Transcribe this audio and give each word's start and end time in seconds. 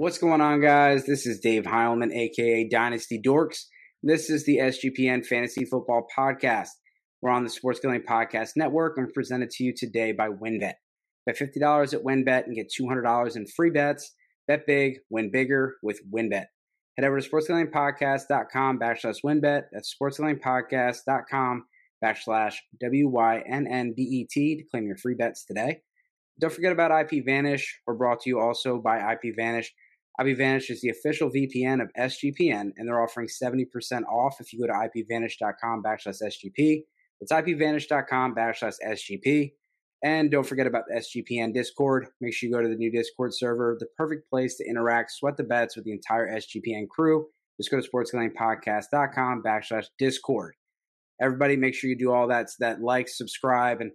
What's 0.00 0.18
going 0.18 0.40
on, 0.40 0.60
guys? 0.60 1.06
This 1.06 1.26
is 1.26 1.40
Dave 1.40 1.64
Heilman, 1.64 2.14
aka 2.14 2.68
Dynasty 2.68 3.20
Dorks. 3.20 3.64
This 4.00 4.30
is 4.30 4.46
the 4.46 4.58
SGPN 4.58 5.26
Fantasy 5.26 5.64
Football 5.64 6.06
Podcast. 6.16 6.68
We're 7.20 7.32
on 7.32 7.42
the 7.42 7.50
Sports 7.50 7.80
Gambling 7.80 8.04
Podcast 8.08 8.50
Network 8.54 8.96
and 8.96 9.12
presented 9.12 9.50
to 9.50 9.64
you 9.64 9.74
today 9.76 10.12
by 10.12 10.28
WynnBET. 10.28 10.74
Bet 11.26 11.36
$50 11.36 11.94
at 11.94 12.04
WynnBET 12.04 12.44
and 12.44 12.54
get 12.54 12.70
$200 12.80 13.34
in 13.34 13.46
free 13.48 13.70
bets. 13.70 14.14
Bet 14.46 14.68
big, 14.68 14.98
win 15.10 15.32
bigger 15.32 15.74
with 15.82 15.98
WynnBET. 16.14 16.44
Head 16.96 17.04
over 17.04 17.20
to 17.20 17.28
sportsgamblingpodcast.com 17.28 18.78
backslash 18.78 19.16
WynnBET. 19.26 19.62
That's 19.72 19.92
sportsgamblingpodcast.com 20.00 21.64
backslash 22.04 22.54
W-Y-N-N-B-E-T 22.80 24.56
to 24.58 24.64
claim 24.70 24.86
your 24.86 24.96
free 24.96 25.16
bets 25.16 25.44
today. 25.44 25.80
Don't 26.40 26.52
forget 26.52 26.70
about 26.70 26.92
IP 26.92 27.24
Vanish. 27.26 27.80
We're 27.84 27.94
brought 27.94 28.20
to 28.20 28.30
you 28.30 28.38
also 28.38 28.78
by 28.78 28.98
IP 28.98 29.34
Vanish. 29.34 29.74
IP 30.20 30.36
Vanish 30.36 30.70
is 30.70 30.80
the 30.80 30.88
official 30.88 31.30
VPN 31.30 31.80
of 31.80 31.90
SGPN, 31.98 32.72
and 32.76 32.88
they're 32.88 33.02
offering 33.02 33.28
70% 33.28 33.66
off 34.04 34.36
if 34.40 34.52
you 34.52 34.60
go 34.60 34.66
to 34.66 34.72
ipvanish.com 34.72 35.82
backslash 35.82 36.22
SGP. 36.22 36.82
It's 37.20 37.32
ipvanish.com 37.32 38.34
backslash 38.34 38.74
SGP. 38.86 39.52
And 40.02 40.30
don't 40.30 40.46
forget 40.46 40.66
about 40.66 40.84
the 40.88 41.00
SGPN 41.00 41.52
Discord. 41.52 42.06
Make 42.20 42.32
sure 42.32 42.48
you 42.48 42.54
go 42.54 42.62
to 42.62 42.68
the 42.68 42.76
new 42.76 42.90
Discord 42.90 43.34
server, 43.34 43.76
the 43.80 43.88
perfect 43.96 44.30
place 44.30 44.56
to 44.56 44.64
interact, 44.68 45.10
sweat 45.10 45.36
the 45.36 45.42
bets 45.42 45.76
with 45.76 45.84
the 45.84 45.92
entire 45.92 46.28
SGPN 46.28 46.88
crew. 46.88 47.26
Just 47.60 47.70
go 47.70 47.80
to 47.80 47.88
sportsgamblingpodcast.com 47.88 49.42
backslash 49.42 49.86
Discord. 49.98 50.54
Everybody, 51.20 51.56
make 51.56 51.74
sure 51.74 51.90
you 51.90 51.98
do 51.98 52.12
all 52.12 52.28
that, 52.28 52.46
that 52.60 52.80
like, 52.80 53.08
subscribe, 53.08 53.80
and 53.80 53.90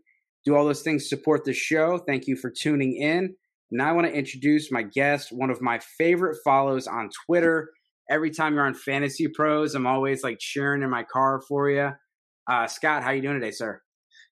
do 0.46 0.56
all 0.56 0.66
those 0.66 0.82
things 0.82 1.08
support 1.08 1.46
the 1.46 1.54
show. 1.54 2.00
Thank 2.00 2.28
you 2.28 2.36
for 2.36 2.52
tuning 2.52 2.98
in. 2.98 3.36
Now 3.76 3.90
I 3.90 3.92
want 3.94 4.06
to 4.06 4.14
introduce 4.14 4.72
my 4.72 4.84
guest, 4.84 5.32
one 5.32 5.50
of 5.50 5.60
my 5.60 5.80
favorite 5.98 6.38
follows 6.44 6.86
on 6.86 7.10
Twitter. 7.26 7.72
Every 8.08 8.30
time 8.30 8.54
you're 8.54 8.68
on 8.68 8.76
Fantasy 8.76 9.28
Pros, 9.28 9.74
I'm 9.74 9.88
always 9.88 10.24
like 10.24 10.38
cheering 10.38 10.84
in 10.84 10.92
my 10.92 11.02
car 11.02 11.42
for 11.48 11.72
you. 11.72 11.90
Uh, 12.48 12.68
Scott, 12.68 13.02
how 13.02 13.10
you 13.10 13.24
doing 13.24 13.40
today, 13.40 13.50
sir? 13.50 13.82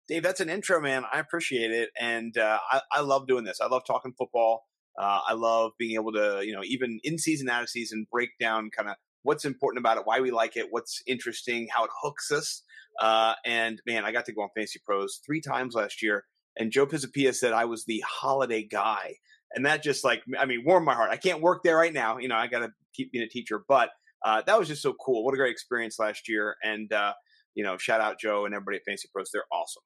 Dave, 0.07 0.21
that's 0.21 0.41
an 0.41 0.49
intro, 0.51 0.79
man. 0.79 1.05
I 1.11 1.17
appreciate 1.17 1.71
it, 1.71 1.89
and 1.99 2.37
uh, 2.37 2.59
I, 2.71 2.81
I, 2.91 3.01
love 3.01 3.25
doing 3.25 3.43
this. 3.43 3.59
I 3.61 3.65
love 3.65 3.81
talking 3.87 4.13
football. 4.15 4.67
Uh, 4.99 5.21
I 5.27 5.33
love 5.33 5.71
being 5.79 5.95
able 5.95 6.11
to, 6.11 6.43
you 6.45 6.53
know, 6.53 6.63
even 6.63 6.99
in 7.03 7.17
season, 7.17 7.49
out 7.49 7.63
of 7.63 7.69
season, 7.69 8.05
break 8.11 8.29
down 8.39 8.69
kind 8.69 8.89
of 8.89 8.95
what's 9.23 9.45
important 9.45 9.79
about 9.79 9.97
it, 9.97 10.03
why 10.05 10.19
we 10.19 10.29
like 10.29 10.55
it, 10.55 10.67
what's 10.69 11.01
interesting, 11.07 11.67
how 11.73 11.85
it 11.85 11.91
hooks 12.03 12.31
us. 12.31 12.61
Uh, 12.99 13.33
and 13.43 13.81
man, 13.87 14.05
I 14.05 14.11
got 14.11 14.25
to 14.25 14.33
go 14.33 14.41
on 14.43 14.49
Fantasy 14.55 14.81
Pros 14.85 15.19
three 15.25 15.41
times 15.41 15.73
last 15.73 16.03
year. 16.03 16.25
And 16.57 16.71
Joe 16.71 16.85
Pisapia 16.85 17.33
said 17.33 17.53
I 17.53 17.65
was 17.65 17.85
the 17.85 18.03
holiday 18.05 18.63
guy. 18.63 19.15
And 19.53 19.65
that 19.65 19.83
just 19.83 20.03
like, 20.03 20.23
I 20.39 20.45
mean, 20.45 20.63
warmed 20.65 20.85
my 20.85 20.93
heart. 20.93 21.11
I 21.11 21.17
can't 21.17 21.41
work 21.41 21.63
there 21.63 21.77
right 21.77 21.93
now. 21.93 22.17
You 22.17 22.27
know, 22.27 22.35
I 22.35 22.47
got 22.47 22.59
to 22.59 22.69
keep 22.95 23.11
being 23.11 23.23
a 23.23 23.27
teacher, 23.27 23.61
but 23.67 23.89
uh, 24.23 24.41
that 24.45 24.57
was 24.57 24.67
just 24.67 24.81
so 24.81 24.93
cool. 24.93 25.25
What 25.25 25.33
a 25.33 25.37
great 25.37 25.51
experience 25.51 25.97
last 25.99 26.29
year. 26.29 26.55
And, 26.63 26.91
uh, 26.93 27.13
you 27.55 27.63
know, 27.63 27.77
shout 27.77 28.01
out 28.01 28.19
Joe 28.19 28.45
and 28.45 28.53
everybody 28.53 28.77
at 28.77 28.83
Fantasy 28.85 29.09
Pros. 29.13 29.29
They're 29.33 29.43
awesome. 29.51 29.83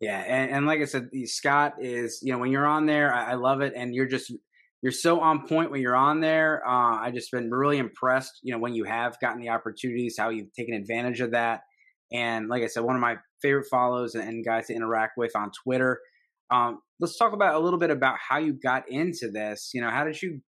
Yeah. 0.00 0.18
And, 0.18 0.50
and 0.50 0.66
like 0.66 0.80
I 0.80 0.84
said, 0.84 1.08
Scott 1.24 1.74
is, 1.80 2.20
you 2.22 2.32
know, 2.32 2.38
when 2.38 2.50
you're 2.50 2.66
on 2.66 2.86
there, 2.86 3.14
I, 3.14 3.32
I 3.32 3.34
love 3.34 3.60
it. 3.60 3.74
And 3.76 3.94
you're 3.94 4.06
just, 4.06 4.32
you're 4.82 4.92
so 4.92 5.20
on 5.20 5.46
point 5.46 5.70
when 5.70 5.80
you're 5.80 5.96
on 5.96 6.20
there. 6.20 6.62
Uh, 6.66 6.98
I 7.00 7.10
just 7.12 7.30
been 7.30 7.50
really 7.50 7.78
impressed, 7.78 8.40
you 8.42 8.52
know, 8.52 8.58
when 8.58 8.74
you 8.74 8.84
have 8.84 9.18
gotten 9.20 9.40
the 9.40 9.50
opportunities, 9.50 10.16
how 10.18 10.30
you've 10.30 10.52
taken 10.52 10.74
advantage 10.74 11.20
of 11.20 11.32
that. 11.32 11.60
And 12.12 12.48
like 12.48 12.62
I 12.62 12.66
said, 12.66 12.84
one 12.84 12.96
of 12.96 13.00
my 13.00 13.16
favorite 13.42 13.66
follows 13.70 14.14
and, 14.14 14.44
guys 14.44 14.66
to 14.66 14.74
interact 14.74 15.12
with 15.16 15.36
on 15.36 15.50
Twitter. 15.64 16.00
Um, 16.50 16.80
let's 17.00 17.16
talk 17.16 17.32
about 17.32 17.54
a 17.54 17.58
little 17.58 17.78
bit 17.78 17.90
about 17.90 18.16
how 18.18 18.38
you 18.38 18.52
got 18.52 18.88
into 18.88 19.30
this. 19.30 19.70
You 19.74 19.80
know, 19.80 19.90
how 19.90 20.04
did 20.04 20.20
you, 20.20 20.40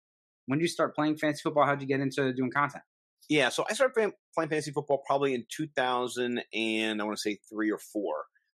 when 0.46 0.58
did 0.58 0.64
you 0.64 0.68
start 0.68 0.94
playing 0.94 1.18
fantasy 1.18 1.42
football? 1.42 1.64
How 1.64 1.74
did 1.74 1.82
you 1.82 1.88
get 1.88 2.00
into 2.00 2.32
doing 2.32 2.50
content? 2.50 2.84
Yeah, 3.28 3.48
so 3.48 3.64
I 3.70 3.74
started 3.74 3.94
playing, 3.94 4.12
playing 4.34 4.50
fantasy 4.50 4.72
football 4.72 5.02
probably 5.06 5.34
in 5.34 5.44
2000 5.56 6.42
and 6.52 7.00
I 7.00 7.04
want 7.04 7.16
to 7.16 7.20
say 7.20 7.38
three 7.48 7.70
or 7.70 7.78
four. 7.78 8.14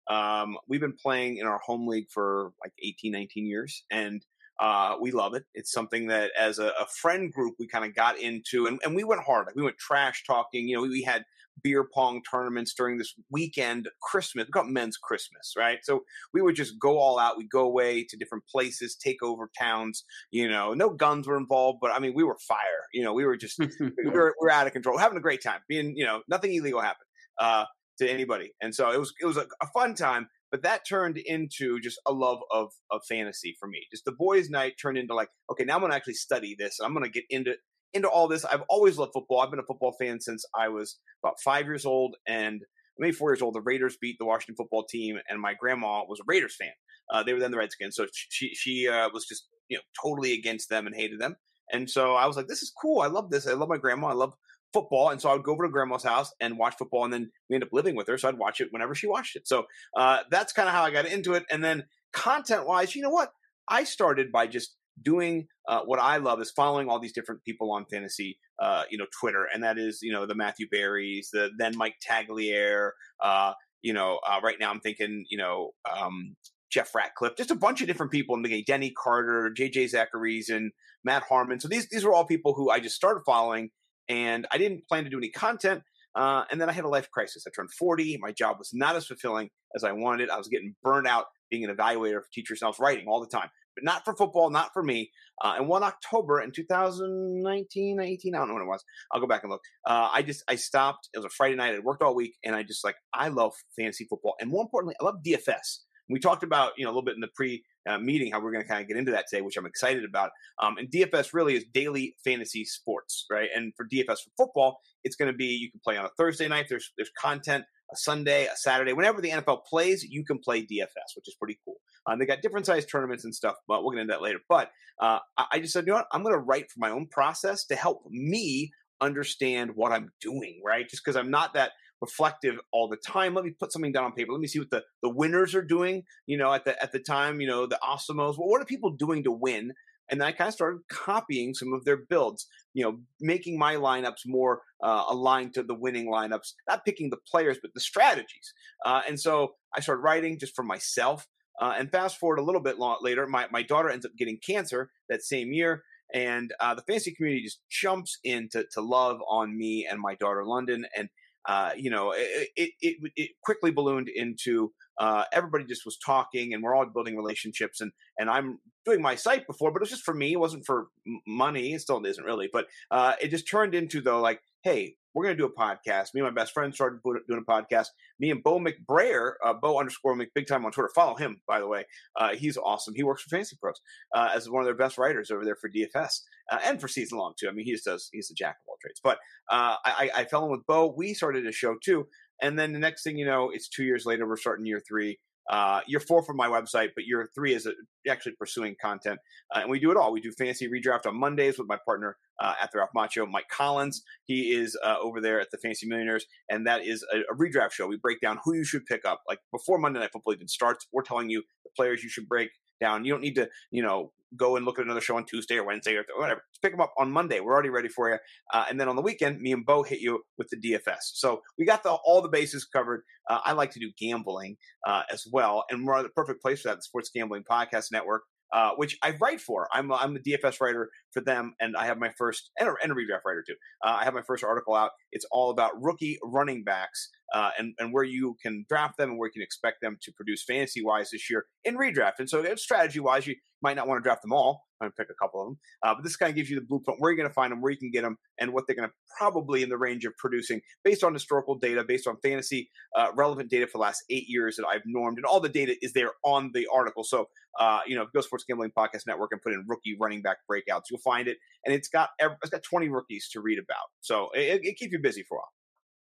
Um, 0.09 0.57
we've 0.67 0.81
been 0.81 0.97
playing 1.01 1.37
in 1.37 1.47
our 1.47 1.59
home 1.65 1.87
league 1.87 2.07
for 2.13 2.51
like 2.63 2.73
18, 2.83 3.11
19 3.11 3.45
years. 3.45 3.83
And 3.89 4.25
uh, 4.59 4.95
we 5.01 5.11
love 5.11 5.33
it. 5.33 5.43
It's 5.53 5.71
something 5.71 6.07
that, 6.07 6.31
as 6.39 6.59
a, 6.59 6.67
a 6.67 6.85
friend 7.01 7.31
group, 7.31 7.55
we 7.59 7.67
kind 7.67 7.85
of 7.85 7.93
got 7.93 8.19
into, 8.19 8.67
and, 8.67 8.79
and, 8.83 8.95
we 8.95 9.03
went 9.03 9.21
hard. 9.21 9.47
Like 9.47 9.55
we 9.55 9.63
went 9.63 9.77
trash 9.77 10.23
talking. 10.25 10.67
You 10.67 10.77
know, 10.77 10.81
we, 10.83 10.89
we, 10.89 11.01
had 11.01 11.25
beer 11.63 11.87
pong 11.93 12.21
tournaments 12.29 12.73
during 12.73 12.97
this 12.97 13.13
weekend, 13.31 13.89
Christmas. 14.01 14.45
We 14.45 14.51
got 14.51 14.69
men's 14.69 14.97
Christmas, 14.97 15.53
right? 15.57 15.79
So 15.83 16.03
we 16.33 16.41
would 16.41 16.55
just 16.55 16.79
go 16.79 16.97
all 16.97 17.19
out. 17.19 17.37
We'd 17.37 17.49
go 17.49 17.65
away 17.65 18.05
to 18.09 18.17
different 18.17 18.45
places, 18.47 18.95
take 18.95 19.21
over 19.23 19.49
towns. 19.57 20.03
You 20.31 20.49
know, 20.49 20.73
no 20.73 20.89
guns 20.89 21.27
were 21.27 21.37
involved, 21.37 21.79
but 21.81 21.91
I 21.91 21.99
mean, 21.99 22.13
we 22.15 22.23
were 22.23 22.37
fire. 22.47 22.59
You 22.93 23.03
know, 23.03 23.13
we 23.13 23.25
were 23.25 23.37
just 23.37 23.59
we 23.59 23.67
were, 23.79 24.35
we 24.39 24.45
were 24.45 24.51
out 24.51 24.67
of 24.67 24.73
control, 24.73 24.97
having 24.97 25.17
a 25.17 25.21
great 25.21 25.43
time. 25.43 25.61
Being, 25.67 25.93
you 25.95 26.05
know, 26.05 26.21
nothing 26.27 26.53
illegal 26.53 26.81
happened. 26.81 27.07
Uh, 27.39 27.65
to 27.97 28.09
anybody, 28.09 28.51
and 28.61 28.75
so 28.75 28.91
it 28.91 28.99
was 28.99 29.13
it 29.21 29.25
was 29.25 29.37
a, 29.37 29.45
a 29.61 29.67
fun 29.73 29.93
time 29.93 30.27
but 30.55 30.63
that 30.63 30.87
turned 30.87 31.17
into 31.17 31.81
just 31.81 31.99
a 32.05 32.13
love 32.13 32.39
of 32.49 32.71
of 32.89 33.01
fantasy 33.09 33.57
for 33.59 33.67
me. 33.67 33.85
Just 33.91 34.05
the 34.05 34.13
boys' 34.13 34.49
night 34.49 34.75
turned 34.81 34.97
into 34.97 35.13
like, 35.13 35.27
okay, 35.51 35.65
now 35.65 35.75
I'm 35.75 35.81
gonna 35.81 35.95
actually 35.95 36.13
study 36.13 36.55
this. 36.57 36.79
I'm 36.79 36.93
gonna 36.93 37.09
get 37.09 37.25
into 37.29 37.55
into 37.95 38.09
all 38.09 38.27
this. 38.27 38.45
I've 38.45 38.63
always 38.69 38.97
loved 38.97 39.13
football. 39.13 39.39
I've 39.39 39.49
been 39.49 39.59
a 39.59 39.63
football 39.63 39.95
fan 39.99 40.19
since 40.19 40.45
I 40.57 40.69
was 40.69 40.99
about 41.23 41.35
five 41.43 41.65
years 41.65 41.85
old, 41.85 42.15
and 42.27 42.61
maybe 42.97 43.13
four 43.13 43.31
years 43.31 43.41
old. 43.41 43.55
The 43.55 43.61
Raiders 43.61 43.97
beat 43.99 44.17
the 44.19 44.25
Washington 44.25 44.55
football 44.55 44.85
team, 44.85 45.17
and 45.29 45.41
my 45.41 45.53
grandma 45.53 46.03
was 46.07 46.19
a 46.19 46.23
Raiders 46.27 46.55
fan. 46.55 46.71
Uh, 47.11 47.23
they 47.23 47.33
were 47.33 47.39
then 47.39 47.51
the 47.51 47.57
Redskins, 47.57 47.95
so 47.95 48.07
she 48.11 48.53
she 48.53 48.87
uh, 48.87 49.09
was 49.13 49.25
just 49.25 49.47
you 49.69 49.77
know 49.77 49.83
totally 50.01 50.33
against 50.33 50.69
them 50.69 50.87
and 50.87 50.95
hated 50.95 51.19
them. 51.19 51.35
And 51.71 51.89
so 51.89 52.13
I 52.13 52.27
was 52.27 52.37
like, 52.37 52.47
this 52.47 52.61
is 52.61 52.71
cool. 52.79 53.01
I 53.01 53.07
love 53.07 53.31
this. 53.31 53.47
I 53.47 53.53
love 53.53 53.69
my 53.69 53.77
grandma. 53.77 54.07
I 54.07 54.13
love 54.13 54.33
football, 54.73 55.09
and 55.09 55.21
so 55.21 55.29
I 55.29 55.33
would 55.33 55.43
go 55.43 55.53
over 55.53 55.65
to 55.65 55.71
grandma's 55.71 56.03
house 56.03 56.33
and 56.39 56.57
watch 56.57 56.75
football, 56.77 57.05
and 57.05 57.13
then 57.13 57.31
we 57.49 57.55
end 57.55 57.63
up 57.63 57.69
living 57.71 57.95
with 57.95 58.07
her, 58.07 58.17
so 58.17 58.27
I'd 58.27 58.37
watch 58.37 58.61
it 58.61 58.67
whenever 58.71 58.93
she 58.93 59.07
watched 59.07 59.35
it. 59.35 59.47
So 59.47 59.65
uh, 59.95 60.19
that's 60.29 60.53
kind 60.53 60.67
of 60.67 60.75
how 60.75 60.83
I 60.83 60.91
got 60.91 61.05
into 61.05 61.33
it. 61.33 61.45
And 61.49 61.63
then 61.63 61.85
content 62.13 62.67
wise, 62.67 62.95
you 62.95 63.01
know 63.01 63.09
what? 63.09 63.31
I 63.67 63.83
started 63.83 64.31
by 64.31 64.47
just 64.47 64.75
doing 65.01 65.47
uh, 65.67 65.81
what 65.81 65.99
I 65.99 66.17
love 66.17 66.41
is 66.41 66.51
following 66.51 66.89
all 66.89 66.99
these 66.99 67.13
different 67.13 67.43
people 67.43 67.71
on 67.71 67.85
fantasy, 67.85 68.39
uh, 68.59 68.83
you 68.89 68.97
know, 68.97 69.05
Twitter, 69.19 69.47
and 69.53 69.63
that 69.63 69.77
is 69.77 69.99
you 70.01 70.11
know 70.11 70.25
the 70.25 70.35
Matthew 70.35 70.67
Berrys, 70.73 71.29
the 71.31 71.49
then 71.57 71.77
Mike 71.77 71.95
Tagliere. 72.07 72.91
Uh, 73.23 73.53
you 73.81 73.93
know, 73.93 74.19
uh, 74.27 74.39
right 74.43 74.57
now 74.59 74.71
I'm 74.71 74.79
thinking 74.79 75.25
you 75.29 75.37
know 75.37 75.71
um, 75.91 76.35
Jeff 76.71 76.93
Ratcliffe, 76.93 77.37
just 77.37 77.51
a 77.51 77.55
bunch 77.55 77.81
of 77.81 77.87
different 77.87 78.11
people 78.11 78.35
in 78.35 78.41
the 78.41 78.49
game. 78.49 78.63
Denny 78.65 78.91
Carter, 78.91 79.51
JJ 79.57 79.91
Zacharies, 79.91 80.49
and 80.49 80.71
Matt 81.03 81.23
Harmon. 81.23 81.59
So 81.59 81.67
these 81.67 81.87
these 81.89 82.03
were 82.03 82.13
all 82.13 82.25
people 82.25 82.53
who 82.53 82.69
I 82.69 82.79
just 82.79 82.95
started 82.95 83.21
following, 83.25 83.69
and 84.09 84.47
I 84.51 84.57
didn't 84.57 84.87
plan 84.87 85.03
to 85.03 85.09
do 85.09 85.17
any 85.17 85.29
content. 85.29 85.83
Uh, 86.15 86.45
and 86.49 86.61
then 86.61 86.69
I 86.69 86.71
had 86.71 86.85
a 86.85 86.89
life 86.89 87.11
crisis. 87.11 87.45
I 87.45 87.51
turned 87.53 87.71
40. 87.71 88.17
My 88.21 88.31
job 88.31 88.57
was 88.57 88.71
not 88.73 88.95
as 88.95 89.05
fulfilling 89.05 89.49
as 89.75 89.83
I 89.83 89.91
wanted. 89.91 90.29
I 90.29 90.37
was 90.37 90.47
getting 90.47 90.73
burned 90.81 91.07
out 91.07 91.25
being 91.51 91.65
an 91.65 91.75
evaluator 91.75 92.21
for 92.21 92.29
teachers, 92.33 92.61
and 92.61 92.67
I 92.67 92.69
was 92.69 92.79
writing 92.79 93.05
all 93.07 93.19
the 93.19 93.27
time, 93.27 93.49
but 93.75 93.83
not 93.83 94.05
for 94.05 94.15
football, 94.15 94.49
not 94.49 94.71
for 94.73 94.83
me. 94.83 95.11
Uh, 95.43 95.55
and 95.57 95.67
one 95.67 95.83
October 95.83 96.41
in 96.41 96.51
2019, 96.51 97.99
18, 97.99 98.35
I 98.35 98.37
don't 98.37 98.47
know 98.47 98.53
when 98.53 98.63
it 98.63 98.67
was. 98.67 98.83
I'll 99.11 99.19
go 99.19 99.27
back 99.27 99.43
and 99.43 99.51
look. 99.51 99.61
Uh, 99.85 100.09
I 100.13 100.21
just 100.21 100.43
I 100.47 100.55
stopped. 100.55 101.09
It 101.13 101.17
was 101.17 101.25
a 101.25 101.29
Friday 101.29 101.55
night. 101.55 101.75
I 101.75 101.79
worked 101.79 102.01
all 102.01 102.15
week, 102.15 102.35
and 102.43 102.55
I 102.55 102.63
just 102.63 102.83
like 102.83 102.95
I 103.13 103.27
love 103.27 103.53
fantasy 103.77 104.05
football, 104.09 104.35
and 104.39 104.49
more 104.49 104.61
importantly, 104.61 104.95
I 104.99 105.05
love 105.05 105.15
DFS. 105.25 105.79
We 106.09 106.19
talked 106.19 106.43
about 106.43 106.73
you 106.77 106.85
know 106.85 106.89
a 106.89 106.93
little 106.93 107.03
bit 107.03 107.15
in 107.15 107.21
the 107.21 107.29
pre 107.35 107.63
uh, 107.87 107.97
meeting 107.97 108.31
how 108.31 108.41
we're 108.41 108.51
going 108.51 108.63
to 108.63 108.67
kind 108.67 108.81
of 108.81 108.87
get 108.87 108.97
into 108.97 109.11
that 109.11 109.25
today, 109.29 109.41
which 109.41 109.57
I'm 109.57 109.65
excited 109.65 110.03
about. 110.05 110.31
Um, 110.61 110.77
and 110.77 110.89
DFS 110.89 111.33
really 111.33 111.55
is 111.55 111.65
daily 111.73 112.15
fantasy 112.23 112.65
sports, 112.65 113.25
right? 113.31 113.49
And 113.55 113.73
for 113.75 113.85
DFS 113.85 114.17
for 114.23 114.31
football, 114.37 114.79
it's 115.03 115.15
going 115.15 115.31
to 115.31 115.37
be 115.37 115.45
you 115.45 115.71
can 115.71 115.81
play 115.83 115.97
on 115.97 116.05
a 116.05 116.09
Thursday 116.17 116.47
night. 116.47 116.67
There's 116.69 116.91
there's 116.97 117.11
content 117.19 117.65
a 117.91 117.95
Sunday, 117.95 118.45
a 118.45 118.55
Saturday, 118.55 118.93
whenever 118.93 119.21
the 119.21 119.31
NFL 119.31 119.65
plays, 119.65 120.03
you 120.03 120.23
can 120.25 120.39
play 120.39 120.61
DFS, 120.61 121.15
which 121.15 121.27
is 121.27 121.35
pretty 121.35 121.59
cool. 121.63 121.75
Um, 122.07 122.19
they 122.19 122.25
got 122.25 122.41
different 122.41 122.65
size 122.65 122.85
tournaments 122.85 123.23
and 123.25 123.33
stuff, 123.33 123.55
but 123.67 123.83
we'll 123.83 123.91
get 123.91 124.01
into 124.01 124.13
that 124.13 124.21
later. 124.21 124.39
But 124.47 124.69
uh, 124.99 125.19
I, 125.37 125.45
I 125.53 125.59
just 125.59 125.73
said, 125.73 125.85
you 125.85 125.93
know 125.93 125.97
what? 125.97 126.07
I'm 126.11 126.23
going 126.23 126.35
to 126.35 126.39
write 126.39 126.71
for 126.71 126.79
my 126.79 126.89
own 126.89 127.07
process 127.07 127.65
to 127.65 127.75
help 127.75 128.03
me 128.09 128.71
understand 129.01 129.71
what 129.75 129.91
I'm 129.91 130.11
doing, 130.21 130.61
right? 130.65 130.87
Just 130.89 131.03
because 131.03 131.15
I'm 131.15 131.31
not 131.31 131.53
that 131.53 131.71
reflective 132.01 132.55
all 132.71 132.87
the 132.87 132.97
time. 132.97 133.33
Let 133.33 133.45
me 133.45 133.51
put 133.51 133.71
something 133.71 133.91
down 133.91 134.05
on 134.05 134.13
paper. 134.13 134.31
Let 134.31 134.41
me 134.41 134.47
see 134.47 134.59
what 134.59 134.69
the, 134.69 134.83
the 135.01 135.09
winners 135.09 135.55
are 135.55 135.63
doing, 135.63 136.03
you 136.25 136.37
know, 136.37 136.53
at 136.53 136.65
the 136.65 136.81
at 136.81 136.91
the 136.91 136.99
time, 136.99 137.41
you 137.41 137.47
know, 137.47 137.65
the 137.65 137.79
Awesemos. 137.83 138.37
Well, 138.37 138.47
what 138.47 138.61
are 138.61 138.65
people 138.65 138.91
doing 138.91 139.23
to 139.23 139.31
win? 139.31 139.73
And 140.09 140.21
then 140.21 140.27
I 140.27 140.31
kind 140.31 140.47
of 140.47 140.53
started 140.53 140.81
copying 140.89 141.53
some 141.53 141.73
of 141.73 141.85
their 141.85 141.97
builds, 141.97 142.47
you 142.73 142.83
know, 142.83 142.99
making 143.19 143.57
my 143.57 143.75
lineups 143.75 144.25
more 144.25 144.61
uh, 144.83 145.03
aligned 145.09 145.53
to 145.55 145.63
the 145.63 145.73
winning 145.73 146.11
lineups, 146.11 146.53
not 146.67 146.85
picking 146.85 147.09
the 147.09 147.17
players, 147.29 147.57
but 147.61 147.73
the 147.73 147.79
strategies. 147.79 148.53
Uh, 148.85 149.01
and 149.07 149.19
so 149.19 149.55
I 149.75 149.81
started 149.81 150.01
writing 150.01 150.39
just 150.39 150.55
for 150.55 150.63
myself. 150.63 151.27
Uh, 151.61 151.73
and 151.77 151.91
fast 151.91 152.17
forward 152.17 152.39
a 152.39 152.43
little 152.43 152.61
bit 152.61 152.75
later, 153.01 153.25
my, 153.27 153.47
my 153.51 153.63
daughter 153.63 153.89
ends 153.89 154.05
up 154.05 154.11
getting 154.17 154.37
cancer 154.45 154.89
that 155.09 155.23
same 155.23 155.53
year. 155.53 155.83
And 156.13 156.53
uh, 156.59 156.75
the 156.75 156.83
fantasy 156.83 157.15
community 157.15 157.43
just 157.43 157.61
jumps 157.69 158.19
in 158.23 158.49
to, 158.51 158.65
to 158.73 158.81
love 158.81 159.19
on 159.27 159.57
me 159.57 159.87
and 159.89 159.99
my 159.99 160.15
daughter, 160.15 160.45
London. 160.45 160.85
And 160.95 161.09
uh, 161.47 161.71
you 161.77 161.89
know, 161.89 162.11
it, 162.11 162.49
it, 162.55 162.71
it, 162.81 163.11
it, 163.15 163.31
quickly 163.43 163.71
ballooned 163.71 164.09
into 164.09 164.71
uh, 164.99 165.23
everybody 165.31 165.65
just 165.65 165.85
was 165.85 165.97
talking 165.97 166.53
and 166.53 166.63
we're 166.63 166.75
all 166.75 166.85
building 166.85 167.15
relationships 167.15 167.81
and, 167.81 167.91
and 168.17 168.29
I'm 168.29 168.59
doing 168.85 169.01
my 169.01 169.15
site 169.15 169.47
before, 169.47 169.71
but 169.71 169.77
it 169.77 169.81
was 169.81 169.89
just 169.89 170.03
for 170.03 170.13
me. 170.13 170.33
It 170.33 170.39
wasn't 170.39 170.65
for 170.65 170.87
money. 171.27 171.73
It 171.73 171.81
still 171.81 172.03
isn't 172.05 172.23
really, 172.23 172.49
but 172.51 172.67
uh, 172.91 173.13
it 173.21 173.29
just 173.29 173.49
turned 173.49 173.75
into 173.75 174.01
though 174.01 174.21
like, 174.21 174.41
hey, 174.63 174.95
we're 175.15 175.23
going 175.23 175.37
to 175.37 175.41
do 175.41 175.45
a 175.45 175.59
podcast. 175.59 176.13
Me 176.13 176.19
and 176.19 176.23
my 176.23 176.31
best 176.31 176.53
friend 176.53 176.75
started 176.75 176.99
doing 177.03 177.41
a 177.47 177.49
podcast. 177.49 177.87
Me 178.19 178.29
and 178.31 178.43
Bo 178.43 178.59
McBrayer, 178.59 179.33
uh, 179.43 179.53
Bo 179.53 179.79
underscore 179.79 180.17
Big 180.35 180.45
Time 180.45 180.65
on 180.65 180.73
Twitter. 180.73 180.91
Follow 180.93 181.15
him, 181.15 181.39
by 181.47 181.59
the 181.59 181.67
way. 181.67 181.85
Uh, 182.19 182.35
he's 182.35 182.57
awesome. 182.57 182.93
He 182.95 183.03
works 183.03 183.23
for 183.23 183.29
Fantasy 183.29 183.55
Pros 183.59 183.79
uh, 184.13 184.31
as 184.35 184.49
one 184.49 184.61
of 184.61 184.65
their 184.65 184.75
best 184.75 184.97
writers 184.97 185.31
over 185.31 185.45
there 185.45 185.55
for 185.55 185.69
DFS 185.69 186.19
uh, 186.51 186.59
and 186.65 186.81
for 186.81 186.89
season 186.89 187.17
long 187.17 187.33
too. 187.39 187.47
I 187.47 187.51
mean, 187.51 187.65
he 187.65 187.71
just 187.71 187.85
does. 187.85 188.09
He's 188.11 188.29
a 188.29 188.33
jack 188.33 188.57
of 188.61 188.67
all 188.67 188.77
trades. 188.81 188.99
But 189.01 189.17
uh, 189.49 189.77
I, 189.85 190.09
I 190.13 190.25
fell 190.25 190.43
in 190.45 190.51
with 190.51 190.65
Bo. 190.67 190.93
We 190.95 191.13
started 191.13 191.47
a 191.47 191.51
show 191.53 191.75
too, 191.81 192.07
and 192.41 192.57
then 192.57 192.73
the 192.73 192.79
next 192.79 193.03
thing 193.03 193.17
you 193.17 193.25
know, 193.25 193.49
it's 193.53 193.69
two 193.69 193.83
years 193.83 194.05
later. 194.05 194.27
We're 194.27 194.37
starting 194.37 194.65
year 194.65 194.81
three. 194.87 195.19
Uh, 195.47 195.81
year 195.85 195.99
four 195.99 196.23
for 196.23 196.33
my 196.33 196.47
website, 196.47 196.89
but 196.95 197.05
year 197.05 197.29
three 197.35 197.53
is 197.53 197.67
actually 198.09 198.31
pursuing 198.31 198.75
content. 198.81 199.19
Uh, 199.53 199.59
and 199.59 199.69
we 199.69 199.79
do 199.79 199.91
it 199.91 199.97
all. 199.97 200.11
We 200.11 200.19
do 200.19 200.31
fantasy 200.31 200.67
redraft 200.67 201.05
on 201.05 201.19
Mondays 201.19 201.59
with 201.59 201.67
my 201.67 201.77
partner 201.85 202.17
uh, 202.41 202.55
at 202.59 202.71
the 202.71 202.79
Ralph 202.79 202.89
Macchio, 202.97 203.29
Mike 203.29 203.47
Collins. 203.51 204.01
He 204.25 204.55
is 204.55 204.75
uh, 204.83 204.95
over 204.99 205.21
there 205.21 205.39
at 205.39 205.51
the 205.51 205.59
Fantasy 205.59 205.87
Millionaires, 205.87 206.25
and 206.49 206.65
that 206.65 206.83
is 206.83 207.05
a, 207.13 207.19
a, 207.19 207.37
redraft 207.37 207.73
show. 207.73 207.85
We 207.85 207.97
break 207.97 208.21
down 208.21 208.39
who 208.43 208.55
you 208.55 208.63
should 208.63 208.87
pick 208.87 209.05
up. 209.05 209.21
Like 209.27 209.39
before 209.51 209.77
Monday 209.77 209.99
Night 209.99 210.11
Football 210.11 210.33
even 210.33 210.47
starts, 210.47 210.87
we're 210.91 211.03
telling 211.03 211.29
you 211.29 211.43
the 211.63 211.69
players 211.75 212.01
you 212.01 212.09
should 212.09 212.27
break 212.27 212.49
down. 212.79 213.05
You 213.05 213.13
don't 213.13 213.21
need 213.21 213.35
to, 213.35 213.49
you 213.71 213.83
know, 213.83 214.11
go 214.35 214.55
and 214.55 214.65
look 214.65 214.79
at 214.79 214.85
another 214.85 215.01
show 215.01 215.15
on 215.17 215.25
Tuesday 215.25 215.57
or 215.57 215.65
Wednesday 215.65 215.95
or 215.95 216.03
whatever. 216.17 216.41
Just 216.51 216.61
pick 216.61 216.71
them 216.71 216.81
up 216.81 216.93
on 216.97 217.11
Monday. 217.11 217.39
We're 217.39 217.53
already 217.53 217.69
ready 217.69 217.87
for 217.87 218.09
you. 218.09 218.17
Uh, 218.53 218.65
and 218.69 218.79
then 218.79 218.89
on 218.89 218.95
the 218.95 219.01
weekend, 219.01 219.39
me 219.39 219.51
and 219.51 219.65
Bo 219.65 219.83
hit 219.83 219.99
you 219.99 220.23
with 220.37 220.49
the 220.49 220.57
DFS. 220.57 221.13
So 221.13 221.41
we 221.57 221.65
got 221.65 221.83
the 221.83 221.91
all 221.91 222.21
the 222.21 222.29
bases 222.29 222.65
covered. 222.65 223.03
Uh, 223.29 223.39
I 223.43 223.53
like 223.53 223.71
to 223.71 223.79
do 223.79 223.91
gambling 223.97 224.57
uh, 224.85 225.03
as 225.11 225.25
well, 225.31 225.65
and 225.69 225.85
we're 225.85 226.01
the 226.03 226.09
perfect 226.09 226.41
place 226.41 226.61
for 226.61 226.69
that. 226.69 226.77
The 226.77 226.83
Sports 226.83 227.09
Gambling 227.13 227.43
Podcast 227.49 227.91
Network. 227.91 228.23
Uh, 228.53 228.71
which 228.75 228.95
I 229.01 229.15
write 229.19 229.41
for. 229.41 229.67
I'm 229.73 229.91
I'm 229.91 230.13
the 230.13 230.19
DFS 230.19 230.61
writer 230.61 230.89
for 231.15 231.21
them, 231.21 231.55
and 231.59 231.75
I 231.75 231.85
have 231.85 231.97
my 231.97 232.11
first 232.17 232.51
and 232.59 232.69
a, 232.69 232.73
and 232.83 232.91
a 232.91 232.95
redraft 232.95 233.25
writer 233.25 233.43
too. 233.47 233.55
Uh, 233.83 233.97
I 233.99 234.03
have 234.03 234.13
my 234.13 234.21
first 234.21 234.43
article 234.43 234.75
out. 234.75 234.91
It's 235.13 235.25
all 235.31 235.49
about 235.49 235.81
rookie 235.81 236.19
running 236.21 236.63
backs 236.63 237.09
uh, 237.33 237.51
and 237.57 237.73
and 237.79 237.93
where 237.93 238.03
you 238.03 238.35
can 238.41 238.65
draft 238.69 238.97
them 238.97 239.11
and 239.11 239.19
where 239.19 239.27
you 239.27 239.33
can 239.33 239.41
expect 239.41 239.81
them 239.81 239.97
to 240.03 240.11
produce 240.11 240.43
fantasy 240.43 240.83
wise 240.83 241.09
this 241.11 241.29
year 241.29 241.45
in 241.63 241.77
redraft. 241.77 242.19
And 242.19 242.29
so, 242.29 242.43
strategy 242.55 242.99
wise, 242.99 243.25
you 243.25 243.35
might 243.61 243.75
not 243.75 243.87
want 243.87 244.03
to 244.03 244.07
draft 244.07 244.21
them 244.21 244.33
all. 244.33 244.65
I'm 244.79 244.87
going 244.87 244.91
to 244.91 244.95
pick 244.97 245.09
a 245.09 245.23
couple 245.23 245.41
of 245.41 245.47
them, 245.47 245.57
uh, 245.83 245.95
but 245.95 246.03
this 246.03 246.17
kind 246.17 246.29
of 246.29 246.35
gives 246.35 246.49
you 246.49 246.59
the 246.59 246.65
blueprint 246.65 246.99
where 246.99 247.09
you're 247.09 247.17
going 247.17 247.29
to 247.29 247.33
find 247.33 247.51
them, 247.51 247.61
where 247.61 247.71
you 247.71 247.77
can 247.77 247.91
get 247.91 248.01
them, 248.01 248.17
and 248.37 248.51
what 248.51 248.67
they're 248.67 248.75
going 248.75 248.89
to 248.89 248.93
probably 249.17 249.63
in 249.63 249.69
the 249.69 249.77
range 249.77 250.03
of 250.03 250.15
producing 250.17 250.59
based 250.83 251.03
on 251.03 251.13
historical 251.13 251.55
data, 251.55 251.83
based 251.83 252.07
on 252.07 252.17
fantasy 252.21 252.69
uh, 252.95 253.07
relevant 253.15 253.49
data 253.49 253.67
for 253.67 253.77
the 253.77 253.81
last 253.81 254.03
eight 254.09 254.25
years 254.27 254.57
that 254.57 254.65
I've 254.65 254.81
normed, 254.85 255.17
and 255.17 255.25
all 255.25 255.39
the 255.39 255.49
data 255.49 255.75
is 255.81 255.93
there 255.93 256.11
on 256.23 256.51
the 256.53 256.67
article. 256.73 257.05
So, 257.05 257.27
uh, 257.57 257.79
you 257.87 257.95
know, 257.95 258.05
go 258.13 258.19
Sports 258.21 258.43
Gambling 258.47 258.71
Podcast 258.77 259.07
Network 259.07 259.31
and 259.31 259.41
put 259.41 259.53
in 259.53 259.63
rookie 259.67 259.95
running 259.99 260.21
back 260.21 260.37
breakouts, 260.51 260.83
you'll 260.91 260.99
find 261.05 261.27
it, 261.27 261.37
and 261.65 261.73
it's 261.73 261.87
got 261.87 262.09
it's 262.19 262.49
got 262.49 262.63
20 262.63 262.89
rookies 262.89 263.29
to 263.33 263.41
read 263.41 263.59
about. 263.59 263.87
So 264.01 264.29
it, 264.33 264.61
it 264.63 264.77
keeps 264.77 264.91
you 264.91 264.99
busy 264.99 265.23
for 265.23 265.37
a 265.37 265.39
while. 265.39 265.51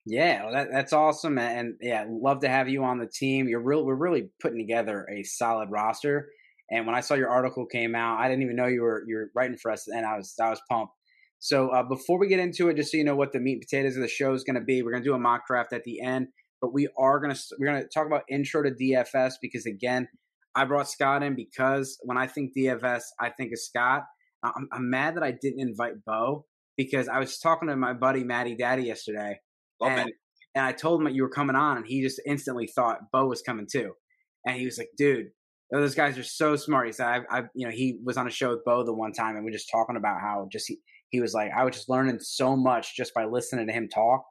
Yeah, 0.04 0.44
well, 0.44 0.52
that, 0.54 0.68
that's 0.72 0.92
awesome, 0.92 1.38
and 1.38 1.74
yeah, 1.80 2.06
love 2.08 2.40
to 2.40 2.48
have 2.48 2.68
you 2.68 2.84
on 2.84 2.98
the 2.98 3.06
team. 3.06 3.48
You're 3.48 3.62
real. 3.62 3.84
We're 3.84 3.94
really 3.94 4.30
putting 4.40 4.58
together 4.58 5.06
a 5.12 5.22
solid 5.22 5.70
roster. 5.70 6.30
And 6.70 6.86
when 6.86 6.94
I 6.94 7.00
saw 7.00 7.14
your 7.14 7.28
article 7.28 7.66
came 7.66 7.94
out, 7.94 8.18
I 8.18 8.28
didn't 8.28 8.44
even 8.44 8.56
know 8.56 8.66
you 8.66 8.82
were 8.82 9.04
you 9.06 9.16
were 9.16 9.30
writing 9.34 9.58
for 9.58 9.70
us, 9.70 9.88
and 9.88 10.06
I 10.06 10.16
was 10.16 10.34
I 10.40 10.48
was 10.48 10.60
pumped. 10.70 10.94
So 11.38 11.70
uh, 11.70 11.82
before 11.82 12.18
we 12.18 12.28
get 12.28 12.38
into 12.38 12.68
it, 12.68 12.76
just 12.76 12.92
so 12.92 12.96
you 12.96 13.04
know 13.04 13.16
what 13.16 13.32
the 13.32 13.40
meat 13.40 13.54
and 13.54 13.60
potatoes 13.60 13.96
of 13.96 14.02
the 14.02 14.08
show 14.08 14.32
is 14.32 14.44
going 14.44 14.54
to 14.54 14.60
be, 14.60 14.80
we're 14.80 14.92
going 14.92 15.02
to 15.02 15.08
do 15.08 15.14
a 15.14 15.18
mock 15.18 15.46
draft 15.46 15.72
at 15.72 15.82
the 15.82 16.00
end. 16.00 16.28
But 16.60 16.72
we 16.72 16.88
are 16.96 17.18
going 17.18 17.34
to 17.34 17.40
we're 17.58 17.66
going 17.66 17.82
to 17.82 17.88
talk 17.88 18.06
about 18.06 18.22
intro 18.30 18.62
to 18.62 18.70
DFS 18.70 19.34
because 19.42 19.66
again, 19.66 20.08
I 20.54 20.64
brought 20.64 20.88
Scott 20.88 21.22
in 21.22 21.34
because 21.34 21.98
when 22.02 22.16
I 22.16 22.26
think 22.26 22.52
DFS, 22.56 23.02
I 23.20 23.30
think 23.30 23.52
of 23.52 23.58
Scott. 23.58 24.04
I'm, 24.42 24.68
I'm 24.72 24.90
mad 24.90 25.16
that 25.16 25.22
I 25.22 25.30
didn't 25.32 25.60
invite 25.60 26.04
Bo 26.04 26.46
because 26.76 27.08
I 27.08 27.18
was 27.18 27.38
talking 27.38 27.68
to 27.68 27.76
my 27.76 27.92
buddy 27.92 28.24
Matty 28.24 28.56
Daddy 28.56 28.84
yesterday, 28.84 29.40
and, 29.80 30.12
and 30.54 30.64
I 30.64 30.72
told 30.72 31.00
him 31.00 31.04
that 31.04 31.14
you 31.14 31.22
were 31.22 31.30
coming 31.30 31.56
on, 31.56 31.76
and 31.76 31.86
he 31.86 32.02
just 32.02 32.20
instantly 32.26 32.66
thought 32.66 33.10
Bo 33.12 33.26
was 33.26 33.42
coming 33.42 33.66
too. 33.70 33.92
And 34.46 34.56
he 34.56 34.64
was 34.64 34.78
like, 34.78 34.90
dude, 34.96 35.26
those 35.70 35.94
guys 35.94 36.18
are 36.18 36.24
so 36.24 36.56
smart. 36.56 36.86
He 36.86 36.92
said, 36.92 37.06
I, 37.06 37.20
I, 37.30 37.42
you 37.54 37.66
know, 37.66 37.72
he 37.72 37.98
was 38.04 38.16
on 38.16 38.26
a 38.26 38.30
show 38.30 38.50
with 38.50 38.64
Bo 38.64 38.84
the 38.84 38.94
one 38.94 39.12
time, 39.12 39.36
and 39.36 39.44
we 39.44 39.50
are 39.50 39.54
just 39.54 39.70
talking 39.70 39.96
about 39.96 40.20
how 40.20 40.48
just 40.50 40.66
he, 40.68 40.78
he 41.10 41.20
was 41.20 41.34
like, 41.34 41.50
I 41.56 41.64
was 41.64 41.74
just 41.74 41.88
learning 41.88 42.18
so 42.20 42.56
much 42.56 42.96
just 42.96 43.14
by 43.14 43.24
listening 43.24 43.66
to 43.66 43.72
him 43.72 43.88
talk. 43.88 44.24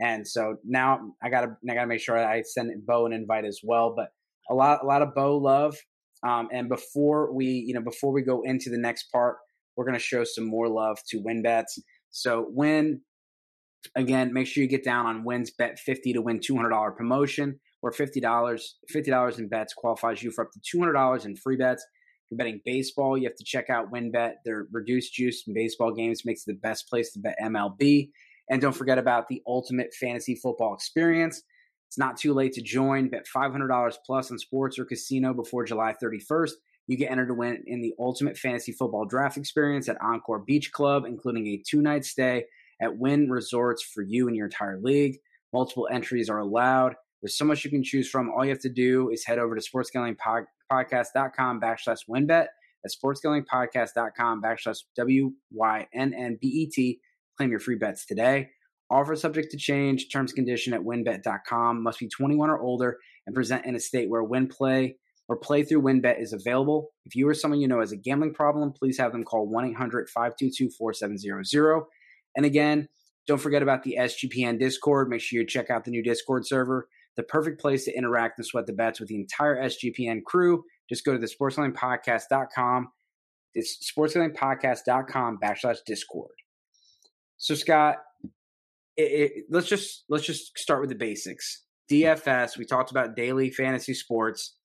And 0.00 0.26
so 0.26 0.56
now 0.64 1.00
I 1.22 1.28
gotta, 1.28 1.56
I 1.68 1.74
gotta 1.74 1.88
make 1.88 2.00
sure 2.00 2.16
I 2.16 2.42
send 2.42 2.70
Bo 2.86 3.06
an 3.06 3.12
invite 3.12 3.44
as 3.44 3.60
well. 3.62 3.94
But 3.96 4.08
a 4.50 4.54
lot, 4.54 4.82
a 4.82 4.86
lot 4.86 5.02
of 5.02 5.14
Bo 5.14 5.36
love. 5.36 5.76
Um, 6.26 6.48
and 6.52 6.68
before 6.68 7.32
we, 7.32 7.46
you 7.46 7.74
know, 7.74 7.80
before 7.80 8.12
we 8.12 8.22
go 8.22 8.42
into 8.42 8.70
the 8.70 8.78
next 8.78 9.10
part, 9.12 9.36
we're 9.78 9.86
gonna 9.86 9.98
show 9.98 10.24
some 10.24 10.44
more 10.44 10.68
love 10.68 10.98
to 11.08 11.22
WynnBETs. 11.22 11.78
So 12.10 12.48
win 12.50 13.00
Again, 13.94 14.32
make 14.32 14.46
sure 14.46 14.62
you 14.62 14.68
get 14.68 14.84
down 14.84 15.06
on 15.06 15.24
wins 15.24 15.50
bet 15.50 15.78
50 15.78 16.12
to 16.14 16.22
win 16.22 16.40
$200 16.40 16.96
promotion 16.96 17.58
or 17.82 17.92
$50. 17.92 18.22
$50 18.92 19.38
in 19.38 19.48
bets 19.48 19.74
qualifies 19.74 20.22
you 20.22 20.30
for 20.30 20.44
up 20.44 20.50
to 20.52 20.76
$200 20.76 21.24
in 21.24 21.36
free 21.36 21.56
bets. 21.56 21.82
If 21.82 22.32
you're 22.32 22.38
betting 22.38 22.60
baseball, 22.64 23.16
you 23.16 23.24
have 23.24 23.36
to 23.36 23.44
check 23.44 23.70
out 23.70 23.90
WynnBET. 23.92 24.34
Their 24.44 24.66
reduced 24.72 25.14
juice 25.14 25.44
in 25.46 25.54
baseball 25.54 25.92
games 25.94 26.24
makes 26.24 26.42
it 26.42 26.52
the 26.52 26.58
best 26.58 26.88
place 26.88 27.12
to 27.12 27.20
bet 27.20 27.38
MLB. 27.40 28.10
And 28.50 28.60
don't 28.60 28.76
forget 28.76 28.98
about 28.98 29.28
the 29.28 29.42
ultimate 29.46 29.94
fantasy 29.94 30.34
football 30.34 30.74
experience. 30.74 31.42
It's 31.86 31.98
not 31.98 32.18
too 32.18 32.34
late 32.34 32.52
to 32.54 32.62
join. 32.62 33.08
Bet 33.08 33.26
$500 33.34 33.94
plus 34.04 34.30
on 34.30 34.38
sports 34.38 34.78
or 34.78 34.84
casino 34.84 35.32
before 35.32 35.64
July 35.64 35.94
31st. 36.02 36.52
You 36.88 36.96
get 36.96 37.10
entered 37.10 37.28
to 37.28 37.34
win 37.34 37.62
in 37.66 37.82
the 37.82 37.94
ultimate 37.98 38.38
fantasy 38.38 38.72
football 38.72 39.04
draft 39.04 39.36
experience 39.36 39.90
at 39.90 40.00
Encore 40.00 40.38
Beach 40.40 40.72
Club, 40.72 41.04
including 41.04 41.46
a 41.46 41.62
two 41.64 41.82
night 41.82 42.06
stay 42.06 42.46
at 42.80 42.96
Wynn 42.96 43.30
Resorts 43.30 43.82
for 43.82 44.02
you 44.02 44.26
and 44.26 44.34
your 44.34 44.46
entire 44.46 44.80
league. 44.80 45.18
Multiple 45.52 45.86
entries 45.92 46.30
are 46.30 46.38
allowed. 46.38 46.94
There's 47.20 47.36
so 47.36 47.44
much 47.44 47.62
you 47.64 47.70
can 47.70 47.84
choose 47.84 48.08
from. 48.08 48.30
All 48.30 48.42
you 48.44 48.50
have 48.50 48.60
to 48.60 48.70
do 48.70 49.10
is 49.10 49.24
head 49.24 49.38
over 49.38 49.54
to 49.54 49.60
sportsgamblingpodcast.com 49.60 51.60
backslash 51.60 52.08
wynnbet. 52.08 52.46
At 52.84 52.92
sportsgamblingpodcast.com 52.92 54.40
backslash 54.40 54.84
W-Y-N-N-B-E-T. 54.96 57.00
Claim 57.36 57.50
your 57.50 57.60
free 57.60 57.76
bets 57.76 58.06
today. 58.06 58.48
Offer 58.88 59.16
subject 59.16 59.50
to 59.50 59.58
change. 59.58 60.10
Terms 60.10 60.32
condition 60.32 60.72
at 60.72 60.80
wynnbet.com. 60.80 61.82
Must 61.82 61.98
be 61.98 62.08
21 62.08 62.48
or 62.48 62.60
older 62.60 62.96
and 63.26 63.34
present 63.34 63.66
in 63.66 63.74
a 63.74 63.80
state 63.80 64.08
where 64.08 64.22
win 64.22 64.48
play 64.48 64.96
or 65.28 65.36
play 65.36 65.62
through 65.62 65.82
WynnBET 65.82 66.20
is 66.20 66.32
available. 66.32 66.90
If 67.04 67.14
you 67.14 67.28
or 67.28 67.34
someone 67.34 67.60
you 67.60 67.68
know 67.68 67.80
has 67.80 67.92
a 67.92 67.96
gambling 67.96 68.34
problem, 68.34 68.72
please 68.72 68.98
have 68.98 69.12
them 69.12 69.24
call 69.24 69.46
1 69.46 69.66
800 69.66 70.08
522 70.08 70.70
4700. 70.70 71.82
And 72.36 72.46
again, 72.46 72.88
don't 73.26 73.38
forget 73.40 73.62
about 73.62 73.82
the 73.82 73.98
SGPN 74.00 74.58
Discord. 74.58 75.10
Make 75.10 75.20
sure 75.20 75.40
you 75.40 75.46
check 75.46 75.70
out 75.70 75.84
the 75.84 75.90
new 75.90 76.02
Discord 76.02 76.46
server. 76.46 76.88
The 77.16 77.22
perfect 77.22 77.60
place 77.60 77.84
to 77.84 77.94
interact 77.94 78.38
and 78.38 78.46
sweat 78.46 78.66
the 78.66 78.72
bets 78.72 79.00
with 79.00 79.10
the 79.10 79.16
entire 79.16 79.62
SGPN 79.64 80.24
crew. 80.24 80.64
Just 80.88 81.04
go 81.04 81.12
to 81.12 81.18
the 81.18 81.26
sportsgamblingpodcast.com. 81.26 82.88
It's 83.54 83.92
sportsgamblingpodcast.com 83.92 85.38
backslash 85.42 85.78
Discord. 85.84 86.30
So 87.36 87.54
Scott, 87.54 87.96
it, 88.96 89.02
it, 89.02 89.44
let's 89.50 89.68
just 89.68 90.04
let's 90.08 90.24
just 90.24 90.58
start 90.58 90.80
with 90.80 90.90
the 90.90 90.96
basics. 90.96 91.64
DFS. 91.90 92.56
We 92.56 92.64
talked 92.64 92.90
about 92.90 93.16
daily 93.16 93.50
fantasy 93.50 93.94
sports. 93.94 94.57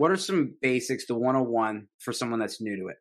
What 0.00 0.10
are 0.10 0.16
some 0.16 0.54
basics 0.62 1.04
to 1.08 1.14
101 1.14 1.86
for 1.98 2.14
someone 2.14 2.40
that's 2.40 2.58
new 2.58 2.74
to 2.74 2.88
it? 2.88 2.96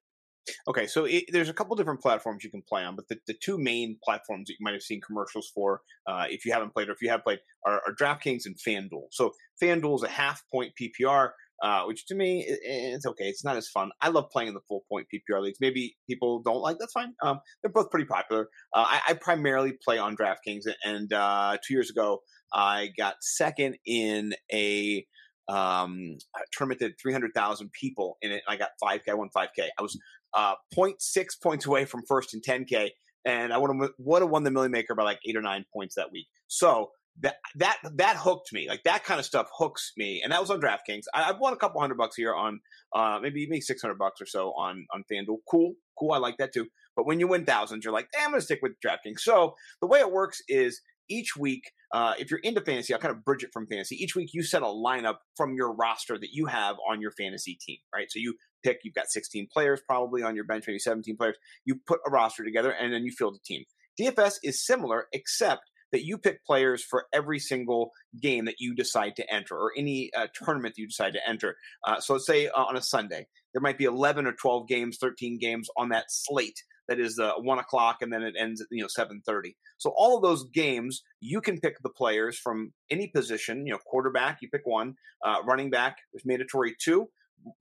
Okay, 0.67 0.85
so 0.85 1.05
it, 1.05 1.23
there's 1.31 1.47
a 1.47 1.53
couple 1.53 1.73
different 1.77 2.01
platforms 2.01 2.43
you 2.43 2.49
can 2.49 2.61
play 2.67 2.83
on, 2.83 2.97
but 2.97 3.07
the, 3.07 3.17
the 3.25 3.35
two 3.41 3.57
main 3.57 3.97
platforms 4.03 4.47
that 4.47 4.55
you 4.59 4.65
might 4.65 4.73
have 4.73 4.81
seen 4.81 4.99
commercials 4.99 5.49
for, 5.55 5.79
uh, 6.07 6.25
if 6.27 6.43
you 6.43 6.51
haven't 6.51 6.73
played 6.73 6.89
or 6.89 6.91
if 6.91 7.01
you 7.01 7.07
have 7.09 7.23
played, 7.23 7.39
are, 7.65 7.79
are 7.87 7.95
DraftKings 7.97 8.41
and 8.45 8.57
FanDuel. 8.57 9.05
So 9.11 9.31
FanDuel 9.63 9.95
is 9.95 10.03
a 10.03 10.09
half 10.09 10.43
point 10.51 10.73
PPR, 10.77 11.29
uh, 11.63 11.83
which 11.85 12.05
to 12.07 12.15
me 12.15 12.43
it's 12.45 13.05
okay. 13.05 13.29
It's 13.29 13.45
not 13.45 13.55
as 13.55 13.69
fun. 13.69 13.91
I 14.01 14.09
love 14.09 14.29
playing 14.29 14.49
in 14.49 14.53
the 14.53 14.59
full 14.67 14.83
point 14.91 15.07
PPR 15.07 15.41
leagues. 15.41 15.59
Maybe 15.61 15.95
people 16.05 16.41
don't 16.41 16.59
like 16.59 16.79
that's 16.79 16.91
fine. 16.91 17.13
Um, 17.23 17.39
they're 17.63 17.71
both 17.71 17.91
pretty 17.91 18.07
popular. 18.07 18.49
Uh, 18.73 18.83
I, 18.85 19.01
I, 19.07 19.13
primarily 19.13 19.71
play 19.71 19.99
on 19.99 20.17
DraftKings, 20.17 20.63
and 20.83 21.13
uh, 21.13 21.59
two 21.65 21.75
years 21.75 21.89
ago 21.89 22.23
I 22.53 22.89
got 22.97 23.15
second 23.21 23.77
in 23.85 24.33
a 24.51 25.05
um, 25.49 26.17
tournament 26.53 26.79
that 26.79 26.99
300,000 27.01 27.71
people 27.71 28.17
in 28.21 28.31
it. 28.31 28.43
I 28.47 28.55
got 28.55 28.69
5K, 28.81 29.09
I 29.09 29.13
won 29.15 29.29
5K. 29.35 29.67
I 29.77 29.81
was 29.81 29.97
uh, 30.33 30.53
0.6 30.75 31.25
points 31.41 31.65
away 31.65 31.85
from 31.85 32.03
first 32.07 32.33
in 32.33 32.41
10K, 32.41 32.89
and 33.25 33.51
I 33.51 33.57
would 33.57 33.71
have 33.73 33.89
won 33.97 34.43
the 34.43 34.51
Million 34.51 34.71
Maker 34.71 34.95
by 34.95 35.03
like 35.03 35.19
eight 35.27 35.35
or 35.35 35.41
nine 35.41 35.65
points 35.73 35.95
that 35.95 36.11
week. 36.11 36.27
So 36.47 36.91
that 37.21 37.35
that 37.55 37.77
that 37.95 38.15
hooked 38.15 38.53
me. 38.53 38.69
Like 38.69 38.83
that 38.83 39.03
kind 39.03 39.19
of 39.19 39.25
stuff 39.25 39.47
hooks 39.57 39.91
me, 39.97 40.21
and 40.23 40.31
that 40.31 40.39
was 40.39 40.49
on 40.49 40.61
DraftKings. 40.61 41.03
I, 41.13 41.23
have 41.23 41.39
won 41.39 41.53
a 41.53 41.57
couple 41.57 41.81
hundred 41.81 41.97
bucks 41.97 42.15
here 42.15 42.33
on 42.33 42.61
uh, 42.95 43.19
maybe 43.21 43.45
maybe 43.49 43.61
six 43.61 43.81
hundred 43.81 43.97
bucks 43.97 44.21
or 44.21 44.25
so 44.25 44.53
on 44.53 44.85
on 44.93 45.03
FanDuel. 45.11 45.37
Cool, 45.49 45.73
cool. 45.97 46.11
I 46.11 46.17
like 46.17 46.37
that 46.37 46.53
too. 46.53 46.67
But 46.95 47.05
when 47.05 47.19
you 47.19 47.27
win 47.27 47.45
thousands, 47.45 47.85
you're 47.85 47.93
like, 47.93 48.07
hey, 48.13 48.23
I'm 48.23 48.31
going 48.31 48.39
to 48.39 48.45
stick 48.45 48.59
with 48.61 48.73
DraftKings. 48.85 49.19
So 49.19 49.55
the 49.81 49.87
way 49.87 49.99
it 49.99 50.11
works 50.11 50.41
is 50.47 50.81
each 51.09 51.35
week, 51.35 51.71
uh, 51.91 52.13
if 52.19 52.29
you're 52.29 52.39
into 52.41 52.61
fantasy, 52.61 52.93
I'll 52.93 52.99
kind 52.99 53.15
of 53.15 53.25
bridge 53.25 53.43
it 53.43 53.51
from 53.51 53.67
fantasy. 53.67 53.95
Each 53.95 54.15
week, 54.15 54.29
you 54.33 54.43
set 54.43 54.61
a 54.61 54.65
lineup 54.65 55.17
from 55.35 55.53
your 55.53 55.73
roster 55.73 56.17
that 56.17 56.29
you 56.31 56.45
have 56.45 56.77
on 56.87 57.01
your 57.01 57.11
fantasy 57.11 57.57
team, 57.59 57.77
right? 57.93 58.11
So 58.11 58.19
you 58.19 58.35
pick. 58.63 58.79
You've 58.83 58.95
got 58.95 59.09
16 59.09 59.47
players 59.51 59.81
probably 59.85 60.23
on 60.23 60.35
your 60.35 60.45
bench, 60.45 60.65
maybe 60.67 60.79
17 60.79 61.17
players. 61.17 61.35
You 61.65 61.79
put 61.87 61.99
a 62.05 62.11
roster 62.11 62.43
together, 62.43 62.71
and 62.71 62.93
then 62.93 63.03
you 63.03 63.11
field 63.11 63.35
a 63.35 63.43
team. 63.43 63.63
DFS 63.99 64.35
is 64.43 64.65
similar, 64.65 65.07
except 65.11 65.63
that 65.91 66.05
you 66.05 66.17
pick 66.17 66.45
players 66.45 66.83
for 66.83 67.05
every 67.11 67.39
single 67.39 67.91
game 68.21 68.45
that 68.45 68.59
you 68.59 68.75
decide 68.75 69.15
to 69.15 69.33
enter 69.33 69.55
or 69.55 69.71
any 69.75 70.11
uh, 70.15 70.27
tournament 70.33 70.75
that 70.75 70.81
you 70.81 70.87
decide 70.87 71.13
to 71.13 71.27
enter. 71.27 71.57
Uh, 71.83 71.99
so 71.99 72.13
let's 72.13 72.27
say 72.27 72.47
uh, 72.47 72.63
on 72.63 72.77
a 72.77 72.81
Sunday, 72.81 73.27
there 73.53 73.61
might 73.61 73.77
be 73.77 73.85
11 73.85 74.25
or 74.25 74.33
12 74.33 74.67
games, 74.67 74.97
13 74.99 75.39
games 75.39 75.69
on 75.77 75.89
that 75.89 76.05
slate 76.09 76.61
that 76.87 76.99
is 76.99 77.19
uh, 77.19 77.33
one 77.37 77.59
o'clock 77.59 77.97
and 78.01 78.11
then 78.11 78.23
it 78.23 78.33
ends 78.37 78.61
at 78.61 78.67
you 78.71 78.81
know 78.81 78.87
7.30 78.87 79.53
so 79.77 79.93
all 79.95 80.17
of 80.17 80.23
those 80.23 80.45
games 80.49 81.03
you 81.19 81.39
can 81.39 81.59
pick 81.59 81.75
the 81.83 81.89
players 81.89 82.37
from 82.37 82.73
any 82.89 83.07
position 83.07 83.65
you 83.65 83.71
know 83.71 83.79
quarterback 83.85 84.39
you 84.41 84.49
pick 84.49 84.63
one 84.65 84.95
uh, 85.23 85.37
running 85.45 85.69
back 85.69 85.97
is 86.15 86.23
mandatory 86.25 86.75
two 86.83 87.07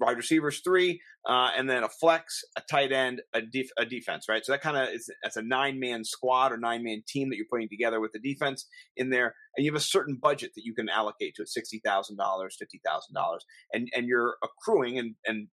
wide 0.01 0.17
receivers 0.17 0.61
three, 0.61 1.01
uh, 1.29 1.51
and 1.57 1.69
then 1.69 1.83
a 1.83 1.89
flex, 1.89 2.43
a 2.57 2.63
tight 2.71 2.93
end, 2.93 3.23
a, 3.35 3.41
def- 3.41 3.71
a 3.79 3.85
defense, 3.85 4.27
right? 4.29 4.45
So 4.45 4.53
that 4.53 4.61
kind 4.61 4.77
of 4.77 4.89
is 4.89 5.11
that's 5.23 5.37
a 5.37 5.43
nine 5.43 5.79
man 5.79 6.05
squad 6.05 6.53
or 6.53 6.57
nine 6.57 6.83
man 6.83 7.03
team 7.07 7.31
that 7.31 7.37
you're 7.37 7.47
putting 7.51 7.69
together 7.69 8.01
with 8.01 8.13
the 8.13 8.19
defense 8.19 8.67
in 8.97 9.11
there, 9.11 9.35
and 9.57 9.65
you 9.65 9.73
have 9.73 9.81
a 9.81 9.85
certain 9.85 10.19
budget 10.21 10.53
that 10.55 10.65
you 10.65 10.75
can 10.75 10.89
allocate 10.89 11.35
to 11.37 11.43
it 11.43 11.49
sixty 11.49 11.81
thousand 11.85 12.17
dollars, 12.17 12.57
fifty 12.59 12.81
thousand 12.85 13.15
dollars, 13.15 13.45
and 13.73 13.89
and 13.95 14.07
you're 14.07 14.37
accruing 14.43 14.99
and 14.99 15.15
and 15.27 15.49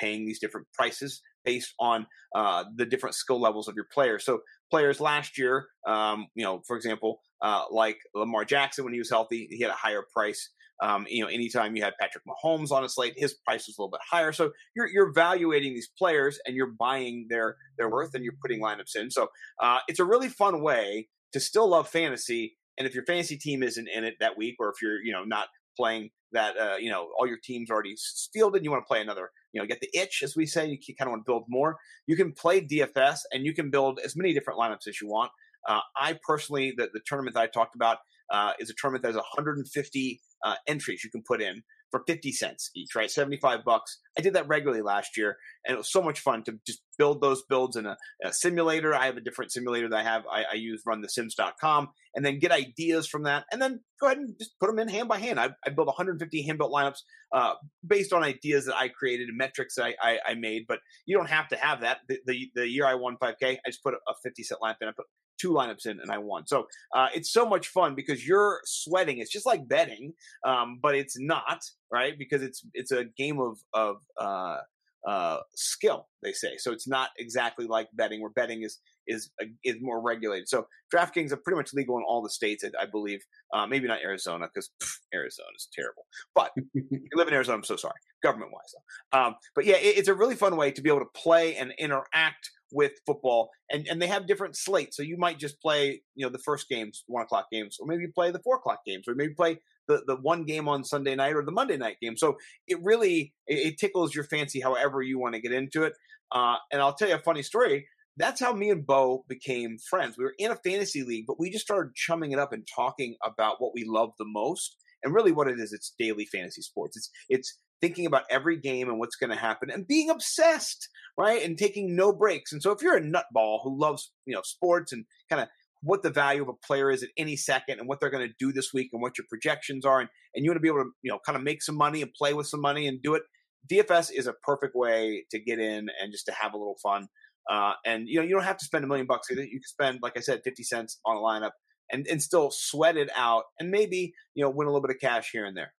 paying 0.00 0.24
these 0.24 0.40
different 0.40 0.66
prices 0.74 1.20
based 1.44 1.74
on 1.78 2.06
uh, 2.34 2.64
the 2.76 2.86
different 2.86 3.14
skill 3.14 3.40
levels 3.40 3.68
of 3.68 3.74
your 3.74 3.86
players. 3.92 4.24
So 4.24 4.40
players 4.70 5.00
last 5.00 5.38
year, 5.38 5.66
um, 5.86 6.26
you 6.34 6.44
know, 6.44 6.62
for 6.66 6.76
example, 6.76 7.20
uh, 7.42 7.64
like 7.70 7.98
Lamar 8.14 8.44
Jackson 8.44 8.84
when 8.84 8.92
he 8.92 8.98
was 8.98 9.10
healthy, 9.10 9.48
he 9.50 9.60
had 9.60 9.70
a 9.70 9.74
higher 9.74 10.04
price. 10.14 10.50
Um, 10.82 11.06
you 11.08 11.22
know, 11.22 11.28
anytime 11.28 11.76
you 11.76 11.82
had 11.82 11.92
Patrick 12.00 12.24
Mahomes 12.24 12.70
on 12.70 12.84
a 12.84 12.88
slate, 12.88 13.14
his 13.16 13.34
price 13.34 13.66
was 13.66 13.76
a 13.78 13.82
little 13.82 13.90
bit 13.90 14.00
higher. 14.10 14.32
So 14.32 14.52
you're 14.74 14.86
you're 14.86 15.08
evaluating 15.08 15.74
these 15.74 15.90
players 15.98 16.38
and 16.46 16.56
you're 16.56 16.72
buying 16.78 17.26
their 17.28 17.56
their 17.76 17.90
worth 17.90 18.14
and 18.14 18.24
you're 18.24 18.36
putting 18.40 18.62
lineups 18.62 18.96
in. 18.96 19.10
So 19.10 19.28
uh, 19.60 19.78
it's 19.88 20.00
a 20.00 20.04
really 20.04 20.28
fun 20.28 20.62
way 20.62 21.08
to 21.32 21.40
still 21.40 21.68
love 21.68 21.88
fantasy. 21.88 22.56
And 22.78 22.88
if 22.88 22.94
your 22.94 23.04
fantasy 23.04 23.36
team 23.36 23.62
isn't 23.62 23.88
in 23.88 24.04
it 24.04 24.14
that 24.20 24.38
week, 24.38 24.56
or 24.58 24.70
if 24.70 24.80
you're 24.80 25.02
you 25.02 25.12
know 25.12 25.24
not 25.24 25.48
playing 25.80 26.10
that 26.32 26.56
uh, 26.56 26.76
you 26.76 26.90
know 26.90 27.08
all 27.18 27.26
your 27.26 27.38
teams 27.42 27.70
already 27.70 27.96
fielded, 28.32 28.64
you 28.64 28.70
want 28.70 28.82
to 28.84 28.88
play 28.88 29.00
another, 29.00 29.30
you 29.52 29.60
know, 29.60 29.66
get 29.66 29.80
the 29.80 29.90
itch 29.94 30.22
as 30.22 30.36
we 30.36 30.46
say. 30.46 30.66
You 30.66 30.78
kind 30.98 31.08
of 31.08 31.12
want 31.12 31.24
to 31.26 31.30
build 31.30 31.44
more. 31.48 31.76
You 32.06 32.16
can 32.16 32.32
play 32.32 32.60
DFS 32.60 33.20
and 33.32 33.44
you 33.44 33.54
can 33.54 33.70
build 33.70 34.00
as 34.04 34.16
many 34.16 34.32
different 34.34 34.58
lineups 34.58 34.86
as 34.88 35.00
you 35.00 35.08
want. 35.08 35.30
Uh, 35.68 35.80
I 35.96 36.18
personally, 36.26 36.72
the, 36.76 36.88
the 36.92 37.00
tournament 37.06 37.34
that 37.34 37.42
I 37.42 37.46
talked 37.46 37.74
about 37.74 37.98
uh, 38.30 38.52
is 38.58 38.70
a 38.70 38.74
tournament 38.80 39.02
that 39.02 39.08
has 39.08 39.16
150 39.16 40.20
uh, 40.44 40.54
entries 40.66 41.02
you 41.04 41.10
can 41.10 41.22
put 41.26 41.42
in 41.42 41.62
for 41.90 42.02
50 42.06 42.32
cents 42.32 42.70
each, 42.74 42.94
right? 42.94 43.10
75 43.10 43.64
bucks. 43.64 43.98
I 44.16 44.20
did 44.20 44.34
that 44.34 44.48
regularly 44.48 44.82
last 44.82 45.16
year 45.16 45.36
and 45.64 45.74
it 45.74 45.78
was 45.78 45.90
so 45.90 46.02
much 46.02 46.20
fun 46.20 46.44
to 46.44 46.58
just 46.66 46.80
build 46.98 47.20
those 47.20 47.42
builds 47.48 47.76
in 47.76 47.86
a, 47.86 47.96
a 48.24 48.32
simulator. 48.32 48.94
I 48.94 49.06
have 49.06 49.16
a 49.16 49.20
different 49.20 49.52
simulator 49.52 49.88
that 49.88 49.98
I 49.98 50.02
have. 50.02 50.24
I, 50.30 50.44
I 50.52 50.54
use 50.54 50.82
runthesims.com 50.86 51.88
and 52.14 52.24
then 52.24 52.38
get 52.38 52.52
ideas 52.52 53.06
from 53.06 53.24
that 53.24 53.44
and 53.50 53.60
then 53.60 53.80
go 54.00 54.06
ahead 54.06 54.18
and 54.18 54.34
just 54.38 54.58
put 54.58 54.68
them 54.68 54.78
in 54.78 54.88
hand 54.88 55.08
by 55.08 55.18
hand. 55.18 55.40
I, 55.40 55.50
I 55.66 55.70
built 55.70 55.86
150 55.86 56.42
hand 56.42 56.58
built 56.58 56.72
lineups 56.72 57.00
uh, 57.32 57.54
based 57.86 58.12
on 58.12 58.22
ideas 58.22 58.66
that 58.66 58.76
I 58.76 58.88
created 58.88 59.28
and 59.28 59.36
metrics 59.36 59.76
that 59.76 59.94
I, 60.02 60.18
I, 60.26 60.34
made, 60.34 60.64
but 60.68 60.80
you 61.06 61.16
don't 61.16 61.30
have 61.30 61.48
to 61.48 61.56
have 61.56 61.80
that. 61.82 61.98
The, 62.08 62.18
the, 62.26 62.50
the 62.54 62.68
year 62.68 62.86
I 62.86 62.94
won 62.94 63.16
5K, 63.22 63.34
I 63.42 63.58
just 63.66 63.82
put 63.82 63.94
a 63.94 64.14
50 64.22 64.42
cent 64.42 64.60
lineup 64.60 64.76
in. 64.80 64.88
I 64.88 64.92
put 64.92 65.06
two 65.40 65.50
lineups 65.52 65.86
in 65.86 66.00
and 66.00 66.10
I 66.10 66.18
won. 66.18 66.46
So 66.46 66.66
uh, 66.94 67.08
it's 67.14 67.32
so 67.32 67.48
much 67.48 67.68
fun 67.68 67.94
because 67.94 68.26
you're 68.26 68.60
sweating. 68.64 69.18
It's 69.18 69.32
just 69.32 69.46
like 69.46 69.66
betting, 69.68 70.12
um, 70.44 70.78
but 70.82 70.94
it's 70.94 71.18
not 71.18 71.60
right 71.90 72.18
because 72.18 72.42
it's 72.42 72.64
it's 72.74 72.92
a 72.92 73.04
game 73.16 73.40
of 73.40 73.58
of 73.72 73.96
uh, 74.18 74.58
uh, 75.06 75.38
skill. 75.54 76.08
They 76.22 76.32
say 76.32 76.56
so. 76.58 76.72
It's 76.72 76.88
not 76.88 77.10
exactly 77.18 77.66
like 77.66 77.88
betting, 77.94 78.20
where 78.20 78.30
betting 78.30 78.62
is 78.62 78.78
is 79.10 79.30
is 79.64 79.76
more 79.80 80.00
regulated. 80.00 80.48
So 80.48 80.66
DraftKings 80.94 81.32
are 81.32 81.36
pretty 81.36 81.56
much 81.56 81.72
legal 81.74 81.96
in 81.98 82.04
all 82.06 82.22
the 82.22 82.30
states, 82.30 82.64
I, 82.80 82.86
believe. 82.86 83.20
Uh, 83.52 83.66
maybe 83.66 83.86
not 83.86 84.00
Arizona 84.02 84.48
because 84.52 84.70
Arizona 85.14 85.48
is 85.56 85.68
terrible. 85.72 86.06
But 86.34 86.52
you 86.74 87.00
live 87.14 87.28
in 87.28 87.34
Arizona. 87.34 87.58
I'm 87.58 87.64
so 87.64 87.76
sorry, 87.76 87.94
government 88.22 88.52
wise. 88.52 88.74
Um, 89.12 89.34
but 89.54 89.64
yeah, 89.66 89.76
it, 89.76 89.98
it's 89.98 90.08
a 90.08 90.14
really 90.14 90.36
fun 90.36 90.56
way 90.56 90.70
to 90.70 90.82
be 90.82 90.88
able 90.88 91.00
to 91.00 91.20
play 91.20 91.56
and 91.56 91.72
interact 91.78 92.50
with 92.72 92.92
football 93.04 93.50
and, 93.70 93.86
and 93.88 94.00
they 94.00 94.06
have 94.06 94.26
different 94.26 94.56
slates. 94.56 94.96
So 94.96 95.02
you 95.02 95.16
might 95.16 95.38
just 95.38 95.60
play, 95.60 96.02
you 96.14 96.26
know, 96.26 96.30
the 96.30 96.38
first 96.38 96.68
games, 96.68 97.04
one 97.06 97.22
o'clock 97.22 97.46
games, 97.50 97.78
or 97.80 97.86
maybe 97.86 98.06
play 98.06 98.30
the 98.30 98.38
four 98.40 98.56
o'clock 98.56 98.80
games, 98.86 99.06
or 99.08 99.14
maybe 99.14 99.34
play 99.34 99.58
the, 99.88 100.02
the 100.06 100.16
one 100.16 100.44
game 100.44 100.68
on 100.68 100.84
Sunday 100.84 101.14
night 101.14 101.34
or 101.34 101.44
the 101.44 101.52
Monday 101.52 101.76
night 101.76 101.96
game. 102.00 102.16
So 102.16 102.36
it 102.66 102.78
really, 102.82 103.32
it, 103.46 103.72
it 103.72 103.78
tickles 103.78 104.14
your 104.14 104.24
fancy 104.24 104.60
however 104.60 105.02
you 105.02 105.18
want 105.18 105.34
to 105.34 105.40
get 105.40 105.52
into 105.52 105.84
it. 105.84 105.94
Uh, 106.32 106.56
and 106.72 106.80
I'll 106.80 106.94
tell 106.94 107.08
you 107.08 107.14
a 107.14 107.20
funny 107.20 107.42
story. 107.42 107.88
That's 108.16 108.40
how 108.40 108.52
me 108.52 108.70
and 108.70 108.86
Bo 108.86 109.24
became 109.28 109.78
friends. 109.88 110.16
We 110.18 110.24
were 110.24 110.34
in 110.38 110.50
a 110.50 110.56
fantasy 110.56 111.02
league, 111.02 111.24
but 111.26 111.38
we 111.38 111.50
just 111.50 111.64
started 111.64 111.94
chumming 111.94 112.32
it 112.32 112.38
up 112.38 112.52
and 112.52 112.66
talking 112.74 113.16
about 113.24 113.56
what 113.60 113.72
we 113.74 113.84
love 113.86 114.10
the 114.18 114.26
most. 114.26 114.76
And 115.02 115.14
really 115.14 115.32
what 115.32 115.48
it 115.48 115.58
is, 115.58 115.72
it's 115.72 115.94
daily 115.98 116.26
fantasy 116.26 116.60
sports. 116.60 116.96
It's, 116.96 117.10
it's 117.30 117.58
thinking 117.80 118.06
about 118.06 118.24
every 118.30 118.58
game 118.58 118.88
and 118.88 118.98
what's 118.98 119.16
going 119.16 119.30
to 119.30 119.36
happen 119.36 119.70
and 119.70 119.86
being 119.86 120.10
obsessed, 120.10 120.88
right? 121.16 121.42
And 121.42 121.56
taking 121.56 121.96
no 121.96 122.12
breaks. 122.12 122.52
And 122.52 122.62
so 122.62 122.72
if 122.72 122.82
you're 122.82 122.96
a 122.96 123.02
nutball 123.02 123.60
who 123.62 123.80
loves, 123.80 124.12
you 124.26 124.34
know, 124.34 124.42
sports 124.44 124.92
and 124.92 125.06
kind 125.30 125.42
of 125.42 125.48
what 125.82 126.02
the 126.02 126.10
value 126.10 126.42
of 126.42 126.48
a 126.48 126.66
player 126.66 126.90
is 126.90 127.02
at 127.02 127.08
any 127.16 127.36
second 127.36 127.78
and 127.78 127.88
what 127.88 128.00
they're 128.00 128.10
going 128.10 128.28
to 128.28 128.34
do 128.38 128.52
this 128.52 128.72
week 128.74 128.90
and 128.92 129.00
what 129.00 129.16
your 129.16 129.24
projections 129.30 129.86
are 129.86 130.00
and, 130.00 130.10
and 130.34 130.44
you 130.44 130.50
want 130.50 130.56
to 130.56 130.60
be 130.60 130.68
able 130.68 130.82
to, 130.82 130.90
you 131.02 131.10
know, 131.10 131.18
kind 131.24 131.36
of 131.36 131.42
make 131.42 131.62
some 131.62 131.76
money 131.76 132.02
and 132.02 132.12
play 132.12 132.34
with 132.34 132.46
some 132.46 132.60
money 132.60 132.86
and 132.86 133.02
do 133.02 133.14
it, 133.14 133.22
DFS 133.70 134.10
is 134.14 134.26
a 134.26 134.34
perfect 134.44 134.74
way 134.74 135.24
to 135.30 135.38
get 135.38 135.58
in 135.58 135.88
and 136.00 136.12
just 136.12 136.26
to 136.26 136.32
have 136.32 136.52
a 136.52 136.58
little 136.58 136.76
fun. 136.82 137.08
Uh, 137.50 137.72
and 137.84 138.08
you 138.08 138.20
know, 138.20 138.22
you 138.22 138.34
don't 138.34 138.44
have 138.44 138.58
to 138.58 138.64
spend 138.64 138.84
a 138.84 138.86
million 138.86 139.06
bucks 139.06 139.28
either. 139.30 139.42
You 139.42 139.58
can 139.58 139.62
spend, 139.64 139.98
like 140.02 140.16
I 140.16 140.20
said, 140.20 140.42
50 140.44 140.62
cents 140.62 141.00
on 141.04 141.16
a 141.16 141.20
lineup 141.20 141.50
and, 141.90 142.06
and 142.06 142.22
still 142.22 142.50
sweat 142.52 142.96
it 142.96 143.10
out 143.16 143.44
and 143.58 143.70
maybe, 143.70 144.14
you 144.34 144.44
know, 144.44 144.50
win 144.50 144.68
a 144.68 144.70
little 144.70 144.86
bit 144.86 144.94
of 144.94 145.00
cash 145.00 145.30
here 145.32 145.44
and 145.44 145.56
there. 145.56 145.72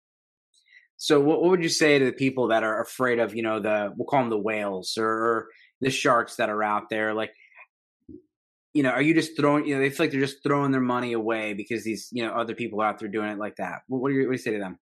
So, 0.97 1.19
what, 1.21 1.41
what 1.41 1.51
would 1.51 1.63
you 1.63 1.69
say 1.69 1.97
to 1.97 2.05
the 2.05 2.11
people 2.11 2.49
that 2.49 2.63
are 2.63 2.81
afraid 2.81 3.19
of, 3.19 3.33
you 3.33 3.41
know, 3.41 3.59
the 3.59 3.93
we'll 3.95 4.05
call 4.05 4.19
them 4.19 4.29
the 4.29 4.37
whales 4.37 4.97
or 4.97 5.47
the 5.79 5.89
sharks 5.89 6.35
that 6.35 6.49
are 6.49 6.61
out 6.61 6.89
there? 6.89 7.13
Like, 7.13 7.31
you 8.73 8.83
know, 8.83 8.89
are 8.89 9.01
you 9.01 9.13
just 9.13 9.37
throwing? 9.37 9.65
You 9.65 9.75
know, 9.75 9.81
they 9.81 9.89
feel 9.89 10.05
like 10.05 10.11
they're 10.11 10.19
just 10.19 10.43
throwing 10.43 10.71
their 10.71 10.81
money 10.81 11.13
away 11.13 11.53
because 11.53 11.85
these, 11.85 12.09
you 12.11 12.23
know, 12.23 12.33
other 12.33 12.53
people 12.53 12.81
out 12.81 12.99
there 12.99 13.07
doing 13.07 13.29
it 13.29 13.39
like 13.39 13.55
that. 13.55 13.79
What, 13.87 14.01
what, 14.01 14.09
do, 14.09 14.15
you, 14.15 14.27
what 14.27 14.33
do 14.33 14.33
you 14.33 14.43
say 14.43 14.51
to 14.51 14.59
them? 14.59 14.77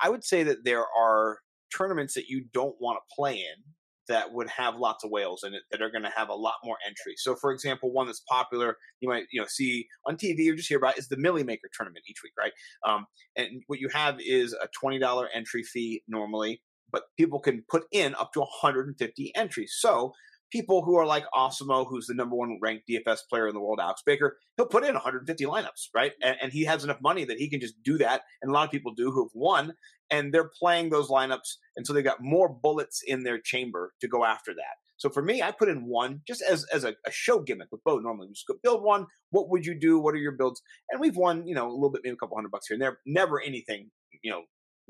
I 0.00 0.08
would 0.08 0.24
say 0.24 0.44
that 0.44 0.64
there 0.64 0.84
are 0.96 1.40
tournaments 1.76 2.14
that 2.14 2.28
you 2.28 2.44
don't 2.54 2.76
want 2.80 2.98
to 2.98 3.14
play 3.14 3.34
in 3.34 3.64
that 4.10 4.32
would 4.32 4.48
have 4.50 4.76
lots 4.76 5.04
of 5.04 5.10
whales 5.10 5.44
in 5.44 5.54
it 5.54 5.62
that 5.70 5.80
are 5.80 5.90
going 5.90 6.02
to 6.02 6.12
have 6.14 6.28
a 6.28 6.34
lot 6.34 6.54
more 6.64 6.76
entries. 6.86 7.22
So, 7.22 7.36
for 7.36 7.52
example, 7.52 7.92
one 7.92 8.06
that's 8.06 8.22
popular 8.28 8.76
you 9.00 9.08
might 9.08 9.24
you 9.32 9.40
know 9.40 9.46
see 9.48 9.86
on 10.06 10.16
TV 10.16 10.50
or 10.50 10.56
just 10.56 10.68
hear 10.68 10.78
about 10.78 10.98
is 10.98 11.08
the 11.08 11.16
Milly 11.16 11.44
Maker 11.44 11.68
tournament 11.72 12.04
each 12.08 12.22
week, 12.22 12.32
right? 12.38 12.52
Um, 12.86 13.06
and 13.36 13.62
what 13.68 13.78
you 13.78 13.88
have 13.88 14.18
is 14.20 14.52
a 14.52 14.68
twenty 14.78 14.98
dollar 14.98 15.28
entry 15.34 15.62
fee 15.62 16.02
normally, 16.08 16.60
but 16.92 17.04
people 17.16 17.40
can 17.40 17.64
put 17.70 17.84
in 17.92 18.14
up 18.16 18.32
to 18.32 18.40
150 18.40 19.32
entries. 19.36 19.74
So 19.78 20.12
people 20.50 20.82
who 20.82 20.96
are 20.96 21.06
like 21.06 21.24
Awesemo, 21.34 21.86
who's 21.88 22.06
the 22.06 22.14
number 22.14 22.36
one 22.36 22.58
ranked 22.60 22.88
DFS 22.88 23.20
player 23.28 23.48
in 23.48 23.54
the 23.54 23.60
world, 23.60 23.80
Alex 23.80 24.02
Baker, 24.04 24.38
he'll 24.56 24.66
put 24.66 24.84
in 24.84 24.94
150 24.94 25.44
lineups, 25.44 25.88
right? 25.94 26.12
And, 26.22 26.36
and, 26.42 26.52
he 26.52 26.64
has 26.64 26.84
enough 26.84 27.00
money 27.00 27.24
that 27.24 27.38
he 27.38 27.48
can 27.48 27.60
just 27.60 27.82
do 27.82 27.98
that. 27.98 28.22
And 28.42 28.50
a 28.50 28.54
lot 28.54 28.64
of 28.64 28.70
people 28.70 28.92
do 28.94 29.10
who 29.10 29.24
have 29.24 29.32
won, 29.34 29.74
and 30.10 30.34
they're 30.34 30.50
playing 30.58 30.90
those 30.90 31.08
lineups. 31.08 31.56
And 31.76 31.86
so 31.86 31.92
they've 31.92 32.04
got 32.04 32.22
more 32.22 32.48
bullets 32.48 33.02
in 33.06 33.22
their 33.22 33.38
chamber 33.38 33.92
to 34.00 34.08
go 34.08 34.24
after 34.24 34.52
that. 34.54 34.76
So 34.96 35.08
for 35.08 35.22
me, 35.22 35.40
I 35.42 35.50
put 35.50 35.70
in 35.70 35.86
one 35.86 36.20
just 36.26 36.42
as, 36.42 36.66
as 36.74 36.84
a, 36.84 36.94
a 37.06 37.10
show 37.10 37.40
gimmick 37.40 37.68
with 37.72 37.82
Bo. 37.84 37.98
Normally, 37.98 38.26
we 38.26 38.34
just 38.34 38.46
go 38.46 38.56
build 38.62 38.82
one. 38.82 39.06
What 39.30 39.48
would 39.48 39.64
you 39.64 39.74
do? 39.74 39.98
What 39.98 40.14
are 40.14 40.18
your 40.18 40.32
builds? 40.32 40.60
And 40.90 41.00
we've 41.00 41.16
won, 41.16 41.46
you 41.46 41.54
know, 41.54 41.68
a 41.68 41.72
little 41.72 41.90
bit, 41.90 42.02
maybe 42.04 42.14
a 42.14 42.16
couple 42.16 42.36
hundred 42.36 42.50
bucks 42.50 42.66
here 42.68 42.74
and 42.74 42.82
there. 42.82 42.98
Never 43.06 43.40
anything, 43.40 43.90
you 44.22 44.30
know, 44.30 44.42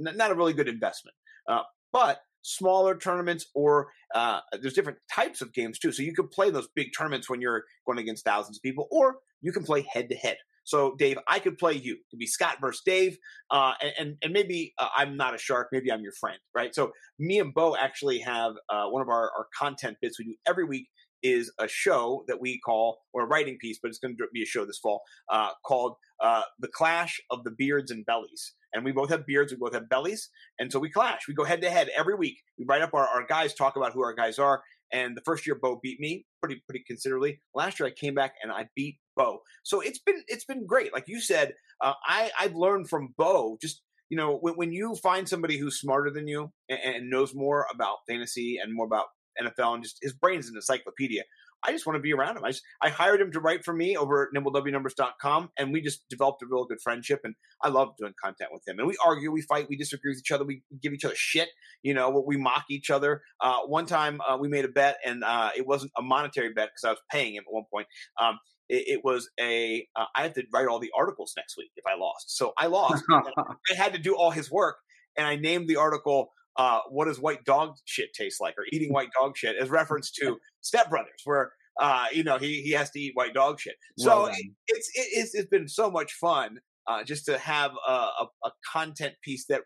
n- 0.04 0.16
not 0.16 0.32
a 0.32 0.34
really 0.34 0.52
good 0.52 0.66
investment. 0.66 1.14
Uh, 1.48 1.62
but 1.92 2.22
smaller 2.42 2.96
tournaments 2.96 3.46
or 3.54 3.88
uh, 4.14 4.40
there's 4.60 4.74
different 4.74 4.98
types 5.12 5.40
of 5.40 5.52
games 5.52 5.78
too. 5.78 5.92
So 5.92 6.02
you 6.02 6.14
can 6.14 6.28
play 6.28 6.50
those 6.50 6.68
big 6.74 6.88
tournaments 6.96 7.28
when 7.28 7.40
you're 7.40 7.64
going 7.86 7.98
against 7.98 8.24
thousands 8.24 8.58
of 8.58 8.62
people, 8.62 8.88
or 8.90 9.16
you 9.40 9.52
can 9.52 9.64
play 9.64 9.86
head 9.92 10.08
to 10.10 10.16
head. 10.16 10.36
So 10.64 10.94
Dave, 10.98 11.18
I 11.26 11.38
could 11.38 11.58
play 11.58 11.72
you. 11.72 11.94
It 11.94 12.10
could 12.10 12.18
be 12.18 12.26
Scott 12.26 12.58
versus 12.60 12.82
Dave, 12.84 13.18
uh, 13.50 13.72
and, 13.98 14.16
and, 14.22 14.32
maybe 14.32 14.72
uh, 14.78 14.88
I'm 14.94 15.16
not 15.16 15.34
a 15.34 15.38
shark. 15.38 15.68
Maybe 15.72 15.90
I'm 15.90 16.02
your 16.02 16.12
friend, 16.12 16.38
right? 16.54 16.74
So 16.74 16.92
me 17.18 17.40
and 17.40 17.52
Bo 17.52 17.76
actually 17.76 18.20
have 18.20 18.52
uh, 18.68 18.86
one 18.86 19.02
of 19.02 19.08
our, 19.08 19.30
our 19.36 19.46
content 19.58 19.96
bits 20.00 20.18
we 20.18 20.26
do 20.26 20.34
every 20.46 20.64
week 20.64 20.86
is 21.22 21.52
a 21.58 21.68
show 21.68 22.24
that 22.28 22.40
we 22.40 22.58
call 22.58 23.00
or 23.12 23.24
a 23.24 23.26
writing 23.26 23.58
piece, 23.60 23.78
but 23.82 23.88
it's 23.88 23.98
going 23.98 24.16
to 24.16 24.24
be 24.32 24.42
a 24.42 24.46
show 24.46 24.64
this 24.64 24.78
fall 24.78 25.02
uh, 25.30 25.50
called 25.64 25.94
uh, 26.20 26.42
"The 26.58 26.68
Clash 26.68 27.20
of 27.30 27.44
the 27.44 27.50
Beards 27.50 27.90
and 27.90 28.04
Bellies." 28.04 28.54
and 28.72 28.84
we 28.84 28.92
both 28.92 29.10
have 29.10 29.26
beards, 29.26 29.52
we 29.52 29.58
both 29.58 29.74
have 29.74 29.88
bellies, 29.88 30.30
and 30.58 30.70
so 30.70 30.78
we 30.78 30.90
clash. 30.90 31.22
We 31.26 31.34
go 31.34 31.44
head 31.44 31.62
to 31.62 31.70
head 31.70 31.88
every 31.96 32.14
week. 32.14 32.38
We 32.58 32.64
write 32.68 32.82
up 32.82 32.94
our, 32.94 33.06
our 33.06 33.26
guys, 33.26 33.54
talk 33.54 33.76
about 33.76 33.92
who 33.92 34.02
our 34.02 34.14
guys 34.14 34.38
are. 34.38 34.62
And 34.92 35.16
the 35.16 35.22
first 35.22 35.46
year, 35.46 35.56
Bo 35.60 35.78
beat 35.82 36.00
me 36.00 36.26
pretty 36.40 36.62
pretty 36.68 36.84
considerably. 36.86 37.40
Last 37.54 37.78
year, 37.78 37.88
I 37.88 37.92
came 37.92 38.14
back 38.14 38.34
and 38.42 38.50
I 38.50 38.68
beat 38.74 38.98
Bo. 39.16 39.40
So 39.62 39.80
it's 39.80 40.00
been 40.00 40.22
it's 40.26 40.44
been 40.44 40.66
great. 40.66 40.92
Like 40.92 41.04
you 41.06 41.20
said, 41.20 41.54
uh, 41.80 41.94
I 42.04 42.30
I've 42.38 42.54
learned 42.54 42.88
from 42.88 43.14
Bo 43.16 43.56
just 43.60 43.82
you 44.08 44.16
know, 44.16 44.38
when, 44.38 44.54
when 44.54 44.72
you 44.72 44.96
find 44.96 45.28
somebody 45.28 45.56
who's 45.56 45.80
smarter 45.80 46.10
than 46.10 46.26
you 46.26 46.52
and, 46.68 46.80
and 46.82 47.10
knows 47.10 47.32
more 47.32 47.66
about 47.72 47.98
fantasy 48.08 48.58
and 48.60 48.74
more 48.74 48.84
about 48.84 49.06
NFL 49.40 49.74
and 49.74 49.82
just 49.82 49.98
his 50.00 50.12
brain 50.12 50.38
is 50.38 50.48
an 50.48 50.56
encyclopedia. 50.56 51.22
I 51.62 51.72
just 51.72 51.86
want 51.86 51.96
to 51.96 52.00
be 52.00 52.12
around 52.12 52.36
him. 52.36 52.44
I 52.44 52.50
just, 52.50 52.62
I 52.82 52.88
hired 52.88 53.20
him 53.20 53.32
to 53.32 53.40
write 53.40 53.64
for 53.64 53.74
me 53.74 53.96
over 53.96 54.22
at 54.22 54.28
nimblewnumbers.com 54.34 55.50
and 55.58 55.72
we 55.72 55.80
just 55.80 56.08
developed 56.08 56.42
a 56.42 56.46
real 56.46 56.64
good 56.64 56.80
friendship 56.82 57.20
and 57.24 57.34
I 57.62 57.68
love 57.68 57.96
doing 57.98 58.14
content 58.22 58.50
with 58.52 58.66
him. 58.66 58.78
And 58.78 58.88
we 58.88 58.96
argue, 59.04 59.30
we 59.30 59.42
fight, 59.42 59.66
we 59.68 59.76
disagree 59.76 60.10
with 60.12 60.20
each 60.20 60.32
other, 60.32 60.44
we 60.44 60.62
give 60.80 60.92
each 60.92 61.04
other 61.04 61.14
shit, 61.16 61.48
you 61.82 61.92
know, 61.92 62.22
we 62.26 62.36
mock 62.36 62.64
each 62.70 62.90
other. 62.90 63.22
Uh, 63.40 63.60
one 63.66 63.86
time 63.86 64.20
uh, 64.26 64.36
we 64.38 64.48
made 64.48 64.64
a 64.64 64.68
bet 64.68 64.96
and 65.04 65.22
uh, 65.22 65.50
it 65.56 65.66
wasn't 65.66 65.92
a 65.98 66.02
monetary 66.02 66.52
bet 66.52 66.70
because 66.70 66.84
I 66.84 66.90
was 66.90 67.00
paying 67.10 67.34
him 67.34 67.44
at 67.46 67.52
one 67.52 67.64
point. 67.70 67.86
Um, 68.18 68.38
it, 68.68 68.84
it, 68.86 69.00
was 69.04 69.28
a 69.38 69.86
uh, 69.96 70.04
I 70.14 70.22
had 70.22 70.34
to 70.36 70.44
write 70.54 70.68
all 70.68 70.78
the 70.78 70.92
articles 70.96 71.34
next 71.36 71.56
week 71.58 71.72
if 71.76 71.84
I 71.86 71.98
lost. 71.98 72.36
So 72.36 72.52
I 72.56 72.66
lost. 72.66 73.02
I 73.10 73.74
had 73.74 73.92
to 73.94 73.98
do 73.98 74.14
all 74.16 74.30
his 74.30 74.50
work 74.50 74.76
and 75.16 75.26
I 75.26 75.36
named 75.36 75.68
the 75.68 75.76
article 75.76 76.30
uh, 76.56 76.80
what 76.88 77.06
does 77.06 77.20
white 77.20 77.44
dog 77.44 77.74
shit 77.84 78.12
taste 78.12 78.40
like 78.40 78.54
or 78.58 78.64
eating 78.72 78.92
white 78.92 79.10
dog 79.18 79.36
shit 79.36 79.56
as 79.56 79.70
reference 79.70 80.10
to 80.12 80.38
Step 80.60 80.90
Brothers, 80.90 81.22
where 81.24 81.52
uh, 81.80 82.06
you 82.12 82.24
know 82.24 82.38
he 82.38 82.62
he 82.62 82.72
has 82.72 82.90
to 82.90 83.00
eat 83.00 83.12
white 83.14 83.34
dog 83.34 83.60
shit. 83.60 83.76
So 83.98 84.24
well 84.24 84.26
it, 84.26 84.46
it's 84.68 84.90
it's 84.94 85.34
it's 85.34 85.48
been 85.48 85.68
so 85.68 85.90
much 85.90 86.12
fun 86.14 86.60
uh, 86.86 87.04
just 87.04 87.24
to 87.26 87.38
have 87.38 87.72
a, 87.86 87.92
a, 87.92 88.26
a, 88.44 88.50
content 88.72 89.14
piece 89.22 89.46
that 89.46 89.62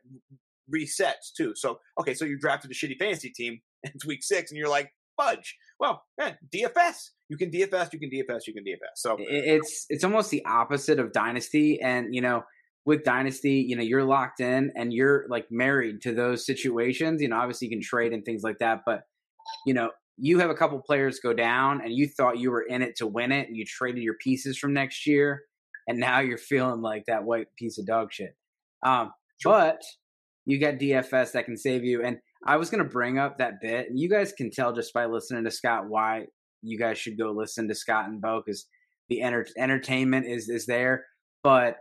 resets 0.72 1.32
too. 1.36 1.52
So 1.54 1.78
okay, 1.98 2.14
so 2.14 2.24
you 2.24 2.38
drafted 2.38 2.70
a 2.70 2.74
shitty 2.74 2.98
fantasy 2.98 3.30
team 3.30 3.60
it's 3.82 4.04
week 4.04 4.22
six, 4.22 4.50
and 4.50 4.58
you're 4.58 4.68
like 4.68 4.90
fudge. 5.16 5.56
Well, 5.78 6.02
yeah, 6.18 6.34
DFS. 6.54 7.10
You 7.28 7.36
can 7.36 7.50
DFS. 7.50 7.92
You 7.92 7.98
can 7.98 8.10
DFS. 8.10 8.46
You 8.46 8.54
can 8.54 8.64
DFS. 8.64 8.96
So 8.96 9.16
it's 9.18 9.86
it's 9.88 10.04
almost 10.04 10.30
the 10.30 10.44
opposite 10.44 10.98
of 10.98 11.12
dynasty, 11.12 11.80
and 11.80 12.14
you 12.14 12.20
know 12.20 12.44
with 12.86 13.04
Dynasty, 13.04 13.64
you 13.66 13.76
know, 13.76 13.82
you're 13.82 14.04
locked 14.04 14.40
in 14.40 14.72
and 14.76 14.92
you're 14.92 15.26
like 15.28 15.46
married 15.50 16.02
to 16.02 16.12
those 16.12 16.44
situations. 16.44 17.22
You 17.22 17.28
know, 17.28 17.36
obviously 17.36 17.68
you 17.68 17.76
can 17.76 17.82
trade 17.82 18.12
and 18.12 18.24
things 18.24 18.42
like 18.42 18.58
that, 18.58 18.80
but 18.84 19.02
you 19.66 19.74
know, 19.74 19.90
you 20.16 20.38
have 20.38 20.50
a 20.50 20.54
couple 20.54 20.80
players 20.80 21.18
go 21.18 21.32
down 21.32 21.80
and 21.80 21.92
you 21.92 22.06
thought 22.06 22.38
you 22.38 22.50
were 22.50 22.62
in 22.62 22.82
it 22.82 22.96
to 22.96 23.06
win 23.06 23.32
it 23.32 23.48
and 23.48 23.56
you 23.56 23.64
traded 23.66 24.02
your 24.02 24.16
pieces 24.22 24.58
from 24.58 24.72
next 24.72 25.06
year 25.06 25.42
and 25.88 25.98
now 25.98 26.20
you're 26.20 26.38
feeling 26.38 26.82
like 26.82 27.04
that 27.06 27.24
white 27.24 27.48
piece 27.58 27.78
of 27.78 27.86
dog 27.86 28.12
shit. 28.12 28.36
Um, 28.84 29.12
sure. 29.38 29.52
but 29.52 29.80
you 30.46 30.60
got 30.60 30.74
DFS 30.74 31.32
that 31.32 31.46
can 31.46 31.56
save 31.56 31.84
you. 31.84 32.02
And 32.04 32.18
I 32.46 32.56
was 32.56 32.70
going 32.70 32.84
to 32.84 32.88
bring 32.88 33.18
up 33.18 33.38
that 33.38 33.60
bit 33.60 33.88
and 33.88 33.98
you 33.98 34.10
guys 34.10 34.32
can 34.32 34.50
tell 34.50 34.72
just 34.72 34.92
by 34.92 35.06
listening 35.06 35.44
to 35.44 35.50
Scott 35.50 35.88
why 35.88 36.26
you 36.62 36.78
guys 36.78 36.98
should 36.98 37.18
go 37.18 37.32
listen 37.32 37.66
to 37.68 37.74
Scott 37.74 38.08
and 38.08 38.20
Bo 38.20 38.42
because 38.44 38.66
the 39.08 39.22
enter- 39.22 39.46
entertainment 39.58 40.26
is, 40.26 40.48
is 40.48 40.66
there. 40.66 41.06
But 41.42 41.78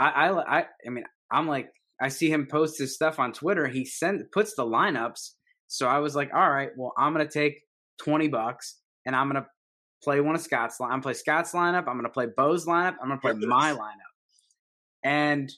I, 0.00 0.08
I, 0.08 0.58
I, 0.58 0.66
I 0.86 0.90
mean, 0.90 1.04
I'm 1.30 1.46
like, 1.46 1.70
I 2.00 2.08
see 2.08 2.30
him 2.30 2.46
post 2.50 2.78
his 2.78 2.94
stuff 2.94 3.18
on 3.18 3.32
Twitter. 3.32 3.68
He 3.68 3.84
sends 3.84 4.24
puts 4.32 4.54
the 4.54 4.64
lineups. 4.64 5.32
So 5.68 5.86
I 5.86 5.98
was 5.98 6.16
like, 6.16 6.30
all 6.34 6.50
right, 6.50 6.70
well, 6.76 6.92
I'm 6.98 7.12
gonna 7.12 7.28
take 7.28 7.62
twenty 8.02 8.28
bucks 8.28 8.78
and 9.06 9.14
I'm 9.14 9.28
gonna 9.28 9.46
play 10.02 10.20
one 10.20 10.34
of 10.34 10.40
Scott's 10.40 10.80
line. 10.80 10.88
I'm 10.88 10.94
gonna 10.94 11.02
play 11.02 11.14
Scott's 11.14 11.52
lineup. 11.52 11.86
I'm 11.86 11.96
gonna 11.96 12.08
play 12.08 12.26
Bo's 12.34 12.66
lineup. 12.66 12.96
I'm 13.02 13.08
gonna 13.08 13.20
play 13.20 13.34
my 13.34 13.72
lineup. 13.72 14.10
And 15.04 15.52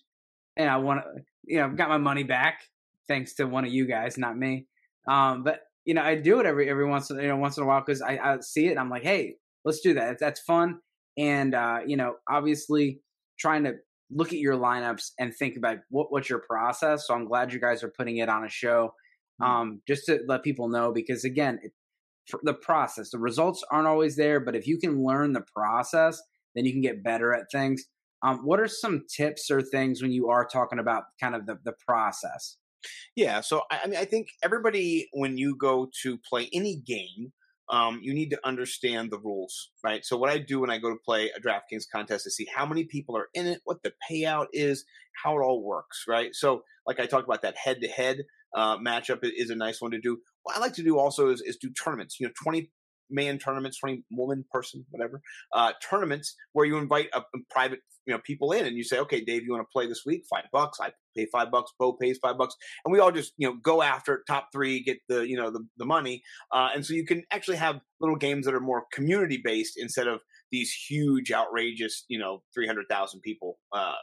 and 0.57 0.69
I 0.69 0.77
want 0.79 1.03
to, 1.03 1.23
you 1.45 1.59
know, 1.59 1.65
I've 1.67 1.77
got 1.77 1.89
my 1.89 1.99
money 1.99 2.25
back 2.25 2.61
thanks 3.09 3.35
to 3.35 3.45
one 3.45 3.65
of 3.65 3.73
you 3.73 3.87
guys, 3.87 4.19
not 4.19 4.37
me. 4.37 4.67
Um, 5.07 5.45
but 5.45 5.61
you 5.85 5.95
know, 5.95 6.03
I 6.03 6.17
do 6.17 6.41
it 6.41 6.47
every 6.47 6.69
every 6.69 6.87
once 6.87 7.11
you 7.11 7.29
know 7.29 7.37
once 7.37 7.57
in 7.57 7.63
a 7.63 7.67
while 7.67 7.81
because 7.81 8.03
I, 8.03 8.19
I 8.19 8.41
see 8.41 8.67
it. 8.69 8.79
I'm 8.79 8.91
like, 8.91 9.03
hey, 9.03 9.37
let's 9.65 9.81
do 9.81 9.95
that. 9.95 10.19
That's 10.19 10.41
fun. 10.41 10.81
And 11.17 11.55
uh, 11.55 11.81
you 11.87 11.97
know, 11.97 12.17
obviously 12.29 13.01
trying 13.39 13.65
to 13.65 13.75
look 14.15 14.33
at 14.33 14.39
your 14.39 14.57
lineups 14.57 15.11
and 15.19 15.35
think 15.35 15.57
about 15.57 15.79
what, 15.91 16.13
what's 16.13 16.29
your 16.29 16.41
process. 16.41 17.07
So 17.07 17.15
I'm 17.15 17.27
glad 17.27 17.53
you 17.53 17.61
guys 17.61 17.83
are 17.83 17.93
putting 17.97 18.19
it 18.19 18.29
on 18.29 18.45
a 18.45 18.49
show, 18.49 18.95
mm-hmm. 19.41 19.51
um, 19.51 19.83
just 19.87 20.07
to 20.07 20.21
let 20.27 20.43
people 20.43 20.69
know 20.69 20.93
because 20.93 21.25
again, 21.25 21.59
it, 21.63 21.73
the 22.43 22.55
process, 22.55 23.11
the 23.11 23.19
results 23.19 23.65
aren't 23.71 23.89
always 23.89 24.17
there, 24.17 24.41
but 24.41 24.55
if 24.55 24.67
you 24.67 24.79
can 24.79 25.05
learn 25.05 25.33
the 25.33 25.45
process, 25.55 26.23
then 26.55 26.65
you 26.65 26.73
can 26.73 26.81
get 26.81 27.03
better 27.03 27.35
at 27.35 27.51
things. 27.51 27.85
Um, 28.23 28.39
what 28.45 28.61
are 28.61 28.69
some 28.69 29.03
tips 29.15 29.51
or 29.51 29.63
things 29.63 30.01
when 30.01 30.13
you 30.13 30.29
are 30.29 30.47
talking 30.47 30.79
about 30.79 31.05
kind 31.21 31.35
of 31.35 31.47
the, 31.47 31.59
the 31.65 31.75
process? 31.87 32.57
Yeah, 33.17 33.41
so 33.41 33.63
I, 33.71 33.81
I 33.85 33.87
mean, 33.89 33.99
I 33.99 34.05
think 34.05 34.29
everybody 34.43 35.09
when 35.13 35.39
you 35.39 35.57
go 35.57 35.89
to 36.03 36.19
play 36.19 36.49
any 36.53 36.77
game, 36.77 37.33
um, 37.73 37.99
you 38.03 38.15
need 38.15 38.31
to 38.31 38.39
understand 38.45 39.11
the 39.11 39.19
rules, 39.19 39.71
right? 39.83 40.05
So 40.05 40.17
what 40.17 40.31
I 40.31 40.39
do 40.39 40.61
when 40.61 40.71
I 40.71 40.79
go 40.79 40.91
to 40.91 40.97
play 41.05 41.31
a 41.37 41.41
DraftKings 41.41 41.87
contest 41.91 42.27
is 42.27 42.37
see 42.37 42.47
how 42.55 42.67
many 42.67 42.85
people 42.85 43.17
are 43.17 43.29
in 43.35 43.47
it, 43.47 43.63
what 43.65 43.83
the 43.83 43.93
payout 44.09 44.47
is, 44.53 44.85
how 45.25 45.37
it 45.39 45.43
all 45.43 45.65
works, 45.65 46.05
right? 46.07 46.35
So 46.35 46.63
like 46.87 47.01
I 47.01 47.07
talked 47.07 47.27
about 47.27 47.43
that 47.43 47.57
head-to-head 47.57 48.19
uh, 48.55 48.77
matchup 48.79 49.21
is 49.23 49.51
a 49.51 49.57
nice 49.57 49.81
one 49.81 49.91
to 49.93 50.01
do. 50.01 50.19
What 50.43 50.57
I 50.57 50.61
like 50.61 50.75
to 50.75 50.83
do 50.83 50.99
also 50.99 51.31
is, 51.31 51.41
is 51.41 51.57
do 51.57 51.71
tournaments. 51.71 52.21
You 52.21 52.27
know, 52.27 52.33
twenty 52.43 52.71
man 53.13 53.39
tournaments, 53.39 53.79
20 53.79 54.05
woman 54.11 54.45
person, 54.51 54.85
whatever, 54.91 55.21
uh, 55.53 55.73
tournaments 55.89 56.35
where 56.53 56.67
you 56.67 56.79
invite 56.79 57.09
a, 57.15 57.21
a, 57.21 57.39
private, 57.51 57.81
you 58.07 58.15
know, 58.15 58.21
people 58.25 58.53
in 58.53 58.67
and 58.67 58.77
you 58.77 58.85
say, 58.85 58.99
okay, 58.99 59.21
Dave, 59.21 59.45
you 59.45 59.53
want 59.53 59.63
to 59.63 59.73
play 59.73 59.87
this 59.87 60.03
week? 60.05 60.25
Five 60.29 60.45
bucks. 60.53 60.79
I 60.81 60.91
pay 61.17 61.27
five 61.31 61.51
bucks. 61.51 61.73
Bo 61.79 61.93
pays 61.93 62.19
five 62.19 62.39
bucks. 62.39 62.55
And 62.85 62.93
we 62.93 62.99
all 62.99 63.13
just, 63.13 63.33
you 63.37 63.47
know, 63.47 63.57
go 63.63 63.83
after 63.83 64.23
top 64.27 64.49
three, 64.53 64.83
get 64.83 64.99
the, 65.09 65.21
you 65.21 65.37
know, 65.37 65.51
the, 65.51 65.65
the 65.77 65.85
money. 65.85 66.23
Uh, 66.53 66.71
and 66.75 66.85
so 66.85 66.95
you 66.95 67.07
can 67.07 67.23
actually 67.31 67.59
have 67.59 67.81
little 68.01 68.17
games 68.17 68.47
that 68.47 68.55
are 68.55 68.61
more 68.61 68.85
community 68.93 69.41
based 69.43 69.75
instead 69.77 70.09
of 70.09 70.21
these 70.51 70.73
huge, 70.73 71.33
outrageous, 71.33 72.05
you 72.09 72.19
know, 72.19 72.43
300,000 72.55 73.21
people, 73.21 73.59
uh, 73.73 73.95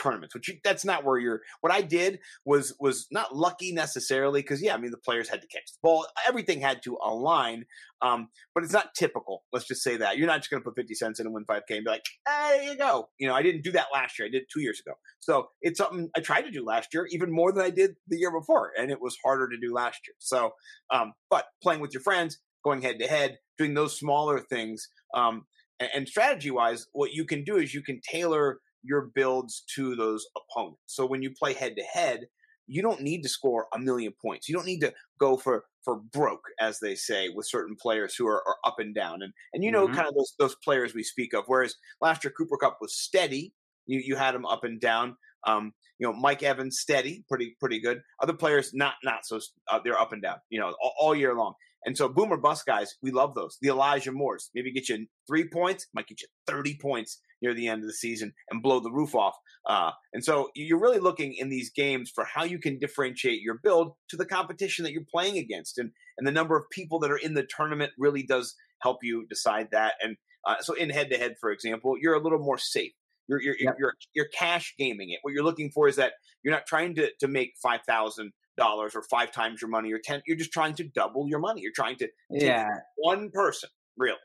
tournaments, 0.00 0.34
which 0.34 0.48
you, 0.48 0.54
that's 0.64 0.84
not 0.84 1.04
where 1.04 1.18
you're. 1.18 1.40
What 1.60 1.72
I 1.72 1.82
did 1.82 2.20
was 2.44 2.74
was 2.80 3.06
not 3.10 3.34
lucky 3.34 3.72
necessarily 3.72 4.40
because 4.40 4.62
yeah, 4.62 4.74
I 4.74 4.78
mean 4.78 4.90
the 4.90 4.98
players 4.98 5.28
had 5.28 5.40
to 5.42 5.46
catch 5.48 5.66
the 5.66 5.78
ball, 5.82 6.06
everything 6.26 6.60
had 6.60 6.82
to 6.84 6.98
align, 7.02 7.64
um, 8.02 8.28
but 8.54 8.64
it's 8.64 8.72
not 8.72 8.94
typical. 8.96 9.44
Let's 9.52 9.66
just 9.66 9.82
say 9.82 9.96
that 9.98 10.18
you're 10.18 10.26
not 10.26 10.38
just 10.38 10.50
going 10.50 10.62
to 10.62 10.64
put 10.64 10.76
fifty 10.76 10.94
cents 10.94 11.20
in 11.20 11.26
and 11.26 11.34
win 11.34 11.44
five 11.44 11.62
k 11.68 11.76
and 11.76 11.84
be 11.84 11.90
like, 11.90 12.04
hey, 12.26 12.58
there 12.58 12.72
you 12.72 12.78
go. 12.78 13.08
You 13.18 13.28
know, 13.28 13.34
I 13.34 13.42
didn't 13.42 13.64
do 13.64 13.72
that 13.72 13.86
last 13.92 14.18
year. 14.18 14.26
I 14.26 14.30
did 14.30 14.44
two 14.52 14.60
years 14.60 14.80
ago, 14.84 14.94
so 15.20 15.48
it's 15.60 15.78
something 15.78 16.08
I 16.16 16.20
tried 16.20 16.42
to 16.42 16.50
do 16.50 16.64
last 16.64 16.94
year, 16.94 17.06
even 17.10 17.32
more 17.32 17.52
than 17.52 17.64
I 17.64 17.70
did 17.70 17.96
the 18.06 18.18
year 18.18 18.32
before, 18.32 18.72
and 18.78 18.90
it 18.90 19.00
was 19.00 19.16
harder 19.24 19.48
to 19.48 19.56
do 19.58 19.74
last 19.74 20.00
year. 20.06 20.14
So, 20.18 20.52
um, 20.90 21.12
but 21.30 21.46
playing 21.62 21.80
with 21.80 21.92
your 21.92 22.02
friends, 22.02 22.38
going 22.64 22.82
head 22.82 22.98
to 22.98 23.06
head, 23.06 23.38
doing 23.56 23.74
those 23.74 23.98
smaller 23.98 24.40
things. 24.40 24.88
Um, 25.14 25.46
and 25.80 26.08
strategy 26.08 26.50
wise, 26.50 26.86
what 26.92 27.12
you 27.12 27.24
can 27.24 27.44
do 27.44 27.56
is 27.56 27.72
you 27.72 27.82
can 27.82 28.00
tailor 28.00 28.58
your 28.82 29.10
builds 29.14 29.64
to 29.74 29.94
those 29.96 30.26
opponents. 30.36 30.80
So 30.86 31.06
when 31.06 31.22
you 31.22 31.30
play 31.30 31.52
head 31.52 31.76
to 31.76 31.82
head, 31.82 32.26
you 32.66 32.82
don't 32.82 33.00
need 33.00 33.22
to 33.22 33.28
score 33.28 33.66
a 33.74 33.78
million 33.78 34.12
points. 34.20 34.48
You 34.48 34.54
don't 34.54 34.66
need 34.66 34.80
to 34.80 34.92
go 35.18 35.36
for 35.36 35.64
for 35.84 36.00
broke, 36.12 36.44
as 36.60 36.78
they 36.80 36.94
say, 36.94 37.30
with 37.30 37.48
certain 37.48 37.76
players 37.80 38.14
who 38.14 38.26
are, 38.26 38.42
are 38.46 38.56
up 38.64 38.76
and 38.78 38.94
down. 38.94 39.22
And 39.22 39.32
and 39.54 39.64
you 39.64 39.72
know 39.72 39.86
mm-hmm. 39.86 39.96
kind 39.96 40.08
of 40.08 40.14
those 40.14 40.34
those 40.38 40.56
players 40.62 40.94
we 40.94 41.02
speak 41.02 41.32
of. 41.34 41.44
Whereas 41.46 41.74
last 42.00 42.24
year 42.24 42.32
Cooper 42.36 42.58
Kupp 42.58 42.78
was 42.80 42.96
steady. 42.96 43.52
You 43.86 44.00
you 44.04 44.16
had 44.16 44.34
him 44.34 44.46
up 44.46 44.64
and 44.64 44.80
down. 44.80 45.16
Um, 45.46 45.72
you 45.98 46.06
know 46.06 46.12
Mike 46.12 46.42
Evans 46.42 46.78
steady, 46.78 47.24
pretty 47.28 47.56
pretty 47.58 47.80
good. 47.80 48.00
Other 48.22 48.34
players 48.34 48.72
not 48.74 48.94
not 49.02 49.24
so 49.24 49.40
uh, 49.68 49.80
they're 49.82 49.98
up 49.98 50.12
and 50.12 50.22
down. 50.22 50.36
You 50.50 50.60
know 50.60 50.74
all, 50.82 50.94
all 51.00 51.14
year 51.14 51.34
long. 51.34 51.54
And 51.88 51.96
so 51.96 52.06
boomer 52.06 52.36
bust 52.36 52.66
guys, 52.66 52.96
we 53.02 53.12
love 53.12 53.34
those. 53.34 53.56
The 53.62 53.70
Elijah 53.70 54.12
Moores, 54.12 54.50
maybe 54.54 54.70
get 54.70 54.90
you 54.90 55.06
three 55.26 55.48
points, 55.48 55.86
might 55.94 56.06
get 56.06 56.20
you 56.20 56.28
30 56.46 56.76
points 56.82 57.22
near 57.40 57.54
the 57.54 57.66
end 57.66 57.82
of 57.82 57.88
the 57.88 57.94
season 57.94 58.34
and 58.50 58.62
blow 58.62 58.78
the 58.78 58.92
roof 58.92 59.14
off. 59.14 59.34
Uh, 59.66 59.92
and 60.12 60.22
so 60.22 60.50
you're 60.54 60.78
really 60.78 60.98
looking 60.98 61.32
in 61.32 61.48
these 61.48 61.70
games 61.70 62.12
for 62.14 62.26
how 62.26 62.44
you 62.44 62.58
can 62.58 62.78
differentiate 62.78 63.40
your 63.40 63.58
build 63.64 63.94
to 64.10 64.18
the 64.18 64.26
competition 64.26 64.82
that 64.82 64.92
you're 64.92 65.00
playing 65.10 65.38
against. 65.38 65.78
And, 65.78 65.92
and 66.18 66.28
the 66.28 66.30
number 66.30 66.58
of 66.58 66.64
people 66.70 66.98
that 66.98 67.10
are 67.10 67.16
in 67.16 67.32
the 67.32 67.46
tournament 67.56 67.92
really 67.96 68.22
does 68.22 68.54
help 68.82 68.98
you 69.02 69.24
decide 69.26 69.68
that. 69.72 69.94
And 70.02 70.18
uh, 70.46 70.56
so 70.60 70.74
in 70.74 70.90
head 70.90 71.08
to 71.08 71.16
head, 71.16 71.36
for 71.40 71.50
example, 71.50 71.94
you're 71.98 72.12
a 72.12 72.22
little 72.22 72.38
more 72.38 72.58
safe. 72.58 72.92
You're, 73.28 73.40
you're, 73.40 73.56
yep. 73.58 73.76
you're, 73.78 73.94
you're 74.12 74.28
cash 74.38 74.74
gaming 74.78 75.08
it. 75.08 75.20
What 75.22 75.32
you're 75.32 75.42
looking 75.42 75.70
for 75.70 75.88
is 75.88 75.96
that 75.96 76.12
you're 76.42 76.52
not 76.52 76.66
trying 76.66 76.96
to, 76.96 77.08
to 77.20 77.28
make 77.28 77.54
5,000 77.62 78.30
dollars 78.58 78.94
or 78.94 79.02
five 79.10 79.32
times 79.32 79.62
your 79.62 79.70
money 79.70 79.92
or 79.92 80.00
10 80.02 80.22
you're 80.26 80.36
just 80.36 80.52
trying 80.52 80.74
to 80.74 80.84
double 80.84 81.26
your 81.28 81.38
money 81.38 81.60
you're 81.62 81.72
trying 81.74 81.96
to 81.96 82.08
yeah 82.30 82.68
one 82.96 83.30
person 83.32 83.70
really 83.96 84.18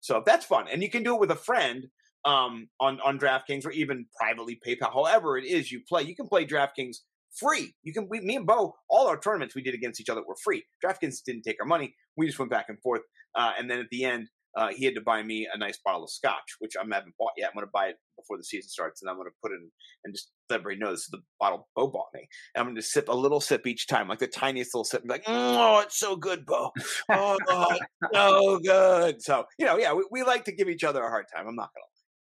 so 0.00 0.22
that's 0.26 0.44
fun 0.44 0.66
and 0.72 0.82
you 0.82 0.90
can 0.90 1.02
do 1.02 1.14
it 1.14 1.20
with 1.20 1.30
a 1.30 1.36
friend 1.36 1.86
um, 2.26 2.68
on 2.80 3.00
on 3.00 3.18
DraftKings 3.18 3.64
or 3.64 3.70
even 3.70 4.06
privately 4.18 4.58
PayPal. 4.66 4.92
However, 4.92 5.38
it 5.38 5.46
is 5.46 5.70
you 5.70 5.80
play, 5.88 6.02
you 6.02 6.14
can 6.14 6.28
play 6.28 6.44
DraftKings 6.44 6.96
free. 7.38 7.74
You 7.82 7.92
can. 7.94 8.08
We, 8.10 8.20
me 8.20 8.36
and 8.36 8.46
Bo, 8.46 8.74
all 8.90 9.06
our 9.06 9.18
tournaments 9.18 9.54
we 9.54 9.62
did 9.62 9.74
against 9.74 10.00
each 10.00 10.10
other 10.10 10.22
were 10.26 10.36
free. 10.44 10.64
DraftKings 10.84 11.22
didn't 11.24 11.42
take 11.42 11.56
our 11.60 11.66
money. 11.66 11.94
We 12.16 12.26
just 12.26 12.38
went 12.38 12.50
back 12.50 12.66
and 12.68 12.80
forth, 12.82 13.02
uh, 13.34 13.52
and 13.58 13.70
then 13.70 13.78
at 13.78 13.86
the 13.90 14.04
end. 14.04 14.28
Uh, 14.58 14.68
he 14.74 14.86
had 14.86 14.94
to 14.94 15.02
buy 15.02 15.22
me 15.22 15.46
a 15.52 15.58
nice 15.58 15.78
bottle 15.84 16.02
of 16.02 16.08
scotch, 16.08 16.56
which 16.60 16.76
I 16.80 16.80
haven't 16.80 17.14
bought 17.18 17.32
yet. 17.36 17.50
I'm 17.50 17.54
going 17.54 17.66
to 17.66 17.70
buy 17.74 17.88
it 17.88 17.96
before 18.18 18.38
the 18.38 18.42
season 18.42 18.70
starts, 18.70 19.02
and 19.02 19.10
I'm 19.10 19.16
going 19.16 19.28
to 19.28 19.36
put 19.42 19.52
it 19.52 19.56
in 19.56 19.70
and 20.02 20.14
just 20.14 20.30
everybody 20.50 20.78
knows 20.78 21.06
the 21.10 21.18
bottle 21.40 21.68
Bo 21.74 21.86
me. 22.14 22.28
And 22.54 22.60
I'm 22.60 22.66
going 22.66 22.76
to 22.76 22.82
sip 22.82 23.08
a 23.08 23.14
little 23.14 23.40
sip 23.40 23.66
each 23.66 23.86
time, 23.86 24.08
like 24.08 24.18
the 24.18 24.26
tiniest 24.26 24.74
little 24.74 24.84
sip, 24.84 25.02
like, 25.06 25.24
"Oh, 25.26 25.80
it's 25.80 25.98
so 25.98 26.16
good, 26.16 26.46
Bo! 26.46 26.70
Oh, 27.10 27.78
so 28.12 28.58
good!" 28.60 29.22
So 29.22 29.44
you 29.58 29.66
know, 29.66 29.76
yeah, 29.78 29.92
we, 29.92 30.04
we 30.10 30.22
like 30.22 30.44
to 30.44 30.52
give 30.52 30.68
each 30.68 30.84
other 30.84 31.02
a 31.02 31.08
hard 31.08 31.26
time. 31.34 31.46
I'm 31.48 31.56
not 31.56 31.70
going 31.74 31.82
to 31.82 31.96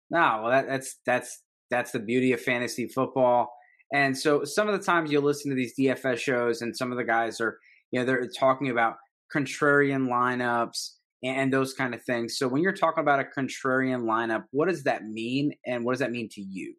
no, 0.09 0.41
well, 0.43 0.51
that, 0.51 0.67
that's 0.67 0.99
that's 1.05 1.43
that's 1.69 1.91
the 1.91 1.99
beauty 1.99 2.31
of 2.33 2.41
fantasy 2.41 2.87
football, 2.87 3.51
And 3.93 4.17
so 4.17 4.45
some 4.45 4.69
of 4.69 4.77
the 4.77 4.85
times 4.85 5.11
you'll 5.11 5.23
listen 5.23 5.49
to 5.49 5.55
these 5.55 5.77
DFS 5.77 6.17
shows, 6.17 6.61
and 6.61 6.75
some 6.75 6.91
of 6.91 6.97
the 6.97 7.03
guys 7.03 7.41
are, 7.41 7.57
you 7.91 7.99
know, 7.99 8.05
they're 8.05 8.27
talking 8.27 8.69
about 8.69 8.95
contrarian 9.35 10.07
lineups 10.07 10.91
and 11.23 11.51
those 11.51 11.73
kind 11.73 11.93
of 11.93 12.01
things. 12.03 12.37
So 12.37 12.47
when 12.47 12.61
you're 12.61 12.73
talking 12.73 13.01
about 13.01 13.19
a 13.19 13.25
contrarian 13.37 14.03
lineup, 14.03 14.45
what 14.51 14.69
does 14.69 14.83
that 14.83 15.03
mean, 15.03 15.53
and 15.65 15.83
what 15.83 15.93
does 15.93 15.99
that 15.99 16.11
mean 16.11 16.29
to 16.33 16.41
you? 16.41 16.73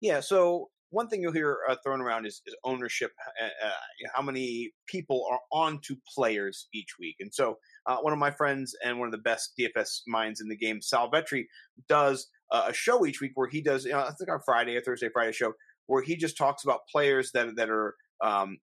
Yeah, 0.00 0.20
so 0.20 0.68
one 0.90 1.08
thing 1.08 1.20
you'll 1.20 1.32
hear 1.32 1.58
uh, 1.68 1.76
thrown 1.84 2.00
around 2.00 2.26
is, 2.26 2.42
is 2.46 2.54
ownership. 2.64 3.12
Uh, 3.42 3.66
uh, 3.66 3.70
how 4.14 4.22
many 4.22 4.72
people 4.86 5.26
are 5.30 5.40
on 5.52 5.80
to 5.86 5.96
players 6.14 6.68
each 6.72 6.98
week? 6.98 7.16
And 7.20 7.32
so, 7.32 7.58
uh, 7.86 7.96
one 7.98 8.12
of 8.12 8.18
my 8.18 8.30
friends 8.30 8.74
and 8.84 8.98
one 8.98 9.08
of 9.08 9.12
the 9.12 9.18
best 9.18 9.52
DFS 9.58 10.02
minds 10.06 10.40
in 10.40 10.48
the 10.48 10.56
game, 10.56 10.80
Sal 10.80 11.10
Vetri, 11.10 11.44
does 11.88 12.28
a 12.52 12.72
show 12.72 13.04
each 13.04 13.20
week 13.20 13.32
where 13.34 13.48
he 13.48 13.60
does, 13.60 13.84
you 13.84 13.92
know, 13.92 14.00
I 14.00 14.12
think 14.12 14.30
on 14.30 14.40
Friday, 14.44 14.76
a 14.76 14.80
Thursday, 14.80 15.08
Friday 15.12 15.32
show, 15.32 15.52
where 15.86 16.02
he 16.02 16.16
just 16.16 16.36
talks 16.36 16.64
about 16.64 16.86
players 16.90 17.32
that 17.32 17.56
that 17.56 17.70
are 17.70 17.94
um, 18.22 18.58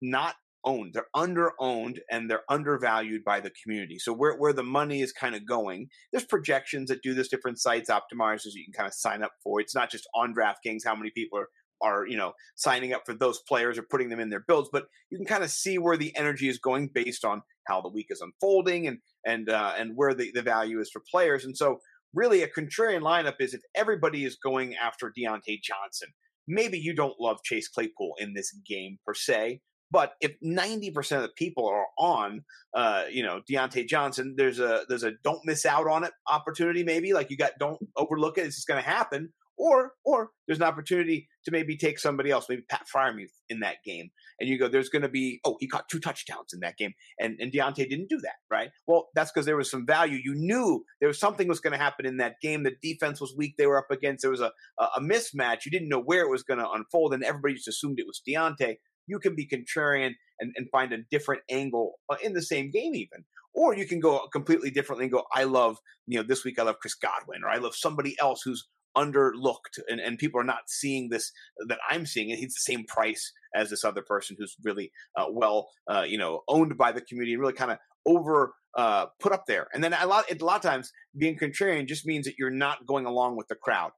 not 0.00 0.34
owned. 0.64 0.92
They're 0.94 1.06
under 1.14 1.52
owned 1.58 2.00
and 2.10 2.30
they're 2.30 2.42
undervalued 2.48 3.24
by 3.24 3.40
the 3.40 3.52
community. 3.62 3.98
So 3.98 4.12
where 4.12 4.36
where 4.36 4.52
the 4.52 4.62
money 4.62 5.00
is 5.00 5.12
kind 5.12 5.34
of 5.34 5.46
going, 5.46 5.88
there's 6.12 6.24
projections 6.24 6.88
that 6.88 7.02
do 7.02 7.14
this. 7.14 7.28
Different 7.28 7.58
sites, 7.58 7.90
optimizers 7.90 8.54
you 8.54 8.64
can 8.64 8.74
kind 8.74 8.86
of 8.86 8.94
sign 8.94 9.22
up 9.22 9.32
for. 9.42 9.60
It's 9.60 9.74
not 9.74 9.90
just 9.90 10.08
on 10.14 10.34
DraftKings 10.34 10.80
how 10.84 10.94
many 10.94 11.10
people 11.14 11.38
are 11.38 11.48
are 11.82 12.06
you 12.06 12.16
know 12.16 12.32
signing 12.56 12.92
up 12.92 13.02
for 13.06 13.14
those 13.14 13.40
players 13.48 13.78
or 13.78 13.82
putting 13.82 14.08
them 14.10 14.20
in 14.20 14.30
their 14.30 14.44
builds, 14.46 14.68
but 14.72 14.86
you 15.10 15.18
can 15.18 15.26
kind 15.26 15.44
of 15.44 15.50
see 15.50 15.78
where 15.78 15.96
the 15.96 16.14
energy 16.16 16.48
is 16.48 16.58
going 16.58 16.90
based 16.92 17.24
on 17.24 17.42
how 17.66 17.80
the 17.80 17.90
week 17.90 18.06
is 18.10 18.20
unfolding 18.20 18.86
and 18.86 18.98
and 19.26 19.48
uh, 19.48 19.74
and 19.78 19.92
where 19.94 20.14
the, 20.14 20.30
the 20.34 20.42
value 20.42 20.80
is 20.80 20.90
for 20.90 21.02
players. 21.10 21.44
And 21.44 21.56
so 21.56 21.78
really 22.14 22.42
a 22.42 22.48
contrarian 22.48 23.02
lineup 23.02 23.36
is 23.40 23.54
if 23.54 23.60
everybody 23.74 24.24
is 24.24 24.36
going 24.42 24.74
after 24.76 25.12
Diontae 25.16 25.62
Johnson. 25.62 26.08
Maybe 26.48 26.78
you 26.78 26.94
don't 26.94 27.20
love 27.20 27.38
Chase 27.44 27.68
Claypool 27.68 28.14
in 28.18 28.34
this 28.34 28.52
game 28.66 28.98
per 29.06 29.14
se, 29.14 29.60
but 29.90 30.12
if 30.20 30.32
90% 30.44 31.16
of 31.16 31.22
the 31.22 31.30
people 31.36 31.66
are 31.66 31.86
on, 31.98 32.44
uh, 32.74 33.04
you 33.10 33.22
know, 33.22 33.40
Diontae 33.50 33.88
Johnson, 33.88 34.34
there's 34.36 34.60
a 34.60 34.84
there's 34.88 35.04
a 35.04 35.12
don't 35.24 35.40
miss 35.44 35.66
out 35.66 35.88
on 35.88 36.04
it 36.04 36.12
opportunity. 36.28 36.84
Maybe 36.84 37.12
like 37.12 37.30
you 37.30 37.36
got 37.36 37.52
don't 37.58 37.78
overlook 37.96 38.38
it. 38.38 38.42
It's 38.42 38.56
just 38.56 38.68
going 38.68 38.82
to 38.82 38.88
happen. 38.88 39.32
Or 39.58 39.92
or 40.06 40.30
there's 40.46 40.58
an 40.58 40.64
opportunity 40.64 41.28
to 41.44 41.50
maybe 41.50 41.76
take 41.76 41.98
somebody 41.98 42.30
else, 42.30 42.46
maybe 42.48 42.62
Pat 42.70 42.86
Freiermuth 42.94 43.34
in 43.50 43.60
that 43.60 43.76
game, 43.84 44.08
and 44.38 44.48
you 44.48 44.58
go, 44.58 44.68
there's 44.68 44.88
going 44.88 45.02
to 45.02 45.08
be 45.08 45.38
oh 45.44 45.58
he 45.60 45.68
caught 45.68 45.86
two 45.90 46.00
touchdowns 46.00 46.54
in 46.54 46.60
that 46.60 46.78
game, 46.78 46.94
and 47.18 47.36
and 47.40 47.52
Diontae 47.52 47.86
didn't 47.86 48.08
do 48.08 48.18
that, 48.22 48.36
right? 48.50 48.70
Well, 48.86 49.08
that's 49.14 49.30
because 49.30 49.44
there 49.44 49.58
was 49.58 49.70
some 49.70 49.84
value. 49.84 50.18
You 50.22 50.34
knew 50.34 50.82
there 51.00 51.08
was 51.08 51.20
something 51.20 51.46
was 51.46 51.60
going 51.60 51.74
to 51.74 51.78
happen 51.78 52.06
in 52.06 52.16
that 52.18 52.36
game. 52.40 52.62
The 52.62 52.72
defense 52.80 53.20
was 53.20 53.34
weak. 53.36 53.56
They 53.58 53.66
were 53.66 53.76
up 53.76 53.90
against 53.90 54.22
there 54.22 54.30
was 54.30 54.40
a 54.40 54.52
a 54.78 55.00
mismatch. 55.00 55.66
You 55.66 55.70
didn't 55.70 55.90
know 55.90 56.00
where 56.00 56.24
it 56.24 56.30
was 56.30 56.42
going 56.42 56.60
to 56.60 56.70
unfold, 56.70 57.12
and 57.12 57.22
everybody 57.22 57.54
just 57.56 57.68
assumed 57.68 57.98
it 57.98 58.06
was 58.06 58.22
Diontae 58.26 58.76
you 59.10 59.18
can 59.18 59.34
be 59.34 59.46
contrarian 59.46 60.12
and, 60.38 60.52
and 60.56 60.68
find 60.70 60.92
a 60.92 61.02
different 61.10 61.42
angle 61.50 61.94
uh, 62.08 62.16
in 62.22 62.32
the 62.32 62.42
same 62.42 62.70
game 62.70 62.94
even. 62.94 63.24
Or 63.52 63.74
you 63.74 63.86
can 63.86 64.00
go 64.00 64.26
completely 64.32 64.70
differently 64.70 65.06
and 65.06 65.12
go 65.12 65.24
i 65.34 65.42
love 65.42 65.78
you 66.06 66.16
know 66.16 66.22
this 66.26 66.44
week 66.44 66.58
i 66.58 66.62
love 66.62 66.78
chris 66.80 66.94
godwin 66.94 67.42
or 67.44 67.48
i 67.48 67.56
love 67.56 67.74
somebody 67.74 68.16
else 68.20 68.42
who's 68.44 68.68
underlooked 68.96 69.78
and, 69.88 70.00
and 70.00 70.18
people 70.18 70.40
are 70.40 70.44
not 70.44 70.68
seeing 70.68 71.08
this 71.08 71.32
that 71.66 71.78
i'm 71.90 72.06
seeing 72.06 72.30
and 72.30 72.38
he's 72.38 72.54
the 72.54 72.72
same 72.72 72.84
price 72.86 73.32
as 73.54 73.68
this 73.70 73.84
other 73.84 74.02
person 74.02 74.36
who's 74.38 74.54
really 74.62 74.92
uh, 75.18 75.26
well 75.30 75.68
uh, 75.90 76.04
you 76.06 76.16
know 76.16 76.42
owned 76.46 76.78
by 76.78 76.92
the 76.92 77.00
community 77.00 77.32
and 77.32 77.40
really 77.40 77.52
kind 77.52 77.72
of 77.72 77.78
over 78.06 78.54
uh, 78.76 79.06
put 79.20 79.32
up 79.32 79.46
there. 79.46 79.66
And 79.74 79.82
then 79.82 79.92
a 79.92 80.06
lot 80.06 80.30
a 80.30 80.44
lot 80.44 80.56
of 80.56 80.62
times 80.62 80.92
being 81.16 81.36
contrarian 81.36 81.86
just 81.86 82.06
means 82.06 82.26
that 82.26 82.38
you're 82.38 82.50
not 82.50 82.86
going 82.86 83.06
along 83.06 83.36
with 83.36 83.48
the 83.48 83.56
crowd 83.56 83.92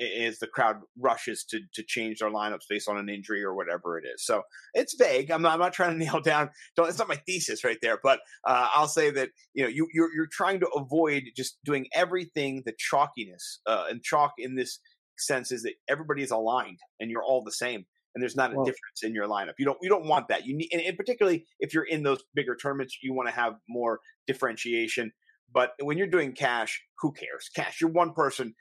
is 0.00 0.38
the 0.38 0.46
crowd 0.46 0.76
rushes 0.98 1.44
to 1.50 1.60
to 1.74 1.82
change 1.82 2.18
their 2.18 2.30
lineups 2.30 2.68
based 2.68 2.88
on 2.88 2.98
an 2.98 3.08
injury 3.08 3.42
or 3.42 3.54
whatever 3.54 3.98
it 3.98 4.04
is. 4.06 4.24
So 4.24 4.42
it's 4.74 4.94
vague. 4.94 5.30
I'm 5.30 5.42
not, 5.42 5.54
I'm 5.54 5.60
not 5.60 5.72
trying 5.72 5.98
to 5.98 6.04
nail 6.04 6.20
down. 6.20 6.50
Don't, 6.76 6.88
it's 6.88 6.98
not 6.98 7.08
my 7.08 7.20
thesis 7.26 7.64
right 7.64 7.78
there, 7.82 7.98
but 8.02 8.20
uh, 8.46 8.68
I'll 8.74 8.88
say 8.88 9.10
that 9.10 9.30
you 9.54 9.64
know 9.64 9.68
you 9.68 9.88
you're, 9.92 10.12
you're 10.14 10.28
trying 10.30 10.60
to 10.60 10.68
avoid 10.68 11.24
just 11.36 11.58
doing 11.64 11.86
everything 11.94 12.62
the 12.64 12.72
chalkiness 12.72 13.58
uh, 13.66 13.84
and 13.88 14.02
chalk 14.02 14.32
in 14.38 14.56
this 14.56 14.80
sense 15.18 15.50
is 15.50 15.62
that 15.62 15.74
everybody 15.88 16.22
is 16.22 16.30
aligned 16.30 16.78
and 17.00 17.10
you're 17.10 17.24
all 17.24 17.42
the 17.42 17.52
same 17.52 17.86
and 18.16 18.22
there's 18.22 18.34
not 18.34 18.50
a 18.52 18.56
well, 18.56 18.64
difference 18.64 19.02
in 19.02 19.14
your 19.14 19.28
lineup. 19.28 19.52
You 19.58 19.66
don't 19.66 19.78
you 19.82 19.90
don't 19.90 20.06
want 20.06 20.28
that. 20.28 20.46
You 20.46 20.56
need, 20.56 20.70
and, 20.72 20.80
and 20.80 20.96
particularly 20.96 21.44
if 21.60 21.74
you're 21.74 21.84
in 21.84 22.02
those 22.02 22.24
bigger 22.34 22.56
tournaments, 22.56 22.96
you 23.02 23.12
want 23.12 23.28
to 23.28 23.34
have 23.34 23.56
more 23.68 24.00
differentiation. 24.26 25.12
But 25.52 25.72
when 25.80 25.96
you're 25.96 26.06
doing 26.06 26.32
cash, 26.32 26.82
who 27.00 27.12
cares? 27.12 27.48
Cash, 27.54 27.80
you're 27.80 27.90
one 27.90 28.12
person. 28.12 28.54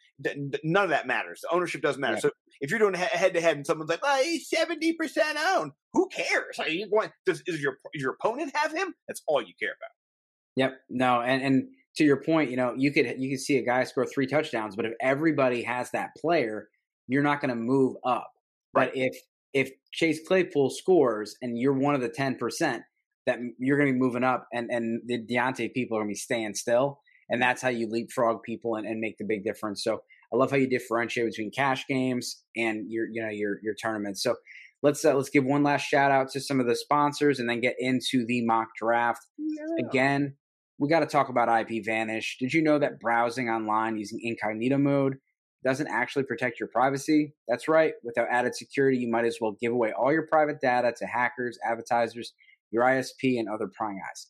None 0.63 0.83
of 0.83 0.89
that 0.91 1.07
matters. 1.07 1.41
The 1.41 1.53
ownership 1.53 1.81
doesn't 1.81 1.99
matter. 1.99 2.15
Yeah. 2.15 2.21
So 2.21 2.31
if 2.61 2.69
you're 2.69 2.79
doing 2.79 2.93
head 2.93 3.33
to 3.33 3.41
head 3.41 3.57
and 3.57 3.65
someone's 3.65 3.89
like, 3.89 3.99
"Oh, 4.03 4.21
he's 4.23 4.49
seventy 4.49 4.93
percent 4.93 5.37
owned," 5.37 5.71
who 5.93 6.07
cares? 6.07 6.57
Are 6.59 6.69
you 6.69 6.89
going? 6.89 7.09
Does 7.25 7.41
is 7.47 7.61
your 7.61 7.77
does 7.93 8.01
your 8.01 8.13
opponent 8.13 8.55
have 8.55 8.71
him? 8.71 8.93
That's 9.07 9.21
all 9.27 9.41
you 9.41 9.53
care 9.59 9.71
about. 9.71 9.91
Yep. 10.55 10.77
No, 10.89 11.21
and 11.21 11.41
and 11.43 11.67
to 11.97 12.03
your 12.03 12.21
point, 12.23 12.49
you 12.49 12.57
know, 12.57 12.73
you 12.77 12.91
could 12.91 13.15
you 13.17 13.29
could 13.29 13.41
see 13.41 13.57
a 13.57 13.65
guy 13.65 13.83
score 13.83 14.05
three 14.05 14.27
touchdowns, 14.27 14.75
but 14.75 14.85
if 14.85 14.93
everybody 15.01 15.63
has 15.63 15.91
that 15.91 16.11
player, 16.17 16.69
you're 17.07 17.23
not 17.23 17.41
going 17.41 17.49
to 17.49 17.55
move 17.55 17.97
up. 18.05 18.31
Right. 18.73 18.91
But 18.93 18.97
if 18.97 19.17
if 19.53 19.71
Chase 19.91 20.19
Claypool 20.25 20.69
scores 20.69 21.35
and 21.41 21.57
you're 21.57 21.73
one 21.73 21.95
of 21.95 22.01
the 22.01 22.09
ten 22.09 22.35
percent, 22.35 22.83
that 23.25 23.39
you're 23.59 23.77
going 23.77 23.89
to 23.89 23.93
be 23.93 23.99
moving 23.99 24.23
up 24.23 24.47
and, 24.53 24.69
and 24.69 25.01
the 25.05 25.19
Diontae 25.19 25.73
people 25.73 25.97
are 25.97 26.01
going 26.01 26.09
to 26.09 26.13
be 26.13 26.19
staying 26.19 26.53
still. 26.53 26.99
And 27.29 27.41
that's 27.41 27.61
how 27.61 27.69
you 27.69 27.89
leapfrog 27.89 28.43
people 28.43 28.75
and, 28.75 28.85
and 28.85 28.99
make 28.99 29.17
the 29.17 29.25
big 29.25 29.43
difference. 29.43 29.83
So 29.83 30.01
I 30.31 30.37
love 30.37 30.51
how 30.51 30.57
you 30.57 30.69
differentiate 30.69 31.27
between 31.27 31.51
cash 31.51 31.85
games 31.87 32.43
and 32.55 32.89
your, 32.89 33.07
you 33.11 33.21
know, 33.21 33.29
your, 33.29 33.59
your 33.63 33.73
tournaments. 33.73 34.21
So 34.21 34.35
let's, 34.83 35.03
uh, 35.03 35.15
let's 35.15 35.29
give 35.29 35.43
one 35.43 35.63
last 35.63 35.83
shout 35.83 36.11
out 36.11 36.29
to 36.31 36.39
some 36.39 36.59
of 36.59 36.67
the 36.67 36.75
sponsors 36.75 37.39
and 37.39 37.49
then 37.49 37.61
get 37.61 37.75
into 37.79 38.25
the 38.25 38.45
mock 38.45 38.67
draft. 38.77 39.25
Again, 39.79 40.35
we 40.77 40.89
got 40.89 40.99
to 40.99 41.05
talk 41.05 41.29
about 41.29 41.49
IP 41.49 41.83
Vanish. 41.83 42.37
Did 42.39 42.53
you 42.53 42.61
know 42.61 42.77
that 42.79 42.99
browsing 42.99 43.49
online 43.49 43.97
using 43.97 44.19
incognito 44.21 44.77
mode 44.77 45.17
doesn't 45.63 45.87
actually 45.87 46.23
protect 46.23 46.59
your 46.59 46.69
privacy? 46.69 47.33
That's 47.47 47.67
right. 47.67 47.93
Without 48.03 48.27
added 48.29 48.55
security, 48.55 48.97
you 48.97 49.09
might 49.09 49.25
as 49.25 49.37
well 49.41 49.57
give 49.59 49.71
away 49.71 49.93
all 49.93 50.11
your 50.11 50.27
private 50.27 50.61
data 50.61 50.93
to 50.97 51.05
hackers, 51.05 51.57
advertisers, 51.65 52.33
your 52.75 52.83
ISP, 52.83 53.39
and 53.39 53.47
other 53.49 53.69
prying 53.73 53.99
eyes. 54.07 54.27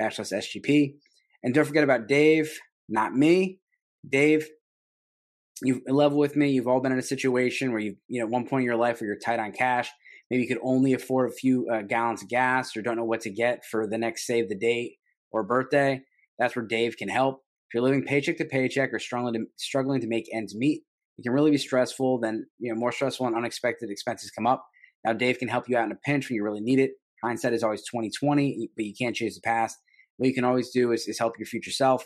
backslash 0.00 0.32
SGP. 0.32 0.94
And 1.42 1.54
don't 1.54 1.64
forget 1.64 1.84
about 1.84 2.08
Dave, 2.08 2.58
not 2.88 3.14
me. 3.14 3.60
Dave, 4.08 4.48
you've 5.62 5.82
level 5.86 6.18
with 6.18 6.36
me. 6.36 6.50
You've 6.50 6.68
all 6.68 6.80
been 6.80 6.92
in 6.92 6.98
a 6.98 7.02
situation 7.02 7.72
where 7.72 7.80
you, 7.80 7.96
you 8.08 8.20
know, 8.20 8.26
at 8.26 8.30
one 8.30 8.46
point 8.46 8.62
in 8.62 8.66
your 8.66 8.76
life 8.76 9.00
where 9.00 9.08
you're 9.08 9.18
tight 9.18 9.40
on 9.40 9.52
cash 9.52 9.90
maybe 10.34 10.42
you 10.42 10.48
could 10.48 10.64
only 10.64 10.92
afford 10.94 11.30
a 11.30 11.32
few 11.32 11.68
uh, 11.70 11.82
gallons 11.82 12.20
of 12.20 12.28
gas 12.28 12.76
or 12.76 12.82
don't 12.82 12.96
know 12.96 13.04
what 13.04 13.20
to 13.20 13.30
get 13.30 13.64
for 13.64 13.86
the 13.86 13.96
next 13.96 14.26
save 14.26 14.48
the 14.48 14.56
date 14.56 14.96
or 15.30 15.44
birthday, 15.44 16.02
that's 16.40 16.56
where 16.56 16.64
Dave 16.64 16.96
can 16.96 17.08
help. 17.08 17.36
If 17.68 17.74
you're 17.74 17.84
living 17.84 18.02
paycheck 18.04 18.38
to 18.38 18.44
paycheck 18.44 18.92
or 18.92 18.98
struggling 18.98 19.34
to, 19.34 19.46
struggling 19.56 20.00
to 20.00 20.08
make 20.08 20.28
ends 20.32 20.52
meet, 20.56 20.82
it 21.16 21.22
can 21.22 21.30
really 21.30 21.52
be 21.52 21.58
stressful. 21.58 22.18
Then, 22.18 22.46
you 22.58 22.72
know, 22.72 22.78
more 22.78 22.90
stressful 22.90 23.28
and 23.28 23.36
unexpected 23.36 23.90
expenses 23.90 24.32
come 24.32 24.44
up. 24.44 24.66
Now, 25.04 25.12
Dave 25.12 25.38
can 25.38 25.46
help 25.46 25.68
you 25.68 25.76
out 25.76 25.84
in 25.84 25.92
a 25.92 25.98
pinch 26.04 26.28
when 26.28 26.34
you 26.34 26.42
really 26.42 26.60
need 26.60 26.80
it. 26.80 26.92
Hindsight 27.22 27.52
is 27.52 27.62
always 27.62 27.82
2020, 27.82 28.70
but 28.74 28.84
you 28.84 28.94
can't 28.98 29.14
change 29.14 29.36
the 29.36 29.40
past. 29.40 29.78
what 30.16 30.26
you 30.26 30.34
can 30.34 30.44
always 30.44 30.70
do 30.70 30.90
is, 30.90 31.06
is 31.06 31.20
help 31.20 31.38
your 31.38 31.46
future 31.46 31.70
self. 31.70 32.04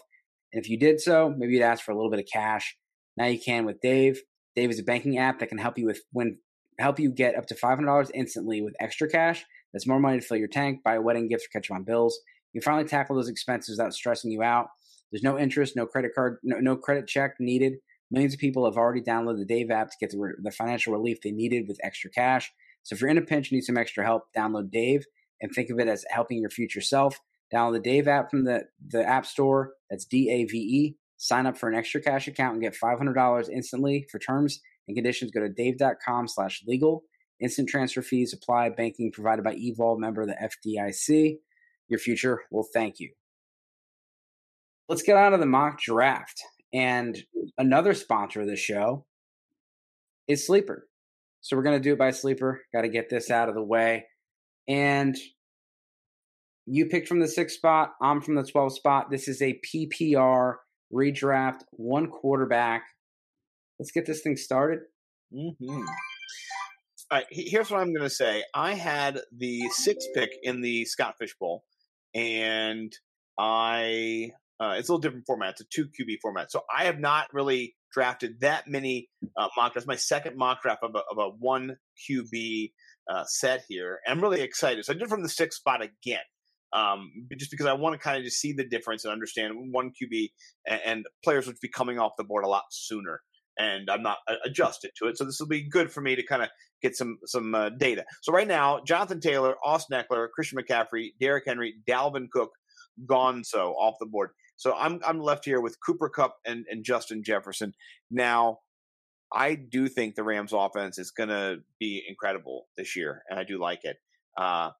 And 0.52 0.62
if 0.62 0.68
you 0.68 0.78
did 0.78 1.00
so, 1.00 1.34
maybe 1.34 1.54
you'd 1.54 1.62
ask 1.62 1.82
for 1.82 1.92
a 1.92 1.96
little 1.96 2.10
bit 2.10 2.20
of 2.20 2.26
cash. 2.30 2.76
Now 3.16 3.24
you 3.24 3.40
can 3.40 3.64
with 3.64 3.80
Dave. 3.80 4.20
Dave 4.54 4.70
is 4.70 4.78
a 4.78 4.84
banking 4.84 5.16
app 5.16 5.38
that 5.38 5.48
can 5.48 5.58
help 5.58 5.78
you 5.78 5.86
with 5.86 6.02
when 6.12 6.38
help 6.78 6.98
you 6.98 7.10
get 7.10 7.36
up 7.36 7.46
to 7.46 7.54
$500 7.54 8.10
instantly 8.14 8.62
with 8.62 8.74
extra 8.80 9.08
cash. 9.08 9.44
That's 9.72 9.86
more 9.86 10.00
money 10.00 10.20
to 10.20 10.26
fill 10.26 10.36
your 10.36 10.48
tank, 10.48 10.82
buy 10.82 10.94
a 10.94 11.00
wedding 11.02 11.28
gift, 11.28 11.46
or 11.46 11.48
catch 11.52 11.70
up 11.70 11.76
on 11.76 11.84
bills. 11.84 12.18
You 12.52 12.60
can 12.60 12.64
finally 12.64 12.88
tackle 12.88 13.16
those 13.16 13.28
expenses 13.28 13.78
without 13.78 13.92
stressing 13.92 14.30
you 14.30 14.42
out. 14.42 14.68
There's 15.10 15.22
no 15.22 15.38
interest, 15.38 15.76
no 15.76 15.86
credit 15.86 16.12
card, 16.14 16.38
no, 16.42 16.58
no 16.58 16.76
credit 16.76 17.06
check 17.06 17.34
needed. 17.38 17.74
Millions 18.10 18.34
of 18.34 18.40
people 18.40 18.64
have 18.64 18.76
already 18.76 19.02
downloaded 19.02 19.38
the 19.38 19.44
Dave 19.44 19.70
app 19.70 19.90
to 19.90 19.96
get 20.00 20.10
the, 20.10 20.32
the 20.42 20.50
financial 20.50 20.92
relief 20.92 21.20
they 21.20 21.30
needed 21.30 21.66
with 21.68 21.78
extra 21.82 22.10
cash. 22.10 22.50
So 22.82 22.94
if 22.94 23.00
you're 23.00 23.10
in 23.10 23.18
a 23.18 23.22
pinch 23.22 23.50
and 23.50 23.56
need 23.56 23.64
some 23.64 23.76
extra 23.76 24.04
help, 24.04 24.24
download 24.36 24.70
Dave 24.70 25.04
and 25.40 25.52
think 25.52 25.70
of 25.70 25.78
it 25.78 25.88
as 25.88 26.04
helping 26.10 26.40
your 26.40 26.50
future 26.50 26.80
self. 26.80 27.18
Download 27.52 27.74
the 27.74 27.80
Dave 27.80 28.08
app 28.08 28.30
from 28.30 28.44
the, 28.44 28.64
the 28.86 29.06
App 29.06 29.26
Store. 29.26 29.72
That's 29.90 30.04
D 30.04 30.30
A 30.30 30.44
V 30.44 30.56
E. 30.56 30.96
Sign 31.16 31.46
up 31.46 31.58
for 31.58 31.68
an 31.68 31.74
extra 31.74 32.00
cash 32.00 32.28
account 32.28 32.54
and 32.54 32.62
get 32.62 32.76
$500 32.76 33.48
instantly. 33.50 34.06
For 34.10 34.18
terms 34.18 34.60
and 34.88 34.96
conditions, 34.96 35.30
go 35.30 35.40
to 35.40 35.48
dave.com 35.48 36.26
slash 36.26 36.62
legal. 36.66 37.04
Instant 37.40 37.68
transfer 37.68 38.02
fees 38.02 38.32
apply. 38.32 38.70
Banking 38.70 39.12
provided 39.12 39.44
by 39.44 39.54
Evolve, 39.54 40.00
member 40.00 40.22
of 40.22 40.28
the 40.28 40.36
FDIC. 40.66 41.38
Your 41.88 42.00
future 42.00 42.42
will 42.50 42.66
thank 42.74 42.98
you. 42.98 43.12
Let's 44.88 45.02
get 45.02 45.16
on 45.16 45.32
to 45.32 45.38
the 45.38 45.46
mock 45.46 45.80
draft. 45.80 46.42
And 46.72 47.16
another 47.56 47.94
sponsor 47.94 48.40
of 48.40 48.46
the 48.46 48.56
show 48.56 49.06
is 50.26 50.46
Sleeper. 50.46 50.88
So 51.40 51.56
we're 51.56 51.62
going 51.62 51.80
to 51.80 51.82
do 51.82 51.92
it 51.92 51.98
by 51.98 52.10
Sleeper. 52.10 52.62
Got 52.74 52.82
to 52.82 52.88
get 52.88 53.08
this 53.08 53.30
out 53.30 53.48
of 53.48 53.54
the 53.54 53.62
way. 53.62 54.06
And 54.66 55.16
you 56.66 56.86
picked 56.86 57.08
from 57.08 57.20
the 57.20 57.28
sixth 57.28 57.56
spot. 57.56 57.92
I'm 58.02 58.20
from 58.20 58.34
the 58.34 58.42
12th 58.42 58.72
spot. 58.72 59.10
This 59.10 59.28
is 59.28 59.40
a 59.40 59.58
PPR 59.64 60.56
redraft, 60.92 61.60
one 61.70 62.08
quarterback. 62.08 62.84
Let's 63.78 63.92
get 63.92 64.06
this 64.06 64.22
thing 64.22 64.36
started. 64.36 64.80
Mm-hmm. 65.32 65.82
All 67.10 67.18
right, 67.18 67.26
here's 67.30 67.70
what 67.70 67.80
I'm 67.80 67.94
going 67.94 68.08
to 68.08 68.14
say. 68.14 68.44
I 68.54 68.74
had 68.74 69.20
the 69.36 69.68
sixth 69.70 70.08
pick 70.14 70.30
in 70.42 70.60
the 70.60 70.84
Scott 70.84 71.14
Fish 71.18 71.34
Bowl, 71.38 71.64
and 72.14 72.92
I 73.38 74.32
uh, 74.60 74.74
it's 74.78 74.88
a 74.88 74.92
little 74.92 75.00
different 75.00 75.26
format. 75.26 75.50
It's 75.50 75.60
a 75.60 75.64
two 75.64 75.86
QB 75.86 76.18
format. 76.20 76.50
So 76.50 76.62
I 76.74 76.84
have 76.84 76.98
not 76.98 77.28
really 77.32 77.76
drafted 77.92 78.40
that 78.40 78.66
many 78.66 79.08
uh, 79.36 79.48
mock 79.56 79.72
drafts. 79.72 79.86
My 79.86 79.96
second 79.96 80.36
mock 80.36 80.62
draft 80.62 80.82
of 80.82 80.94
a, 80.94 80.98
of 81.10 81.18
a 81.18 81.28
one 81.38 81.76
QB 82.10 82.72
uh, 83.08 83.24
set 83.24 83.64
here. 83.68 84.00
I'm 84.06 84.20
really 84.20 84.42
excited. 84.42 84.84
So 84.84 84.92
I 84.92 84.96
did 84.96 85.08
from 85.08 85.22
the 85.22 85.28
sixth 85.28 85.58
spot 85.58 85.80
again. 85.82 86.20
Um, 86.70 87.10
just 87.38 87.50
because 87.50 87.64
I 87.64 87.72
want 87.72 87.94
to 87.94 87.98
kind 87.98 88.18
of 88.18 88.24
just 88.24 88.40
see 88.40 88.52
the 88.52 88.68
difference 88.68 89.04
and 89.04 89.12
understand 89.12 89.54
one 89.72 89.90
QB 89.90 90.28
and, 90.66 90.80
and 90.84 91.06
players 91.24 91.46
would 91.46 91.56
be 91.62 91.68
coming 91.68 91.98
off 91.98 92.12
the 92.18 92.24
board 92.24 92.44
a 92.44 92.48
lot 92.48 92.64
sooner 92.70 93.22
and 93.58 93.90
I'm 93.90 94.02
not 94.02 94.18
uh, 94.28 94.34
adjusted 94.44 94.92
to 94.98 95.08
it. 95.08 95.18
So 95.18 95.24
this 95.24 95.40
will 95.40 95.48
be 95.48 95.68
good 95.68 95.92
for 95.92 96.00
me 96.00 96.16
to 96.16 96.22
kind 96.22 96.42
of 96.42 96.48
get 96.82 96.96
some 96.96 97.18
some 97.26 97.54
uh, 97.54 97.70
data. 97.70 98.04
So 98.22 98.32
right 98.32 98.48
now, 98.48 98.80
Jonathan 98.86 99.20
Taylor, 99.20 99.56
Austin 99.64 100.00
Ekeler, 100.00 100.28
Christian 100.30 100.58
McCaffrey, 100.58 101.10
Derrick 101.20 101.44
Henry, 101.46 101.74
Dalvin 101.88 102.28
Cook, 102.30 102.50
Gonzo 103.06 103.74
off 103.74 103.96
the 104.00 104.06
board. 104.06 104.30
So 104.56 104.74
I'm 104.74 105.00
I'm 105.06 105.20
left 105.20 105.44
here 105.44 105.60
with 105.60 105.76
Cooper 105.84 106.08
Kupp 106.08 106.36
and, 106.44 106.64
and 106.70 106.84
Justin 106.84 107.22
Jefferson. 107.22 107.74
Now, 108.10 108.58
I 109.32 109.54
do 109.54 109.88
think 109.88 110.14
the 110.14 110.24
Rams 110.24 110.52
offense 110.52 110.98
is 110.98 111.10
going 111.10 111.28
to 111.28 111.58
be 111.78 112.02
incredible 112.08 112.66
this 112.76 112.96
year, 112.96 113.22
and 113.28 113.38
I 113.38 113.44
do 113.44 113.58
like 113.58 113.84
it. 113.84 113.96
Uh, 114.36 114.70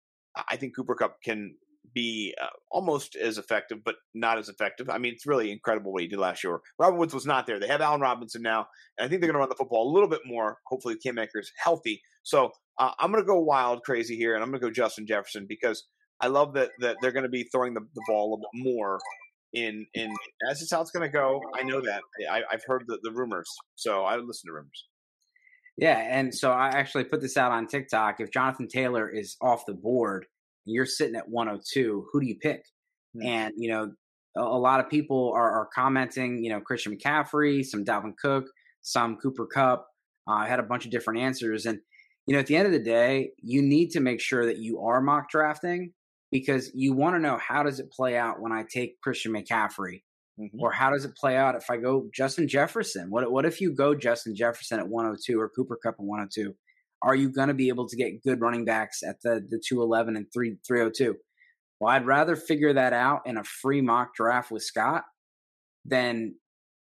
I 0.49 0.57
think 0.57 0.75
Cooper 0.75 0.95
Kupp 0.95 1.23
can 1.23 1.55
be 1.99 2.33
uh, 2.41 2.47
almost 2.71 3.17
as 3.17 3.39
effective, 3.39 3.83
but 3.85 3.97
not 4.15 4.39
as 4.39 4.49
effective. 4.49 4.89
I 4.89 4.99
mean, 4.99 5.13
it's 5.15 5.27
really 5.27 5.51
incredible 5.51 5.93
what 5.93 6.03
he 6.03 6.09
did 6.09 6.21
last 6.21 6.45
year. 6.45 6.61
Robert 6.79 6.97
Woods 6.97 7.13
was 7.13 7.27
not 7.27 7.47
there. 7.47 7.59
They 7.59 7.67
have 7.67 7.81
Allen 7.81 8.01
Robinson 8.01 8.41
now, 8.41 8.69
and 8.97 9.05
I 9.05 9.09
think 9.09 9.21
they're 9.21 9.27
going 9.27 9.35
to 9.35 9.41
run 9.41 9.49
the 9.49 9.57
football 9.57 9.91
a 9.91 9.93
little 9.93 10.09
bit 10.09 10.21
more. 10.25 10.59
Hopefully, 10.67 10.97
Cam 10.97 11.19
Akers 11.19 11.51
healthy. 11.57 12.01
So 12.23 12.53
uh, 12.79 12.93
I'm 13.01 13.11
going 13.11 13.23
to 13.23 13.27
go 13.27 13.41
wild 13.41 13.83
crazy 13.83 14.17
here, 14.17 14.35
and 14.35 14.45
I'm 14.45 14.51
going 14.51 14.61
to 14.61 14.67
go 14.67 14.73
Justin 14.73 15.07
Jefferson 15.07 15.47
because 15.49 15.85
I 16.21 16.29
love 16.29 16.55
that 16.55 16.71
that 16.81 16.99
they're 17.03 17.13
going 17.13 17.25
to 17.25 17.29
be 17.29 17.45
throwing 17.45 17.75
the, 17.75 17.81
the 17.81 18.03
ball 18.07 18.23
a 18.23 18.27
little 18.27 18.39
bit 18.53 18.63
more 18.63 19.01
in 19.53 19.87
in 19.95 20.15
as 20.49 20.63
it's 20.63 20.71
how 20.71 20.81
it's 20.81 20.93
going 20.93 21.09
to 21.09 21.13
go. 21.13 21.41
I 21.59 21.65
know 21.65 21.81
that 21.81 22.03
I, 22.31 22.43
have 22.51 22.63
heard 22.65 22.85
the, 22.87 22.99
the 23.03 23.11
rumors, 23.11 23.51
so 23.75 24.05
I 24.05 24.17
listen 24.17 24.49
to 24.49 24.53
rumors. 24.53 24.87
Yeah, 25.77 25.99
and 25.99 26.35
so 26.35 26.51
I 26.51 26.69
actually 26.69 27.05
put 27.05 27.21
this 27.21 27.37
out 27.37 27.53
on 27.53 27.67
TikTok. 27.67 28.21
If 28.21 28.33
Jonathan 28.33 28.69
Taylor 28.69 29.09
is 29.09 29.37
off 29.41 29.65
the 29.67 29.75
board, 29.75 30.27
you're 30.71 30.87
sitting 30.87 31.17
at 31.17 31.29
102. 31.29 32.07
Who 32.13 32.21
do 32.21 32.27
you 32.27 32.37
pick? 32.37 32.65
Mm-hmm. 33.17 33.27
And 33.27 33.55
you 33.57 33.71
know, 33.71 33.93
a, 34.37 34.41
a, 34.41 34.59
lot 34.59 34.81
of 34.81 34.91
people 34.91 35.33
are, 35.35 35.51
are, 35.51 35.69
commenting. 35.75 36.43
You 36.43 36.51
know, 36.51 36.61
Christian 36.61 36.97
McCaffrey, 36.97 37.65
some 37.65 37.85
Dalvin 37.85 38.17
Cook, 38.21 38.47
some 38.83 39.17
Cooper 39.17 39.47
Kupp. 39.47 39.87
Uh, 40.29 40.33
I 40.35 40.49
had 40.49 40.61
a 40.61 40.65
bunch 40.65 40.85
of 40.85 40.91
different 40.91 41.21
answers, 41.21 41.67
and 41.67 41.79
you 42.27 42.35
know, 42.35 42.41
at 42.41 42.47
the 42.47 42.57
end 42.57 42.67
of 42.67 42.73
the 42.73 42.79
day, 42.79 43.31
you 43.43 43.63
need 43.63 43.91
to 43.93 44.01
make 44.01 44.21
sure 44.21 44.47
that 44.47 44.59
you 44.59 44.81
are 44.81 45.01
mock 45.01 45.31
drafting 45.31 45.93
because 46.31 46.71
you 46.75 46.93
want 46.93 47.17
to 47.17 47.21
know 47.21 47.39
how 47.39 47.63
does 47.63 47.81
it 47.81 47.91
play 47.91 48.17
out 48.17 48.41
when 48.41 48.53
I 48.53 48.65
take 48.71 49.01
Christian 49.01 49.33
McCaffrey, 49.33 50.03
mm-hmm. 50.39 50.61
or 50.61 50.71
how 50.71 50.91
does 50.91 51.07
it 51.07 51.17
play 51.17 51.37
out 51.37 51.55
if 51.55 51.71
I 51.71 51.79
go 51.79 52.09
Justin 52.15 52.47
Jefferson? 52.47 53.11
What 53.11 53.31
what 53.33 53.47
if 53.47 53.61
you 53.61 53.73
go 53.73 53.95
Justin 53.95 54.35
Jefferson 54.35 54.79
at 54.79 54.89
102 54.89 55.41
or 55.41 55.49
Cooper 55.49 55.79
Kupp 55.83 55.95
at 55.95 56.05
102? 56.05 56.55
Are 57.03 57.15
you 57.15 57.31
going 57.31 57.49
to 57.49 57.55
be 57.55 57.69
able 57.69 57.89
to 57.89 57.97
get 57.97 58.23
good 58.23 58.41
running 58.41 58.65
backs 58.65 59.03
at 59.03 59.21
the 59.23 59.41
the 59.49 59.61
211 59.65 60.17
and 60.17 60.27
3 60.33 60.57
302? 60.67 61.17
Well, 61.81 61.95
I'd 61.95 62.07
rather 62.07 62.35
figure 62.35 62.73
that 62.73 62.93
out 62.93 63.23
in 63.25 63.37
a 63.37 63.45
free 63.45 63.81
mock 63.81 64.15
draft 64.15 64.51
with 64.51 64.63
Scott 64.65 65.05
than 65.85 66.35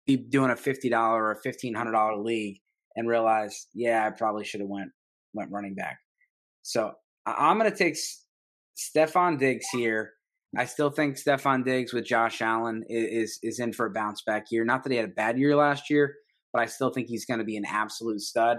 be 0.06 0.16
doing 0.16 0.50
a 0.50 0.56
fifty 0.56 0.88
dollar 0.90 1.24
or 1.24 1.34
fifteen 1.36 1.74
hundred 1.74 1.92
dollar 1.92 2.16
league 2.16 2.58
and 2.94 3.08
realize, 3.08 3.68
yeah, 3.74 4.06
I 4.06 4.10
probably 4.10 4.44
should 4.44 4.60
have 4.60 4.68
went 4.68 4.90
went 5.32 5.50
running 5.50 5.74
back. 5.74 5.98
So 6.62 6.92
I'm 7.26 7.58
going 7.58 7.70
to 7.70 7.76
take 7.76 7.96
Stefon 8.76 9.38
Diggs 9.38 9.66
here. 9.72 10.12
I 10.56 10.66
still 10.66 10.90
think 10.90 11.16
Stefon 11.16 11.64
Diggs 11.64 11.94
with 11.94 12.04
Josh 12.04 12.42
Allen 12.42 12.84
is, 12.88 13.38
is 13.42 13.58
in 13.58 13.72
for 13.72 13.86
a 13.86 13.90
bounce 13.90 14.22
back 14.22 14.46
year. 14.50 14.64
Not 14.64 14.84
that 14.84 14.90
he 14.90 14.98
had 14.98 15.08
a 15.08 15.12
bad 15.12 15.38
year 15.38 15.56
last 15.56 15.88
year, 15.88 16.14
but 16.52 16.60
I 16.60 16.66
still 16.66 16.90
think 16.90 17.08
he's 17.08 17.24
going 17.24 17.38
to 17.38 17.44
be 17.44 17.56
an 17.56 17.64
absolute 17.66 18.20
stud. 18.20 18.58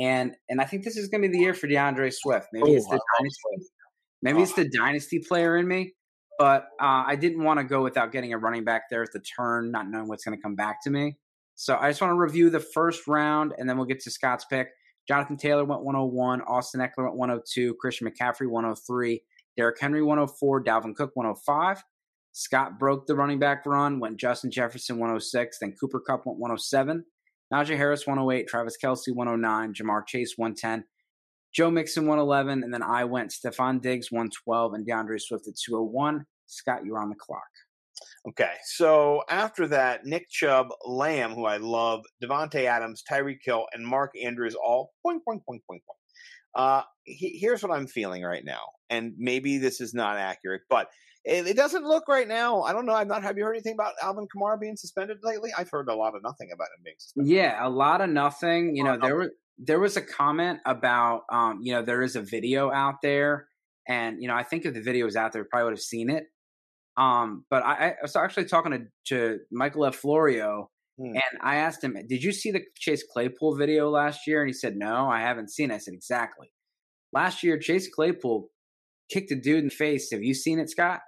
And 0.00 0.34
and 0.48 0.60
I 0.60 0.64
think 0.64 0.84
this 0.84 0.96
is 0.96 1.08
going 1.08 1.22
to 1.22 1.28
be 1.28 1.36
the 1.36 1.42
year 1.42 1.54
for 1.54 1.66
D'Andre 1.66 2.10
Swift. 2.10 2.48
Maybe 2.52 2.70
oh, 2.70 2.74
it's 2.74 2.88
the 2.88 3.00
dynasty, 3.18 3.70
maybe 4.22 4.42
it's 4.42 4.54
the 4.54 4.68
dynasty 4.68 5.18
player 5.18 5.56
in 5.56 5.68
me. 5.68 5.92
But 6.38 6.62
uh, 6.80 7.04
I 7.06 7.16
didn't 7.16 7.44
want 7.44 7.58
to 7.60 7.64
go 7.64 7.82
without 7.82 8.12
getting 8.12 8.32
a 8.32 8.38
running 8.38 8.64
back 8.64 8.84
there 8.90 9.02
at 9.02 9.12
the 9.12 9.20
turn, 9.20 9.70
not 9.70 9.90
knowing 9.90 10.08
what's 10.08 10.24
going 10.24 10.36
to 10.36 10.42
come 10.42 10.54
back 10.54 10.82
to 10.84 10.90
me. 10.90 11.18
So 11.54 11.76
I 11.78 11.90
just 11.90 12.00
want 12.00 12.12
to 12.12 12.18
review 12.18 12.48
the 12.48 12.60
first 12.60 13.06
round, 13.06 13.52
and 13.58 13.68
then 13.68 13.76
we'll 13.76 13.84
get 13.84 14.00
to 14.00 14.10
Scott's 14.10 14.46
pick. 14.46 14.68
Jonathan 15.06 15.36
Taylor 15.36 15.66
went 15.66 15.82
101, 15.82 16.40
Austin 16.42 16.80
Ekeler 16.80 17.04
went 17.04 17.16
102, 17.16 17.74
Christian 17.74 18.08
McCaffrey 18.08 18.48
103, 18.48 19.22
Derrick 19.58 19.78
Henry 19.78 20.02
104, 20.02 20.64
Dalvin 20.64 20.94
Cook 20.94 21.10
105. 21.12 21.82
Scott 22.32 22.78
broke 22.78 23.06
the 23.06 23.14
running 23.14 23.38
back 23.38 23.66
run, 23.66 24.00
went 24.00 24.16
Justin 24.16 24.50
Jefferson 24.50 24.96
106, 24.96 25.58
then 25.58 25.74
Cooper 25.78 26.00
Kupp 26.00 26.24
went 26.24 26.38
107, 26.38 27.04
Najee 27.52 27.76
Harris 27.76 28.06
108, 28.06 28.46
Travis 28.46 28.76
Kelce 28.82 29.14
109, 29.14 29.74
Ja'Marr 29.74 30.06
Chase 30.06 30.34
110, 30.36 30.84
Joe 31.52 31.70
Mixon 31.70 32.06
111, 32.06 32.62
and 32.62 32.72
then 32.72 32.82
I 32.82 33.04
went 33.04 33.32
Stefon 33.32 33.82
Diggs 33.82 34.12
112 34.12 34.74
and 34.74 34.86
D'Andre 34.86 35.18
Swift 35.18 35.48
at 35.48 35.56
201. 35.56 36.24
Scott, 36.46 36.84
you're 36.84 36.98
on 36.98 37.08
the 37.08 37.16
clock. 37.16 37.42
Okay, 38.28 38.52
so 38.64 39.22
after 39.28 39.66
that, 39.68 40.04
Nick 40.04 40.28
Chubb, 40.28 40.68
Lamb, 40.86 41.34
who 41.34 41.46
I 41.46 41.56
love, 41.56 42.04
Davante 42.22 42.66
Adams, 42.66 43.02
Tyreek 43.10 43.38
Hill, 43.42 43.66
and 43.72 43.86
Mark 43.86 44.12
Andrews 44.22 44.54
all 44.54 44.92
point, 45.02 45.24
point, 45.24 45.44
point, 45.44 45.62
point, 45.66 45.82
point. 45.86 45.98
Uh, 46.54 46.82
he, 47.04 47.38
here's 47.38 47.62
what 47.62 47.72
I'm 47.72 47.86
feeling 47.86 48.22
right 48.22 48.44
now, 48.44 48.60
and 48.90 49.14
maybe 49.16 49.58
this 49.58 49.80
is 49.80 49.94
not 49.94 50.18
accurate, 50.18 50.62
but 50.68 50.88
it, 51.24 51.46
it, 51.46 51.56
doesn't 51.56 51.84
look 51.84 52.08
right 52.08 52.26
now. 52.26 52.62
I 52.62 52.72
don't 52.72 52.86
know. 52.86 52.94
I'm 52.94 53.08
not. 53.08 53.22
Have 53.22 53.36
you 53.36 53.44
heard 53.44 53.54
anything 53.54 53.74
about 53.74 53.92
Alvin 54.02 54.26
Kamara 54.34 54.58
being 54.58 54.76
suspended 54.76 55.18
lately? 55.22 55.50
I've 55.56 55.70
heard 55.70 55.88
a 55.88 55.94
lot 55.94 56.14
of 56.14 56.22
nothing 56.22 56.50
about 56.52 56.68
him 56.76 56.82
being 56.84 56.96
suspended. 56.98 57.32
Yeah, 57.32 57.66
a 57.66 57.68
lot 57.68 58.00
of 58.00 58.10
nothing. 58.10 58.76
You 58.76 58.84
know, 58.84 58.98
there 59.00 59.16
was 59.16 59.28
there 59.58 59.80
was 59.80 59.96
a 59.96 60.02
comment 60.02 60.60
about, 60.64 61.22
um, 61.30 61.60
you 61.62 61.72
know, 61.72 61.82
there 61.82 62.02
is 62.02 62.16
a 62.16 62.22
video 62.22 62.70
out 62.72 62.96
there, 63.02 63.46
and 63.86 64.22
you 64.22 64.28
know, 64.28 64.34
I 64.34 64.42
think 64.42 64.64
if 64.64 64.74
the 64.74 64.82
video 64.82 65.04
was 65.04 65.16
out 65.16 65.32
there, 65.32 65.44
probably 65.44 65.64
would 65.64 65.72
have 65.72 65.80
seen 65.80 66.10
it. 66.10 66.24
Um, 66.96 67.44
but 67.50 67.62
I, 67.64 67.90
I 67.90 67.94
was 68.02 68.16
actually 68.16 68.46
talking 68.46 68.72
to, 68.72 68.86
to 69.06 69.38
Michael 69.50 69.86
F. 69.86 69.96
Florio, 69.96 70.70
Hmm. 71.00 71.14
And 71.14 71.40
I 71.40 71.56
asked 71.56 71.82
him, 71.82 71.96
Did 72.08 72.22
you 72.22 72.32
see 72.32 72.50
the 72.50 72.62
Chase 72.76 73.02
Claypool 73.10 73.56
video 73.56 73.88
last 73.88 74.26
year? 74.26 74.42
And 74.42 74.48
he 74.48 74.52
said, 74.52 74.76
No, 74.76 75.08
I 75.08 75.20
haven't 75.20 75.50
seen 75.50 75.70
it. 75.70 75.74
I 75.74 75.78
said, 75.78 75.94
Exactly. 75.94 76.52
Last 77.12 77.42
year, 77.42 77.58
Chase 77.58 77.88
Claypool 77.92 78.48
kicked 79.10 79.32
a 79.32 79.36
dude 79.36 79.60
in 79.60 79.64
the 79.66 79.70
face. 79.70 80.10
Have 80.12 80.22
you 80.22 80.34
seen 80.34 80.58
it, 80.58 80.70
Scott? 80.70 81.00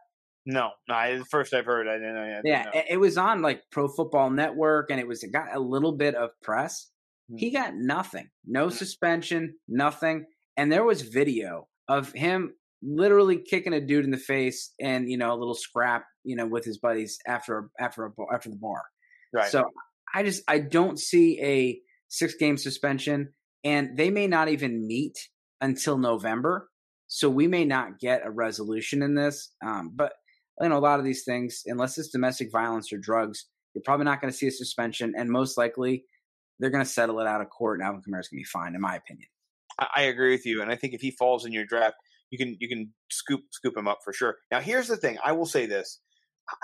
No, 0.44 0.70
no. 0.88 1.22
First 1.30 1.54
I've 1.54 1.66
heard. 1.66 1.86
I 1.88 1.94
didn't. 1.94 2.16
I 2.16 2.26
didn't 2.26 2.46
yeah, 2.46 2.64
know. 2.64 2.82
it 2.88 2.96
was 2.96 3.16
on 3.16 3.42
like 3.42 3.62
Pro 3.70 3.88
Football 3.88 4.30
Network, 4.30 4.90
and 4.90 4.98
it 4.98 5.06
was 5.06 5.22
it 5.22 5.32
got 5.32 5.54
a 5.54 5.60
little 5.60 5.92
bit 5.92 6.14
of 6.14 6.30
press. 6.42 6.90
Hmm. 7.30 7.36
He 7.36 7.50
got 7.50 7.74
nothing, 7.74 8.28
no 8.46 8.64
hmm. 8.64 8.74
suspension, 8.74 9.54
nothing, 9.68 10.26
and 10.56 10.72
there 10.72 10.84
was 10.84 11.02
video 11.02 11.68
of 11.88 12.12
him 12.12 12.54
literally 12.82 13.38
kicking 13.38 13.72
a 13.72 13.80
dude 13.80 14.04
in 14.04 14.10
the 14.10 14.16
face 14.16 14.72
and 14.80 15.08
you 15.08 15.16
know 15.16 15.32
a 15.32 15.38
little 15.38 15.54
scrap, 15.54 16.04
you 16.24 16.34
know, 16.34 16.46
with 16.46 16.64
his 16.64 16.78
buddies 16.78 17.18
after 17.26 17.68
after 17.78 18.06
a, 18.06 18.10
after 18.34 18.50
the 18.50 18.56
bar. 18.56 18.82
Right. 19.32 19.50
So 19.50 19.64
I 20.12 20.24
just 20.24 20.42
I 20.48 20.58
don't 20.58 20.98
see 20.98 21.40
a 21.40 21.80
six 22.08 22.34
game 22.34 22.56
suspension, 22.56 23.32
and 23.62 23.96
they 23.96 24.10
may 24.10 24.26
not 24.26 24.48
even 24.48 24.86
meet 24.86 25.16
until 25.60 25.98
November. 25.98 26.68
So 27.06 27.28
we 27.28 27.46
may 27.46 27.66
not 27.66 28.00
get 28.00 28.26
a 28.26 28.30
resolution 28.30 29.02
in 29.02 29.14
this. 29.14 29.52
Um, 29.64 29.92
but 29.94 30.14
you 30.60 30.68
know, 30.68 30.78
a 30.78 30.80
lot 30.80 30.98
of 30.98 31.04
these 31.04 31.24
things, 31.24 31.62
unless 31.66 31.98
it's 31.98 32.08
domestic 32.08 32.50
violence 32.52 32.92
or 32.92 32.98
drugs, 32.98 33.46
you're 33.74 33.82
probably 33.84 34.04
not 34.04 34.20
going 34.20 34.30
to 34.30 34.36
see 34.36 34.46
a 34.46 34.52
suspension, 34.52 35.14
and 35.16 35.30
most 35.30 35.56
likely 35.56 36.04
they're 36.58 36.70
going 36.70 36.84
to 36.84 36.90
settle 36.90 37.20
it 37.20 37.26
out 37.26 37.40
of 37.40 37.48
court, 37.50 37.80
and 37.80 37.86
Alvin 37.86 38.00
Kamara 38.00 38.20
is 38.20 38.28
going 38.28 38.38
to 38.38 38.42
be 38.42 38.44
fine, 38.44 38.74
in 38.74 38.80
my 38.80 38.94
opinion. 38.94 39.28
I 39.78 40.02
agree 40.02 40.32
with 40.32 40.44
you, 40.44 40.60
and 40.60 40.70
I 40.70 40.76
think 40.76 40.92
if 40.92 41.00
he 41.00 41.10
falls 41.10 41.46
in 41.46 41.52
your 41.52 41.64
draft, 41.64 41.96
you 42.30 42.38
can 42.38 42.56
you 42.60 42.68
can 42.68 42.92
scoop 43.10 43.40
scoop 43.50 43.76
him 43.76 43.88
up 43.88 43.98
for 44.04 44.12
sure. 44.12 44.36
Now, 44.50 44.60
here's 44.60 44.88
the 44.88 44.96
thing: 44.98 45.18
I 45.24 45.32
will 45.32 45.46
say 45.46 45.64
this: 45.64 45.98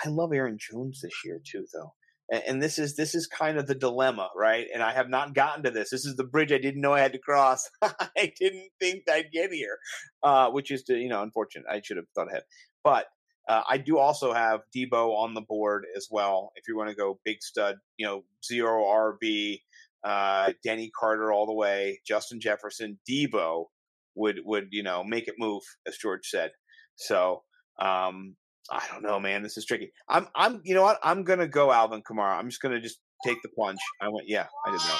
I 0.04 0.10
love 0.10 0.32
Aaron 0.32 0.58
Jones 0.60 1.00
this 1.02 1.24
year 1.24 1.40
too, 1.44 1.64
though 1.72 1.94
and 2.30 2.62
this 2.62 2.78
is 2.78 2.96
this 2.96 3.14
is 3.14 3.26
kind 3.26 3.58
of 3.58 3.66
the 3.66 3.74
dilemma 3.74 4.28
right 4.36 4.66
and 4.72 4.82
i 4.82 4.92
have 4.92 5.08
not 5.08 5.34
gotten 5.34 5.62
to 5.64 5.70
this 5.70 5.90
this 5.90 6.04
is 6.04 6.16
the 6.16 6.24
bridge 6.24 6.52
i 6.52 6.58
didn't 6.58 6.80
know 6.80 6.92
i 6.92 7.00
had 7.00 7.12
to 7.12 7.18
cross 7.18 7.68
i 7.82 8.32
didn't 8.38 8.68
think 8.80 9.02
i'd 9.10 9.32
get 9.32 9.50
here 9.50 9.78
uh, 10.22 10.50
which 10.50 10.70
is 10.70 10.82
to 10.82 10.96
you 10.96 11.08
know 11.08 11.22
unfortunate 11.22 11.66
i 11.70 11.80
should 11.82 11.96
have 11.96 12.06
thought 12.14 12.28
ahead 12.28 12.42
but 12.84 13.06
uh, 13.48 13.62
i 13.68 13.76
do 13.76 13.98
also 13.98 14.32
have 14.32 14.60
Deebo 14.74 15.16
on 15.16 15.34
the 15.34 15.40
board 15.40 15.86
as 15.96 16.08
well 16.10 16.52
if 16.56 16.68
you 16.68 16.76
want 16.76 16.90
to 16.90 16.96
go 16.96 17.18
big 17.24 17.42
stud 17.42 17.76
you 17.96 18.06
know 18.06 18.24
zero 18.44 18.84
rb 18.84 19.60
uh, 20.04 20.52
denny 20.64 20.90
carter 20.98 21.32
all 21.32 21.46
the 21.46 21.52
way 21.52 22.00
justin 22.06 22.40
jefferson 22.40 22.98
Deebo 23.08 23.66
would 24.14 24.40
would 24.44 24.68
you 24.70 24.82
know 24.82 25.02
make 25.04 25.28
it 25.28 25.34
move 25.38 25.62
as 25.86 25.96
george 25.96 26.26
said 26.28 26.50
so 26.96 27.42
um, 27.80 28.34
I 28.70 28.84
don't 28.90 29.02
know, 29.02 29.18
man. 29.18 29.42
This 29.42 29.56
is 29.56 29.64
tricky. 29.64 29.92
I'm, 30.08 30.26
I'm, 30.34 30.60
you 30.64 30.74
know 30.74 30.82
what? 30.82 30.98
I'm 31.02 31.22
gonna 31.22 31.48
go 31.48 31.72
Alvin 31.72 32.02
Kamara. 32.02 32.38
I'm 32.38 32.48
just 32.48 32.60
gonna 32.60 32.80
just 32.80 32.98
take 33.24 33.40
the 33.42 33.48
plunge. 33.48 33.78
I 34.00 34.08
went, 34.08 34.28
yeah, 34.28 34.46
I 34.66 34.70
did 34.70 34.80
know. 34.80 34.96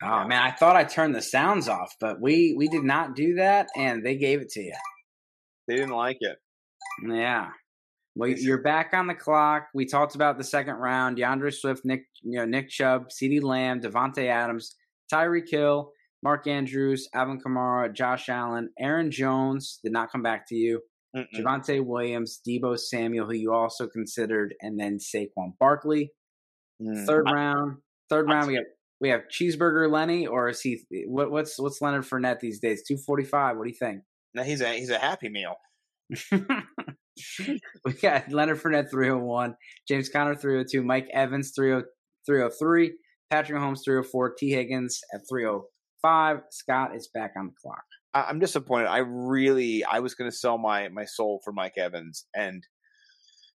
Oh 0.00 0.28
man, 0.28 0.42
I 0.42 0.52
thought 0.52 0.76
I 0.76 0.84
turned 0.84 1.14
the 1.14 1.22
sounds 1.22 1.68
off, 1.68 1.92
but 2.00 2.20
we 2.20 2.54
we 2.56 2.68
did 2.68 2.84
not 2.84 3.16
do 3.16 3.34
that, 3.34 3.68
and 3.76 4.06
they 4.06 4.16
gave 4.16 4.40
it 4.40 4.50
to 4.50 4.60
you. 4.60 4.74
They 5.66 5.74
didn't 5.74 5.96
like 5.96 6.18
it. 6.20 6.38
Yeah. 7.06 7.48
Well, 8.14 8.30
you're 8.30 8.62
back 8.62 8.94
on 8.94 9.06
the 9.06 9.14
clock. 9.14 9.68
We 9.74 9.86
talked 9.86 10.16
about 10.16 10.38
the 10.38 10.44
second 10.44 10.74
round: 10.74 11.16
D'Andre 11.18 11.50
Swift, 11.50 11.84
Nick, 11.84 12.06
you 12.22 12.38
know, 12.38 12.44
Nick 12.44 12.68
Chubb, 12.68 13.10
CeeDee 13.10 13.42
Lamb, 13.42 13.80
Davante 13.80 14.26
Adams, 14.26 14.74
Tyreek 15.12 15.48
Hill, 15.48 15.92
Mark 16.22 16.46
Andrews, 16.46 17.08
Alvin 17.14 17.40
Kamara, 17.40 17.94
Josh 17.94 18.28
Allen, 18.28 18.70
Aaron 18.78 19.10
Jones 19.10 19.78
did 19.84 19.92
not 19.92 20.10
come 20.10 20.22
back 20.22 20.48
to 20.48 20.56
you. 20.56 20.80
Mm-mm. 21.16 21.26
Javonte 21.34 21.84
Williams, 21.84 22.40
Deebo 22.46 22.78
Samuel, 22.78 23.26
who 23.26 23.34
you 23.34 23.52
also 23.52 23.86
considered, 23.86 24.54
and 24.60 24.78
then 24.78 24.98
Saquon 24.98 25.52
Barkley. 25.58 26.12
Mm. 26.82 27.06
Third 27.06 27.26
round, 27.30 27.76
third 28.10 28.28
round, 28.28 28.48
we 28.48 28.54
have 28.54 28.64
we 29.00 29.08
have 29.10 29.22
Cheeseburger 29.32 29.90
Lenny, 29.90 30.26
or 30.26 30.48
is 30.48 30.60
he 30.60 30.80
what, 31.06 31.30
what's 31.30 31.58
what's 31.58 31.80
Leonard 31.80 32.04
Fournette 32.04 32.40
these 32.40 32.58
days? 32.60 32.82
Two 32.86 32.96
forty 32.96 33.24
five. 33.24 33.56
What 33.56 33.64
do 33.64 33.70
you 33.70 33.76
think? 33.76 34.02
No, 34.34 34.42
he's 34.42 34.60
a 34.60 34.72
he's 34.74 34.90
a 34.90 34.98
happy 34.98 35.28
meal. 35.28 35.54
we 37.84 37.92
got 37.94 38.30
Leonard 38.30 38.60
Fournette 38.60 38.90
three 38.90 39.08
hundred 39.08 39.24
one, 39.24 39.54
James 39.86 40.08
Conner 40.08 40.34
three 40.34 40.54
hundred 40.54 40.68
two, 40.70 40.82
Mike 40.82 41.08
Evans 41.12 41.52
303, 41.56 42.92
Patrick 43.30 43.58
Mahomes 43.58 43.80
three 43.84 43.94
hundred 43.94 44.08
four, 44.08 44.34
Tee 44.34 44.50
Higgins 44.50 45.00
at 45.14 45.20
three 45.28 45.44
hundred 45.44 45.62
five. 46.02 46.40
Scott 46.50 46.94
is 46.94 47.08
back 47.12 47.32
on 47.36 47.46
the 47.46 47.52
clock. 47.62 47.84
I'm 48.14 48.38
disappointed. 48.38 48.86
I 48.86 48.98
really, 48.98 49.84
I 49.84 50.00
was 50.00 50.14
going 50.14 50.30
to 50.30 50.36
sell 50.36 50.58
my 50.58 50.88
my 50.88 51.04
soul 51.04 51.40
for 51.44 51.52
Mike 51.52 51.76
Evans, 51.76 52.26
and 52.34 52.66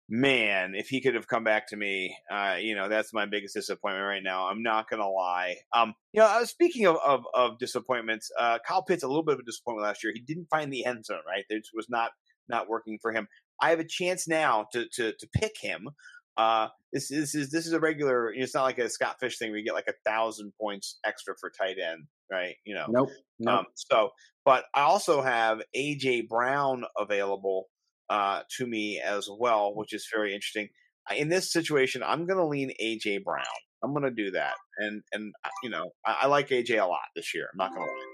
man, 0.10 0.74
if 0.76 0.90
he 0.90 1.02
could 1.02 1.16
have 1.16 1.28
come 1.28 1.44
back 1.44 1.68
to 1.68 1.78
me, 1.78 2.16
uh, 2.32 2.58
you 2.60 2.76
know, 2.76 2.90
that's 2.90 3.14
my 3.14 3.26
biggest 3.26 3.56
disappointment 3.56 4.06
right 4.06 4.24
now. 4.24 4.48
I'm 4.48 4.62
not 4.62 4.90
going 4.90 5.02
to 5.02 5.08
lie. 5.08 5.56
Um, 5.74 5.94
you 6.12 6.22
know, 6.22 6.28
uh, 6.28 6.46
speaking 6.46 6.86
of, 6.86 6.98
of, 7.06 7.24
of 7.34 7.58
disappointments, 7.58 8.30
uh, 8.40 8.60
Kyle 8.68 8.84
Pitts 8.84 9.04
a 9.04 9.08
little 9.08 9.24
bit 9.24 9.36
of 9.36 9.40
a 9.40 9.44
disappointment 9.44 9.88
last 9.88 10.04
year. 10.04 10.14
He 10.14 10.22
didn't 10.22 10.48
find 10.50 10.72
the 10.72 10.86
end 10.86 11.06
zone, 11.06 11.22
right? 11.28 11.46
It 11.50 11.68
was 11.74 11.88
not 11.90 12.12
not 12.50 12.68
working 12.68 13.00
for 13.02 13.12
him. 13.12 13.28
I 13.64 13.70
have 13.70 13.80
a 13.80 13.86
chance 13.86 14.28
now 14.28 14.68
to 14.74 14.86
to 14.96 15.14
to 15.14 15.28
pick 15.34 15.54
him. 15.60 15.90
Uh, 16.36 16.68
this, 16.92 17.08
this 17.08 17.34
is 17.34 17.50
this 17.50 17.66
is 17.66 17.72
a 17.72 17.80
regular. 17.80 18.34
It's 18.34 18.54
not 18.54 18.64
like 18.64 18.78
a 18.78 18.90
Scott 18.90 19.18
Fish 19.22 19.38
thing 19.38 19.52
where 19.52 19.58
you 19.58 19.64
get 19.64 19.74
like 19.74 19.88
a 19.88 20.10
thousand 20.10 20.52
points 20.60 21.00
extra 21.06 21.34
for 21.40 21.50
tight 21.50 21.78
end, 21.80 22.08
right? 22.30 22.56
You 22.66 22.76
know, 22.76 22.88
nope. 22.90 23.10
nope. 23.40 23.60
Um, 23.60 23.66
so 23.76 24.10
but 24.44 24.66
I 24.74 24.82
also 24.82 25.22
have 25.22 25.62
AJ 25.76 26.28
Brown 26.28 26.84
available 27.00 27.70
uh, 28.10 28.42
to 28.58 28.68
me 28.68 29.00
as 29.00 29.30
well, 29.32 29.74
which 29.74 29.94
is 29.94 30.10
very 30.14 30.34
interesting. 30.34 30.68
In 31.16 31.30
this 31.30 31.52
situation, 31.52 32.04
I'm 32.04 32.26
going 32.26 32.40
to 32.40 32.46
lean 32.46 32.74
AJ 32.82 33.24
Brown. 33.24 33.46
I'm 33.82 33.92
going 33.92 34.04
to 34.04 34.12
do 34.12 34.32
that, 34.32 34.56
and 34.78 35.04
and 35.14 35.34
uh, 35.46 35.50
you 35.64 35.70
know 35.70 35.92
I, 36.06 36.20
I 36.24 36.28
like 36.28 36.50
AJ 36.50 36.82
a 36.82 36.86
lot 36.86 37.00
this 37.16 37.34
year. 37.34 37.48
I'm 37.54 37.58
not 37.58 37.74
going 37.74 37.88
to 37.88 37.92
lie. 37.92 38.13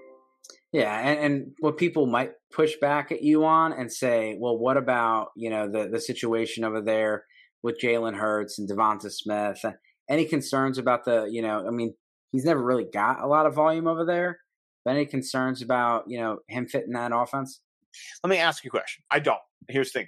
Yeah, 0.72 0.96
and, 1.00 1.20
and, 1.20 1.52
what 1.60 1.78
people 1.78 2.06
might 2.06 2.34
push 2.54 2.76
back 2.80 3.12
at 3.12 3.24
you 3.24 3.44
on 3.44 3.74
and 3.74 3.92
say, 3.92 4.38
well, 4.40 4.56
what 4.56 4.78
about 4.78 5.30
you 5.36 5.50
know 5.50 5.68
the 5.68 5.90
the 5.90 6.00
situation 6.00 6.64
over 6.64 6.80
there 6.80 7.26
with 7.64 7.80
Jalen 7.80 8.16
Hurts 8.16 8.60
and 8.60 8.70
Devonta 8.70 9.12
Smith? 9.12 9.64
Any 10.08 10.26
concerns 10.26 10.78
about 10.78 11.06
the 11.06 11.28
you 11.32 11.42
know? 11.42 11.66
I 11.68 11.72
mean, 11.72 11.96
he's 12.32 12.46
never 12.46 12.64
really 12.64 12.86
got 12.86 13.22
a 13.22 13.28
lot 13.28 13.48
of 13.48 13.56
volume 13.56 13.88
over 13.88 14.06
there. 14.06 14.40
But 14.86 14.92
Any 14.92 15.06
concerns 15.08 15.62
about 15.64 16.04
you 16.08 16.20
know 16.20 16.40
him 16.48 16.68
fitting 16.68 16.94
that 16.94 17.12
offense? 17.14 17.62
Let 18.24 18.30
me 18.30 18.38
ask 18.38 18.64
you 18.64 18.70
a 18.70 18.72
question. 18.72 19.04
I 19.10 19.20
don't. 19.20 19.40
Here's 19.68 19.92
the 19.92 20.02
thing: 20.02 20.08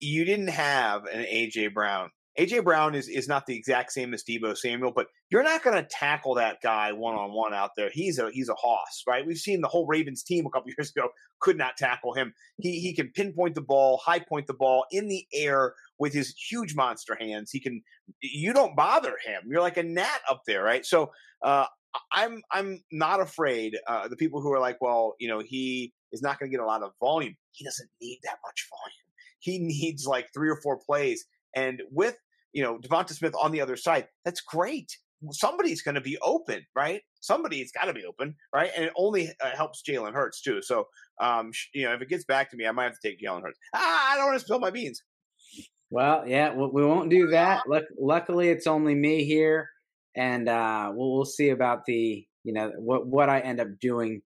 you 0.00 0.24
didn't 0.24 0.48
have 0.48 1.04
an 1.06 1.24
AJ 1.24 1.72
Brown. 1.72 2.10
AJ 2.38 2.64
Brown 2.64 2.94
is 2.94 3.08
is 3.08 3.28
not 3.28 3.46
the 3.46 3.56
exact 3.56 3.92
same 3.92 4.12
as 4.12 4.24
Deebo 4.24 4.56
Samuel, 4.56 4.92
but 4.94 5.06
you're 5.30 5.44
not 5.44 5.62
going 5.62 5.76
to 5.76 5.88
tackle 5.88 6.34
that 6.34 6.60
guy 6.62 6.92
one 6.92 7.14
on 7.14 7.32
one 7.32 7.54
out 7.54 7.70
there. 7.76 7.90
He's 7.92 8.18
a 8.18 8.30
he's 8.32 8.48
a 8.48 8.54
hoss, 8.54 9.02
right? 9.06 9.24
We've 9.24 9.38
seen 9.38 9.60
the 9.60 9.68
whole 9.68 9.86
Ravens 9.86 10.22
team 10.22 10.44
a 10.46 10.50
couple 10.50 10.72
years 10.78 10.90
ago 10.90 11.08
could 11.40 11.56
not 11.56 11.76
tackle 11.76 12.14
him. 12.14 12.32
He 12.58 12.80
he 12.80 12.94
can 12.94 13.10
pinpoint 13.14 13.54
the 13.54 13.60
ball, 13.60 14.00
high 14.04 14.18
point 14.18 14.46
the 14.46 14.54
ball 14.54 14.84
in 14.90 15.08
the 15.08 15.26
air 15.32 15.74
with 15.98 16.12
his 16.12 16.34
huge 16.50 16.74
monster 16.74 17.16
hands. 17.18 17.50
He 17.50 17.60
can 17.60 17.82
you 18.20 18.52
don't 18.52 18.76
bother 18.76 19.14
him. 19.24 19.42
You're 19.46 19.60
like 19.62 19.76
a 19.76 19.82
gnat 19.82 20.20
up 20.28 20.42
there, 20.46 20.62
right? 20.62 20.84
So 20.84 21.12
uh, 21.42 21.66
I'm 22.12 22.42
I'm 22.50 22.82
not 22.90 23.20
afraid. 23.20 23.78
Uh, 23.86 24.08
the 24.08 24.16
people 24.16 24.40
who 24.40 24.52
are 24.52 24.60
like, 24.60 24.80
well, 24.80 25.14
you 25.20 25.28
know, 25.28 25.40
he 25.40 25.92
is 26.12 26.22
not 26.22 26.38
going 26.38 26.50
to 26.50 26.56
get 26.56 26.62
a 26.62 26.66
lot 26.66 26.82
of 26.82 26.92
volume. 27.00 27.36
He 27.52 27.64
doesn't 27.64 27.88
need 28.00 28.20
that 28.24 28.38
much 28.44 28.68
volume. 28.70 29.04
He 29.38 29.58
needs 29.60 30.06
like 30.06 30.28
three 30.34 30.48
or 30.48 30.60
four 30.62 30.78
plays, 30.78 31.24
and 31.54 31.82
with 31.90 32.16
you 32.54 32.62
know 32.62 32.78
Devonta 32.78 33.12
Smith 33.12 33.34
on 33.40 33.52
the 33.52 33.60
other 33.60 33.76
side, 33.76 34.08
that's 34.24 34.40
great. 34.40 34.96
Somebody's 35.30 35.82
going 35.82 35.94
to 35.94 36.00
be 36.00 36.18
open, 36.22 36.64
right? 36.76 37.00
Somebody's 37.20 37.72
got 37.72 37.86
to 37.86 37.94
be 37.94 38.04
open, 38.04 38.34
right? 38.54 38.70
And 38.76 38.86
it 38.86 38.92
only 38.96 39.30
uh, 39.42 39.56
helps 39.56 39.82
Jalen 39.82 40.12
Hurts 40.12 40.42
too. 40.42 40.60
So, 40.60 40.86
um, 41.18 41.50
you 41.72 41.84
know, 41.84 41.94
if 41.94 42.02
it 42.02 42.10
gets 42.10 42.24
back 42.24 42.50
to 42.50 42.56
me, 42.56 42.66
I 42.66 42.72
might 42.72 42.84
have 42.84 42.98
to 43.00 43.08
take 43.08 43.22
Jalen 43.22 43.42
Hurts. 43.42 43.58
Ah, 43.74 44.12
I 44.12 44.16
don't 44.16 44.26
want 44.26 44.38
to 44.38 44.44
spill 44.44 44.58
my 44.58 44.70
beans. 44.70 45.02
Well, 45.90 46.24
yeah, 46.26 46.52
we 46.54 46.84
won't 46.84 47.10
do 47.10 47.28
that. 47.28 47.62
Luckily, 47.98 48.48
it's 48.48 48.66
only 48.66 48.94
me 48.94 49.24
here 49.24 49.68
and 50.16 50.48
uh, 50.48 50.92
we'll 50.94 51.12
we'll 51.12 51.24
see 51.24 51.50
about 51.50 51.84
the 51.84 52.24
you 52.44 52.52
know 52.52 52.72
what 52.78 53.06
what 53.06 53.28
I 53.28 53.40
end 53.40 53.60
up 53.60 53.68
doing 53.80 54.22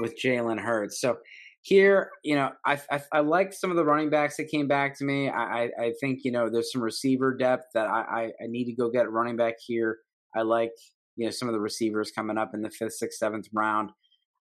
with 0.00 0.18
Jalen 0.18 0.60
Hurts. 0.60 1.00
So 1.00 1.18
here, 1.62 2.10
you 2.24 2.34
know, 2.34 2.50
I, 2.66 2.80
I, 2.90 3.02
I 3.12 3.20
like 3.20 3.52
some 3.52 3.70
of 3.70 3.76
the 3.76 3.84
running 3.84 4.10
backs 4.10 4.36
that 4.36 4.48
came 4.48 4.66
back 4.66 4.98
to 4.98 5.04
me. 5.04 5.28
I 5.28 5.70
I 5.78 5.92
think 6.00 6.20
you 6.24 6.32
know 6.32 6.50
there's 6.50 6.72
some 6.72 6.82
receiver 6.82 7.34
depth 7.34 7.66
that 7.74 7.86
I 7.86 8.32
I, 8.40 8.46
need 8.46 8.64
to 8.64 8.74
go 8.74 8.90
get 8.90 9.10
running 9.10 9.36
back 9.36 9.54
here. 9.64 9.98
I 10.36 10.42
like 10.42 10.72
you 11.16 11.26
know 11.26 11.30
some 11.30 11.48
of 11.48 11.54
the 11.54 11.60
receivers 11.60 12.10
coming 12.10 12.36
up 12.36 12.50
in 12.54 12.62
the 12.62 12.70
fifth, 12.70 12.94
sixth, 12.94 13.18
seventh 13.18 13.46
round. 13.52 13.90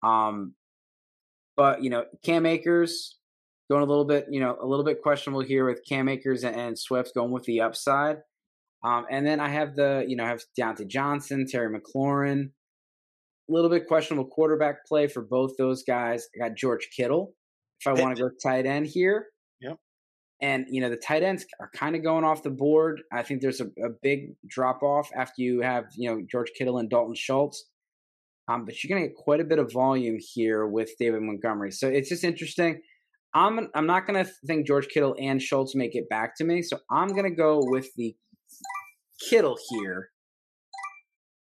Um, 0.04 0.56
but 1.56 1.84
you 1.84 1.91
know 1.91 2.06
Cam 2.26 2.47
Akers 2.47 3.17
going 3.69 3.84
a 3.84 3.86
little 3.86 4.06
bit 4.06 4.26
you 4.32 4.39
know 4.39 4.58
a 4.60 4.65
little 4.65 4.86
bit 4.86 5.04
questionable 5.04 5.41
here 5.41 5.65
with 5.67 5.86
Cam 5.88 6.10
Akers 6.10 6.43
and, 6.43 6.56
and 6.56 6.80
Swift 6.80 7.13
going 7.13 7.32
with 7.32 7.43
the 7.43 7.62
upside. 7.62 8.17
Um, 8.84 9.06
and 9.10 9.26
then 9.26 9.39
I 9.39 9.47
have 9.49 9.76
the, 9.76 10.04
you 10.08 10.15
know, 10.15 10.25
I 10.25 10.27
have 10.27 10.44
Diontae 10.60 10.88
Johnson, 10.88 11.46
Terry 11.50 11.73
McLaurin. 11.73 12.52
Little 13.54 13.69
bit 13.69 13.87
questionable 13.87 14.25
quarterback 14.25 14.83
play 14.87 15.06
for 15.06 15.21
both 15.21 15.51
those 15.60 15.83
guys. 15.83 16.27
I 16.35 16.47
got 16.47 16.58
George 16.58 16.89
Kittle 16.95 17.35
if 17.79 17.85
I 17.85 17.93
want 18.01 18.15
to 18.17 18.23
go 18.23 18.29
tight 18.41 18.65
end 18.65 18.87
here. 18.87 19.27
Yep. 19.62 19.77
And, 20.41 20.65
you 20.69 20.81
know, 20.81 20.89
the 20.89 20.97
tight 20.97 21.21
ends 21.21 21.45
are 21.60 21.69
kind 21.75 21.95
of 21.95 22.01
going 22.01 22.23
off 22.23 22.41
the 22.41 22.49
board. 22.49 23.01
I 23.12 23.21
think 23.21 23.41
there's 23.41 23.62
a, 23.62 23.65
a 23.65 23.89
big 24.01 24.35
drop 24.47 24.81
off 24.81 25.10
after 25.15 25.43
you 25.43 25.62
have, 25.62 25.85
you 25.95 26.10
know, 26.10 26.23
George 26.31 26.49
Kittle 26.58 26.79
and 26.79 26.89
Dalton 26.89 27.13
Schultz. 27.13 27.65
Um, 28.47 28.65
but 28.65 28.83
you're 28.83 28.89
going 28.89 29.04
to 29.04 29.10
get 29.10 29.15
quite 29.15 29.39
a 29.39 29.45
bit 29.45 29.60
of 29.60 29.71
volume 29.71 30.17
here 30.19 30.65
with 30.65 30.89
David 30.97 31.21
Montgomery. 31.21 31.71
So 31.71 31.87
it's 31.87 32.10
just 32.10 32.23
interesting. 32.23 32.81
I'm 33.35 33.69
I'm 33.75 33.85
not 33.85 34.08
going 34.08 34.25
to 34.25 34.31
think 34.47 34.65
George 34.65 34.87
Kittle 34.87 35.15
and 35.19 35.39
Schultz 35.39 35.75
make 35.75 35.93
it 35.93 36.10
back 36.10 36.35
to 36.37 36.43
me. 36.43 36.63
So 36.63 36.79
I'm 36.89 37.10
going 37.10 37.29
to 37.29 37.35
go 37.35 37.60
with 37.62 37.87
the 37.97 38.15
Kittle 39.29 39.60
here 39.69 40.10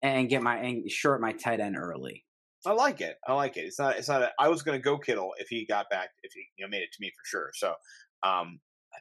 and 0.02 0.28
get 0.28 0.42
my 0.42 0.56
and 0.58 0.90
short 0.90 1.20
my 1.20 1.32
tight 1.32 1.60
end 1.60 1.76
early. 1.76 2.24
I 2.66 2.72
like 2.72 3.00
it. 3.00 3.16
I 3.26 3.34
like 3.34 3.56
it. 3.56 3.66
It's 3.66 3.78
not. 3.78 3.96
It's 3.96 4.08
not. 4.08 4.22
A, 4.22 4.30
I 4.38 4.48
was 4.48 4.62
going 4.62 4.78
to 4.78 4.82
go 4.82 4.98
Kittle 4.98 5.32
if 5.38 5.48
he 5.48 5.64
got 5.66 5.90
back. 5.90 6.10
If 6.22 6.32
he 6.32 6.44
you 6.56 6.64
know 6.64 6.70
made 6.70 6.82
it 6.82 6.92
to 6.92 6.98
me 7.00 7.10
for 7.10 7.24
sure. 7.24 7.50
So, 7.54 7.74
um, 8.22 8.60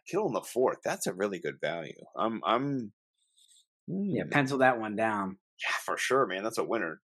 Kittle 0.09 0.27
in 0.27 0.33
the 0.33 0.41
fourth. 0.41 0.77
That's 0.83 1.07
a 1.07 1.13
really 1.13 1.39
good 1.39 1.55
value. 1.61 1.93
I'm. 2.15 2.41
I'm. 2.45 2.91
Yeah, 3.87 4.23
hmm. 4.23 4.29
pencil 4.29 4.59
that 4.59 4.79
one 4.79 4.95
down. 4.95 5.37
Yeah, 5.61 5.75
for 5.85 5.97
sure, 5.97 6.27
man. 6.27 6.43
That's 6.43 6.59
a 6.59 6.63
winner. 6.63 7.01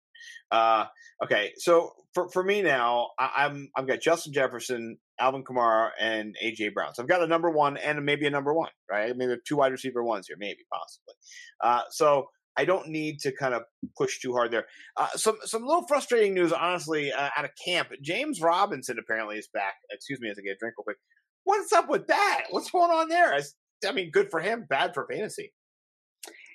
Uh, 0.51 0.87
okay, 1.23 1.53
so 1.57 1.93
for 2.15 2.29
for 2.31 2.43
me 2.43 2.63
now, 2.63 3.11
I, 3.19 3.47
am 3.47 3.71
I've 3.77 3.87
got 3.87 4.01
Justin 4.01 4.33
Jefferson, 4.33 4.99
Alvin 5.19 5.45
Kamara, 5.45 5.91
and 6.01 6.37
AJ 6.45 6.75
Brown. 6.75 6.95
So 6.95 7.03
I've 7.03 7.09
got 7.09 7.23
a 7.23 7.27
number 7.27 7.51
one 7.51 7.77
and 7.77 8.05
maybe 8.05 8.27
a 8.27 8.31
number 8.31 8.53
one, 8.53 8.71
right? 8.91 9.17
Maybe 9.17 9.37
two 9.47 9.57
wide 9.57 9.73
receiver 9.73 10.03
ones 10.03 10.27
here, 10.27 10.37
maybe 10.39 10.65
possibly. 10.73 11.15
Uh, 11.63 11.83
so 11.91 12.27
I 12.61 12.67
don't 12.67 12.89
need 12.89 13.21
to 13.21 13.33
kind 13.33 13.55
of 13.55 13.63
push 13.97 14.21
too 14.21 14.35
hard 14.35 14.51
there. 14.51 14.67
Uh, 14.99 15.09
some 15.17 15.39
some 15.45 15.65
little 15.65 15.87
frustrating 15.87 16.35
news, 16.35 16.53
honestly, 16.53 17.11
uh, 17.11 17.31
out 17.35 17.47
of 17.47 17.53
camp. 17.65 17.89
James 18.03 18.39
Robinson 18.39 18.99
apparently 18.99 19.39
is 19.39 19.49
back. 19.55 19.77
Excuse 19.91 20.21
me 20.21 20.29
as 20.29 20.37
I 20.39 20.43
get 20.43 20.57
a 20.57 20.59
drink 20.61 20.75
real 20.77 20.85
quick. 20.85 20.99
What's 21.45 21.73
up 21.73 21.89
with 21.89 22.07
that? 22.09 22.45
What's 22.51 22.71
going 22.71 22.91
on 22.91 23.09
there? 23.09 23.35
I, 23.35 23.41
I 23.89 23.93
mean, 23.93 24.11
good 24.11 24.31
for 24.31 24.41
him, 24.41 24.67
bad 24.69 24.93
for 24.93 25.07
fantasy. 25.11 25.55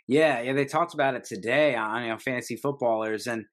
Yeah, 0.07 0.41
yeah, 0.41 0.53
they 0.53 0.65
talked 0.65 0.93
about 0.93 1.15
it 1.15 1.23
today 1.23 1.75
on 1.75 2.03
you 2.03 2.09
know 2.09 2.19
fantasy 2.19 2.55
footballers, 2.55 3.25
and 3.25 3.45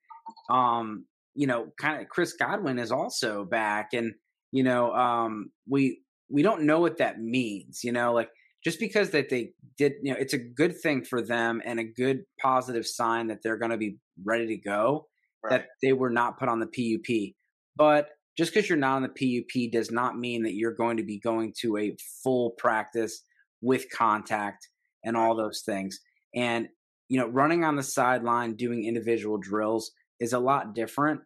um, 0.51 1.07
you 1.35 1.47
know, 1.47 1.69
kind 1.81 2.03
of 2.03 2.11
Chris 2.11 2.35
Godwin 2.35 2.79
is 2.79 2.93
also 2.93 3.47
back, 3.47 3.95
and 3.95 4.13
you 4.51 4.63
know, 4.63 4.93
um, 4.93 5.53
we 5.67 6.03
we 6.31 6.43
don't 6.43 6.65
know 6.65 6.81
what 6.81 6.99
that 6.99 7.19
means. 7.19 7.83
You 7.83 7.93
know, 7.93 8.13
like 8.13 8.29
just 8.65 8.79
because 8.79 9.11
that 9.11 9.29
they 9.29 9.51
did, 9.77 9.95
you 10.03 10.13
know, 10.13 10.19
it's 10.19 10.35
a 10.35 10.39
good 10.39 10.79
thing 10.81 11.05
for 11.05 11.21
them 11.21 11.61
and 11.65 11.81
a 11.81 11.85
good 11.85 12.25
positive 12.41 12.87
sign 12.87 13.29
that 13.29 13.43
they're 13.43 13.57
going 13.57 13.71
to 13.71 13.77
be 13.77 13.97
ready 14.25 14.47
to 14.47 14.57
go. 14.57 15.09
Right. 15.43 15.51
That 15.51 15.67
they 15.83 15.93
were 15.93 16.11
not 16.11 16.39
put 16.39 16.49
on 16.49 16.61
the 16.61 16.67
PUP, 16.67 17.35
but 17.77 18.11
just 18.39 18.55
because 18.55 18.69
you're 18.69 18.79
not 18.79 18.97
on 18.97 19.03
the 19.03 19.09
PUP 19.43 19.73
does 19.73 19.91
not 19.91 20.17
mean 20.17 20.45
that 20.45 20.55
you're 20.55 20.75
going 20.75 20.97
to 20.99 21.03
be 21.03 21.19
going 21.19 21.53
to 21.61 21.77
a 21.77 21.97
full 22.23 22.51
practice 22.51 23.25
with 23.61 23.91
contact 23.91 24.69
and 25.05 25.17
all 25.17 25.35
those 25.35 25.63
things. 25.63 26.01
And 26.35 26.69
you 27.09 27.19
know, 27.19 27.27
running 27.27 27.65
on 27.65 27.77
the 27.77 27.83
sideline 27.83 28.55
doing 28.55 28.85
individual 28.85 29.37
drills 29.37 29.91
is 30.19 30.33
a 30.33 30.39
lot 30.39 30.75
different 30.75 31.21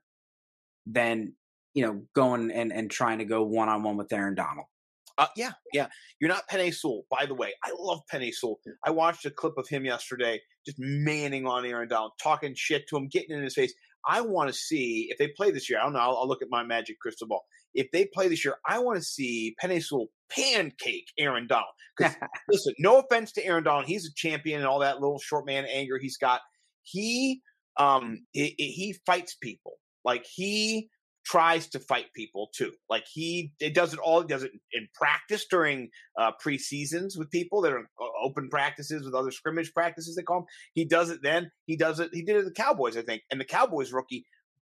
than 0.86 1.34
you 1.74 1.86
know 1.86 2.02
going 2.14 2.50
and 2.50 2.72
and 2.72 2.90
trying 2.90 3.18
to 3.18 3.24
go 3.24 3.44
one 3.44 3.68
on 3.68 3.82
one 3.82 3.96
with 3.96 4.12
Aaron 4.12 4.34
Donald. 4.34 4.66
Uh, 5.18 5.26
yeah, 5.36 5.52
yeah. 5.72 5.88
You're 6.20 6.28
not 6.28 6.48
Penei 6.48 6.74
Sewell, 6.74 7.04
by 7.10 7.26
the 7.26 7.34
way. 7.34 7.54
I 7.64 7.72
love 7.78 8.00
Penei 8.12 8.32
Sewell. 8.32 8.60
I 8.84 8.90
watched 8.90 9.24
a 9.24 9.30
clip 9.30 9.54
of 9.56 9.68
him 9.68 9.84
yesterday, 9.84 10.40
just 10.64 10.78
manning 10.78 11.46
on 11.46 11.64
Aaron 11.64 11.88
Donald, 11.88 12.12
talking 12.22 12.54
shit 12.54 12.86
to 12.88 12.96
him, 12.96 13.08
getting 13.08 13.36
in 13.36 13.42
his 13.42 13.54
face. 13.54 13.72
I 14.06 14.20
want 14.20 14.48
to 14.48 14.54
see 14.54 15.08
if 15.10 15.18
they 15.18 15.28
play 15.28 15.50
this 15.50 15.68
year. 15.68 15.80
I 15.80 15.84
don't 15.84 15.94
know. 15.94 16.00
I'll, 16.00 16.18
I'll 16.18 16.28
look 16.28 16.42
at 16.42 16.48
my 16.50 16.62
magic 16.62 17.00
crystal 17.00 17.26
ball. 17.26 17.44
If 17.74 17.90
they 17.92 18.06
play 18.06 18.28
this 18.28 18.44
year, 18.44 18.56
I 18.66 18.78
want 18.78 18.98
to 18.98 19.04
see 19.04 19.56
Penei 19.62 19.82
Sewell 19.82 20.08
pancake 20.30 21.10
Aaron 21.18 21.46
Donald. 21.46 21.74
listen, 22.48 22.74
no 22.78 23.00
offense 23.00 23.32
to 23.32 23.44
Aaron 23.44 23.64
Donald, 23.64 23.86
he's 23.86 24.06
a 24.06 24.14
champion 24.14 24.60
and 24.60 24.68
all 24.68 24.80
that 24.80 25.00
little 25.00 25.18
short 25.18 25.46
man 25.46 25.64
anger 25.66 25.98
he's 25.98 26.16
got. 26.16 26.40
He 26.82 27.42
um 27.78 28.24
it, 28.32 28.54
it, 28.58 28.70
he 28.70 28.96
fights 29.04 29.34
people 29.34 29.74
like 30.04 30.24
he 30.24 30.88
tries 31.26 31.66
to 31.66 31.80
fight 31.80 32.06
people 32.14 32.48
too. 32.54 32.72
Like 32.88 33.04
he 33.12 33.52
it 33.60 33.74
does 33.74 33.92
it 33.92 33.98
all. 33.98 34.22
He 34.22 34.28
does 34.28 34.44
it 34.44 34.52
in 34.72 34.88
practice 34.94 35.44
during 35.50 35.90
uh, 36.18 36.32
preseasons 36.42 37.18
with 37.18 37.30
people 37.30 37.60
that 37.62 37.72
are 37.72 37.80
uh, 37.80 38.24
open 38.24 38.48
practices 38.48 39.04
with 39.04 39.14
other 39.14 39.32
scrimmage 39.32 39.74
practices. 39.74 40.14
They 40.14 40.22
call 40.22 40.38
him. 40.38 40.44
He 40.72 40.84
does 40.84 41.10
it 41.10 41.20
then. 41.22 41.50
He 41.66 41.76
does 41.76 42.00
it. 42.00 42.10
He 42.12 42.22
did 42.22 42.36
it 42.36 42.44
the 42.44 42.52
Cowboys, 42.52 42.96
I 42.96 43.02
think, 43.02 43.22
and 43.30 43.40
the 43.40 43.44
Cowboys 43.44 43.92
rookie 43.92 44.24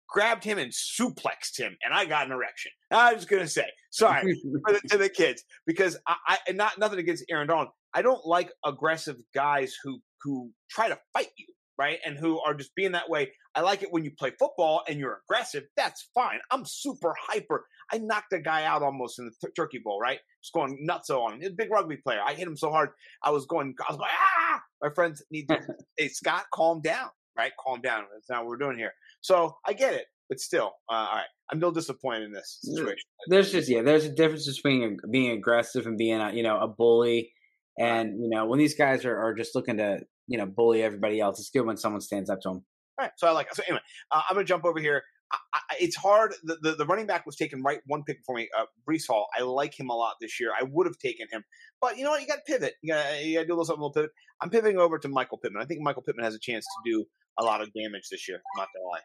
grabbed 0.09 0.45
him 0.45 0.59
and 0.59 0.71
suplexed 0.71 1.57
him, 1.57 1.75
and 1.83 1.95
I 1.95 2.05
got 2.05 2.27
an 2.27 2.33
erection. 2.33 2.71
I 2.91 3.15
was 3.15 3.25
gonna 3.25 3.49
say 3.49 3.67
sorry 3.91 4.39
the, 4.45 4.81
to 4.91 4.99
the 4.99 5.09
kids 5.23 5.43
because 5.67 5.97
I, 6.07 6.39
I 6.49 6.53
not 6.53 6.79
nothing 6.79 6.99
against 6.99 7.25
Aaron 7.31 7.49
Donald. 7.49 7.69
I 7.95 8.03
don't 8.03 8.25
like 8.27 8.53
aggressive 8.65 9.17
guys 9.35 9.75
who 9.83 10.01
who 10.23 10.51
try 10.71 10.89
to 10.89 10.99
fight 11.15 11.29
you 11.37 11.47
right? 11.79 11.99
And 12.05 12.19
who 12.19 12.41
are 12.41 12.55
just 12.55 12.75
being 12.75 12.93
that 12.93 13.09
way. 13.09 13.33
I 13.55 13.61
like 13.61 13.83
it 13.83 13.93
when 13.93 14.05
you 14.05 14.11
play 14.11 14.33
football 14.39 14.83
and 14.89 14.99
you're 14.99 15.21
aggressive. 15.25 15.65
That's 15.77 16.09
fine. 16.15 16.39
I'm 16.51 16.65
super 16.65 17.15
hyper. 17.19 17.67
I 17.93 17.99
knocked 17.99 18.33
a 18.33 18.41
guy 18.41 18.65
out 18.65 18.83
almost 18.83 19.19
in 19.19 19.27
the 19.27 19.49
t- 19.49 19.53
Turkey 19.55 19.81
Bowl, 19.83 20.01
right? 20.01 20.19
Just 20.43 20.53
going 20.53 20.79
nuts 20.81 21.11
on 21.11 21.35
him. 21.35 21.41
He's 21.41 21.51
a 21.51 21.55
big 21.55 21.71
rugby 21.71 21.97
player. 21.97 22.21
I 22.27 22.35
hit 22.35 22.47
him 22.47 22.57
so 22.57 22.71
hard. 22.71 22.91
I 23.23 23.31
was 23.31 23.47
going, 23.47 23.75
I 23.87 23.93
was 23.93 23.99
going, 23.99 24.11
ah! 24.11 24.61
My 24.81 24.91
friends 24.95 25.23
need 25.31 25.49
to, 25.49 25.61
hey, 25.97 26.09
Scott, 26.09 26.45
calm 26.53 26.81
down, 26.81 27.09
right? 27.37 27.53
Calm 27.63 27.81
down. 27.81 28.05
That's 28.13 28.31
not 28.31 28.41
what 28.41 28.49
we're 28.49 28.57
doing 28.57 28.79
here. 28.79 28.93
So 29.21 29.57
I 29.67 29.73
get 29.73 29.95
it, 29.95 30.07
but 30.29 30.41
still, 30.41 30.73
uh, 30.91 30.95
all 30.95 31.17
right. 31.17 31.27
I'm 31.51 31.59
still 31.59 31.73
disappointed 31.73 32.23
in 32.23 32.33
this 32.33 32.61
situation. 32.63 33.05
There's 33.27 33.53
just, 33.53 33.69
yeah, 33.69 33.83
there's 33.83 34.07
a 34.07 34.13
difference 34.15 34.51
between 34.51 34.97
being 35.11 35.33
aggressive 35.33 35.87
and 35.87 35.99
being, 35.99 36.19
a, 36.19 36.33
you 36.33 36.43
know, 36.43 36.59
a 36.59 36.67
bully. 36.67 37.33
And, 37.79 38.23
you 38.23 38.31
know, 38.31 38.47
when 38.47 38.59
these 38.59 38.75
guys 38.75 39.05
are, 39.05 39.17
are 39.17 39.35
just 39.35 39.55
looking 39.55 39.77
to, 39.77 40.01
you 40.33 40.39
know 40.39 40.47
bully 40.47 40.83
everybody 40.83 41.21
else. 41.21 41.39
It's 41.39 41.51
good 41.51 41.67
when 41.67 41.77
someone 41.77 42.01
stands 42.01 42.31
up 42.31 42.41
to 42.41 42.49
them. 42.49 42.65
All 42.99 43.07
right, 43.07 43.13
so 43.17 43.29
I 43.29 43.33
like. 43.33 43.49
It. 43.49 43.57
So 43.57 43.63
anyway, 43.69 43.83
uh, 44.11 44.23
I'm 44.29 44.35
going 44.35 44.47
to 44.47 44.49
jump 44.49 44.65
over 44.65 44.81
here. 44.81 45.03
I, 45.31 45.39
I, 45.55 45.61
it's 45.81 45.97
hard. 45.97 46.35
The, 46.43 46.57
the, 46.63 46.73
the 46.73 46.87
running 46.87 47.07
back 47.07 47.25
was 47.27 47.37
taken 47.37 47.63
right 47.63 47.81
one 47.87 48.03
pick 48.05 48.19
for 48.25 48.35
me. 48.35 48.49
Uh, 48.59 48.65
Breece 48.89 49.07
Hall. 49.09 49.29
I 49.39 49.43
like 49.43 49.79
him 49.79 49.91
a 49.91 49.95
lot 49.95 50.15
this 50.21 50.41
year. 50.41 50.51
I 50.59 50.65
would 50.65 50.87
have 50.87 50.99
taken 50.99 51.27
him, 51.31 51.45
but 51.81 51.99
you 51.99 52.05
know 52.05 52.11
what? 52.11 52.23
You 52.23 52.27
got 52.27 52.37
to 52.47 52.53
pivot. 52.53 52.75
You 52.83 52.95
got 52.95 53.05
to 53.05 53.23
do 53.23 53.39
a 53.39 53.41
little 53.41 53.65
something, 53.65 53.81
a 53.81 53.85
little 53.85 53.95
pivot. 53.95 54.11
I'm 54.41 54.51
pivoting 54.51 54.79
over 54.79 54.99
to 54.99 55.09
Michael 55.09 55.39
Pittman. 55.39 55.63
I 55.63 55.67
think 55.67 55.81
Michael 55.83 56.03
Pittman 56.03 56.25
has 56.25 56.35
a 56.35 56.41
chance 56.41 56.65
to 56.65 56.91
do 56.91 57.05
a 57.39 57.45
lot 57.45 57.61
of 57.61 57.73
damage 57.73 58.09
this 58.11 58.29
year. 58.29 58.39
I'm 58.39 58.61
not 58.61 58.69
gonna 58.75 58.89
lie. 58.89 59.01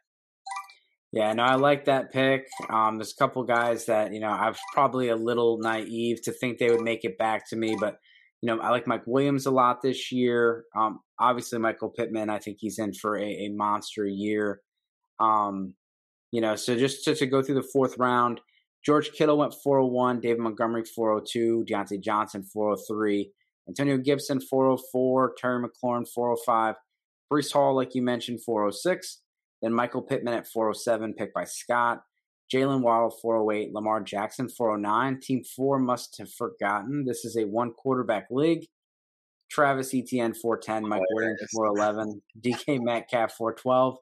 Yeah, 1.13 1.33
no, 1.33 1.43
I 1.43 1.55
like 1.55 1.85
that 1.85 2.11
pick. 2.11 2.47
Um, 2.69 2.97
there's 2.97 3.13
a 3.13 3.15
couple 3.15 3.43
guys 3.43 3.85
that 3.85 4.13
you 4.13 4.19
know 4.19 4.29
I 4.29 4.49
was 4.49 4.59
probably 4.73 5.09
a 5.09 5.15
little 5.15 5.57
naive 5.59 6.21
to 6.23 6.31
think 6.31 6.57
they 6.57 6.69
would 6.69 6.81
make 6.81 7.05
it 7.05 7.17
back 7.17 7.49
to 7.49 7.55
me, 7.55 7.77
but 7.79 7.97
you 8.41 8.47
know, 8.47 8.61
I 8.61 8.69
like 8.69 8.87
Mike 8.87 9.03
Williams 9.05 9.45
a 9.45 9.51
lot 9.51 9.81
this 9.81 10.11
year. 10.11 10.65
Um, 10.75 10.99
obviously, 11.19 11.59
Michael 11.59 11.89
Pittman, 11.89 12.29
I 12.29 12.39
think 12.39 12.57
he's 12.59 12.77
in 12.77 12.93
for 12.93 13.17
a, 13.17 13.25
a 13.25 13.49
monster 13.49 14.05
year. 14.05 14.61
Um, 15.19 15.73
you 16.31 16.41
know, 16.41 16.55
so 16.55 16.77
just 16.77 17.03
to, 17.05 17.15
to, 17.15 17.25
go 17.25 17.41
through 17.41 17.55
the 17.55 17.69
fourth 17.73 17.97
round, 17.97 18.41
George 18.85 19.11
Kittle 19.13 19.39
went 19.39 19.55
401, 19.63 20.19
David 20.19 20.39
Montgomery 20.39 20.83
402, 20.83 21.65
Diontae 21.67 22.01
Johnson 22.01 22.43
403, 22.43 23.31
Antonio 23.67 23.97
Gibson 23.97 24.39
404, 24.39 25.33
Terry 25.37 25.63
McLaurin 25.63 26.07
405, 26.07 26.75
Breece 27.31 27.51
Hall, 27.51 27.75
like 27.75 27.95
you 27.95 28.01
mentioned, 28.01 28.43
406, 28.43 29.21
then 29.61 29.73
Michael 29.73 30.03
Pittman 30.03 30.35
at 30.35 30.47
407, 30.47 31.13
picked 31.13 31.33
by 31.33 31.43
Scott. 31.43 32.01
Jaylen 32.53 32.81
Waddle 32.81 33.11
408, 33.21 33.73
Lamar 33.73 34.01
Jackson 34.01 34.47
409. 34.49 35.19
Team 35.19 35.43
four 35.43 35.79
must 35.79 36.17
have 36.17 36.31
forgotten 36.31 37.05
this 37.05 37.25
is 37.25 37.37
a 37.37 37.45
one 37.45 37.71
quarterback 37.71 38.27
league. 38.31 38.65
Travis 39.49 39.93
Etienne 39.93 40.33
410, 40.33 40.89
Mike 40.89 41.01
Williams 41.13 41.39
411, 41.53 42.21
DK 42.41 42.81
Metcalf 42.81 43.33
412. 43.33 43.97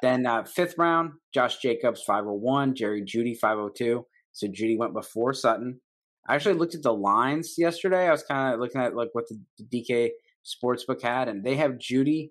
Then 0.00 0.26
uh, 0.26 0.44
fifth 0.44 0.76
round, 0.78 1.12
Josh 1.32 1.58
Jacobs 1.58 2.02
501, 2.02 2.74
Jerry 2.74 3.02
Jeudy 3.02 3.36
502. 3.36 4.04
So 4.32 4.46
Jeudy 4.46 4.76
went 4.78 4.94
before 4.94 5.34
Sutton. 5.34 5.80
I 6.28 6.34
actually 6.34 6.54
looked 6.54 6.74
at 6.74 6.82
the 6.82 6.92
lines 6.92 7.54
yesterday. 7.58 8.06
I 8.06 8.12
was 8.12 8.22
kind 8.22 8.54
of 8.54 8.60
looking 8.60 8.80
at 8.80 8.94
like 8.94 9.10
what 9.12 9.24
the, 9.28 9.40
the 9.58 9.64
DK 9.64 10.10
Sportsbook 10.44 11.02
had, 11.02 11.28
and 11.28 11.44
they 11.44 11.56
have 11.56 11.72
Jeudy 11.72 12.30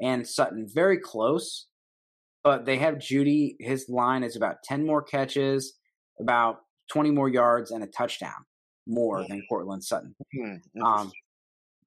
and 0.00 0.26
Sutton 0.26 0.68
very 0.72 0.98
close 0.98 1.66
but 2.44 2.64
they 2.64 2.78
have 2.78 2.94
Jeudy. 2.96 3.56
His 3.60 3.88
line 3.88 4.22
is 4.22 4.36
about 4.36 4.62
10 4.64 4.86
more 4.86 5.02
catches, 5.02 5.74
about 6.20 6.60
20 6.90 7.10
more 7.10 7.28
yards, 7.28 7.70
and 7.70 7.82
a 7.82 7.86
touchdown 7.86 8.44
more 8.86 9.24
than 9.28 9.42
Courtland 9.48 9.84
Sutton. 9.84 10.14
Hmm, 10.34 10.84
um, 10.84 11.12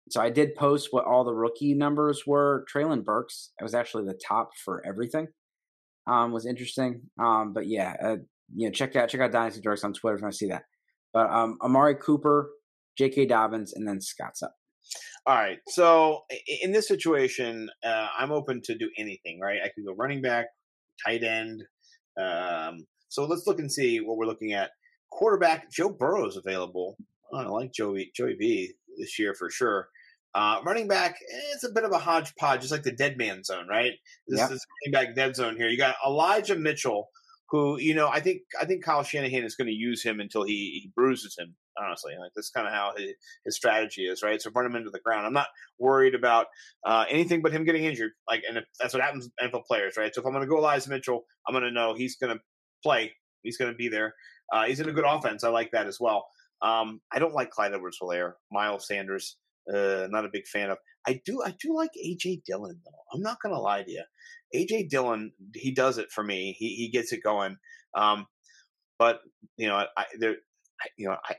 so 0.09 0.21
I 0.21 0.29
did 0.29 0.55
post 0.55 0.89
what 0.91 1.05
all 1.05 1.23
the 1.23 1.33
rookie 1.33 1.73
numbers 1.73 2.23
were. 2.27 2.65
Treylon 2.73 3.03
Burks 3.03 3.51
was 3.61 3.73
actually 3.73 4.05
the 4.05 4.19
top 4.25 4.51
for 4.63 4.85
everything. 4.85 5.27
Um, 6.07 6.31
was 6.31 6.45
interesting. 6.45 7.01
Um, 7.19 7.53
but 7.53 7.67
yeah, 7.67 7.95
uh, 8.01 8.17
you 8.53 8.67
know, 8.67 8.71
check 8.71 8.95
out 8.95 9.09
check 9.09 9.21
out 9.21 9.31
Dynasty 9.31 9.61
Dorks 9.61 9.83
on 9.83 9.93
Twitter 9.93 10.15
if 10.15 10.21
you 10.21 10.25
want 10.25 10.33
to 10.33 10.37
see 10.37 10.49
that. 10.49 10.63
But 11.13 11.31
um, 11.31 11.57
Amari 11.61 11.95
Cooper, 11.95 12.51
J.K. 12.97 13.25
Dobbins, 13.25 13.73
and 13.73 13.87
then 13.87 13.99
Scott 14.01 14.37
Sutton. 14.37 14.53
All 15.27 15.35
right. 15.35 15.57
So 15.67 16.21
in 16.61 16.71
this 16.71 16.87
situation, 16.87 17.69
uh, 17.83 18.07
I'm 18.17 18.31
open 18.31 18.61
to 18.65 18.77
do 18.77 18.89
anything, 18.97 19.39
right? 19.39 19.59
I 19.63 19.69
could 19.69 19.85
go 19.85 19.93
running 19.97 20.21
back, 20.21 20.47
tight 21.03 21.23
end. 21.23 21.63
Um, 22.21 22.85
so 23.09 23.25
let's 23.25 23.47
look 23.47 23.59
and 23.59 23.71
see 23.71 23.99
what 23.99 24.17
we're 24.17 24.27
looking 24.27 24.53
at. 24.53 24.71
Quarterback, 25.11 25.71
Joe 25.71 25.89
Burrow 25.89 26.27
is 26.27 26.37
available. 26.37 26.97
Oh, 27.31 27.37
I 27.37 27.47
like 27.47 27.73
Joey, 27.73 28.11
Joey 28.15 28.35
B 28.37 28.73
this 28.99 29.17
year 29.17 29.33
for 29.33 29.49
sure. 29.49 29.87
Uh, 30.35 30.59
running 30.65 30.87
back, 30.87 31.15
eh, 31.33 31.53
it's 31.53 31.63
a 31.63 31.71
bit 31.71 31.85
of 31.85 31.91
a 31.91 31.97
hodgepodge, 31.97 32.59
just 32.59 32.71
like 32.71 32.83
the 32.83 32.91
dead 32.91 33.17
man 33.17 33.43
zone, 33.43 33.67
right? 33.69 33.93
This 34.27 34.41
is 34.51 34.65
running 34.83 34.91
back 34.91 35.15
dead 35.15 35.35
zone 35.35 35.55
here. 35.55 35.69
You 35.69 35.77
got 35.77 35.95
Elijah 36.05 36.57
Mitchell, 36.57 37.09
who 37.49 37.79
you 37.79 37.95
know 37.95 38.09
I 38.09 38.19
think 38.19 38.41
I 38.59 38.65
think 38.65 38.83
Kyle 38.83 39.01
Shanahan 39.01 39.45
is 39.45 39.55
going 39.55 39.67
to 39.67 39.73
use 39.73 40.03
him 40.03 40.19
until 40.19 40.43
he, 40.43 40.81
he 40.83 40.91
bruises 40.93 41.37
him. 41.39 41.55
Honestly, 41.77 42.13
like 42.19 42.31
that's 42.35 42.49
kind 42.49 42.67
of 42.67 42.73
how 42.73 42.93
his, 42.97 43.13
his 43.43 43.55
strategy 43.55 44.03
is, 44.03 44.23
right? 44.23 44.41
So 44.41 44.49
run 44.51 44.65
him 44.65 44.75
into 44.75 44.89
the 44.89 44.99
ground. 44.99 45.25
I'm 45.25 45.33
not 45.33 45.47
worried 45.79 46.15
about 46.15 46.47
uh, 46.85 47.05
anything 47.09 47.41
but 47.41 47.51
him 47.51 47.65
getting 47.65 47.83
injured. 47.83 48.11
Like, 48.29 48.43
and 48.47 48.57
if, 48.57 48.65
that's 48.79 48.93
what 48.93 49.03
happens 49.03 49.25
with 49.25 49.51
NFL 49.51 49.65
players, 49.65 49.97
right? 49.97 50.13
So 50.13 50.21
if 50.21 50.27
I'm 50.27 50.33
going 50.33 50.43
to 50.43 50.49
go 50.49 50.57
Elijah 50.57 50.89
Mitchell, 50.89 51.25
I'm 51.47 51.53
going 51.53 51.63
to 51.63 51.71
know 51.71 51.93
he's 51.93 52.15
going 52.15 52.35
to 52.35 52.41
play. 52.83 53.13
He's 53.43 53.57
going 53.57 53.71
to 53.71 53.77
be 53.77 53.89
there. 53.89 54.13
Uh, 54.51 54.65
he's 54.65 54.79
in 54.79 54.89
a 54.89 54.93
good 54.93 55.05
offense. 55.05 55.43
I 55.43 55.49
like 55.49 55.71
that 55.71 55.87
as 55.87 55.99
well. 55.99 56.27
Um, 56.61 57.01
I 57.11 57.19
don't 57.19 57.33
like 57.33 57.51
Clyde 57.51 57.73
Edwards-Helaire, 57.73 58.33
Miles 58.51 58.87
Sanders. 58.87 59.37
Uh, 59.71 60.07
not 60.09 60.25
a 60.25 60.29
big 60.31 60.45
fan 60.47 60.69
of. 60.69 60.77
I 61.07 61.21
do 61.25 61.41
I 61.43 61.55
do 61.59 61.75
like 61.75 61.91
AJ 62.03 62.43
Dillon 62.45 62.79
though. 62.85 62.91
I'm 63.13 63.21
not 63.21 63.37
gonna 63.41 63.59
lie 63.59 63.83
to 63.83 63.91
you. 63.91 64.03
AJ 64.55 64.89
Dillon, 64.89 65.31
he 65.53 65.71
does 65.71 65.97
it 65.97 66.11
for 66.11 66.23
me. 66.23 66.55
He 66.57 66.75
he 66.75 66.89
gets 66.89 67.11
it 67.13 67.23
going. 67.23 67.57
Um, 67.95 68.27
but 68.99 69.21
you 69.57 69.67
know, 69.67 69.85
I 69.97 70.05
there, 70.19 70.35
you 70.97 71.07
know, 71.07 71.17
I 71.27 71.35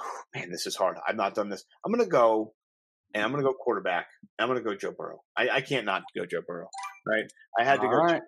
oh, 0.00 0.20
man, 0.34 0.50
this 0.50 0.66
is 0.66 0.76
hard. 0.76 0.96
I've 1.06 1.16
not 1.16 1.34
done 1.34 1.48
this. 1.48 1.64
I'm 1.84 1.92
gonna 1.92 2.06
go, 2.08 2.54
and 3.14 3.22
I'm 3.24 3.30
gonna 3.30 3.42
go 3.42 3.54
quarterback. 3.54 4.06
I'm 4.38 4.48
gonna 4.48 4.60
go 4.62 4.74
Joe 4.74 4.92
Burrow. 4.96 5.20
I, 5.36 5.48
I 5.48 5.60
can't 5.60 5.86
not 5.86 6.02
go 6.16 6.24
Joe 6.26 6.42
Burrow. 6.46 6.68
Right? 7.06 7.24
I 7.58 7.64
had 7.64 7.76
to 7.80 7.86
All 7.86 7.92
go. 7.92 7.98
right. 7.98 8.22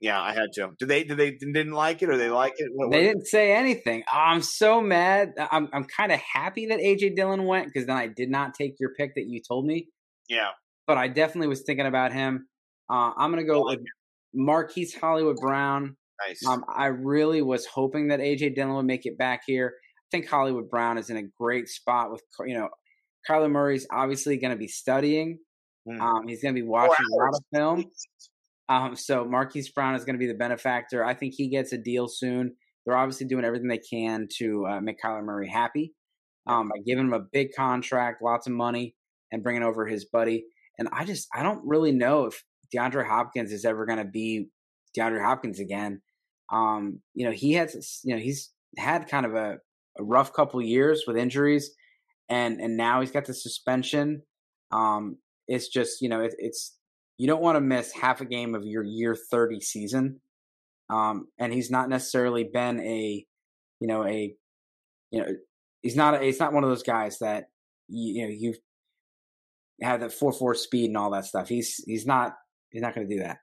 Yeah, 0.00 0.20
I 0.20 0.32
had 0.34 0.50
to. 0.54 0.70
Did 0.78 0.88
they? 0.88 1.02
Did 1.04 1.16
they 1.16 1.32
didn't 1.32 1.72
like 1.72 2.00
it, 2.02 2.08
or 2.08 2.16
they 2.16 2.30
like 2.30 2.54
it? 2.58 2.68
What, 2.74 2.90
They 2.92 2.98
what- 2.98 3.02
didn't 3.02 3.26
say 3.26 3.52
anything. 3.52 4.04
I'm 4.12 4.40
so 4.40 4.80
mad. 4.80 5.32
I'm 5.50 5.68
I'm 5.72 5.84
kind 5.84 6.12
of 6.12 6.20
happy 6.20 6.66
that 6.66 6.78
AJ 6.78 7.16
Dillon 7.16 7.44
went 7.44 7.66
because 7.66 7.86
then 7.86 7.96
I 7.96 8.06
did 8.06 8.30
not 8.30 8.54
take 8.54 8.74
your 8.78 8.90
pick 8.96 9.16
that 9.16 9.24
you 9.26 9.40
told 9.46 9.66
me. 9.66 9.88
Yeah. 10.28 10.50
But 10.86 10.98
I 10.98 11.08
definitely 11.08 11.48
was 11.48 11.62
thinking 11.66 11.86
about 11.86 12.12
him. 12.12 12.46
Uh, 12.88 13.12
I'm 13.16 13.30
gonna 13.30 13.44
go 13.44 13.64
with 13.64 13.80
Marquise 14.32 14.94
Hollywood 14.94 15.36
Brown. 15.40 15.96
Nice. 16.26 16.46
Um, 16.46 16.64
I 16.72 16.86
really 16.86 17.42
was 17.42 17.66
hoping 17.66 18.08
that 18.08 18.20
AJ 18.20 18.54
Dillon 18.54 18.74
would 18.76 18.86
make 18.86 19.06
it 19.06 19.18
back 19.18 19.42
here. 19.46 19.74
I 20.06 20.16
think 20.16 20.28
Hollywood 20.28 20.70
Brown 20.70 20.98
is 20.98 21.10
in 21.10 21.16
a 21.16 21.22
great 21.40 21.68
spot 21.68 22.12
with 22.12 22.22
you 22.46 22.54
know, 22.54 22.68
Kyler 23.28 23.50
Murray's 23.50 23.86
obviously 23.90 24.36
going 24.36 24.52
to 24.52 24.58
be 24.58 24.68
studying. 24.68 25.38
Mm. 25.88 26.00
Um, 26.00 26.28
he's 26.28 26.42
going 26.42 26.54
to 26.54 26.60
be 26.60 26.66
watching 26.66 27.06
a 27.12 27.16
lot 27.16 27.34
of 27.34 27.42
film. 27.52 27.84
Um, 28.68 28.96
so 28.96 29.24
Marquise 29.24 29.70
Brown 29.70 29.94
is 29.94 30.04
going 30.04 30.14
to 30.14 30.18
be 30.18 30.26
the 30.26 30.34
benefactor. 30.34 31.04
I 31.04 31.14
think 31.14 31.34
he 31.36 31.48
gets 31.48 31.72
a 31.72 31.78
deal 31.78 32.08
soon. 32.08 32.54
They're 32.84 32.96
obviously 32.96 33.26
doing 33.26 33.44
everything 33.44 33.68
they 33.68 33.78
can 33.78 34.28
to 34.38 34.66
uh, 34.66 34.80
make 34.80 35.00
Kyler 35.00 35.24
Murray 35.24 35.48
happy 35.48 35.92
um, 36.46 36.68
by 36.68 36.80
giving 36.86 37.06
him 37.06 37.12
a 37.12 37.20
big 37.20 37.48
contract, 37.56 38.22
lots 38.22 38.46
of 38.46 38.52
money, 38.52 38.94
and 39.32 39.42
bringing 39.42 39.62
over 39.62 39.86
his 39.86 40.04
buddy. 40.04 40.44
And 40.78 40.88
I 40.92 41.04
just 41.04 41.28
I 41.34 41.42
don't 41.42 41.60
really 41.64 41.92
know 41.92 42.26
if 42.26 42.42
DeAndre 42.74 43.06
Hopkins 43.06 43.52
is 43.52 43.64
ever 43.64 43.86
going 43.86 43.98
to 43.98 44.04
be 44.04 44.48
DeAndre 44.96 45.24
Hopkins 45.24 45.60
again. 45.60 46.02
Um, 46.52 47.00
you 47.14 47.26
know, 47.26 47.32
he 47.32 47.52
has 47.54 48.00
you 48.04 48.14
know 48.14 48.20
he's 48.20 48.50
had 48.76 49.08
kind 49.08 49.26
of 49.26 49.34
a, 49.34 49.58
a 49.98 50.04
rough 50.04 50.32
couple 50.32 50.60
years 50.62 51.04
with 51.06 51.16
injuries, 51.16 51.70
and 52.28 52.60
and 52.60 52.76
now 52.76 53.00
he's 53.00 53.10
got 53.10 53.24
the 53.26 53.34
suspension. 53.34 54.22
Um, 54.72 55.18
it's 55.46 55.68
just 55.68 56.00
you 56.00 56.08
know 56.08 56.20
it, 56.20 56.34
it's 56.38 56.76
you 57.18 57.26
don't 57.26 57.42
want 57.42 57.56
to 57.56 57.60
miss 57.60 57.92
half 57.92 58.20
a 58.20 58.24
game 58.24 58.54
of 58.54 58.64
your 58.64 58.82
year 58.82 59.14
30 59.14 59.60
season 59.60 60.20
um, 60.90 61.28
and 61.38 61.52
he's 61.52 61.70
not 61.70 61.88
necessarily 61.88 62.44
been 62.44 62.80
a 62.80 63.24
you 63.80 63.88
know 63.88 64.04
a 64.06 64.34
you 65.10 65.20
know 65.20 65.26
he's 65.82 65.96
not 65.96 66.14
a, 66.14 66.24
he's 66.24 66.40
not 66.40 66.52
one 66.52 66.64
of 66.64 66.70
those 66.70 66.82
guys 66.82 67.18
that 67.18 67.44
you, 67.88 68.14
you 68.14 68.26
know 68.26 68.34
you've 68.36 68.58
had 69.82 70.02
that 70.02 70.10
4-4 70.10 70.56
speed 70.56 70.86
and 70.86 70.96
all 70.96 71.10
that 71.10 71.24
stuff 71.24 71.48
he's 71.48 71.82
he's 71.86 72.06
not 72.06 72.34
he's 72.70 72.82
not 72.82 72.94
going 72.94 73.08
to 73.08 73.14
do 73.14 73.22
that 73.22 73.38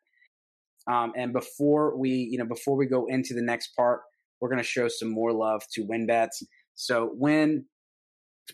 um, 0.91 1.13
and 1.15 1.33
before 1.33 1.97
we 1.97 2.09
you 2.09 2.37
know 2.37 2.45
before 2.45 2.77
we 2.77 2.85
go 2.85 3.05
into 3.07 3.33
the 3.33 3.41
next 3.41 3.75
part 3.75 4.01
we're 4.41 4.49
going 4.49 4.57
to 4.57 4.63
show 4.63 4.87
some 4.87 5.09
more 5.09 5.31
love 5.31 5.63
to 5.73 5.83
win 5.83 6.07
bets. 6.07 6.43
So 6.75 7.11
win 7.13 7.65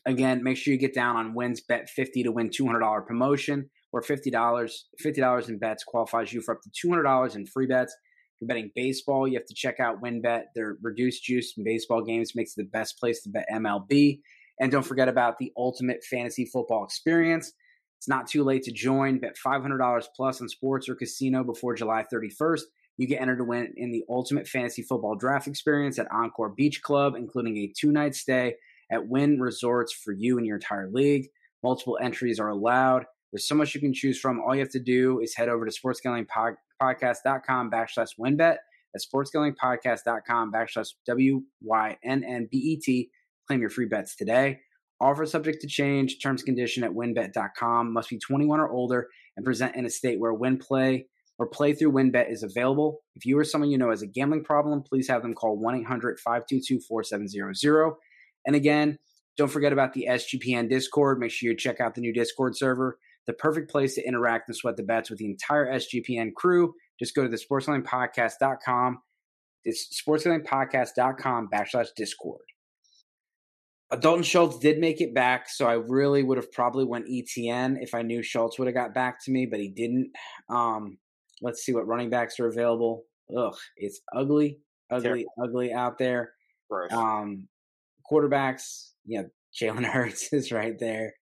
again 0.06 0.44
make 0.44 0.58
sure 0.58 0.74
you 0.74 0.80
get 0.80 0.94
down 0.94 1.16
on 1.16 1.34
wins 1.34 1.62
bet 1.62 1.90
50 1.90 2.24
to 2.24 2.32
win 2.32 2.50
$200 2.50 3.08
promotion 3.08 3.70
where 3.92 4.04
$50 4.04 4.32
$50 5.04 5.50
in 5.50 5.58
bets 5.58 5.84
qualifies 5.84 6.34
you 6.34 6.42
for 6.42 6.56
up 6.56 6.62
to 6.62 6.88
$200 6.88 7.36
in 7.36 7.48
free 7.48 7.66
bets. 7.66 7.94
If 7.94 8.42
you're 8.42 8.48
betting 8.48 8.72
baseball 8.76 9.28
you 9.28 9.36
have 9.36 9.48
to 9.48 9.56
check 9.56 9.80
out 9.80 10.02
WynnBET. 10.04 10.44
Their 10.56 10.78
reduced 10.82 11.24
juice 11.24 11.54
in 11.58 11.64
baseball 11.64 12.04
games 12.04 12.36
makes 12.36 12.52
it 12.52 12.64
the 12.64 12.70
best 12.70 13.00
place 13.00 13.24
to 13.24 13.30
bet 13.30 13.48
mlb 13.52 14.20
and 14.60 14.72
don't 14.72 14.86
forget 14.86 15.08
about 15.08 15.38
the 15.38 15.52
ultimate 15.56 16.04
fantasy 16.04 16.46
football 16.46 16.84
experience. 16.84 17.54
It's 18.00 18.08
not 18.08 18.28
too 18.28 18.44
late 18.44 18.64
to 18.64 18.72
join. 18.72 19.20
Bet 19.20 19.36
$500 19.44 20.06
plus 20.16 20.42
on 20.42 20.50
sports 20.50 20.90
or 20.90 20.96
casino 20.96 21.44
before 21.44 21.76
july 21.76 22.06
31st 22.14 22.62
you 22.98 23.08
get 23.08 23.22
entered 23.22 23.38
to 23.38 23.44
win 23.44 23.74
in 23.78 23.92
the 23.92 24.04
ultimate 24.10 24.48
fantasy 24.48 24.82
football 24.82 25.16
draft 25.16 25.48
experience 25.48 26.00
at 26.00 26.12
encore 26.12 26.50
beach 26.50 26.82
club 26.82 27.16
including 27.16 27.58
a 27.58 27.72
two-night 27.78 28.16
stay 28.16 28.56
at 28.92 29.08
Wynn 29.08 29.40
Resorts 29.40 29.94
for 29.94 30.12
you 30.12 30.38
and 30.38 30.46
your 30.46 30.58
entire 30.58 30.90
league 30.90 31.28
multiple 31.64 31.98
entries 32.02 32.40
are 32.40 32.50
allowed 32.50 33.06
there's 33.32 33.48
so 33.48 33.56
much 33.56 33.74
you 33.76 33.82
can 33.82 33.94
choose 33.94 34.20
from. 34.20 34.40
All 34.40 34.56
you 34.56 34.62
have 34.62 34.72
to 34.72 34.80
do 34.80 35.20
is 35.20 35.36
head 35.36 35.50
over 35.50 35.66
to 35.66 35.72
sportsgamblingpodcast.com 35.72 37.72
backslash 37.72 38.12
WynnBET. 38.20 38.58
That's 38.94 39.06
sportsgamblingpodcast.com 39.06 40.52
backslash 40.52 40.94
W-Y-N-N-B-E-T. 41.06 43.10
Claim 43.48 43.62
your 43.62 43.70
free 43.70 43.86
bets 43.86 44.16
today. 44.16 44.60
Offer 45.00 45.26
subject 45.26 45.62
to 45.62 45.68
change. 45.68 46.22
Terms 46.22 46.42
condition 46.42 46.84
at 46.84 46.92
wynnbet.com. 46.92 47.94
Must 47.94 48.10
be 48.10 48.18
21 48.18 48.60
or 48.60 48.72
older 48.72 49.08
and 49.36 49.46
present 49.46 49.76
in 49.76 49.86
a 49.86 49.90
state 49.90 50.20
where 50.20 50.34
win 50.34 50.58
play 50.58 51.08
or 51.40 51.48
play 51.48 51.74
through 51.74 51.92
WynnBET 51.92 52.32
is 52.32 52.44
available. 52.44 53.00
If 53.16 53.26
you 53.26 53.38
or 53.38 53.44
someone 53.44 53.70
you 53.70 53.78
know 53.78 53.90
has 53.90 54.02
a 54.02 54.08
gambling 54.08 54.44
problem, 54.44 54.82
please 54.82 55.08
have 55.08 55.22
them 55.22 55.34
call 55.34 55.62
1-800-522-4700. 55.62 57.96
And 58.46 58.56
again, 58.56 58.98
don't 59.38 59.52
forget 59.52 59.74
about 59.74 59.94
the 59.94 60.08
SGPN 60.10 60.70
Discord. 60.70 61.20
Make 61.20 61.32
sure 61.32 61.52
you 61.52 61.58
check 61.58 61.80
out 61.80 61.96
the 61.96 62.02
new 62.02 62.14
Discord 62.14 62.58
server 62.58 62.98
the 63.28 63.34
perfect 63.34 63.70
place 63.70 63.94
to 63.96 64.08
interact 64.08 64.48
and 64.48 64.56
sweat 64.56 64.78
the 64.78 64.84
bets 64.84 65.10
with 65.10 65.20
the 65.20 65.26
entire 65.26 65.72
SGPN 65.74 66.34
crew. 66.34 66.74
Just 66.98 67.14
go 67.14 67.24
to 67.24 67.30
the 67.30 67.38
sportsgamblingpodcast.com. 67.38 69.00
It's 69.66 70.02
sportsgamblingpodcast.com 70.02 71.50
backslash 71.54 71.88
discord. 71.96 72.42
Uh, 73.92 73.98
Dalton 73.98 74.24
Schultz 74.24 74.58
did 74.60 74.80
make 74.80 75.02
it 75.02 75.14
back, 75.14 75.50
so 75.50 75.68
I 75.68 75.74
really 75.74 76.24
would 76.24 76.38
have 76.38 76.52
probably 76.52 76.86
went 76.86 77.06
Etienne 77.10 77.78
if 77.82 77.94
I 77.94 78.02
knew 78.02 78.24
Schultz 78.24 78.58
would 78.58 78.68
have 78.68 78.76
got 78.76 78.94
back 78.94 79.24
to 79.26 79.32
me, 79.32 79.46
but 79.46 79.60
he 79.60 79.70
didn't. 79.70 80.12
Um, 80.50 80.98
let's 81.42 81.64
see 81.64 81.74
what 81.74 81.88
running 81.88 82.10
backs 82.10 82.40
are 82.40 82.48
available. 82.48 83.04
Ugh, 83.36 83.56
it's 83.76 84.02
ugly, 84.16 84.60
ugly, 84.92 85.26
ugly 85.42 85.74
out 85.74 85.98
there. 85.98 86.32
Gross. 86.70 86.92
Um, 86.92 87.48
quarterbacks, 88.12 88.92
you 89.06 89.22
know, 89.22 89.28
Jalen 89.60 89.86
Hurts 89.92 90.32
is 90.34 90.52
right 90.52 90.78
there. 90.80 91.14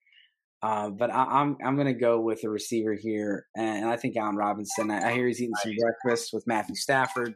Uh, 0.62 0.90
but 0.90 1.10
I, 1.10 1.24
I'm 1.24 1.56
I'm 1.64 1.76
gonna 1.76 1.92
go 1.94 2.20
with 2.20 2.42
a 2.44 2.48
receiver 2.48 2.94
here, 2.94 3.46
and 3.56 3.86
I 3.88 3.96
think 3.96 4.16
Allen 4.16 4.36
Robinson. 4.36 4.90
I, 4.90 5.10
I 5.10 5.12
hear 5.12 5.26
he's 5.26 5.40
eating 5.40 5.54
some 5.56 5.74
breakfast 5.78 6.30
with 6.32 6.44
Matthew 6.46 6.74
Stafford. 6.74 7.34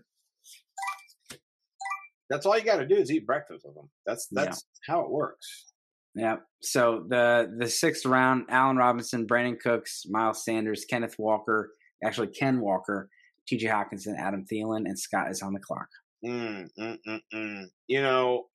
That's 2.30 2.46
all 2.46 2.56
you 2.56 2.64
got 2.64 2.76
to 2.76 2.86
do 2.86 2.94
is 2.96 3.10
eat 3.10 3.26
breakfast 3.26 3.62
with 3.64 3.74
them. 3.74 3.90
That's 4.06 4.28
Yeah. 4.30 4.44
that's 4.44 4.64
how 4.86 5.00
it 5.00 5.10
works. 5.10 5.66
Yeah. 6.14 6.36
So 6.62 7.04
the 7.08 7.52
the 7.58 7.68
sixth 7.68 8.06
round: 8.06 8.46
Allen 8.48 8.76
Robinson, 8.76 9.26
Brandin 9.26 9.58
Cooks, 9.60 10.04
Miles 10.08 10.44
Sanders, 10.44 10.84
Kenneth 10.88 11.16
Walker, 11.18 11.72
actually 12.04 12.28
Ken 12.28 12.60
Walker, 12.60 13.08
T.J. 13.46 13.66
Hockenson, 13.66 14.18
Adam 14.18 14.44
Thielen, 14.50 14.84
and 14.86 14.98
Scott 14.98 15.30
is 15.30 15.42
on 15.42 15.52
the 15.52 15.60
clock. 15.60 15.88
Mm, 16.24 16.68
mm, 16.78 16.96
mm, 17.06 17.20
mm. 17.34 17.64
You 17.86 18.02
know, 18.02 18.46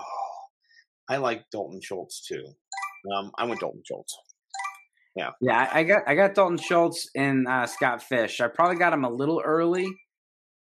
oh, 0.00 0.34
I 1.08 1.16
like 1.16 1.44
Dalton 1.50 1.80
Schultz 1.82 2.26
too. 2.26 2.44
Um, 3.14 3.30
I 3.36 3.44
went 3.44 3.60
Dalton 3.60 3.82
Schultz. 3.86 4.16
Yeah, 5.16 5.30
I, 5.48 5.80
I 5.80 5.82
got 5.84 6.02
I 6.08 6.14
got 6.14 6.34
Dalton 6.34 6.58
Schultz 6.58 7.08
and 7.14 7.46
uh, 7.46 7.66
Scott 7.66 8.02
Fish. 8.02 8.40
I 8.40 8.48
probably 8.48 8.76
got 8.76 8.92
him 8.92 9.04
a 9.04 9.10
little 9.10 9.40
early. 9.44 9.86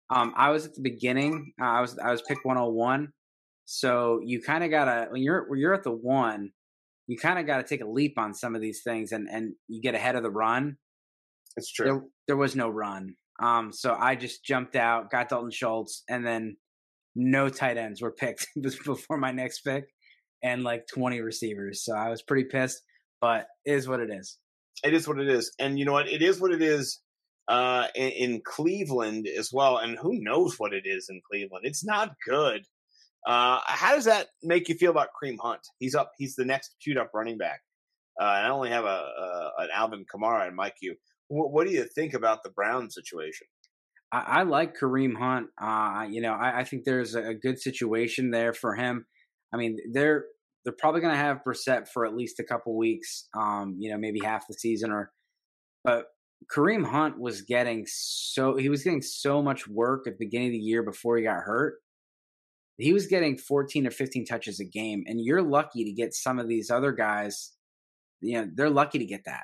Um, 0.10 0.34
I 0.38 0.52
was 0.52 0.66
at 0.66 0.76
the 0.76 0.82
beginning. 0.82 1.54
Uh, 1.60 1.66
I 1.66 1.82
was 1.82 1.98
I 1.98 2.12
was 2.12 2.22
pick 2.22 2.46
101. 2.46 3.12
So 3.66 4.20
you 4.24 4.42
kind 4.42 4.64
of 4.64 4.70
gotta 4.70 5.08
when 5.10 5.24
you're 5.24 5.50
when 5.50 5.60
you're 5.60 5.74
at 5.74 5.84
the 5.84 5.92
one, 5.92 6.52
you 7.08 7.18
kind 7.18 7.40
of 7.40 7.48
got 7.48 7.58
to 7.58 7.64
take 7.64 7.82
a 7.82 7.90
leap 7.90 8.18
on 8.18 8.34
some 8.34 8.56
of 8.56 8.62
these 8.62 8.82
things, 8.84 9.12
and 9.12 9.28
and 9.30 9.54
you 9.68 9.82
get 9.82 9.96
ahead 9.96 10.16
of 10.16 10.24
the 10.24 10.32
run. 10.32 10.78
It's 11.58 11.72
true. 11.72 11.86
There 11.86 12.02
there 12.28 12.38
was 12.38 12.56
no 12.56 12.70
run. 12.70 13.16
Um, 13.42 13.72
so 13.72 13.94
I 13.94 14.16
just 14.16 14.44
jumped 14.44 14.76
out, 14.76 15.10
got 15.10 15.30
Dalton 15.30 15.52
Schultz, 15.52 16.04
and 16.08 16.26
then 16.26 16.58
no 17.16 17.50
tight 17.50 17.78
ends 17.78 18.02
were 18.02 18.12
picked 18.12 18.48
before 18.62 19.18
my 19.18 19.32
next 19.32 19.62
pick, 19.62 19.86
and 20.44 20.64
like 20.64 20.88
20 20.94 21.22
receivers. 21.22 21.84
So 21.84 21.94
I 21.94 22.10
was 22.10 22.22
pretty 22.22 22.46
pissed, 22.46 22.82
but 23.22 23.48
it 23.66 23.74
is 23.74 23.88
what 23.88 24.00
it 24.00 24.10
is. 24.10 24.38
It 24.84 24.94
is 24.94 25.08
what 25.08 25.20
it 25.20 25.30
is, 25.30 25.54
and 25.60 25.78
you 25.78 25.86
know 25.86 25.94
what? 25.94 26.10
It 26.10 26.22
is 26.22 26.40
what 26.40 26.52
it 26.52 26.62
is 26.62 27.00
uh, 27.48 27.88
in, 27.96 28.10
in 28.10 28.42
Cleveland 28.44 29.28
as 29.28 29.52
well. 29.52 29.78
And 29.78 29.98
who 29.98 30.20
knows 30.22 30.56
what 30.58 30.74
it 30.74 30.84
is 30.86 31.08
in 31.10 31.22
Cleveland? 31.30 31.66
It's 31.66 31.86
not 31.86 32.12
good. 32.28 32.64
Uh, 33.26 33.60
how 33.66 33.96
does 33.96 34.06
that 34.06 34.28
make 34.42 34.68
you 34.68 34.76
feel 34.76 34.92
about 34.92 35.10
Kareem 35.22 35.38
Hunt? 35.40 35.62
He's 35.80 35.96
up. 35.96 36.12
He's 36.18 36.36
the 36.36 36.46
next 36.46 36.76
queued 36.84 36.98
up 36.98 37.12
running 37.14 37.38
back. 37.38 37.62
Uh, 38.20 38.26
and 38.26 38.48
I 38.48 38.50
only 38.50 38.70
have 38.70 38.86
a, 38.86 38.88
a 38.88 39.52
an 39.60 39.70
Alvin 39.74 40.06
Kamara 40.14 40.48
in 40.48 40.56
my 40.56 40.70
queue. 40.70 40.96
What, 41.34 41.52
what 41.52 41.68
do 41.68 41.74
you 41.74 41.86
think 41.86 42.14
about 42.14 42.44
the 42.44 42.52
Brown 42.52 42.90
situation? 42.90 43.48
I, 44.12 44.20
I 44.28 44.44
like 44.44 44.78
Kareem 44.78 45.18
Hunt. 45.18 45.48
Uh, 45.60 46.06
you 46.10 46.22
know, 46.22 46.34
I, 46.34 46.60
I 46.60 46.64
think 46.64 46.84
there's 46.84 47.16
a, 47.16 47.34
good 47.34 47.60
situation 47.60 48.32
there 48.32 48.54
for 48.54 48.76
him. 48.76 49.06
I 49.54 49.58
mean, 49.58 49.78
they're 49.92 50.26
they're 50.64 50.76
probably 50.78 51.02
going 51.02 51.14
to 51.14 51.20
have 51.20 51.44
Brissett 51.46 51.88
for 51.90 52.06
at 52.06 52.16
least 52.16 52.40
a 52.40 52.44
couple 52.44 52.78
weeks. 52.78 53.28
Um, 53.38 53.76
you 53.80 53.92
know, 53.92 53.98
maybe 53.98 54.20
half 54.24 54.48
the 54.48 54.54
season, 54.54 54.92
or 54.92 55.12
but 55.84 56.06
Kareem 56.52 56.86
Hunt 56.86 57.20
was 57.20 57.42
getting 57.42 57.86
so 57.88 58.56
he 58.56 58.70
was 58.70 58.84
getting 58.84 59.02
so 59.02 59.42
much 59.42 59.68
work 59.68 60.08
at 60.08 60.14
the 60.14 60.26
beginning 60.26 60.50
of 60.50 60.54
the 60.54 60.60
year 60.60 60.84
before 60.84 61.18
he 61.18 61.24
got 61.24 61.44
hurt. 61.44 61.76
He 62.78 62.94
was 62.94 63.06
getting 63.06 63.38
14 63.38 63.86
or 63.86 63.92
15 63.92 64.26
touches 64.26 64.60
a 64.60 64.66
game, 64.66 65.04
and 65.06 65.20
you're 65.24 65.44
lucky 65.44 65.86
to 65.86 65.92
get 65.92 66.14
some 66.14 66.40
of 66.40 66.48
these 66.48 66.72
other 66.72 66.92
guys. 66.92 67.52
You 68.22 68.42
know, 68.42 68.50
they're 68.56 68.70
lucky 68.70 69.00
to 69.00 69.06
get 69.06 69.26
that, 69.26 69.44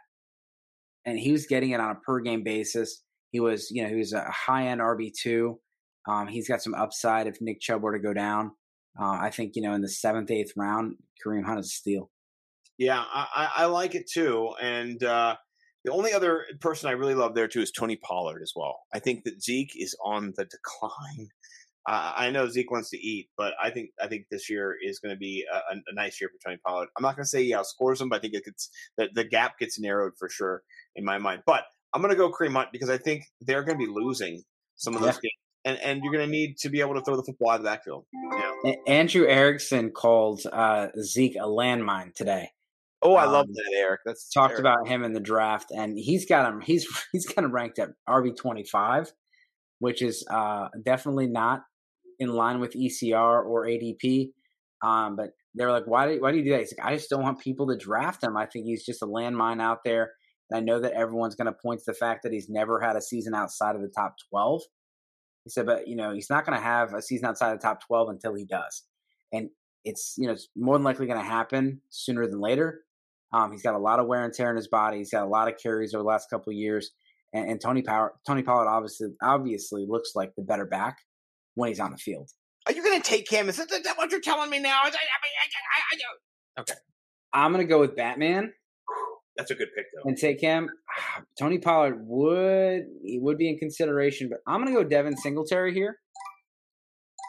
and 1.06 1.18
he 1.18 1.32
was 1.32 1.46
getting 1.46 1.72
it 1.72 1.80
on 1.80 1.92
a 1.92 1.96
per 1.96 2.20
game 2.20 2.44
basis. 2.44 3.04
He 3.32 3.40
was, 3.40 3.70
you 3.72 3.84
know, 3.84 3.90
he 3.90 3.96
was 3.96 4.14
a 4.14 4.26
high 4.30 4.68
end 4.68 4.82
RB 4.82 5.12
two. 5.14 5.60
Um, 6.08 6.28
he's 6.28 6.48
got 6.48 6.62
some 6.62 6.74
upside 6.74 7.28
if 7.28 7.38
Nick 7.42 7.60
Chubb 7.62 7.84
were 7.84 7.94
to 7.94 8.00
go 8.00 8.14
down. 8.14 8.52
Uh, 9.00 9.18
I 9.22 9.30
think 9.30 9.56
you 9.56 9.62
know 9.62 9.74
in 9.74 9.82
the 9.82 9.90
seventh, 9.90 10.32
eighth 10.32 10.54
round, 10.56 10.96
Kareem 11.26 11.46
Hunt 11.46 11.60
is 11.60 11.68
a 11.68 11.70
steal. 11.70 12.10
Yeah, 12.78 13.04
I, 13.14 13.50
I 13.58 13.66
like 13.66 13.94
it 13.94 14.10
too, 14.10 14.54
and 14.62 15.04
uh, 15.04 15.36
the 15.84 15.92
only 15.92 16.14
other 16.14 16.46
person 16.60 16.90
I 16.90 16.94
really 16.94 17.14
love 17.14 17.36
there 17.36 17.48
too 17.48 17.62
is 17.62 17.72
Tony 17.72 17.98
Pollard 17.98 18.42
as 18.42 18.54
well. 18.56 18.80
I 18.94 19.00
think 19.00 19.24
that 19.26 19.42
Zeke 19.42 19.74
is 19.76 19.96
on 20.04 20.34
the 20.36 20.46
decline. 20.46 21.30
Uh, 21.88 22.14
I 22.16 22.30
know 22.30 22.48
Zeke 22.48 22.72
wants 22.72 22.90
to 22.92 22.98
eat, 22.98 23.30
but 23.38 23.54
I 23.62 23.70
think 23.70 23.92
I 24.02 24.08
think 24.08 24.26
this 24.30 24.50
year 24.50 24.76
is 24.82 25.00
going 25.00 25.16
to 25.16 25.20
be 25.20 25.46
a, 25.52 25.76
a, 25.76 25.94
nice 25.94 26.20
year 26.20 26.30
for 26.30 26.38
Tony 26.44 26.60
Pollard. 26.66 26.90
I'm 26.98 27.04
not 27.04 27.16
going 27.16 27.24
to 27.24 27.30
say 27.30 27.44
he 27.44 27.54
outscores 27.54 28.02
him, 28.02 28.10
but 28.10 28.18
I 28.18 28.20
think 28.20 28.34
it 28.34 28.46
gets 28.46 28.70
the, 28.98 29.10
the 29.14 29.24
gap 29.24 29.58
gets 29.58 29.80
narrowed 29.80 30.14
for 30.18 30.30
sure 30.30 30.62
in 30.96 31.06
my 31.06 31.18
mind. 31.18 31.44
But 31.46 31.64
I'm 31.94 32.02
going 32.02 32.14
to 32.14 32.18
go 32.18 32.32
Kareem 32.32 32.54
Hunt 32.54 32.70
because 32.72 32.90
I 32.90 32.98
think 32.98 33.24
they're 33.42 33.64
going 33.64 33.80
to 33.80 33.86
be 33.86 33.92
losing 33.92 34.44
some 34.76 34.96
of 34.96 35.02
those 35.02 35.16
yeah. 35.16 35.30
games, 35.30 35.34
and 35.66 35.80
and 35.80 36.04
you're 36.04 36.14
going 36.14 36.26
to 36.26 36.32
need 36.32 36.58
to 36.60 36.70
be 36.70 36.82
able 36.82 36.96
to 36.96 37.02
throw 37.02 37.16
the 37.16 37.24
football 37.24 37.52
out 37.52 37.56
of 37.56 37.64
the 37.64 37.70
backfield. 37.70 38.06
Yeah. 38.64 38.74
Andrew 38.88 39.26
Erickson 39.26 39.92
called 39.92 40.42
uh, 40.52 40.88
Zeke 41.02 41.38
a 41.38 41.48
landmine 41.48 42.14
today. 42.14 42.52
Oh, 43.02 43.16
I 43.16 43.26
um, 43.26 43.32
love 43.32 43.48
that, 43.48 43.74
Eric. 43.78 44.02
That's 44.06 44.30
talked 44.30 44.54
Eric. 44.54 44.62
about 44.62 44.88
him 44.88 45.04
in 45.04 45.14
the 45.14 45.20
draft, 45.20 45.72
and 45.72 45.98
he's 45.98 46.26
got 46.26 46.52
him. 46.52 46.62
He's 46.62 46.88
he's 47.12 47.26
got 47.26 47.44
him 47.44 47.52
ranked 47.52 47.80
at 47.80 47.90
RB 48.08 48.36
twenty 48.36 48.64
five, 48.64 49.12
which 49.80 50.02
is 50.02 50.26
uh, 50.30 50.70
definitely 50.84 51.28
not 51.28 51.64
in 52.20 52.30
line 52.34 52.60
with 52.60 52.74
ECR 52.74 53.44
or 53.46 53.66
ADP. 53.66 54.32
Um, 54.82 55.16
but 55.16 55.32
they're 55.56 55.72
like, 55.72 55.88
why 55.88 56.08
do 56.08 56.22
why 56.22 56.32
do 56.32 56.38
you 56.38 56.44
do 56.44 56.52
that? 56.52 56.60
He's 56.60 56.74
like, 56.78 56.88
I 56.88 56.96
just 56.96 57.10
don't 57.10 57.24
want 57.24 57.40
people 57.40 57.68
to 57.68 57.78
draft 57.78 58.24
him. 58.24 58.38
I 58.38 58.46
think 58.46 58.66
he's 58.66 58.86
just 58.86 59.02
a 59.02 59.08
landmine 59.08 59.62
out 59.62 59.80
there. 59.84 60.12
And 60.50 60.58
I 60.58 60.62
know 60.62 60.80
that 60.80 60.94
everyone's 60.94 61.36
going 61.36 61.48
to 61.48 61.54
point 61.54 61.80
to 61.80 61.86
the 61.88 61.94
fact 61.94 62.24
that 62.24 62.34
he's 62.34 62.50
never 62.50 62.80
had 62.80 62.96
a 62.96 63.02
season 63.02 63.36
outside 63.36 63.76
of 63.76 63.82
the 63.82 63.92
top 63.96 64.16
12. 64.30 64.62
He 65.44 65.50
said, 65.50 65.66
but, 65.66 65.88
you 65.88 65.96
know, 65.96 66.14
he's 66.14 66.30
not 66.30 66.46
going 66.46 66.58
to 66.58 66.64
have 66.64 66.94
a 66.94 67.02
season 67.02 67.28
outside 67.28 67.54
of 67.54 67.60
the 67.60 67.68
top 67.68 67.86
12 67.86 68.10
until 68.10 68.36
he 68.36 68.46
does. 68.46 68.84
And 69.32 69.50
it's, 69.86 70.16
you 70.18 70.28
know, 70.28 70.34
it's 70.34 70.50
more 70.56 70.76
than 70.76 70.84
likely 70.84 71.08
going 71.08 71.20
to 71.20 71.26
happen 71.26 71.82
sooner 71.90 72.28
than 72.28 72.42
later. 72.42 72.82
Um, 73.32 73.52
he's 73.52 73.62
got 73.62 73.76
a 73.76 73.80
lot 73.80 74.00
of 74.00 74.08
wear 74.08 74.24
and 74.24 74.34
tear 74.34 74.50
in 74.50 74.56
his 74.56 74.68
body. 74.68 74.98
He's 74.98 75.12
got 75.12 75.24
a 75.24 75.30
lot 75.30 75.48
of 75.48 75.56
carries 75.62 75.94
over 75.94 76.02
the 76.02 76.08
last 76.08 76.30
couple 76.30 76.52
of 76.52 76.58
years. 76.58 76.92
And, 77.34 77.50
and 77.52 77.62
Tony 77.62 77.84
Power, 77.84 78.14
Tony 78.26 78.42
Pollard 78.42 78.68
obviously 78.68 79.10
obviously 79.22 79.86
looks 79.88 80.12
like 80.16 80.34
the 80.36 80.42
better 80.42 80.66
back 80.66 80.98
when 81.60 81.70
he's 81.70 81.80
on 81.80 81.92
the 81.92 81.98
field. 81.98 82.30
Are 82.66 82.72
you 82.72 82.84
going 82.84 83.02
to 83.02 83.08
take 83.08 83.30
him? 83.30 83.50
Is 83.50 83.58
that, 83.58 83.70
that 83.70 83.98
what 83.98 84.12
you're 84.12 84.22
telling 84.22 84.50
me 84.50 84.60
now? 84.60 84.82
I, 84.84 84.88
I, 84.88 84.92
I, 84.92 86.62
okay. 86.62 86.74
I'm 87.34 87.52
going 87.52 87.66
to 87.66 87.70
go 87.70 87.80
with 87.80 87.96
Batman. 87.96 88.54
That's 89.38 89.52
a 89.52 89.56
good 89.56 89.68
pick, 89.76 89.86
though. 89.94 90.08
And 90.10 90.18
take 90.18 90.40
him. 90.40 90.70
Tony 91.38 91.60
Pollard 91.60 91.98
would 92.06 92.84
he 93.04 93.20
would 93.20 93.38
be 93.38 93.50
in 93.50 93.58
consideration, 93.58 94.30
but 94.30 94.40
I'm 94.48 94.62
going 94.62 94.74
to 94.74 94.84
go 94.84 94.88
Devin 94.88 95.18
Singletary 95.18 95.74
here. 95.74 95.98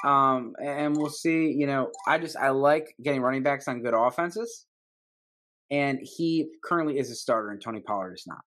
Um, 0.05 0.55
and 0.63 0.97
we'll 0.97 1.11
see. 1.11 1.53
You 1.57 1.67
know, 1.67 1.91
I 2.07 2.19
just 2.19 2.37
I 2.37 2.51
like 2.51 2.95
getting 3.03 3.21
running 3.21 3.43
backs 3.43 3.69
on 3.69 3.83
good 3.83 3.95
offenses, 3.95 4.67
and 5.71 5.99
he 6.03 6.49
currently 6.65 6.99
is 6.99 7.11
a 7.11 7.15
starter, 7.15 7.51
and 7.51 7.63
Tony 7.63 7.81
Pollard 7.81 8.15
is 8.15 8.25
not. 8.27 8.41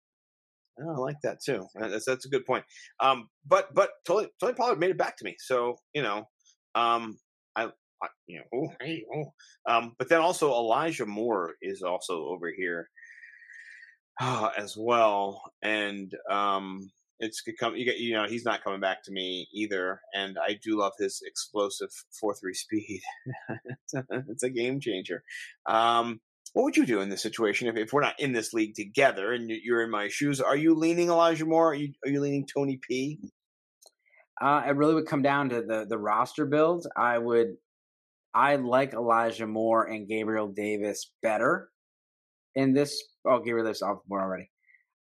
Oh, 0.81 0.95
I 0.95 0.97
like 0.97 1.21
that 1.23 1.41
too. 1.43 1.67
That's 1.75 2.05
that's 2.05 2.25
a 2.25 2.29
good 2.29 2.45
point. 2.45 2.65
Um, 2.99 3.29
but 3.45 3.73
but 3.73 3.91
Tony, 4.05 4.27
Tony 4.39 4.53
Pollard 4.53 4.79
made 4.79 4.91
it 4.91 4.97
back 4.97 5.17
to 5.17 5.25
me, 5.25 5.35
so 5.39 5.77
you 5.93 6.01
know, 6.01 6.27
um, 6.75 7.17
I, 7.55 7.65
I 8.01 8.07
you 8.27 8.39
know, 8.39 8.45
oh, 8.53 8.73
hey, 8.81 9.05
oh. 9.15 9.33
Um, 9.67 9.93
but 9.97 10.09
then 10.09 10.21
also 10.21 10.51
Elijah 10.51 11.05
Moore 11.05 11.53
is 11.61 11.83
also 11.83 12.25
over 12.25 12.51
here 12.51 12.89
uh, 14.19 14.49
as 14.57 14.75
well, 14.77 15.43
and 15.61 16.11
um, 16.29 16.89
it's 17.19 17.43
come. 17.59 17.75
You 17.75 17.85
get, 17.85 17.99
you 17.99 18.13
know, 18.13 18.27
he's 18.27 18.45
not 18.45 18.63
coming 18.63 18.79
back 18.79 19.03
to 19.03 19.11
me 19.11 19.47
either, 19.53 20.01
and 20.13 20.37
I 20.37 20.59
do 20.63 20.77
love 20.77 20.93
his 20.99 21.21
explosive 21.25 21.89
four 22.19 22.33
three 22.33 22.53
speed. 22.53 23.01
it's, 23.65 23.93
a, 23.93 24.05
it's, 24.29 24.43
a, 24.43 24.49
game 24.49 24.79
changer. 24.79 25.23
Um, 25.65 26.19
what 26.53 26.63
would 26.63 26.77
you 26.77 26.85
do 26.85 27.01
in 27.01 27.09
this 27.09 27.21
situation 27.21 27.67
if, 27.67 27.75
if 27.75 27.91
we're 27.91 28.01
not 28.01 28.19
in 28.19 28.31
this 28.31 28.53
league 28.53 28.75
together 28.75 29.33
and 29.33 29.49
you're 29.49 29.83
in 29.83 29.89
my 29.89 30.07
shoes? 30.07 30.39
Are 30.39 30.55
you 30.55 30.75
leaning 30.75 31.09
Elijah 31.09 31.45
Moore? 31.45 31.71
Are 31.71 31.75
you, 31.75 31.93
are 32.05 32.09
you 32.09 32.21
leaning 32.21 32.47
Tony 32.47 32.79
P? 32.87 33.19
Uh, 34.39 34.63
it 34.67 34.75
really 34.75 34.93
would 34.93 35.07
come 35.07 35.21
down 35.21 35.49
to 35.49 35.61
the 35.61 35.85
the 35.87 35.97
roster 35.97 36.45
build. 36.45 36.85
I 36.97 37.17
would, 37.17 37.55
I 38.33 38.55
like 38.55 38.93
Elijah 38.93 39.47
Moore 39.47 39.85
and 39.85 40.07
Gabriel 40.07 40.47
Davis 40.47 41.11
better 41.21 41.69
in 42.55 42.73
this. 42.73 43.01
Oh, 43.27 43.39
Gabriel 43.39 43.65
Davis 43.65 43.81
off 43.81 43.99
more 44.07 44.21
already. 44.21 44.49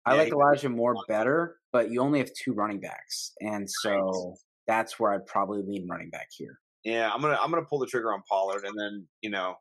I 0.07 0.15
yeah, 0.15 0.23
like 0.23 0.33
Elijah 0.33 0.69
Moore 0.69 0.95
better, 1.09 1.57
but 1.73 1.91
you 1.91 2.01
only 2.01 2.19
have 2.19 2.31
two 2.45 2.53
running 2.53 2.81
backs, 2.81 3.33
and 3.41 3.69
so 3.69 4.35
that's 4.67 4.99
where 4.99 5.13
I'd 5.13 5.27
probably 5.27 5.63
lean 5.67 5.89
running 5.89 6.11
back 6.11 6.29
here. 6.37 6.59
Yeah, 6.85 7.11
I'm 7.13 7.21
gonna 7.21 7.39
I'm 7.41 7.51
gonna 7.51 7.67
pull 7.69 7.79
the 7.79 7.87
trigger 7.87 8.13
on 8.13 8.23
Pollard, 8.29 8.65
and 8.65 8.79
then 8.79 9.07
you 9.23 9.31
know 9.31 9.55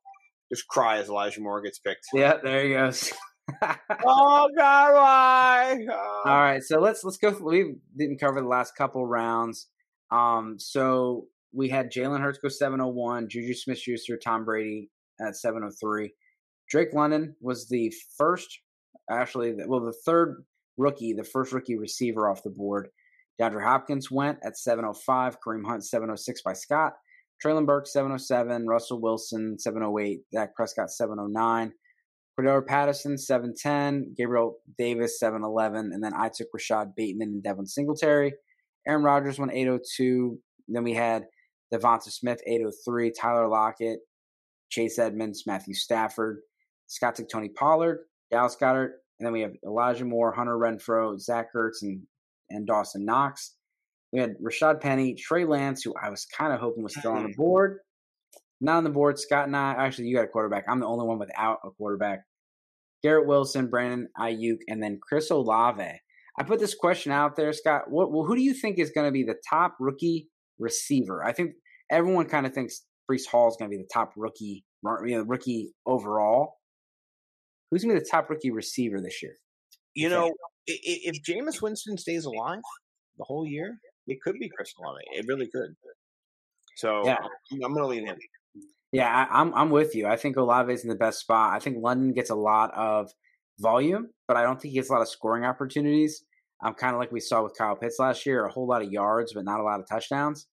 just 0.51 0.67
cry 0.67 0.97
as 0.97 1.09
Elijah 1.09 1.41
Moore 1.41 1.61
gets 1.61 1.79
picked. 1.79 2.05
Yeah, 2.13 2.37
there 2.43 2.65
he 2.65 2.73
goes. 2.73 3.11
oh 4.05 4.49
God, 4.57 4.93
why? 4.93 5.85
Oh. 5.89 6.21
All 6.25 6.41
right, 6.41 6.63
so 6.63 6.79
let's 6.79 7.03
let's 7.03 7.17
go. 7.17 7.35
We 7.41 7.75
didn't 7.97 8.19
cover 8.19 8.41
the 8.41 8.47
last 8.47 8.75
couple 8.75 9.05
rounds. 9.05 9.67
Um, 10.11 10.57
so 10.59 11.27
we 11.53 11.69
had 11.69 11.91
Jalen 11.91 12.21
Hurts 12.21 12.39
go 12.39 12.49
701, 12.49 13.29
Juju 13.29 13.53
Smith 13.53 13.79
Schuster, 13.79 14.17
Tom 14.17 14.45
Brady 14.45 14.89
at 15.19 15.35
703. 15.35 16.13
Drake 16.69 16.93
London 16.93 17.35
was 17.41 17.67
the 17.67 17.93
first, 18.17 18.59
actually, 19.09 19.53
well, 19.67 19.81
the 19.81 19.93
third 20.05 20.43
rookie, 20.77 21.13
the 21.13 21.23
first 21.23 21.51
rookie 21.51 21.77
receiver 21.77 22.29
off 22.29 22.43
the 22.43 22.49
board. 22.49 22.87
DeAndre 23.39 23.63
Hopkins 23.63 24.09
went 24.11 24.37
at 24.43 24.57
705, 24.57 25.37
Kareem 25.45 25.65
Hunt 25.65 25.85
706 25.85 26.41
by 26.43 26.53
Scott, 26.53 26.93
Treylon 27.43 27.65
Burke 27.65 27.87
707, 27.87 28.67
Russell 28.67 29.01
Wilson 29.01 29.57
708, 29.57 30.21
Dak 30.31 30.55
Prescott 30.55 30.91
709, 30.91 31.73
Cordarrelle 32.39 32.67
Patterson 32.67 33.17
710, 33.17 34.13
Gabriel 34.15 34.57
Davis 34.77 35.19
711, 35.19 35.91
and 35.93 36.03
then 36.03 36.13
I 36.13 36.29
took 36.33 36.47
Rashod 36.53 36.95
Bateman 36.95 37.29
and 37.29 37.43
Devin 37.43 37.65
Singletary. 37.65 38.33
Aaron 38.87 39.03
Rodgers 39.03 39.39
went 39.39 39.53
802. 39.53 40.37
Then 40.67 40.83
we 40.83 40.93
had 40.93 41.25
Devonta 41.73 42.11
Smith 42.11 42.41
803, 42.45 43.11
Tyler 43.11 43.47
Lockett, 43.47 43.99
Chase 44.69 44.99
Edmonds, 44.99 45.43
Matthew 45.45 45.73
Stafford, 45.73 46.39
Scott 46.87 47.15
took 47.15 47.29
Tony 47.29 47.49
Pollard, 47.49 47.99
Dallas 48.31 48.57
Goedert, 48.59 48.91
and 49.19 49.25
then 49.25 49.31
we 49.31 49.41
have 49.41 49.53
Elijah 49.65 50.05
Moore, 50.05 50.33
Hunter 50.33 50.57
Renfrow, 50.57 51.19
Zach 51.19 51.47
Ertz, 51.55 51.81
and, 51.83 52.01
and 52.49 52.67
Dawson 52.67 53.05
Knox. 53.05 53.55
We 54.11 54.19
had 54.19 54.35
Rashaad 54.41 54.81
Penny, 54.81 55.15
Trey 55.15 55.45
Lance, 55.45 55.83
who 55.83 55.93
I 56.01 56.09
was 56.09 56.25
kind 56.25 56.53
of 56.53 56.59
hoping 56.59 56.83
was 56.83 56.95
still 56.95 57.13
on 57.13 57.23
the 57.23 57.33
board. 57.37 57.79
Not 58.59 58.77
on 58.77 58.83
the 58.83 58.89
board. 58.89 59.17
Scott 59.17 59.47
and 59.47 59.55
I, 59.55 59.71
actually, 59.71 60.07
you 60.07 60.15
got 60.15 60.25
a 60.25 60.27
quarterback. 60.27 60.65
I'm 60.67 60.79
the 60.79 60.85
only 60.85 61.05
one 61.05 61.17
without 61.17 61.59
a 61.63 61.71
quarterback. 61.71 62.23
Garrett 63.01 63.27
Wilson, 63.27 63.67
Brandon 63.67 64.07
Aiyuk, 64.19 64.59
and 64.67 64.81
then 64.81 64.99
Chris 65.01 65.31
Olave. 65.31 65.83
I 66.39 66.43
put 66.43 66.59
this 66.59 66.75
question 66.75 67.11
out 67.11 67.35
there, 67.35 67.51
Scott. 67.53 67.89
What, 67.89 68.11
well, 68.11 68.23
who 68.23 68.35
do 68.35 68.41
you 68.41 68.53
think 68.53 68.77
is 68.77 68.91
going 68.91 69.07
to 69.07 69.11
be 69.11 69.23
the 69.23 69.39
top 69.49 69.75
rookie 69.79 70.29
receiver? 70.59 71.23
I 71.23 71.33
think 71.33 71.53
everyone 71.89 72.27
kind 72.27 72.45
of 72.45 72.53
thinks 72.53 72.83
Breece 73.09 73.25
Hall 73.25 73.49
is 73.49 73.57
going 73.57 73.69
to 73.71 73.75
be 73.75 73.81
the 73.81 73.89
top 73.91 74.13
rookie, 74.15 74.63
you 75.05 75.17
know, 75.17 75.23
rookie 75.23 75.73
overall. 75.85 76.55
Who's 77.69 77.83
going 77.83 77.95
to 77.95 77.99
be 77.99 78.03
the 78.03 78.09
top 78.09 78.29
rookie 78.29 78.51
receiver 78.51 79.01
this 79.01 79.23
year? 79.23 79.37
You 79.95 80.09
know, 80.09 80.31
if 80.67 81.21
Jameis 81.23 81.61
Winston 81.61 81.97
stays 81.97 82.25
alive 82.25 82.61
the 83.17 83.25
whole 83.25 83.45
year, 83.45 83.77
it 84.07 84.21
could 84.21 84.35
be 84.39 84.49
Chris 84.49 84.73
Olave. 84.79 85.01
It 85.13 85.25
really 85.27 85.47
could. 85.47 85.75
So 86.75 87.05
yeah. 87.05 87.17
I'm 87.51 87.73
going 87.73 87.75
to 87.75 87.87
lean 87.87 88.07
in. 88.07 88.15
Yeah, 88.91 89.07
I, 89.07 89.41
am 89.41 89.47
I'm, 89.47 89.53
I'm 89.53 89.69
with 89.69 89.95
you. 89.95 90.07
I 90.07 90.17
think 90.17 90.35
Olave 90.35 90.71
is 90.73 90.83
in 90.83 90.89
the 90.89 90.95
best 90.95 91.19
spot. 91.19 91.53
I 91.53 91.59
think 91.59 91.77
London 91.79 92.13
gets 92.13 92.29
a 92.29 92.35
lot 92.35 92.73
of 92.73 93.11
volume, 93.59 94.09
but 94.27 94.35
I 94.35 94.43
don't 94.43 94.59
think 94.59 94.73
he 94.73 94.79
gets 94.79 94.89
a 94.89 94.93
lot 94.93 95.01
of 95.01 95.07
scoring 95.07 95.45
opportunities. 95.45 96.23
Um, 96.63 96.69
I'm 96.69 96.73
kind 96.75 96.93
of 96.93 96.99
like 96.99 97.11
we 97.11 97.19
saw 97.19 97.43
with 97.43 97.57
Kyle 97.57 97.75
Pitts 97.75 97.99
last 97.99 98.25
year, 98.25 98.45
a 98.45 98.51
whole 98.51 98.67
lot 98.67 98.81
of 98.81 98.91
yards, 98.91 99.33
but 99.33 99.45
not 99.45 99.59
a 99.59 99.63
lot 99.63 99.79
of 99.79 99.87
touchdowns. 99.87 100.47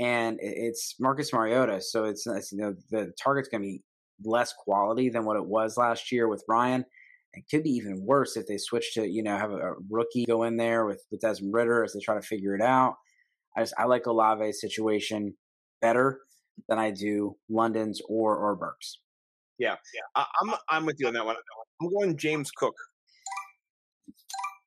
And 0.00 0.38
it's 0.40 0.94
Marcus 1.00 1.32
Mariota, 1.32 1.80
so 1.80 2.04
it's, 2.04 2.26
it's 2.26 2.52
you 2.52 2.58
know 2.58 2.74
the 2.90 3.12
target's 3.20 3.48
going 3.48 3.62
to 3.62 3.66
be 3.66 3.82
less 4.24 4.52
quality 4.52 5.08
than 5.08 5.24
what 5.24 5.36
it 5.36 5.44
was 5.44 5.76
last 5.76 6.12
year 6.12 6.28
with 6.28 6.44
Ryan. 6.48 6.84
It 7.38 7.44
could 7.50 7.62
be 7.62 7.70
even 7.70 8.04
worse 8.04 8.36
if 8.36 8.46
they 8.46 8.58
switch 8.58 8.94
to, 8.94 9.08
you 9.08 9.22
know, 9.22 9.36
have 9.36 9.52
a, 9.52 9.74
rookie 9.90 10.24
go 10.26 10.42
in 10.42 10.56
there 10.56 10.86
with, 10.86 11.04
with 11.10 11.20
Desmond 11.20 11.54
Ridder 11.54 11.84
as 11.84 11.92
they 11.92 12.00
try 12.00 12.14
to 12.14 12.22
figure 12.22 12.54
it 12.54 12.62
out. 12.62 12.96
I 13.56 13.62
just 13.62 13.74
I 13.78 13.84
like 13.84 14.06
Olave's 14.06 14.60
situation 14.60 15.34
better 15.80 16.20
than 16.68 16.78
I 16.78 16.90
do 16.90 17.36
London's 17.48 18.00
or 18.08 18.36
or 18.36 18.56
Burks. 18.56 18.98
Yeah, 19.58 19.76
yeah, 19.94 20.02
I, 20.14 20.26
I'm 20.40 20.54
I'm 20.68 20.86
with 20.86 20.96
you 20.98 21.08
on 21.08 21.14
that 21.14 21.26
one. 21.26 21.36
I'm 21.80 21.90
going 21.90 22.16
James 22.16 22.50
Cook. 22.50 22.74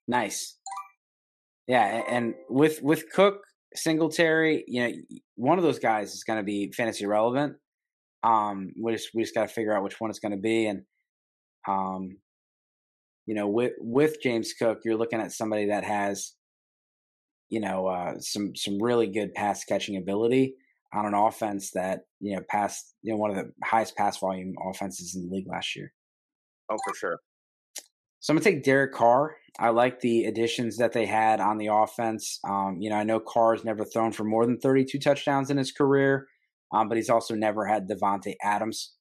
Nice. 0.08 0.58
Yeah, 1.68 2.02
and 2.10 2.34
with 2.50 2.82
with 2.82 3.10
Cook, 3.14 3.44
Singletary, 3.76 4.64
you 4.68 4.84
know, 4.84 4.94
one 5.36 5.58
of 5.58 5.64
those 5.64 5.80
guys 5.80 6.14
is 6.14 6.24
going 6.24 6.38
to 6.38 6.44
be 6.44 6.72
fantasy 6.76 7.06
relevant. 7.06 7.56
Um, 8.24 8.72
we 8.82 8.92
just 8.94 9.10
we 9.14 9.24
just 9.24 9.34
got 9.34 9.48
to 9.48 9.54
figure 9.54 9.76
out 9.76 9.84
which 9.84 10.00
one 10.00 10.10
it's 10.10 10.20
going 10.20 10.34
to 10.34 10.38
be, 10.38 10.68
and 10.68 10.84
um, 11.68 12.18
you 13.26 13.36
know, 13.36 13.48
with 13.48 13.74
with 13.80 14.18
James 14.22 14.54
Cook, 14.54 14.80
you're 14.84 14.98
looking 14.98 15.22
at 15.22 15.32
somebody 15.32 15.68
that 15.68 15.84
has, 15.84 16.34
you 17.50 17.60
know, 17.60 17.88
uh, 17.88 18.20
some 18.20 18.56
some 18.56 18.82
really 18.82 19.08
good 19.08 19.34
pass 19.34 19.64
catching 19.64 19.98
ability 19.98 20.56
on 20.94 21.06
an 21.06 21.14
offense 21.14 21.72
that 21.72 22.02
you 22.20 22.36
know 22.36 22.42
passed 22.50 22.96
you 23.02 23.14
know 23.14 23.18
one 23.18 23.32
of 23.32 23.38
the 23.38 23.52
highest 23.64 23.96
pass 23.96 24.18
volume 24.20 24.56
offenses 24.70 25.16
in 25.16 25.28
the 25.28 25.36
league 25.36 25.48
last 25.48 25.76
year. 25.76 25.94
Oh, 26.70 26.78
for 26.86 26.96
sure. 26.96 27.20
So 28.20 28.32
I'm 28.32 28.38
gonna 28.38 28.44
take 28.44 28.64
Derek 28.64 28.94
Carr. 28.94 29.36
I 29.60 29.70
like 29.70 30.00
the 30.00 30.26
additions 30.26 30.78
that 30.78 30.94
they 30.94 31.06
had 31.06 31.40
on 31.40 31.58
the 31.58 31.68
offense. 31.68 32.40
Um, 32.48 32.78
you 32.80 32.90
know, 32.90 32.96
I 32.96 33.04
know 33.04 33.20
Carr's 33.20 33.66
never 33.66 33.84
thrown 33.84 34.12
for 34.12 34.24
more 34.24 34.46
than 34.46 34.60
32 34.60 35.00
touchdowns 35.00 35.50
in 35.50 35.58
his 35.58 35.72
career, 35.72 36.28
um, 36.72 36.88
but 36.88 36.98
he's 36.98 37.10
also 37.10 37.36
never 37.36 37.66
had 37.66 37.90
Davante 37.90 38.36
Adams. 38.44 38.94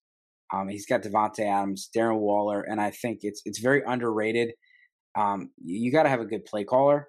Um, 0.53 0.69
he's 0.69 0.87
got 0.87 1.03
Davante 1.03 1.41
Adams, 1.41 1.89
Darren 1.95 2.19
Waller, 2.19 2.63
and 2.63 2.81
I 2.81 2.91
think 2.91 3.21
it's 3.23 3.41
it's 3.45 3.61
very 3.61 3.83
underrated. 3.87 4.53
Um, 5.17 5.51
you 5.63 5.93
got 5.93 6.05
to 6.05 6.09
have 6.09 6.21
a 6.21 6.27
good 6.27 6.45
play 6.45 6.65
caller, 6.65 7.09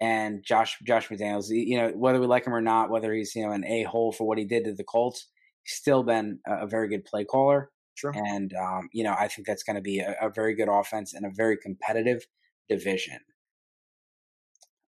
and 0.00 0.44
Josh 0.44 0.76
Josh 0.86 1.08
McDaniels. 1.08 1.46
You 1.48 1.78
know, 1.78 1.88
whether 1.90 2.20
we 2.20 2.26
like 2.26 2.46
him 2.46 2.54
or 2.54 2.60
not, 2.60 2.90
whether 2.90 3.12
he's 3.12 3.34
you 3.34 3.46
know 3.46 3.52
an 3.52 3.64
a 3.64 3.84
hole 3.84 4.12
for 4.12 4.26
what 4.26 4.38
he 4.38 4.44
did 4.44 4.64
to 4.64 4.74
the 4.74 4.84
Colts, 4.84 5.28
he's 5.64 5.76
still 5.76 6.02
been 6.02 6.38
a, 6.46 6.64
a 6.64 6.66
very 6.66 6.88
good 6.88 7.04
play 7.04 7.24
caller. 7.24 7.70
Sure. 7.94 8.12
And 8.14 8.52
um, 8.54 8.88
you 8.92 9.04
know, 9.04 9.14
I 9.18 9.28
think 9.28 9.46
that's 9.46 9.62
going 9.62 9.76
to 9.76 9.82
be 9.82 10.00
a, 10.00 10.14
a 10.20 10.30
very 10.30 10.54
good 10.54 10.68
offense 10.68 11.14
and 11.14 11.24
a 11.24 11.30
very 11.34 11.56
competitive 11.56 12.26
division. 12.68 13.20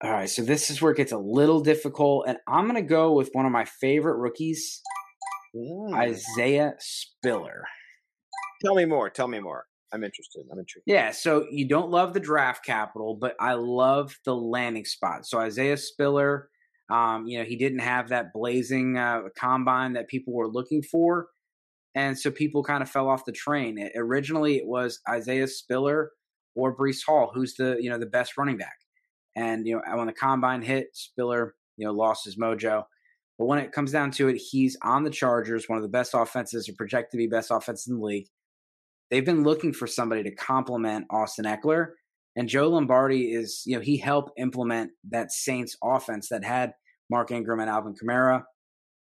All 0.02 0.10
right, 0.10 0.28
so 0.28 0.42
this 0.42 0.70
is 0.70 0.82
where 0.82 0.92
it 0.92 0.98
gets 0.98 1.12
a 1.12 1.18
little 1.18 1.60
difficult, 1.60 2.26
and 2.28 2.36
I'm 2.46 2.64
going 2.64 2.74
to 2.74 2.82
go 2.82 3.12
with 3.12 3.30
one 3.32 3.46
of 3.46 3.52
my 3.52 3.64
favorite 3.64 4.18
rookies, 4.18 4.82
Mm. 5.56 5.94
Isaiah 5.94 6.74
Spiller. 6.78 7.64
Tell 8.64 8.74
me 8.74 8.84
more. 8.84 9.10
Tell 9.10 9.28
me 9.28 9.40
more. 9.40 9.66
I'm 9.92 10.04
interested. 10.04 10.44
I'm 10.50 10.58
intrigued. 10.58 10.84
Yeah, 10.86 11.12
so 11.12 11.46
you 11.50 11.68
don't 11.68 11.90
love 11.90 12.12
the 12.12 12.20
draft 12.20 12.64
capital, 12.64 13.14
but 13.14 13.34
I 13.40 13.54
love 13.54 14.18
the 14.24 14.34
landing 14.34 14.84
spot. 14.84 15.26
So 15.26 15.38
Isaiah 15.38 15.76
Spiller, 15.76 16.48
um, 16.90 17.26
you 17.26 17.38
know, 17.38 17.44
he 17.44 17.56
didn't 17.56 17.80
have 17.80 18.08
that 18.08 18.32
blazing 18.32 18.98
uh, 18.98 19.22
combine 19.38 19.94
that 19.94 20.08
people 20.08 20.34
were 20.34 20.48
looking 20.48 20.82
for, 20.82 21.28
and 21.94 22.18
so 22.18 22.30
people 22.30 22.62
kind 22.62 22.82
of 22.82 22.90
fell 22.90 23.08
off 23.08 23.24
the 23.24 23.32
train. 23.32 23.78
It, 23.78 23.92
originally, 23.96 24.56
it 24.56 24.66
was 24.66 25.00
Isaiah 25.08 25.48
Spiller 25.48 26.10
or 26.54 26.76
Breece 26.76 27.04
Hall, 27.06 27.30
who's 27.32 27.54
the 27.54 27.76
you 27.80 27.90
know 27.90 27.98
the 27.98 28.06
best 28.06 28.36
running 28.36 28.56
back, 28.56 28.76
and 29.36 29.66
you 29.66 29.76
know 29.76 29.96
when 29.96 30.08
the 30.08 30.12
combine 30.12 30.62
hit, 30.62 30.88
Spiller 30.94 31.54
you 31.76 31.86
know 31.86 31.92
lost 31.92 32.24
his 32.24 32.36
mojo. 32.36 32.84
But 33.38 33.46
when 33.46 33.58
it 33.58 33.72
comes 33.72 33.92
down 33.92 34.12
to 34.12 34.28
it, 34.28 34.36
he's 34.36 34.78
on 34.82 35.04
the 35.04 35.10
Chargers, 35.10 35.68
one 35.68 35.76
of 35.76 35.82
the 35.82 35.88
best 35.88 36.12
offenses, 36.14 36.68
or 36.68 36.72
projected 36.72 37.12
to 37.12 37.18
be 37.18 37.26
best 37.26 37.50
offense 37.50 37.86
in 37.86 37.96
the 37.98 38.02
league. 38.02 38.28
They've 39.10 39.24
been 39.24 39.44
looking 39.44 39.72
for 39.72 39.86
somebody 39.86 40.22
to 40.24 40.34
complement 40.34 41.06
Austin 41.10 41.44
Ekeler, 41.44 41.88
and 42.36 42.48
Joe 42.48 42.68
Lombardi 42.68 43.32
is, 43.32 43.62
you 43.64 43.76
know, 43.76 43.82
he 43.82 43.96
helped 43.96 44.32
implement 44.38 44.90
that 45.10 45.32
Saints 45.32 45.76
offense 45.82 46.28
that 46.28 46.44
had 46.44 46.72
Mark 47.10 47.30
Ingram 47.30 47.60
and 47.60 47.70
Alvin 47.70 47.94
Kamara. 47.94 48.42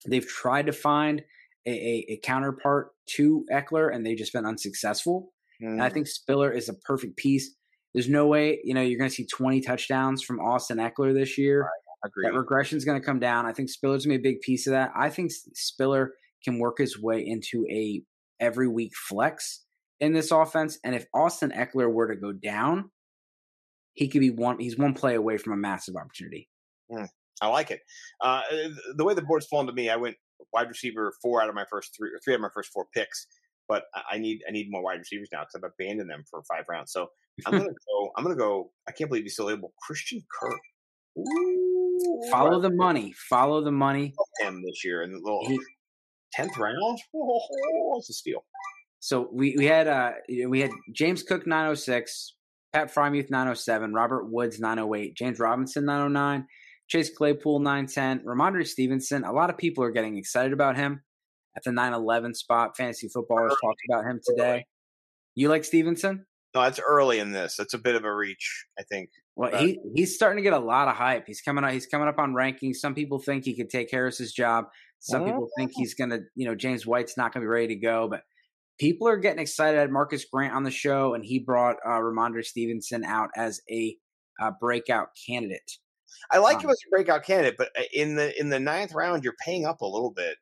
They've 0.06 0.26
tried 0.26 0.66
to 0.66 0.72
find 0.72 1.22
a, 1.66 1.70
a, 1.70 2.06
a 2.12 2.20
counterpart 2.22 2.90
to 3.16 3.44
Ekeler, 3.52 3.92
and 3.92 4.06
they've 4.06 4.16
just 4.16 4.32
been 4.32 4.46
unsuccessful. 4.46 5.32
Mm. 5.62 5.68
And 5.68 5.82
I 5.82 5.88
think 5.88 6.06
Spiller 6.06 6.52
is 6.52 6.68
a 6.68 6.74
perfect 6.74 7.16
piece. 7.16 7.54
There's 7.92 8.08
no 8.08 8.26
way, 8.26 8.60
you 8.62 8.74
know, 8.74 8.82
you're 8.82 8.98
going 8.98 9.10
to 9.10 9.14
see 9.14 9.26
20 9.26 9.62
touchdowns 9.62 10.22
from 10.22 10.38
Austin 10.38 10.78
Ekeler 10.78 11.12
this 11.12 11.36
year. 11.36 11.68
Agree. 12.04 12.26
That 12.26 12.36
regression 12.36 12.78
is 12.78 12.84
going 12.84 13.00
to 13.00 13.04
come 13.04 13.18
down. 13.18 13.46
I 13.46 13.52
think 13.52 13.70
Spiller's 13.70 14.06
going 14.06 14.16
to 14.16 14.22
be 14.22 14.28
a 14.28 14.32
big 14.32 14.40
piece 14.42 14.68
of 14.68 14.72
that. 14.72 14.92
I 14.96 15.10
think 15.10 15.32
Spiller 15.54 16.12
can 16.44 16.60
work 16.60 16.78
his 16.78 17.00
way 17.00 17.26
into 17.26 17.66
a 17.68 18.02
every 18.38 18.68
week 18.68 18.92
flex 18.94 19.64
in 20.00 20.12
this 20.12 20.30
offense. 20.30 20.78
And 20.84 20.94
if 20.94 21.06
Austin 21.14 21.50
Ekeler 21.50 21.92
were 21.92 22.08
to 22.08 22.16
go 22.16 22.32
down, 22.32 22.90
he 23.94 24.08
could 24.08 24.20
be 24.20 24.30
one. 24.30 24.58
He's 24.58 24.78
one 24.78 24.94
play 24.94 25.14
away 25.14 25.38
from 25.38 25.52
a 25.52 25.56
massive 25.56 25.96
opportunity. 25.96 26.48
Mm. 26.90 27.08
I 27.40 27.48
like 27.48 27.70
it. 27.70 27.80
Uh, 28.20 28.42
the 28.96 29.04
way 29.04 29.14
the 29.14 29.22
board's 29.22 29.46
fallen 29.46 29.66
to 29.66 29.72
me, 29.72 29.90
I 29.90 29.96
went 29.96 30.16
wide 30.52 30.68
receiver 30.68 31.12
four 31.22 31.42
out 31.42 31.48
of 31.48 31.54
my 31.54 31.64
first 31.70 31.94
three, 31.96 32.10
or 32.10 32.20
three 32.24 32.34
out 32.34 32.36
of 32.36 32.42
my 32.42 32.50
first 32.54 32.70
four 32.72 32.86
picks. 32.94 33.26
But 33.68 33.84
I 34.10 34.18
need 34.18 34.40
I 34.48 34.52
need 34.52 34.68
more 34.70 34.82
wide 34.82 34.98
receivers 34.98 35.28
now 35.30 35.40
because 35.40 35.56
I've 35.56 35.70
abandoned 35.78 36.10
them 36.10 36.24
for 36.30 36.42
five 36.44 36.64
rounds. 36.68 36.90
So 36.92 37.08
I'm 37.46 37.52
gonna 37.52 37.64
go. 37.64 38.10
I'm 38.16 38.24
gonna 38.24 38.36
go. 38.36 38.70
I 38.88 38.92
can't 38.92 39.10
believe 39.10 39.24
he's 39.24 39.34
still 39.34 39.50
able. 39.50 39.74
Christian 39.82 40.22
Kirk. 40.40 40.60
Ooh, 41.18 42.22
Follow 42.30 42.60
the 42.60 42.70
money. 42.70 43.12
Follow 43.28 43.62
the 43.62 43.72
money. 43.72 44.14
him 44.40 44.62
this 44.64 44.84
year 44.84 45.02
in 45.02 45.12
the 45.12 45.18
little 45.18 45.46
tenth 46.32 46.56
round. 46.56 46.98
Oh, 47.14 47.98
it's 47.98 48.10
a 48.10 48.14
steal. 48.14 48.44
So 49.00 49.28
we 49.32 49.54
we 49.56 49.66
had 49.66 49.86
uh 49.86 50.12
we 50.48 50.60
had 50.60 50.70
James 50.92 51.22
Cook 51.22 51.46
906, 51.46 52.34
Pat 52.72 52.92
Freiermuth 52.92 53.30
907, 53.30 53.92
Robert 53.92 54.26
Woods 54.30 54.58
908, 54.60 55.16
James 55.16 55.38
Robinson 55.38 55.84
909, 55.84 56.46
Chase 56.88 57.10
Claypool 57.16 57.60
910, 57.60 58.20
Rhamondre 58.26 58.66
Stevenson. 58.66 59.24
A 59.24 59.32
lot 59.32 59.50
of 59.50 59.56
people 59.58 59.84
are 59.84 59.90
getting 59.92 60.16
excited 60.16 60.52
about 60.52 60.76
him 60.76 61.02
at 61.56 61.62
the 61.64 61.72
911 61.72 62.34
spot. 62.34 62.76
Fantasy 62.76 63.08
footballers 63.08 63.54
talked 63.62 63.80
about 63.90 64.04
him 64.04 64.20
today. 64.24 64.66
You 65.34 65.48
like 65.48 65.64
Stevenson? 65.64 66.26
No, 66.54 66.62
that's 66.62 66.80
early 66.80 67.20
in 67.20 67.30
this. 67.30 67.56
That's 67.56 67.74
a 67.74 67.78
bit 67.78 67.94
of 67.94 68.04
a 68.04 68.12
reach, 68.14 68.64
I 68.78 68.82
think. 68.82 69.10
Well, 69.36 69.52
Right. 69.52 69.60
he 69.60 69.78
he's 69.94 70.16
starting 70.16 70.38
to 70.38 70.42
get 70.42 70.54
a 70.54 70.58
lot 70.58 70.88
of 70.88 70.96
hype. 70.96 71.24
He's 71.26 71.40
coming 71.40 71.62
up. 71.62 71.70
He's 71.70 71.86
coming 71.86 72.08
up 72.08 72.18
on 72.18 72.32
rankings. 72.32 72.76
Some 72.76 72.94
people 72.94 73.20
think 73.20 73.44
he 73.44 73.54
could 73.54 73.70
take 73.70 73.90
Harris's 73.92 74.32
job. 74.32 74.64
Some 74.98 75.24
people 75.24 75.48
think 75.56 75.70
he's 75.76 75.94
gonna. 75.94 76.20
You 76.34 76.46
know, 76.48 76.56
James 76.56 76.84
White's 76.84 77.16
not 77.16 77.32
gonna 77.32 77.44
be 77.44 77.48
ready 77.48 77.68
to 77.68 77.76
go, 77.76 78.08
but 78.08 78.22
people 78.78 79.08
are 79.08 79.16
getting 79.16 79.40
excited. 79.40 79.76
I 79.76 79.80
had 79.82 79.90
Marcus 79.90 80.24
Grant 80.24 80.54
on 80.54 80.62
the 80.62 80.70
show, 80.70 81.14
and 81.14 81.24
he 81.24 81.38
brought 81.38 81.76
uh, 81.84 81.90
Rhamondre 81.98 82.44
Stevenson 82.44 83.04
out 83.04 83.30
as 83.36 83.60
a 83.70 83.96
uh, 84.40 84.52
breakout 84.60 85.08
candidate. 85.26 85.78
I 86.30 86.38
like 86.38 86.56
Um, 86.56 86.64
him 86.64 86.70
as 86.70 86.78
a 86.86 86.90
breakout 86.90 87.24
candidate, 87.24 87.56
but 87.58 87.70
uh, 87.78 87.82
in 87.92 88.16
the 88.16 88.38
in 88.40 88.48
the 88.48 88.60
ninth 88.60 88.92
round, 88.92 89.24
you're 89.24 89.36
paying 89.44 89.66
up 89.66 89.80
a 89.80 89.86
little 89.86 90.10
bit. 90.10 90.36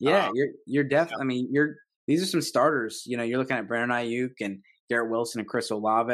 Yeah, 0.00 0.26
Um, 0.26 0.32
you're 0.34 0.48
you're 0.66 0.84
definitely. 0.84 1.22
I 1.22 1.26
mean, 1.26 1.48
you're 1.52 1.76
these 2.06 2.22
are 2.22 2.26
some 2.26 2.42
starters. 2.42 3.04
You 3.06 3.16
know, 3.16 3.22
you're 3.22 3.38
looking 3.38 3.56
at 3.56 3.68
Brandon 3.68 3.96
Aiyuk 3.96 4.34
and 4.40 4.60
Garrett 4.90 5.10
Wilson 5.10 5.40
and 5.40 5.48
Chris 5.48 5.70
Olave, 5.70 6.12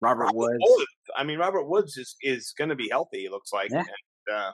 Robert 0.00 0.24
Robert 0.24 0.34
Woods. 0.36 0.58
Woods. 0.60 0.86
I 1.16 1.24
mean, 1.24 1.38
Robert 1.38 1.68
Woods 1.68 1.96
is 1.96 2.16
is 2.22 2.52
going 2.58 2.70
to 2.70 2.76
be 2.76 2.88
healthy. 2.90 3.24
It 3.26 3.30
looks 3.30 3.52
like. 3.52 3.70
Yeah. 3.70 3.78
And, 3.78 4.36
uh, 4.36 4.52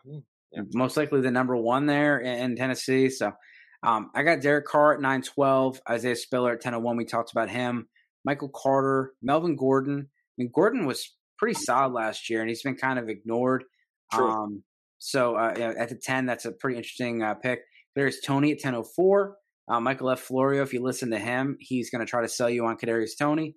Yeah. 0.52 0.62
most 0.74 0.96
likely 0.96 1.20
the 1.20 1.30
number 1.30 1.56
one 1.56 1.86
there 1.86 2.18
in, 2.18 2.38
in 2.38 2.56
Tennessee. 2.56 3.08
So 3.10 3.32
um, 3.82 4.10
I 4.14 4.22
got 4.22 4.40
Derek 4.40 4.66
Carr 4.66 4.94
at 4.94 5.00
912, 5.00 5.80
Isaiah 5.88 6.16
Spiller 6.16 6.50
at 6.50 6.56
1001. 6.56 6.96
We 6.96 7.04
talked 7.04 7.32
about 7.32 7.50
him. 7.50 7.88
Michael 8.24 8.50
Carter, 8.54 9.12
Melvin 9.22 9.56
Gordon. 9.56 10.08
I 10.08 10.34
mean, 10.36 10.50
Gordon 10.52 10.86
was 10.86 11.14
pretty 11.38 11.54
solid 11.54 11.92
last 11.92 12.28
year, 12.28 12.40
and 12.40 12.48
he's 12.48 12.62
been 12.62 12.76
kind 12.76 12.98
of 12.98 13.08
ignored. 13.08 13.64
True. 14.12 14.30
Um, 14.30 14.64
so 14.98 15.36
uh, 15.36 15.52
you 15.54 15.60
know, 15.60 15.74
at 15.78 15.88
the 15.88 15.94
10, 15.94 16.26
that's 16.26 16.44
a 16.44 16.52
pretty 16.52 16.76
interesting 16.76 17.22
uh, 17.22 17.34
pick. 17.34 17.60
There's 17.94 18.20
Toney 18.20 18.50
at 18.50 18.56
1004. 18.56 19.36
Uh, 19.68 19.80
Michael 19.80 20.10
F. 20.10 20.20
Florio, 20.20 20.62
if 20.62 20.72
you 20.72 20.82
listen 20.82 21.10
to 21.10 21.18
him, 21.18 21.56
he's 21.60 21.90
going 21.90 22.04
to 22.04 22.10
try 22.10 22.22
to 22.22 22.28
sell 22.28 22.48
you 22.48 22.64
on 22.66 22.78
Kadarius 22.78 23.18
Toney, 23.18 23.54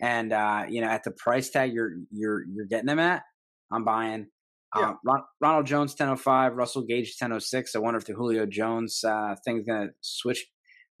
and 0.00 0.32
uh, 0.32 0.64
you 0.68 0.80
know 0.80 0.88
at 0.88 1.04
the 1.04 1.10
price 1.10 1.50
tag 1.50 1.74
you're 1.74 1.92
you're 2.10 2.42
you're 2.50 2.64
getting 2.64 2.88
him 2.88 2.98
at, 2.98 3.22
I'm 3.70 3.84
buying. 3.84 4.28
Yeah. 4.76 4.90
Um, 4.90 4.98
Ron- 5.04 5.24
Ronald 5.40 5.66
Jones 5.66 5.92
1005, 5.92 6.54
Russell 6.54 6.82
Gage 6.82 7.16
1006. 7.18 7.74
I 7.74 7.78
wonder 7.80 7.98
if 7.98 8.04
the 8.06 8.12
Julio 8.14 8.46
Jones 8.46 9.02
uh, 9.04 9.34
thing's 9.44 9.64
going 9.66 9.88
to 9.88 9.94
switch 10.00 10.46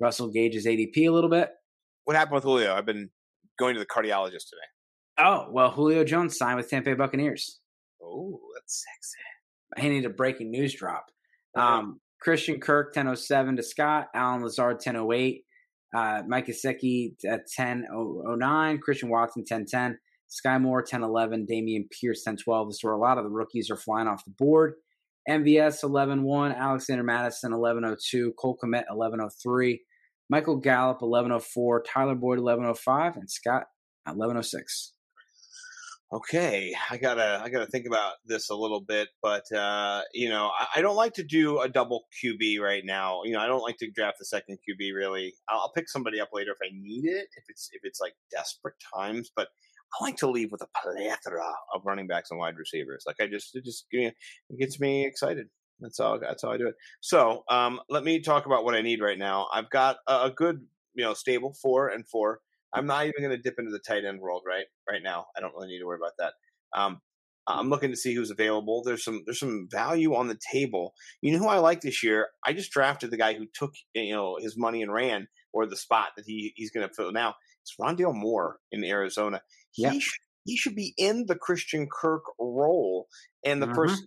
Russell 0.00 0.30
Gage's 0.30 0.66
ADP 0.66 0.96
a 1.08 1.10
little 1.10 1.30
bit. 1.30 1.50
what 2.04 2.16
happened 2.16 2.34
with 2.36 2.44
Julio? 2.44 2.74
I've 2.74 2.86
been 2.86 3.10
going 3.58 3.74
to 3.74 3.80
the 3.80 3.86
cardiologist 3.86 4.48
today. 4.48 4.66
Oh 5.18 5.48
well, 5.50 5.70
Julio 5.70 6.02
Jones 6.04 6.36
signed 6.38 6.56
with 6.56 6.68
Tampa 6.70 6.90
Bay 6.90 6.94
Buccaneers. 6.94 7.60
Oh, 8.02 8.40
that's 8.54 8.84
sexy. 8.84 9.18
I 9.76 9.88
need 9.88 10.04
a 10.06 10.10
breaking 10.10 10.50
news 10.50 10.74
drop. 10.74 11.06
Yeah. 11.54 11.76
Um, 11.78 12.00
Christian 12.20 12.58
Kirk 12.60 12.88
1007 12.88 13.56
to 13.56 13.62
Scott, 13.62 14.08
Allen 14.14 14.42
Lazard 14.42 14.76
1008, 14.76 15.44
uh, 15.94 16.22
Mike 16.26 16.46
Gesicki 16.46 17.12
at 17.24 17.42
1009, 17.56 18.78
Christian 18.78 19.08
Watson 19.10 19.40
1010, 19.42 19.98
Sky 20.30 20.58
Moore 20.58 20.78
1011, 20.78 21.46
Dameon 21.50 21.90
Pierce 21.90 22.20
1012. 22.24 22.68
This 22.68 22.76
is 22.76 22.84
where 22.84 22.94
a 22.94 22.98
lot 22.98 23.18
of 23.18 23.24
the 23.24 23.30
rookies 23.30 23.68
are 23.68 23.76
flying 23.76 24.06
off 24.06 24.24
the 24.24 24.30
board. 24.30 24.74
MVS 25.28 25.82
11-1, 25.82 26.56
Alexander 26.56 27.02
Mattison 27.02 27.50
1102, 27.50 28.32
Cole 28.38 28.56
Kmet 28.62 28.84
1103, 28.88 29.82
Michael 30.30 30.56
Gallup 30.56 31.02
1104, 31.02 31.82
Tyler 31.82 32.14
Boyd 32.14 32.38
1105, 32.38 33.16
and 33.16 33.28
Scott 33.28 33.64
at 34.06 34.16
1106. 34.16 34.94
okay, 36.12 36.72
I 36.90 36.96
gotta 36.96 37.40
I 37.44 37.48
gotta 37.50 37.66
think 37.66 37.86
about 37.86 38.14
this 38.24 38.50
a 38.50 38.54
little 38.54 38.80
bit, 38.80 39.08
but 39.20 39.50
uh, 39.52 40.02
you 40.14 40.28
know, 40.28 40.50
I, 40.58 40.78
I, 40.78 40.80
don't 40.80 40.96
like 40.96 41.14
to 41.14 41.24
do 41.24 41.60
a 41.60 41.68
double 41.68 42.04
QB 42.24 42.60
right 42.60 42.82
now. 42.84 43.22
You 43.24 43.32
know, 43.32 43.40
I 43.40 43.46
don't 43.46 43.62
like 43.62 43.76
to 43.78 43.90
draft 43.90 44.18
the 44.18 44.24
second 44.24 44.58
QB 44.58 44.94
really. 44.94 45.34
I'll, 45.48 45.60
I'll, 45.60 45.72
pick 45.72 45.88
somebody 45.88 46.20
up 46.20 46.30
later 46.32 46.52
if 46.52 46.58
I 46.64 46.70
need 46.72 47.04
it, 47.04 47.28
if 47.36 47.44
it's 47.48 47.68
if 47.72 47.82
it's 47.84 48.00
like 48.00 48.14
desperate 48.32 48.76
times. 48.94 49.30
But 49.34 49.48
I 49.92 50.04
like 50.04 50.16
to 50.16 50.30
leave 50.30 50.52
with 50.52 50.62
a 50.62 50.68
plethora 50.82 51.52
of 51.74 51.82
running 51.84 52.06
backs 52.06 52.30
and 52.30 52.38
wide 52.38 52.56
receivers. 52.56 53.04
Like 53.06 53.16
I 53.20 53.26
just 53.26 53.54
it 53.54 53.64
just 53.64 53.86
it 53.90 54.14
gets 54.58 54.78
me 54.80 55.06
excited. 55.06 55.48
That's 55.80 55.98
all. 55.98 56.20
That's 56.20 56.42
how 56.42 56.52
I 56.52 56.58
do 56.58 56.68
it. 56.68 56.74
So 57.00 57.44
um, 57.48 57.80
let 57.88 58.04
me 58.04 58.20
talk 58.20 58.46
about 58.46 58.64
what 58.64 58.74
I 58.74 58.82
need 58.82 59.00
right 59.00 59.18
now. 59.18 59.48
I've 59.52 59.70
got 59.70 59.96
a, 60.06 60.24
a 60.24 60.30
good 60.30 60.60
you 60.94 61.04
know 61.04 61.14
stable 61.14 61.54
four 61.60 61.88
and 61.88 62.06
four 62.06 62.40
I'm 62.72 62.86
not 62.86 63.06
even 63.06 63.22
going 63.22 63.36
to 63.36 63.42
dip 63.42 63.58
into 63.58 63.70
the 63.70 63.78
tight 63.78 64.04
end 64.04 64.20
world 64.20 64.42
right 64.46 64.66
right 64.88 65.02
now. 65.02 65.26
I 65.36 65.40
don't 65.40 65.54
really 65.54 65.68
need 65.68 65.80
to 65.80 65.86
worry 65.86 65.98
about 66.00 66.12
that. 66.18 66.34
Um, 66.78 67.00
I'm 67.46 67.68
looking 67.68 67.90
to 67.90 67.96
see 67.96 68.14
who's 68.14 68.30
available. 68.30 68.82
There's 68.84 69.04
some 69.04 69.22
there's 69.26 69.40
some 69.40 69.68
value 69.70 70.14
on 70.14 70.28
the 70.28 70.38
table. 70.52 70.94
You 71.20 71.32
know 71.32 71.38
who 71.38 71.48
I 71.48 71.58
like 71.58 71.80
this 71.80 72.02
year? 72.02 72.28
I 72.44 72.52
just 72.52 72.70
drafted 72.70 73.10
the 73.10 73.16
guy 73.16 73.34
who 73.34 73.46
took 73.52 73.72
you 73.94 74.12
know 74.12 74.36
his 74.40 74.56
money 74.56 74.82
and 74.82 74.92
ran, 74.92 75.26
or 75.52 75.66
the 75.66 75.76
spot 75.76 76.10
that 76.16 76.26
he 76.26 76.52
he's 76.56 76.70
going 76.70 76.86
to 76.88 76.94
fill 76.94 77.12
now. 77.12 77.34
It's 77.62 77.74
Rondale 77.80 78.14
Moore 78.14 78.58
in 78.70 78.84
Arizona. 78.84 79.42
He 79.72 79.82
yeah. 79.82 79.92
should, 79.92 80.20
he 80.44 80.56
should 80.56 80.74
be 80.74 80.94
in 80.96 81.26
the 81.26 81.36
Christian 81.36 81.88
Kirk 81.90 82.22
role. 82.38 83.06
in 83.42 83.60
the 83.60 83.66
mm-hmm. 83.66 83.74
first 83.74 84.02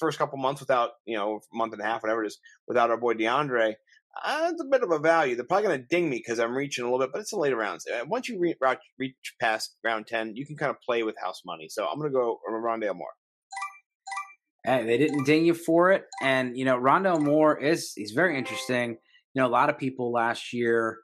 first 0.00 0.18
couple 0.18 0.36
months 0.38 0.60
without 0.60 0.90
you 1.06 1.16
know 1.16 1.40
month 1.52 1.72
and 1.72 1.80
a 1.80 1.84
half 1.84 2.02
whatever 2.02 2.24
it 2.24 2.26
is 2.26 2.38
without 2.66 2.90
our 2.90 2.96
boy 2.96 3.14
DeAndre, 3.14 3.74
uh, 4.22 4.50
it's 4.52 4.60
a 4.60 4.66
bit 4.66 4.82
of 4.82 4.90
a 4.90 4.98
value. 4.98 5.34
They're 5.34 5.44
probably 5.44 5.68
going 5.68 5.80
to 5.80 5.86
ding 5.86 6.08
me 6.08 6.18
because 6.18 6.38
I'm 6.38 6.54
reaching 6.54 6.84
a 6.84 6.86
little 6.90 7.04
bit, 7.04 7.12
but 7.12 7.20
it's 7.20 7.30
the 7.30 7.38
later 7.38 7.56
rounds. 7.56 7.86
Uh, 7.86 8.04
once 8.06 8.28
you 8.28 8.38
re- 8.38 8.56
reach 8.98 9.14
past 9.40 9.76
round 9.82 10.06
10, 10.06 10.36
you 10.36 10.46
can 10.46 10.56
kind 10.56 10.70
of 10.70 10.76
play 10.80 11.02
with 11.02 11.16
house 11.22 11.42
money. 11.44 11.68
So 11.68 11.86
I'm 11.86 11.98
going 11.98 12.10
to 12.10 12.14
go 12.14 12.38
Rondale 12.48 12.94
Moore. 12.94 13.08
Hey, 14.64 14.84
they 14.84 14.98
didn't 14.98 15.24
ding 15.24 15.44
you 15.44 15.54
for 15.54 15.92
it. 15.92 16.04
And, 16.22 16.56
you 16.56 16.64
know, 16.64 16.78
Rondale 16.78 17.20
Moore 17.20 17.58
is, 17.58 17.92
he's 17.94 18.12
very 18.12 18.38
interesting. 18.38 18.96
You 19.34 19.42
know, 19.42 19.46
a 19.46 19.50
lot 19.50 19.68
of 19.68 19.78
people 19.78 20.12
last 20.12 20.52
year, 20.52 20.98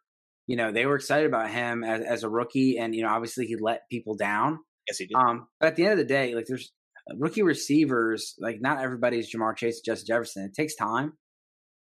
you 0.50 0.56
know, 0.56 0.72
they 0.72 0.84
were 0.84 0.96
excited 0.96 1.26
about 1.26 1.48
him 1.48 1.84
as, 1.84 2.02
as 2.02 2.24
a 2.24 2.28
rookie. 2.28 2.76
And, 2.76 2.92
you 2.92 3.04
know, 3.04 3.10
obviously 3.10 3.46
he 3.46 3.54
let 3.54 3.88
people 3.88 4.16
down. 4.16 4.58
Yes, 4.88 4.98
he 4.98 5.06
did. 5.06 5.14
Um, 5.14 5.46
but 5.60 5.68
at 5.68 5.76
the 5.76 5.84
end 5.84 5.92
of 5.92 5.98
the 5.98 6.04
day, 6.04 6.34
like 6.34 6.46
there's 6.48 6.72
rookie 7.16 7.44
receivers, 7.44 8.34
like 8.40 8.60
not 8.60 8.80
everybody's 8.80 9.32
Ja'Marr 9.32 9.56
Chase, 9.56 9.80
Justin 9.80 10.06
Jefferson. 10.08 10.44
It 10.46 10.54
takes 10.60 10.74
time. 10.74 11.12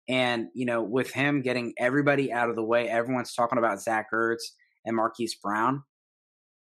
And, 0.10 0.48
you 0.54 0.66
know, 0.66 0.84
with 0.84 1.10
him 1.10 1.42
getting 1.42 1.72
everybody 1.78 2.34
out 2.34 2.50
of 2.50 2.58
the 2.58 2.64
way, 2.64 2.90
everyone's 2.90 3.34
talking 3.34 3.60
about 3.60 3.82
Zach 3.82 4.08
Ertz 4.14 4.44
and 4.84 4.94
Marquise 4.94 5.36
Brown. 5.42 5.84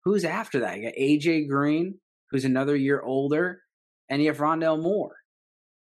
Who's 0.04 0.24
after 0.24 0.60
that? 0.60 0.78
You 0.78 0.84
got 0.84 0.94
AJ 0.94 1.48
Green, 1.48 1.98
who's 2.30 2.44
another 2.44 2.76
year 2.76 3.02
older, 3.02 3.60
and 4.08 4.22
you 4.22 4.28
have 4.28 4.38
Rondale 4.38 4.80
Moore. 4.80 5.16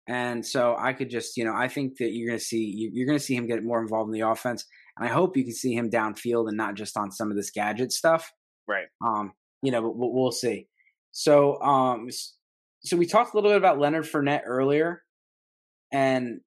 And 0.07 0.43
so 0.43 0.75
I 0.75 0.93
could 0.93 1.11
just, 1.11 1.37
you 1.37 1.45
know, 1.45 1.53
I 1.53 1.67
think 1.67 1.97
that 1.99 2.13
you're 2.13 2.29
going 2.29 2.39
to 2.39 2.43
see 2.43 2.89
you're 2.91 3.05
going 3.05 3.19
to 3.19 3.23
see 3.23 3.35
him 3.35 3.45
get 3.45 3.63
more 3.63 3.79
involved 3.79 4.09
in 4.09 4.19
the 4.19 4.27
offense, 4.27 4.65
and 4.97 5.07
I 5.07 5.11
hope 5.11 5.37
you 5.37 5.43
can 5.43 5.53
see 5.53 5.73
him 5.73 5.89
downfield 5.89 6.47
and 6.47 6.57
not 6.57 6.75
just 6.75 6.97
on 6.97 7.11
some 7.11 7.31
of 7.31 7.37
this 7.37 7.51
gadget 7.51 7.91
stuff. 7.91 8.31
Right. 8.67 8.87
Um. 9.05 9.33
You 9.61 9.71
know, 9.71 9.81
but 9.81 10.11
we'll 10.11 10.33
see. 10.33 10.67
So, 11.11 11.61
um, 11.61 12.09
so 12.83 12.97
we 12.97 13.05
talked 13.05 13.33
a 13.33 13.37
little 13.37 13.51
bit 13.51 13.57
about 13.57 13.79
Leonard 13.79 14.03
Fournette 14.03 14.41
earlier, 14.45 15.03
and 15.91 16.41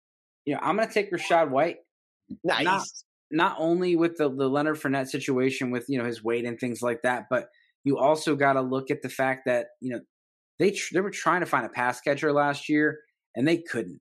you 0.47 0.55
know, 0.55 0.61
I'm 0.63 0.77
going 0.77 0.89
to 0.89 0.95
take 0.95 1.13
Rachaad 1.13 1.51
White. 1.51 1.77
Nice. 2.45 2.65
Not, 2.65 2.83
not 3.31 3.57
only 3.59 3.97
with 3.97 4.17
the, 4.17 4.29
the 4.29 4.49
Leonard 4.49 4.77
Fournette 4.77 5.09
situation 5.09 5.71
with, 5.71 5.85
you 5.89 5.99
know, 5.99 6.05
his 6.05 6.23
weight 6.23 6.45
and 6.45 6.59
things 6.59 6.81
like 6.81 7.03
that, 7.03 7.25
but 7.29 7.49
you 7.85 7.99
also 7.99 8.37
got 8.37 8.55
to 8.55 8.63
look 8.63 8.91
at 8.91 9.03
the 9.03 9.09
fact 9.09 9.43
that, 9.47 9.67
you 9.81 9.91
know, 9.91 10.01
they, 10.59 10.71
tr- 10.71 10.95
they 10.95 11.01
were 11.01 11.11
trying 11.11 11.41
to 11.41 11.47
find 11.47 11.67
a 11.67 11.71
pass 11.71 12.01
catcher 12.01 12.33
last 12.33 12.69
year 12.69 13.01
and 13.35 13.47
they 13.47 13.59
couldn't. 13.59 14.01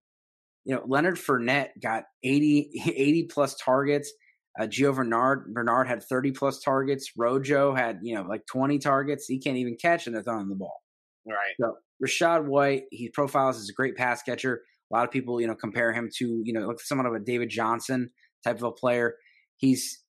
You 0.63 0.75
know, 0.75 0.83
Leonard 0.87 1.17
Fournette 1.17 1.69
got 1.81 2.03
80, 2.23 2.69
80 2.95 3.23
plus 3.23 3.55
targets. 3.55 4.11
Uh, 4.59 4.63
Gio 4.65 4.95
Bernard, 4.95 5.53
Bernard 5.53 5.87
had 5.87 6.03
30 6.03 6.31
plus 6.31 6.59
targets. 6.59 7.11
Rojo 7.17 7.73
had, 7.73 7.99
you 8.01 8.15
know, 8.15 8.23
like 8.23 8.45
20 8.45 8.79
targets. 8.79 9.25
He 9.27 9.39
can't 9.39 9.57
even 9.57 9.75
catch 9.75 10.07
and 10.07 10.15
they're 10.15 10.23
throwing 10.23 10.47
the 10.47 10.55
ball. 10.55 10.81
Right. 11.27 11.55
So 11.59 11.75
Rachaad 12.03 12.45
White, 12.45 12.83
he 12.91 13.09
profiles 13.09 13.57
as 13.57 13.69
a 13.69 13.73
great 13.73 13.95
pass 13.95 14.21
catcher. 14.23 14.61
A 14.91 14.95
lot 14.95 15.05
of 15.05 15.11
people, 15.11 15.41
you 15.41 15.47
know, 15.47 15.55
compare 15.55 15.91
him 15.91 16.09
to, 16.17 16.41
you 16.43 16.53
know, 16.53 16.67
like 16.67 16.79
someone 16.79 17.07
of 17.07 17.13
a 17.13 17.19
David 17.19 17.49
Johnson 17.49 18.11
type 18.43 18.57
of 18.57 18.63
a 18.63 18.71
player. 18.71 19.15
He's 19.57 20.03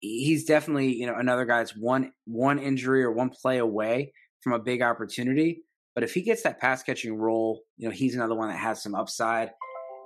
he's 0.00 0.44
definitely, 0.44 0.94
you 0.94 1.06
know, 1.06 1.14
another 1.14 1.44
guy 1.44 1.58
that's 1.58 1.76
one 1.76 2.12
one 2.26 2.58
injury 2.58 3.02
or 3.02 3.12
one 3.12 3.30
play 3.30 3.58
away 3.58 4.12
from 4.40 4.52
a 4.52 4.58
big 4.58 4.82
opportunity. 4.82 5.62
But 5.94 6.04
if 6.04 6.12
he 6.12 6.22
gets 6.22 6.42
that 6.42 6.60
pass 6.60 6.82
catching 6.82 7.16
role, 7.16 7.62
you 7.78 7.88
know, 7.88 7.94
he's 7.94 8.14
another 8.14 8.34
one 8.34 8.48
that 8.48 8.58
has 8.58 8.82
some 8.82 8.94
upside. 8.94 9.50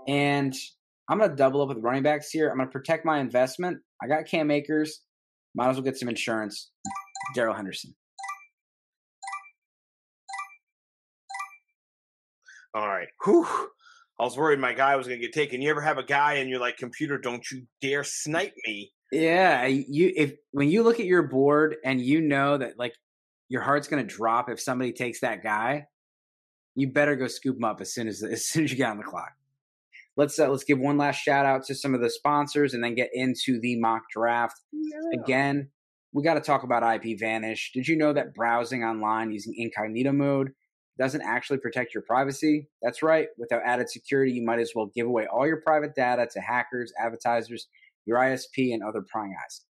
And 0.06 0.54
I'm 1.10 1.18
going 1.18 1.28
to 1.28 1.36
double 1.36 1.60
up 1.60 1.68
with 1.68 1.78
running 1.78 2.04
backs 2.04 2.30
here. 2.30 2.48
I'm 2.48 2.56
going 2.56 2.68
to 2.68 2.72
protect 2.72 3.04
my 3.04 3.18
investment. 3.18 3.78
I 4.00 4.06
got 4.06 4.26
Cam 4.26 4.48
Akers. 4.50 5.00
Might 5.56 5.68
as 5.68 5.76
well 5.76 5.82
get 5.82 5.96
some 5.96 6.08
insurance. 6.08 6.70
Darrell 7.34 7.54
Henderson. 7.54 7.96
All 12.74 12.86
right. 12.86 13.08
Whew. 13.24 13.44
I 14.20 14.22
was 14.22 14.36
worried 14.36 14.60
my 14.60 14.72
guy 14.72 14.94
was 14.94 15.08
going 15.08 15.18
to 15.18 15.26
get 15.26 15.34
taken. 15.34 15.60
You 15.60 15.70
ever 15.70 15.80
have 15.80 15.98
a 15.98 16.04
guy 16.04 16.34
and 16.34 16.48
you're 16.48 16.60
like, 16.60 16.76
computer, 16.76 17.18
don't 17.18 17.44
you 17.50 17.66
dare 17.80 18.04
snipe 18.04 18.54
me? 18.64 18.92
Yeah, 19.10 19.66
you 19.66 20.12
if 20.14 20.34
when 20.52 20.68
you 20.68 20.84
look 20.84 21.00
at 21.00 21.06
your 21.06 21.24
board 21.24 21.76
and 21.84 22.00
you 22.00 22.20
know 22.20 22.58
that 22.58 22.78
like 22.78 22.94
your 23.48 23.60
heart's 23.60 23.88
going 23.88 24.06
to 24.06 24.14
drop 24.14 24.48
if 24.48 24.60
somebody 24.60 24.92
takes 24.92 25.20
that 25.22 25.42
guy, 25.42 25.86
you 26.76 26.92
better 26.92 27.16
go 27.16 27.26
scoop 27.26 27.56
him 27.56 27.64
up 27.64 27.80
as 27.80 27.92
soon 27.92 28.06
as 28.06 28.22
as 28.30 28.46
soon 28.46 28.64
as 28.64 28.70
you 28.70 28.76
get 28.76 28.90
on 28.90 28.98
the 28.98 29.02
clock. 29.02 29.32
Let's 30.16 30.38
uh, 30.38 30.48
let's 30.48 30.64
give 30.64 30.78
one 30.78 30.98
last 30.98 31.16
shout 31.16 31.46
out 31.46 31.64
to 31.66 31.74
some 31.74 31.94
of 31.94 32.00
the 32.00 32.10
sponsors 32.10 32.74
and 32.74 32.82
then 32.82 32.94
get 32.94 33.10
into 33.12 33.60
the 33.60 33.76
mock 33.76 34.02
draft. 34.12 34.60
Again, 35.22 35.70
we 36.12 36.22
got 36.22 36.34
to 36.34 36.40
talk 36.40 36.62
about 36.62 36.82
IPVanish. 36.82 37.72
Did 37.72 37.86
you 37.88 37.96
know 37.96 38.12
that 38.12 38.34
browsing 38.34 38.84
online 38.84 39.32
using 39.32 39.54
incognito 39.56 40.12
mode 40.12 40.52
doesn't 41.00 41.22
actually 41.22 41.58
protect 41.58 41.94
your 41.94 42.02
privacy. 42.02 42.68
That's 42.82 43.02
right. 43.02 43.28
Without 43.38 43.62
added 43.64 43.88
security, 43.88 44.32
you 44.32 44.44
might 44.44 44.58
as 44.58 44.72
well 44.74 44.90
give 44.94 45.06
away 45.06 45.26
all 45.26 45.46
your 45.46 45.62
private 45.62 45.94
data 45.94 46.28
to 46.30 46.40
hackers, 46.40 46.92
advertisers, 47.00 47.68
your 48.04 48.18
ISP, 48.18 48.74
and 48.74 48.82
other 48.82 49.00
prying 49.00 49.34
eyes. 49.42 49.62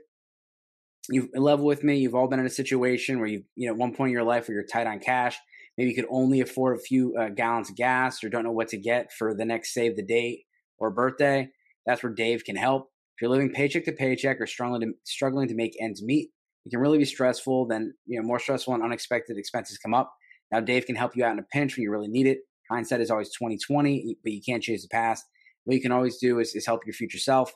you've 1.09 1.29
level 1.35 1.67
with 1.67 1.83
me. 1.83 1.99
You've 1.99 2.15
all 2.15 2.29
been 2.29 2.41
in 2.41 2.47
a 2.47 2.51
situation 2.51 3.19
where 3.19 3.29
you, 3.29 3.45
you 3.57 3.67
know, 3.67 3.73
at 3.73 3.79
one 3.79 3.95
point 3.95 4.11
in 4.11 4.15
your 4.15 4.25
life 4.25 4.49
where 4.49 4.55
you're 4.55 4.67
tight 4.67 4.87
on 4.87 5.01
cash 5.01 5.39
maybe 5.77 5.91
you 5.91 5.97
could 5.97 6.07
only 6.11 6.41
afford 6.41 6.77
a 6.77 6.81
few 6.81 7.17
uh, 7.17 7.29
gallons 7.31 7.71
of 7.71 7.77
gas 7.77 8.23
or 8.23 8.29
don't 8.29 8.45
know 8.45 8.53
what 8.53 8.69
to 8.69 8.77
get 8.77 9.13
for 9.13 9.35
the 9.35 9.45
next 9.45 9.73
save 9.73 9.97
the 9.97 10.05
date 10.05 10.45
or 10.79 10.91
birthday, 10.91 11.49
that's 11.87 12.03
where 12.03 12.13
Dave 12.13 12.45
can 12.45 12.57
help. 12.57 12.91
If 13.17 13.23
you're 13.23 13.31
living 13.31 13.53
paycheck 13.53 13.85
to 13.85 13.93
paycheck 13.93 14.41
or 14.41 14.47
struggling 14.47 14.81
to, 14.83 14.93
struggling 15.05 15.49
to 15.49 15.55
make 15.55 15.77
ends 15.81 16.03
meet, 16.03 16.31
it 16.65 16.71
can 16.71 16.81
really 16.81 16.99
be 16.99 17.05
stressful. 17.05 17.67
Then, 17.67 17.95
you 18.07 18.21
know, 18.21 18.27
more 18.27 18.39
stressful 18.39 18.75
and 18.75 18.83
unexpected 18.83 19.37
expenses 19.37 19.79
come 19.79 19.95
up. 19.95 20.13
Now, 20.53 20.61
Dave 20.61 20.87
can 20.87 20.97
help 20.97 21.17
you 21.17 21.25
out 21.25 21.33
in 21.33 21.39
a 21.39 21.45
pinch 21.45 21.77
when 21.77 21.83
you 21.83 21.91
really 21.91 22.09
need 22.09 22.27
it. 22.27 22.41
Hindsight 22.71 23.01
is 23.01 23.11
always 23.11 23.31
2020, 23.31 24.19
but 24.23 24.33
you 24.33 24.41
can't 24.47 24.63
change 24.63 24.83
the 24.83 24.89
past. 24.89 25.25
What 25.65 25.75
you 25.75 25.83
can 25.83 25.93
always 25.93 26.19
do 26.19 26.39
is, 26.39 26.55
is 26.55 26.67
help 26.67 26.87
your 26.87 26.95
future 26.95 27.19
self. 27.19 27.53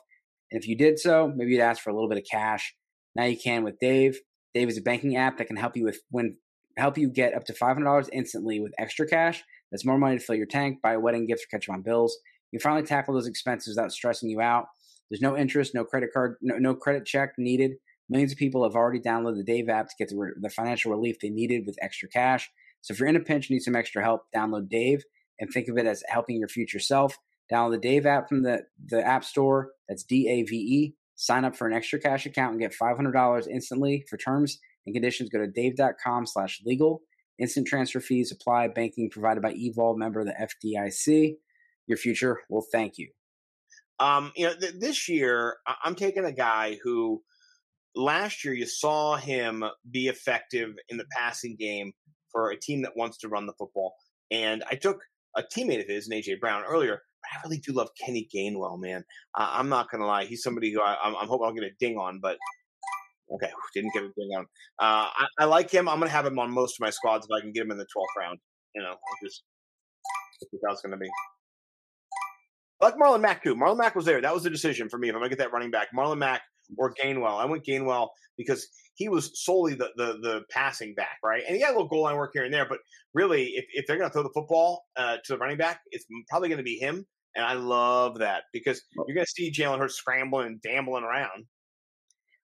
And 0.51 0.61
if 0.61 0.67
you 0.67 0.75
did 0.75 0.99
so, 0.99 1.31
maybe 1.35 1.51
you'd 1.51 1.61
ask 1.61 1.81
for 1.81 1.89
a 1.89 1.93
little 1.93 2.09
bit 2.09 2.17
of 2.17 2.23
cash. 2.29 2.75
Now 3.15 3.25
you 3.25 3.37
can 3.37 3.63
with 3.63 3.79
Dave. 3.79 4.19
Dave 4.53 4.69
is 4.69 4.77
a 4.77 4.81
banking 4.81 5.15
app 5.15 5.37
that 5.37 5.47
can 5.47 5.55
help 5.55 5.75
you 5.75 5.83
with 5.83 5.99
when 6.09 6.37
help 6.77 6.97
you 6.97 7.09
get 7.09 7.33
up 7.33 7.43
to 7.45 7.53
$500 7.53 8.09
instantly 8.13 8.59
with 8.59 8.73
extra 8.77 9.07
cash. 9.07 9.43
That's 9.71 9.85
more 9.85 9.97
money 9.97 10.17
to 10.17 10.23
fill 10.23 10.35
your 10.35 10.45
tank, 10.45 10.81
buy 10.81 10.93
a 10.93 10.99
wedding 10.99 11.27
gift, 11.27 11.43
or 11.43 11.47
catch 11.51 11.67
up 11.67 11.73
on 11.73 11.81
bills. 11.81 12.17
You 12.51 12.59
finally 12.59 12.85
tackle 12.85 13.13
those 13.13 13.27
expenses 13.27 13.75
without 13.75 13.91
stressing 13.91 14.29
you 14.29 14.39
out. 14.39 14.65
There's 15.09 15.21
no 15.21 15.37
interest, 15.37 15.73
no 15.73 15.83
credit 15.83 16.09
card, 16.13 16.35
no, 16.41 16.57
no 16.57 16.75
credit 16.75 17.05
check 17.05 17.33
needed. 17.37 17.73
Millions 18.09 18.31
of 18.31 18.37
people 18.37 18.63
have 18.63 18.75
already 18.75 18.99
downloaded 18.99 19.37
the 19.37 19.43
Dave 19.43 19.67
app 19.67 19.87
to 19.87 19.95
get 19.99 20.09
the, 20.09 20.33
the 20.39 20.49
financial 20.49 20.91
relief 20.91 21.17
they 21.19 21.29
needed 21.29 21.63
with 21.65 21.77
extra 21.81 22.07
cash. 22.07 22.49
So 22.81 22.93
if 22.93 22.99
you're 22.99 23.09
in 23.09 23.15
a 23.15 23.21
pinch 23.21 23.49
and 23.49 23.55
need 23.55 23.63
some 23.63 23.75
extra 23.75 24.03
help, 24.03 24.21
download 24.35 24.69
Dave 24.69 25.03
and 25.39 25.49
think 25.51 25.67
of 25.67 25.77
it 25.77 25.85
as 25.85 26.03
helping 26.07 26.37
your 26.37 26.47
future 26.47 26.79
self. 26.79 27.17
Download 27.51 27.71
the 27.71 27.77
Dave 27.79 28.05
app 28.05 28.29
from 28.29 28.43
the, 28.43 28.63
the 28.85 29.05
App 29.05 29.23
Store. 29.23 29.71
That's 29.87 30.03
D 30.03 30.27
A 30.29 30.43
V 30.43 30.55
E. 30.55 30.95
Sign 31.15 31.45
up 31.45 31.55
for 31.55 31.67
an 31.67 31.73
extra 31.73 31.99
cash 31.99 32.25
account 32.25 32.51
and 32.51 32.61
get 32.61 32.75
$500 32.79 33.47
instantly. 33.47 34.05
For 34.09 34.17
terms 34.17 34.59
and 34.85 34.93
conditions, 34.93 35.29
go 35.29 35.39
to 35.39 35.47
dave.com 35.47 36.27
slash 36.27 36.61
legal. 36.65 37.01
Instant 37.39 37.67
transfer 37.67 37.99
fees 37.99 38.31
apply. 38.31 38.67
Banking 38.69 39.09
provided 39.09 39.41
by 39.41 39.53
Evolve, 39.53 39.97
member 39.97 40.19
of 40.19 40.27
the 40.27 40.33
FDIC. 40.65 41.35
Your 41.87 41.97
future 41.97 42.41
will 42.49 42.65
thank 42.71 42.97
you. 42.97 43.09
Um, 43.99 44.31
you 44.35 44.45
know, 44.45 44.53
th- 44.55 44.75
this 44.79 45.09
year 45.09 45.57
I'm 45.83 45.95
taking 45.95 46.25
a 46.25 46.31
guy 46.31 46.77
who 46.83 47.23
last 47.95 48.45
year 48.45 48.53
you 48.53 48.67
saw 48.67 49.15
him 49.15 49.63
be 49.89 50.07
effective 50.07 50.75
in 50.89 50.97
the 50.97 51.05
passing 51.17 51.55
game 51.57 51.93
for 52.31 52.51
a 52.51 52.59
team 52.59 52.81
that 52.83 52.95
wants 52.95 53.17
to 53.19 53.29
run 53.29 53.45
the 53.45 53.53
football, 53.53 53.95
and 54.31 54.63
I 54.69 54.75
took 54.75 54.99
a 55.35 55.43
teammate 55.43 55.81
of 55.81 55.87
his, 55.87 56.09
AJ 56.09 56.39
Brown, 56.39 56.63
earlier. 56.63 57.01
But 57.21 57.29
I 57.33 57.47
really 57.47 57.59
do 57.59 57.73
love 57.73 57.89
Kenny 58.03 58.27
Gainwell, 58.33 58.79
man. 58.79 59.03
I'm 59.35 59.69
not 59.69 59.89
gonna 59.91 60.05
lie; 60.05 60.25
he's 60.25 60.43
somebody 60.43 60.71
who 60.71 60.81
I, 60.81 60.97
am 61.07 61.27
hoping 61.27 61.47
I'll 61.47 61.53
get 61.53 61.63
a 61.63 61.71
ding 61.79 61.97
on, 61.97 62.19
but 62.21 62.37
okay, 63.33 63.51
didn't 63.73 63.93
get 63.93 64.03
a 64.03 64.11
ding 64.17 64.29
on. 64.37 64.43
Uh, 64.79 65.09
I, 65.11 65.27
I, 65.39 65.45
like 65.45 65.71
him. 65.71 65.87
I'm 65.89 65.99
gonna 65.99 66.11
have 66.11 66.25
him 66.25 66.39
on 66.39 66.51
most 66.51 66.75
of 66.79 66.81
my 66.81 66.89
squads 66.89 67.27
if 67.29 67.35
I 67.35 67.41
can 67.41 67.51
get 67.51 67.63
him 67.63 67.71
in 67.71 67.77
the 67.77 67.85
12th 67.85 68.19
round. 68.21 68.39
You 68.75 68.81
know, 68.83 68.95
just 69.23 69.43
that's 70.61 70.81
gonna 70.81 70.97
be. 70.97 71.09
I 72.81 72.85
like 72.85 72.95
Marlon 72.95 73.21
Mack 73.21 73.43
too. 73.43 73.55
Marlon 73.55 73.77
Mack 73.77 73.95
was 73.95 74.05
there. 74.05 74.21
That 74.21 74.33
was 74.33 74.43
the 74.43 74.49
decision 74.49 74.87
for 74.89 74.97
me 74.97 75.09
if 75.09 75.15
I'm 75.15 75.21
gonna 75.21 75.29
get 75.29 75.39
that 75.39 75.51
running 75.51 75.71
back. 75.71 75.87
Marlon 75.95 76.19
Mack 76.19 76.41
or 76.77 76.93
Gainwell. 76.93 77.39
I 77.39 77.45
went 77.45 77.65
Gainwell 77.65 78.09
because 78.37 78.67
he 78.95 79.09
was 79.09 79.43
solely 79.43 79.75
the, 79.75 79.89
the 79.95 80.17
the 80.21 80.41
passing 80.49 80.93
back, 80.95 81.17
right? 81.23 81.43
And 81.47 81.55
he 81.55 81.61
had 81.61 81.69
a 81.69 81.73
little 81.73 81.87
goal 81.87 82.03
line 82.03 82.15
work 82.15 82.31
here 82.33 82.43
and 82.43 82.53
there, 82.53 82.67
but 82.67 82.79
really, 83.13 83.49
if, 83.49 83.65
if 83.73 83.85
they're 83.85 83.97
going 83.97 84.09
to 84.09 84.13
throw 84.13 84.23
the 84.23 84.31
football 84.33 84.85
uh, 84.95 85.17
to 85.23 85.33
the 85.33 85.37
running 85.37 85.57
back, 85.57 85.81
it's 85.91 86.05
probably 86.29 86.49
going 86.49 86.57
to 86.57 86.63
be 86.63 86.77
him. 86.77 87.05
And 87.35 87.45
I 87.45 87.53
love 87.53 88.17
that 88.19 88.43
because 88.51 88.81
you're 88.95 89.15
going 89.15 89.25
to 89.25 89.31
see 89.31 89.51
Jalen 89.51 89.77
Hurts 89.77 89.95
scrambling 89.95 90.47
and 90.47 90.61
gambling 90.61 91.03
around. 91.03 91.45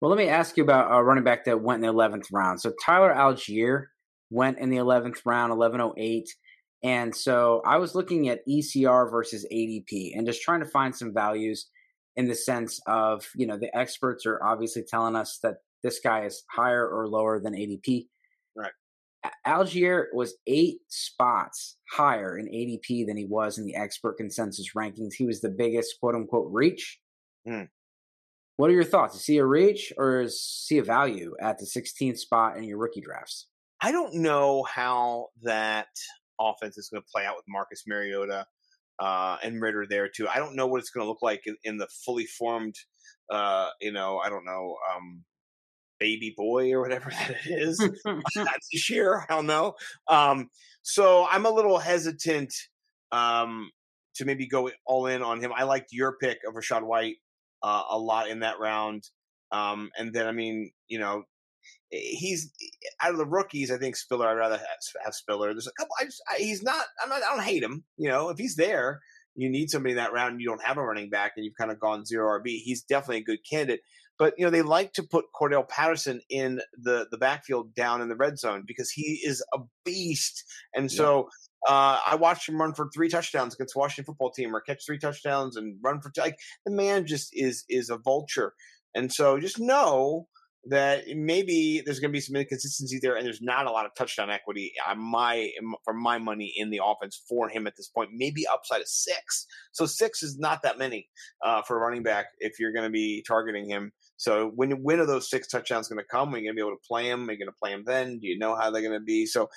Well, 0.01 0.11
let 0.11 0.19
me 0.19 0.29
ask 0.29 0.57
you 0.57 0.63
about 0.63 0.93
a 0.93 1.03
running 1.03 1.25
back 1.25 1.45
that 1.47 1.61
went 1.61 1.85
in 1.85 1.89
the 1.89 1.93
11th 1.93 2.27
round. 2.33 2.61
So 2.61 2.73
Tyler 2.85 3.13
Allgeier 3.13 3.87
went 4.31 4.59
in 4.59 4.71
the 4.71 4.77
11th 4.77 5.23
round, 5.25 5.57
1108. 5.57 6.29
And 6.85 7.15
so 7.15 7.63
I 7.67 7.79
was 7.79 7.95
looking 7.95 8.29
at 8.29 8.47
ECR 8.47 9.11
versus 9.11 9.47
ADP 9.53 10.13
and 10.15 10.27
just 10.27 10.43
trying 10.43 10.61
to 10.61 10.67
find 10.67 10.95
some 10.95 11.13
values 11.13 11.67
in 12.17 12.29
the 12.29 12.35
sense 12.35 12.81
of, 12.87 13.29
you 13.35 13.47
know, 13.47 13.57
the 13.57 13.75
experts 13.77 14.27
are 14.27 14.43
obviously 14.43 14.83
telling 14.83 15.17
us 15.17 15.39
that 15.43 15.57
this 15.83 16.01
guy 16.01 16.25
is 16.25 16.45
higher 16.51 16.87
or 16.89 17.07
lower 17.07 17.39
than 17.41 17.55
ADP. 17.55 18.07
Right. 18.57 18.73
Allgeier 19.47 20.07
was 20.13 20.35
eight 20.47 20.79
spots 20.89 21.77
higher 21.91 22.39
in 22.39 22.47
ADP 22.47 23.07
than 23.07 23.17
he 23.17 23.27
was 23.27 23.59
in 23.59 23.67
the 23.67 23.77
expert 23.77 24.17
consensus 24.17 24.73
rankings. 24.77 25.15
He 25.15 25.27
was 25.27 25.41
the 25.41 25.51
biggest 25.51 25.97
quote 26.01 26.15
unquote 26.15 26.49
reach. 26.51 26.99
Mm. 27.47 27.69
What 28.57 28.71
are 28.71 28.75
your 28.75 28.85
thoughts? 28.85 29.17
Is 29.17 29.27
he 29.27 29.39
a 29.39 29.45
reach 29.45 29.93
or 29.99 30.23
is 30.23 30.65
he 30.69 30.79
a 30.79 30.83
value 30.83 31.35
at 31.41 31.59
the 31.59 31.67
16th 31.67 32.19
spot 32.19 32.57
in 32.57 32.65
your 32.65 32.79
rookie 32.79 33.03
drafts? 33.03 33.49
I 33.81 33.93
don't 33.93 34.15
know 34.15 34.63
how 34.63 35.29
that 35.43 35.89
offense 36.41 36.79
is 36.79 36.89
going 36.89 37.03
to 37.03 37.09
play 37.13 37.27
out 37.27 37.37
with 37.37 37.45
Marcus 37.49 37.85
Mariota 37.87 38.47
uh, 38.99 39.37
and 39.43 39.61
Ridder 39.61 39.87
there 39.89 40.09
too. 40.09 40.29
I 40.29 40.39
don't 40.39 40.57
know 40.57 40.67
what 40.67 40.81
it's 40.81 40.91
going 40.91 41.05
to 41.05 41.09
look 41.09 41.23
like 41.23 41.43
in, 41.47 41.57
in 41.65 41.77
the 41.79 41.89
fully 42.05 42.27
formed, 42.27 42.75
uh, 43.31 43.69
you 43.81 43.93
know, 43.93 44.19
I 44.19 44.29
don't 44.29 44.45
know, 44.45 44.77
um, 44.95 45.25
baby 45.99 46.35
boy 46.37 46.73
or 46.73 46.81
whatever 46.81 47.11
that 47.11 47.31
it 47.31 47.39
is. 47.47 47.79
That's 47.79 48.25
this 48.73 48.91
year. 48.91 49.25
I 49.29 49.35
don't 49.35 49.47
know. 49.47 49.75
Um, 50.09 50.51
so 50.83 51.27
I'm 51.31 51.47
a 51.47 51.51
little 51.51 51.79
hesitant 51.79 52.53
um, 53.13 53.71
to 54.17 54.25
maybe 54.25 54.47
go 54.47 54.71
all 54.87 55.07
in 55.07 55.23
on 55.23 55.41
him. 55.41 55.53
I 55.55 55.65
liked 55.65 55.93
your 55.93 56.17
pick 56.21 56.39
of 56.47 56.55
Rachaad 56.55 56.83
White 56.83 57.17
uh, 57.63 57.83
a 57.91 57.99
lot 57.99 58.29
in 58.29 58.41
that 58.41 58.59
round. 58.59 59.05
Um, 59.53 59.91
and 59.99 60.13
then, 60.13 60.27
I 60.27 60.33
mean, 60.33 60.71
you 60.89 60.99
know, 60.99 61.25
he's 61.91 62.53
out 63.03 63.13
of 63.13 63.19
the 63.19 63.27
rookies. 63.27 63.71
I 63.71 63.79
think 63.79 63.97
Spiller. 63.97 64.29
I'd 64.29 64.35
rather 64.35 64.59
have, 64.59 65.15
Spiller. 65.15 65.53
There's 65.53 65.67
a 65.67 65.73
couple. 65.73 65.95
I 66.01 66.05
just 66.05 66.23
I, 66.31 66.37
he's 66.39 66.63
not, 66.63 66.85
I'm 67.03 67.09
not. 67.09 67.23
I 67.23 67.35
don't 67.35 67.45
hate 67.45 67.63
him. 67.63 67.85
You 67.97 68.09
know, 68.09 68.29
if 68.31 68.39
he's 68.39 68.57
there, 68.57 69.01
you 69.35 69.49
need 69.51 69.71
somebody 69.71 69.93
in 69.93 69.99
that 69.99 70.13
round. 70.13 70.33
and 70.33 70.41
You 70.41 70.49
don't 70.49 70.65
have 70.65 70.79
a 70.79 70.83
running 70.83 71.11
back, 71.11 71.33
and 71.37 71.45
you've 71.45 71.57
kind 71.59 71.71
of 71.71 71.81
gone 71.81 72.05
zero 72.05 72.41
RB. 72.41 72.59
He's 72.63 72.83
definitely 72.83 73.19
a 73.19 73.25
good 73.25 73.41
candidate. 73.49 73.81
But 74.19 74.35
you 74.39 74.47
know 74.47 74.51
they 74.51 74.63
like 74.63 74.95
to 74.95 75.03
put 75.03 75.27
Cordarrelle 75.39 75.69
Patterson 75.69 76.21
in 76.31 76.61
the 76.77 77.07
the 77.11 77.19
backfield 77.19 77.75
down 77.75 78.01
in 78.01 78.09
the 78.09 78.17
red 78.17 78.39
zone 78.39 78.65
because 78.67 78.91
he 78.91 79.21
is 79.23 79.45
a 79.53 79.59
beast. 79.85 80.43
And 80.75 80.91
so 80.91 81.29
uh, 81.69 82.01
I 82.07 82.15
watched 82.15 82.49
him 82.49 82.59
run 82.59 82.73
for 82.73 82.89
three 82.95 83.11
touchdowns 83.11 83.55
against 83.55 83.77
Washington 83.77 84.07
football 84.07 84.31
team, 84.31 84.57
or 84.57 84.63
catch 84.63 84.87
three 84.87 84.99
touchdowns 84.99 85.57
and 85.57 85.77
run 85.83 86.01
for 86.01 86.11
like 86.17 86.39
the 86.65 86.73
man 86.73 87.07
just 87.07 87.29
is 87.35 87.65
is 87.69 87.91
a 87.91 87.99
vulture. 87.99 88.55
And 88.95 89.13
so 89.13 89.39
just 89.39 89.61
know 89.61 90.29
that 90.69 91.05
maybe 91.15 91.83
there's 91.85 92.01
going 92.01 92.11
to 92.11 92.17
be 92.17 92.21
some 92.21 92.37
inconsistency 92.37 92.99
there, 93.01 93.17
and 93.17 93.25
there's 93.25 93.43
not 93.43 93.67
a 93.67 93.71
lot 93.71 93.87
of 93.87 93.95
touchdown 93.95 94.31
equity 94.31 94.73
on 94.89 94.99
my 94.99 95.51
for 95.85 95.95
my 95.95 96.19
money 96.19 96.53
in 96.57 96.71
the 96.71 96.81
offense 96.85 97.23
for 97.29 97.49
him 97.49 97.67
at 97.67 97.77
this 97.77 97.89
point. 97.89 98.11
Maybe 98.13 98.47
upside 98.47 98.81
of 98.81 98.89
six, 98.89 99.47
so 99.73 99.87
six 99.87 100.23
is 100.23 100.39
not 100.39 100.63
that 100.63 100.79
many 100.79 101.09
uh, 101.45 101.63
for 101.63 101.77
a 101.77 101.81
running 101.81 102.03
back 102.03 102.27
if 102.39 102.59
you're 102.59 102.73
going 102.73 102.87
to 102.87 102.91
be 102.91 103.25
targeting 103.27 103.69
him. 103.69 103.93
So 104.17 104.51
when 104.55 104.83
when 104.83 105.01
are 105.01 105.07
those 105.07 105.31
six 105.31 105.49
touchdowns 105.49 105.89
going 105.89 105.99
to 105.99 106.09
come? 106.11 106.35
Are 106.35 106.39
you 106.39 106.45
going 106.45 106.57
to 106.57 106.61
be 106.63 106.67
able 106.67 106.77
to 106.77 106.89
play 106.89 107.09
them? 107.09 107.29
Are 107.29 107.33
you 107.33 107.39
going 107.39 107.49
to 107.49 107.57
play 107.63 107.71
them 107.71 107.85
then? 107.87 108.19
Do 108.19 108.27
you 108.27 108.39
know 108.39 108.57
how 108.57 108.71
they're 108.71 108.83
going 108.83 108.99
to 108.99 109.05
be? 109.05 109.27
So 109.27 109.49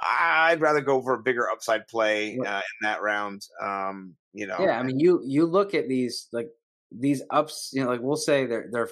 I'd 0.00 0.60
rather 0.60 0.80
go 0.80 1.02
for 1.02 1.14
a 1.14 1.22
bigger 1.22 1.48
upside 1.50 1.86
play 1.88 2.38
uh, 2.38 2.56
in 2.58 2.82
that 2.82 3.02
round. 3.02 3.42
Um, 3.62 4.14
you 4.32 4.46
know, 4.46 4.56
yeah. 4.60 4.78
I 4.78 4.82
mean, 4.82 4.98
you 4.98 5.22
you 5.24 5.46
look 5.46 5.74
at 5.74 5.88
these 5.88 6.28
like 6.32 6.48
these 6.90 7.22
ups. 7.30 7.70
You 7.72 7.84
know, 7.84 7.90
like 7.90 8.00
we'll 8.00 8.16
say 8.16 8.46
they're 8.46 8.68
they're 8.70 8.88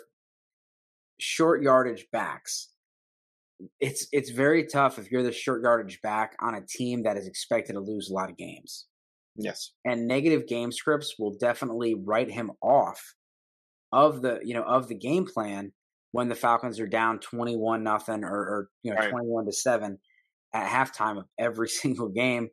short 1.22 1.62
yardage 1.62 2.06
backs. 2.12 2.68
It's 3.80 4.08
it's 4.12 4.30
very 4.30 4.66
tough 4.66 4.98
if 4.98 5.10
you're 5.10 5.22
the 5.22 5.32
short 5.32 5.62
yardage 5.62 6.00
back 6.02 6.34
on 6.40 6.54
a 6.54 6.66
team 6.66 7.04
that 7.04 7.16
is 7.16 7.26
expected 7.26 7.74
to 7.74 7.80
lose 7.80 8.10
a 8.10 8.12
lot 8.12 8.30
of 8.30 8.36
games. 8.36 8.86
Yes, 9.36 9.72
and 9.84 10.06
negative 10.06 10.46
game 10.48 10.72
scripts 10.72 11.14
will 11.18 11.36
definitely 11.38 11.94
write 11.94 12.30
him 12.30 12.50
off 12.60 13.00
of 13.92 14.20
the 14.22 14.40
you 14.42 14.54
know 14.54 14.64
of 14.64 14.88
the 14.88 14.96
game 14.96 15.26
plan 15.26 15.72
when 16.10 16.28
the 16.28 16.34
Falcons 16.34 16.80
are 16.80 16.88
down 16.88 17.20
twenty 17.20 17.56
one 17.56 17.84
nothing 17.84 18.24
or, 18.24 18.34
or 18.34 18.68
you 18.82 18.92
know 18.92 18.98
right. 18.98 19.10
twenty 19.10 19.28
one 19.28 19.46
to 19.46 19.52
seven 19.52 19.98
at 20.52 20.68
halftime 20.68 21.18
of 21.18 21.24
every 21.38 21.68
single 21.68 22.08
game. 22.08 22.48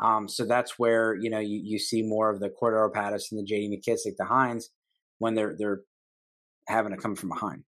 Um, 0.00 0.28
so 0.28 0.44
that's 0.44 0.78
where 0.78 1.14
you 1.14 1.30
know 1.30 1.40
you, 1.40 1.60
you 1.62 1.78
see 1.78 2.02
more 2.02 2.30
of 2.30 2.40
the 2.40 2.50
Cordarrelle 2.50 2.92
Patterson, 2.92 3.38
the 3.38 3.44
J.D. 3.44 3.80
McKissic, 3.80 4.14
the 4.18 4.24
Hines 4.24 4.70
when 5.18 5.34
they're 5.34 5.54
they're 5.56 5.82
having 6.68 6.92
to 6.92 6.98
come 6.98 7.14
from 7.14 7.30
behind. 7.30 7.64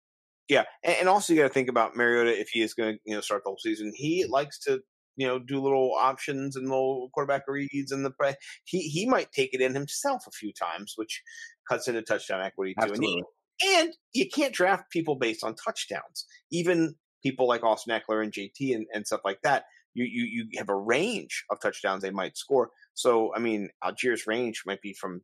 Yeah, 0.49 0.65
and, 0.83 0.97
and 1.01 1.09
also 1.09 1.33
you 1.33 1.41
got 1.41 1.49
to 1.49 1.55
think 1.55 1.69
about 1.69 1.97
Mariota 1.97 2.39
if 2.39 2.49
he 2.49 2.63
is 2.63 2.75
going 2.75 2.95
to 2.95 3.01
you 3.05 3.15
know 3.15 3.21
start 3.21 3.43
the 3.45 3.51
whole 3.51 3.59
season. 3.61 3.93
He 3.95 4.25
likes 4.29 4.59
to 4.61 4.81
you 5.17 5.27
know 5.27 5.39
do 5.39 5.61
little 5.61 5.93
options 5.99 6.57
and 6.57 6.69
little 6.69 7.11
quarterback 7.13 7.43
reads 7.47 7.93
and 7.93 8.05
the 8.05 8.11
play. 8.11 8.35
He 8.65 8.81
he 8.81 9.07
might 9.07 9.33
take 9.33 9.51
it 9.53 9.61
in 9.61 9.75
himself 9.75 10.25
a 10.27 10.31
few 10.31 10.53
times, 10.53 10.95
which 10.97 11.23
cuts 11.69 11.89
into 11.89 12.03
touchdown 12.03 12.41
equity 12.41 12.75
too. 12.81 12.93
And, 12.95 13.25
and, 13.65 13.95
you 14.13 14.29
can't 14.33 14.55
draft 14.55 14.85
people 14.91 15.17
based 15.17 15.45
on 15.45 15.55
touchdowns. 15.55 16.27
Even 16.51 16.95
people 17.23 17.49
like 17.49 17.65
Austin 17.65 17.99
Ekeler 17.99 18.23
and 18.23 18.33
JT 18.33 18.75
and, 18.75 18.87
and 18.93 19.07
stuff 19.07 19.21
like 19.25 19.41
that. 19.43 19.65
You, 19.95 20.05
you 20.05 20.25
you 20.25 20.59
have 20.59 20.69
a 20.69 20.77
range 20.77 21.45
of 21.51 21.61
touchdowns 21.61 22.03
they 22.03 22.11
might 22.11 22.37
score. 22.37 22.71
So 22.95 23.35
I 23.35 23.41
mean, 23.41 23.69
Allgeier's 23.83 24.27
range 24.27 24.63
might 24.65 24.81
be 24.81 24.95
from 24.95 25.23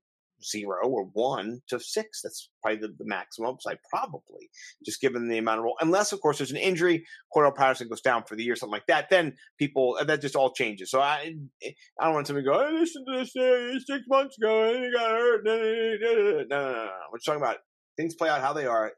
zero 0.51 0.89
or 0.89 1.05
one 1.13 1.61
to 1.69 1.81
six. 1.81 2.21
That's 2.23 2.51
probably 2.63 2.81
the, 2.81 2.95
the 2.99 3.05
maximum 3.05 3.51
upside, 3.51 3.79
probably, 3.91 4.51
just 4.85 5.01
given 5.01 5.29
the 5.29 5.39
amount 5.39 5.59
of 5.59 5.65
roll. 5.65 5.77
Unless, 5.81 6.13
of 6.13 6.21
course, 6.21 6.39
there's 6.39 6.51
an 6.51 6.57
injury, 6.57 7.05
Cordarrelle 7.35 7.57
Patterson 7.57 7.89
goes 7.89 8.01
down 8.01 8.25
for 8.25 8.37
the 8.37 8.45
year, 8.45 8.57
something 8.57 8.73
like 8.73 8.87
that. 8.87 9.11
Then 9.11 9.35
people, 9.59 9.99
that 10.05 10.21
just 10.21 10.37
all 10.37 10.53
changes. 10.53 10.91
So 10.91 11.01
I, 11.01 11.35
eh, 11.63 11.71
I 12.01 12.05
don't 12.05 12.15
want 12.15 12.27
somebody 12.27 12.47
to 12.47 12.53
go, 12.53 12.61
I 12.61 12.71
listened 12.71 13.07
to 13.13 13.19
this 13.19 13.87
six 13.87 14.05
months 14.09 14.39
ago 14.39 14.75
and 14.75 14.85
he 14.85 14.93
got 14.93 15.11
hurt. 15.11 15.45
No, 15.45 15.57
no, 15.57 16.45
no, 16.45 16.45
no. 16.49 16.91
We're 17.13 17.19
talking 17.19 17.41
about 17.41 17.59
things 17.97 18.15
play 18.15 18.29
out 18.29 18.41
how 18.41 18.53
they 18.53 18.67
are. 18.67 18.93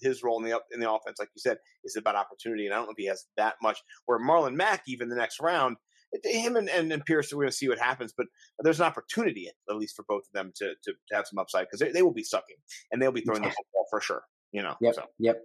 His 0.00 0.22
role 0.22 0.38
in 0.38 0.44
the 0.44 0.56
up 0.56 0.66
in 0.72 0.80
the 0.80 0.90
offense, 0.90 1.18
like 1.18 1.30
you 1.34 1.40
said, 1.40 1.56
is 1.84 1.96
about 1.96 2.16
opportunity, 2.16 2.66
and 2.66 2.74
I 2.74 2.76
don't 2.76 2.86
know 2.86 2.92
if 2.92 2.98
he 2.98 3.06
has 3.06 3.24
that 3.38 3.54
much. 3.62 3.78
Where 4.04 4.18
Marlon 4.18 4.54
Mack, 4.54 4.82
even 4.86 5.08
the 5.08 5.16
next 5.16 5.40
round, 5.40 5.76
him 6.22 6.56
and, 6.56 6.68
and, 6.68 6.92
and 6.92 7.04
Pierce, 7.04 7.32
we're 7.32 7.42
going 7.42 7.50
to 7.50 7.56
see 7.56 7.68
what 7.68 7.78
happens, 7.78 8.12
but 8.16 8.26
there's 8.60 8.80
an 8.80 8.86
opportunity, 8.86 9.50
at 9.68 9.76
least 9.76 9.96
for 9.96 10.04
both 10.08 10.22
of 10.22 10.32
them, 10.32 10.52
to 10.56 10.74
to, 10.84 10.92
to 10.92 11.14
have 11.14 11.26
some 11.26 11.38
upside 11.38 11.66
because 11.66 11.80
they, 11.80 11.90
they 11.90 12.02
will 12.02 12.12
be 12.12 12.24
sucking 12.24 12.56
and 12.92 13.00
they'll 13.00 13.12
be 13.12 13.22
throwing 13.22 13.42
the 13.42 13.48
football 13.48 13.86
for 13.90 14.00
sure. 14.00 14.22
You 14.52 14.62
know. 14.62 14.74
Yep. 14.80 14.94
So. 14.94 15.02
Yep. 15.18 15.42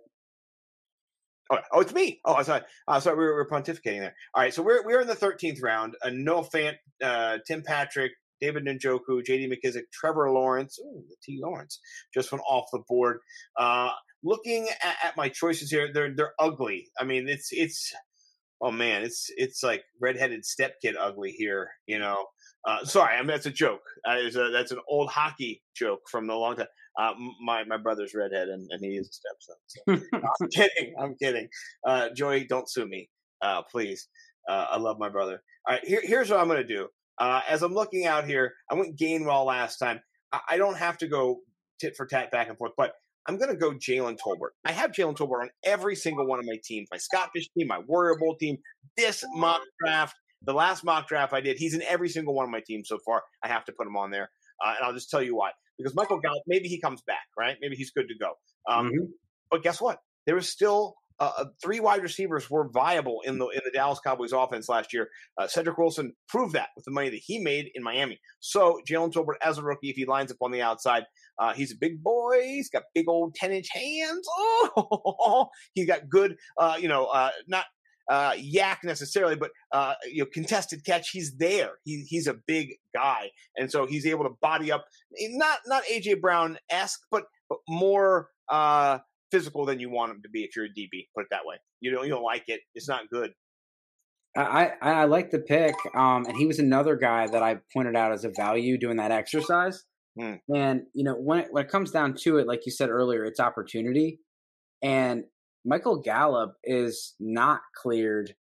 Oh, 1.52 1.58
oh, 1.74 1.80
it's 1.80 1.94
me. 1.94 2.20
Oh, 2.26 2.36
I 2.36 2.44
sorry. 2.44 2.62
Uh, 2.88 3.00
sorry, 3.00 3.18
we 3.18 3.24
were, 3.24 3.32
we 3.32 3.38
were 3.38 3.50
pontificating 3.50 4.00
there. 4.00 4.16
All 4.36 4.44
right, 4.44 4.54
so 4.54 4.62
we're 4.62 4.86
we're 4.86 5.02
in 5.02 5.08
the 5.08 5.16
13th 5.16 5.64
round. 5.64 5.96
Uh, 6.04 6.12
Noah 6.14 6.44
Fant, 6.44 6.76
uh, 7.04 7.40
Tim 7.48 7.64
Patrick, 7.64 8.12
David 8.40 8.66
Njoku, 8.66 9.26
J.D. 9.26 9.50
McKissic, 9.50 9.84
Trevor 9.92 10.30
Lawrence. 10.32 10.78
Ooh, 10.80 11.04
the 11.10 11.16
T. 11.24 11.40
Lawrence 11.42 11.80
just 12.14 12.32
went 12.32 12.44
off 12.48 12.66
the 12.72 12.84
board. 12.88 13.20
Uh, 13.58 13.90
looking 14.24 14.68
at, 14.84 14.96
at, 15.04 15.18
my 15.18 15.30
choices 15.30 15.72
here, 15.72 15.92
they're 15.92 16.14
they're 16.16 16.34
ugly. 16.40 16.90
I 17.00 17.04
mean, 17.04 17.28
it's 17.28 17.50
it's 17.52 17.94
oh 18.62 18.72
man, 18.72 19.04
it's 19.04 19.30
it's 19.38 19.64
like 19.64 19.84
redheaded 20.02 20.46
step 20.46 20.76
kid 20.82 20.96
ugly 21.00 21.32
here. 21.32 21.70
You 21.88 22.00
know, 22.00 22.26
uh, 22.66 22.84
sorry, 22.86 23.16
I 23.16 23.20
mean 23.20 23.28
that's 23.28 23.46
a 23.46 23.52
joke. 23.52 23.82
Uh, 24.08 24.18
a, 24.18 24.52
that's 24.52 24.72
an 24.72 24.80
old 24.88 25.10
hockey 25.10 25.62
joke 25.76 26.02
from 26.10 26.28
the 26.28 26.36
long 26.36 26.56
time. 26.56 26.68
Uh, 27.00 27.14
my 27.44 27.64
my 27.64 27.78
brother's 27.78 28.14
redhead, 28.14 28.50
and, 28.50 28.68
and 28.72 28.84
he 28.84 28.98
is 28.98 29.08
a 29.08 29.14
stepson. 29.14 29.56
So. 30.12 30.20
I'm 30.42 30.50
kidding. 30.50 30.94
I'm 31.00 31.16
kidding. 31.16 31.48
Uh, 31.86 32.10
Joey, 32.16 32.46
don't 32.46 32.70
sue 32.70 32.88
me, 32.88 33.10
uh, 33.42 33.62
please. 33.64 34.08
Uh, 34.48 34.66
I 34.72 34.78
love 34.78 34.98
my 35.00 35.10
brother. 35.10 35.42
All 35.68 35.76
right, 35.76 35.86
here, 35.86 36.02
here's 36.04 36.30
what 36.30 36.40
I'm 36.40 36.48
going 36.48 36.66
to 36.66 36.76
do. 36.76 36.88
Uh, 37.20 37.42
as 37.48 37.62
I'm 37.62 37.74
looking 37.74 38.06
out 38.06 38.26
here, 38.26 38.54
I 38.72 38.76
went 38.76 38.98
Gainwell 38.98 39.46
last 39.46 39.78
time. 39.78 40.00
I, 40.32 40.40
I, 40.52 40.58
don't 40.58 40.78
have 40.78 40.98
to 41.00 41.08
go 41.08 41.42
tit 41.80 41.96
for 41.96 42.06
tat 42.06 42.32
back 42.32 42.48
and 42.48 42.58
forth, 42.58 42.72
but 42.78 42.94
I'm 43.30 43.38
going 43.38 43.52
to 43.52 43.56
go 43.56 43.74
Jalen 43.74 44.18
Tolbert. 44.18 44.54
I 44.66 44.72
have 44.72 44.92
Jalen 44.92 45.16
Tolbert 45.16 45.42
on 45.44 45.52
every 45.64 45.96
single 45.96 46.26
one 46.26 46.40
of 46.40 46.46
my 46.46 46.58
teams 46.64 46.88
my 46.92 46.98
Scott 46.98 47.30
Fish 47.32 47.48
team, 47.56 47.68
my 47.68 47.78
Warrior 47.78 48.18
Bowl 48.18 48.36
team, 48.36 48.58
this 48.98 49.24
mock 49.36 49.62
draft, 49.80 50.16
the 50.42 50.54
last 50.54 50.84
mock 50.84 51.08
draft 51.08 51.32
I 51.32 51.40
did. 51.40 51.58
He's 51.60 51.76
in 51.76 51.84
every 51.84 52.10
single 52.10 52.34
one 52.34 52.44
of 52.44 52.50
my 52.50 52.64
teams 52.66 52.90
so 52.90 52.98
far. 53.06 53.22
I 53.44 53.48
have 53.48 53.66
to 53.66 53.72
put 53.72 53.86
him 53.86 53.96
on 53.96 54.10
there. 54.10 54.32
Uh, 54.66 54.74
and 54.76 54.84
I'll 54.84 54.94
just 54.94 55.12
tell 55.12 55.22
you 55.22 55.36
why. 55.36 55.52
Because 55.78 55.94
Michael 55.94 56.20
Gallup, 56.20 56.42
maybe 56.48 56.70
he 56.70 56.82
comes 56.82 57.04
back, 57.04 57.28
right? 57.38 57.56
Maybe 57.62 57.76
he's 57.76 57.92
good 57.92 58.08
to 58.08 58.16
go. 58.18 58.34
Um, 58.68 58.88
mm-hmm. 58.88 59.06
But 59.52 59.62
guess 59.62 59.80
what? 59.80 60.00
There 60.26 60.34
was 60.34 60.50
still 60.50 60.96
uh, 61.20 61.32
uh, 61.38 61.46
three 61.62 61.80
wide 61.80 62.02
receivers 62.02 62.50
were 62.50 62.70
viable 62.70 63.22
in 63.26 63.38
the 63.38 63.48
in 63.48 63.60
the 63.66 63.72
Dallas 63.72 64.00
Cowboys 64.00 64.32
offense 64.32 64.70
last 64.70 64.94
year. 64.94 65.10
Uh, 65.38 65.48
Cedric 65.48 65.78
Wilson 65.78 66.14
proved 66.30 66.54
that 66.54 66.70
with 66.76 66.86
the 66.86 66.92
money 66.92 67.10
that 67.10 67.22
he 67.24 67.40
made 67.40 67.70
in 67.76 67.84
Miami. 67.84 68.20
So 68.40 68.80
Jalen 68.90 69.12
Tolbert, 69.12 69.36
as 69.44 69.58
a 69.58 69.64
rookie, 69.64 69.90
if 69.90 69.98
he 69.98 70.06
lines 70.06 70.32
up 70.32 70.38
on 70.42 70.52
the 70.52 70.62
outside, 70.62 71.04
uh, 71.40 71.54
he's 71.54 71.72
a 71.72 71.78
big 71.80 72.04
boy. 72.04 72.42
He's 72.44 72.70
got 72.70 72.84
big 72.94 73.08
old 73.08 73.36
ten 73.36 73.52
inch 73.52 73.68
hands. 73.72 74.28
Oh, 75.22 75.50
he's 75.74 75.88
got 75.88 76.10
good, 76.10 76.36
uh, 76.58 76.78
you 76.80 76.88
know, 76.88 77.06
uh, 77.06 77.32
not 77.48 77.66
uh, 78.10 78.32
YAC 78.34 78.78
necessarily, 78.84 79.36
but 79.36 79.52
uh, 79.72 79.94
you 80.06 80.24
know, 80.24 80.30
contested 80.34 80.84
catch. 80.86 81.12
He's 81.12 81.38
there. 81.38 81.74
He, 81.84 82.06
he's 82.08 82.28
a 82.28 82.36
big 82.48 82.74
guy, 82.94 83.30
and 83.56 83.72
so 83.72 83.86
he's 83.86 84.06
able 84.06 84.24
to 84.26 84.32
body 84.42 84.72
up. 84.72 84.86
Not 85.20 85.60
not 85.68 85.84
AJ 85.84 86.20
Brown 86.20 86.58
esque, 86.70 87.00
but, 87.12 87.26
but 87.50 87.60
more 87.68 88.30
uh, 88.50 89.00
physical 89.32 89.66
than 89.66 89.80
you 89.80 89.90
want 89.90 90.12
him 90.12 90.22
to 90.24 90.30
be 90.30 90.44
if 90.44 90.56
you're 90.56 90.66
a 90.66 90.70
DB. 90.70 91.08
Put 91.16 91.26
it 91.26 91.28
that 91.32 91.46
way. 91.46 91.58
You 91.82 91.92
don't 91.92 92.04
you 92.04 92.10
don't 92.10 92.24
like 92.24 92.44
it. 92.48 92.62
It's 92.74 92.90
not 92.90 93.10
good. 93.12 93.32
I, 94.36 94.72
I, 94.82 94.92
I 94.92 95.06
like 95.06 95.32
the 95.32 95.40
pick, 95.40 95.76
um, 95.96 96.26
and 96.26 96.38
he 96.38 96.46
was 96.46 96.60
another 96.60 96.96
guy 96.96 97.28
that 97.28 97.42
I 97.42 97.60
pointed 97.74 97.96
out 97.96 98.12
as 98.12 98.26
a 98.26 98.30
value 98.30 98.78
doing 98.78 98.98
that 98.98 99.12
exercise. 99.12 99.84
Hmm. 100.20 100.36
And 100.54 100.82
you 100.94 101.04
know, 101.04 101.14
when 101.14 101.40
it, 101.40 101.48
when 101.52 101.66
it 101.66 101.72
comes 101.72 101.92
down 101.92 102.16
to 102.22 102.38
it, 102.38 102.48
like 102.48 102.66
you 102.66 102.72
said 102.72 102.90
earlier, 102.90 103.24
it's 103.24 103.40
opportunity. 103.40 104.20
And 104.82 105.24
Michael 105.66 106.02
Gallup 106.02 106.56
is 106.64 107.16
not 107.20 107.62
cleared 107.76 108.34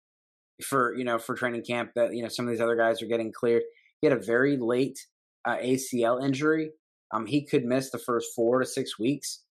for 0.62 0.94
you 0.96 1.04
know 1.04 1.18
for 1.18 1.34
training 1.34 1.64
camp. 1.64 1.92
That 1.94 2.14
you 2.14 2.22
know 2.22 2.28
some 2.28 2.46
of 2.46 2.50
these 2.50 2.60
other 2.60 2.76
guys 2.76 3.00
are 3.02 3.06
getting 3.06 3.32
cleared. 3.32 3.62
He 4.00 4.08
had 4.08 4.16
a 4.16 4.20
very 4.20 4.56
late 4.56 4.98
uh, 5.44 5.56
ACL 5.56 6.24
injury. 6.24 6.70
Um, 7.12 7.26
he 7.26 7.46
could 7.46 7.64
miss 7.64 7.90
the 7.90 7.98
first 7.98 8.28
four 8.34 8.60
to 8.60 8.66
six 8.66 8.98
weeks. 8.98 9.42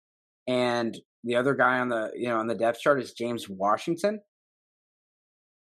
And 0.46 0.96
the 1.24 1.36
other 1.36 1.54
guy 1.54 1.78
on 1.78 1.88
the 1.88 2.10
you 2.14 2.28
know 2.28 2.38
on 2.38 2.46
the 2.46 2.54
depth 2.54 2.80
chart 2.80 3.00
is 3.00 3.12
James 3.12 3.48
Washington. 3.48 4.20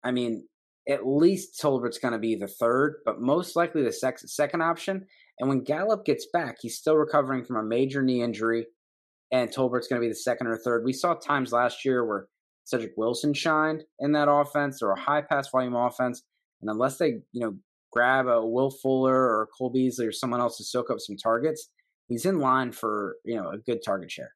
I 0.04 0.12
mean, 0.12 0.48
at 0.88 1.08
least 1.08 1.60
Tolbert's 1.60 1.98
going 1.98 2.12
to 2.12 2.20
be 2.20 2.36
the 2.36 2.48
third, 2.48 2.98
but 3.06 3.22
most 3.22 3.56
likely 3.56 3.84
the 3.84 3.92
sec- 3.94 4.20
second 4.20 4.62
option. 4.62 5.08
And 5.40 5.50
when 5.50 5.64
Gallup 5.64 6.06
gets 6.06 6.28
back, 6.32 6.58
he's 6.62 6.78
still 6.78 6.96
recovering 6.96 7.44
from 7.44 7.58
a 7.58 7.64
major 7.64 8.02
knee 8.02 8.22
injury, 8.22 8.68
and 9.32 9.52
Tolbert's 9.52 9.88
going 9.88 10.02
to 10.02 10.06
be 10.06 10.12
the 10.12 10.16
second 10.16 10.48
or 10.48 10.58
third. 10.58 10.84
We 10.86 10.94
saw 10.94 11.16
times 11.16 11.52
last 11.52 11.84
year 11.86 12.06
where 12.06 12.28
Cedric 12.66 12.94
Wilson 12.98 13.34
shined 13.34 13.84
in 14.00 14.12
that 14.14 14.30
offense 14.30 14.82
or 14.82 14.92
a 14.92 15.00
high 15.00 15.22
pass 15.22 15.50
volume 15.50 15.76
offense, 15.76 16.24
and 16.62 16.70
unless 16.70 16.98
they 16.98 17.22
you 17.32 17.42
know 17.42 17.56
grab 17.92 18.28
a 18.28 18.46
Will 18.46 18.72
Fuller 18.72 19.16
or 19.16 19.50
Cole 19.58 19.72
Beasley 19.72 20.08
or 20.08 20.12
someone 20.12 20.40
else 20.40 20.58
to 20.58 20.64
soak 20.64 20.90
up 20.90 21.00
some 21.00 21.18
targets, 21.18 21.70
he's 22.08 22.26
in 22.26 22.40
line 22.40 22.72
for 22.72 23.18
you 23.26 23.36
know 23.36 23.50
a 23.50 23.58
good 23.58 23.80
target 23.84 24.12
share. 24.12 24.34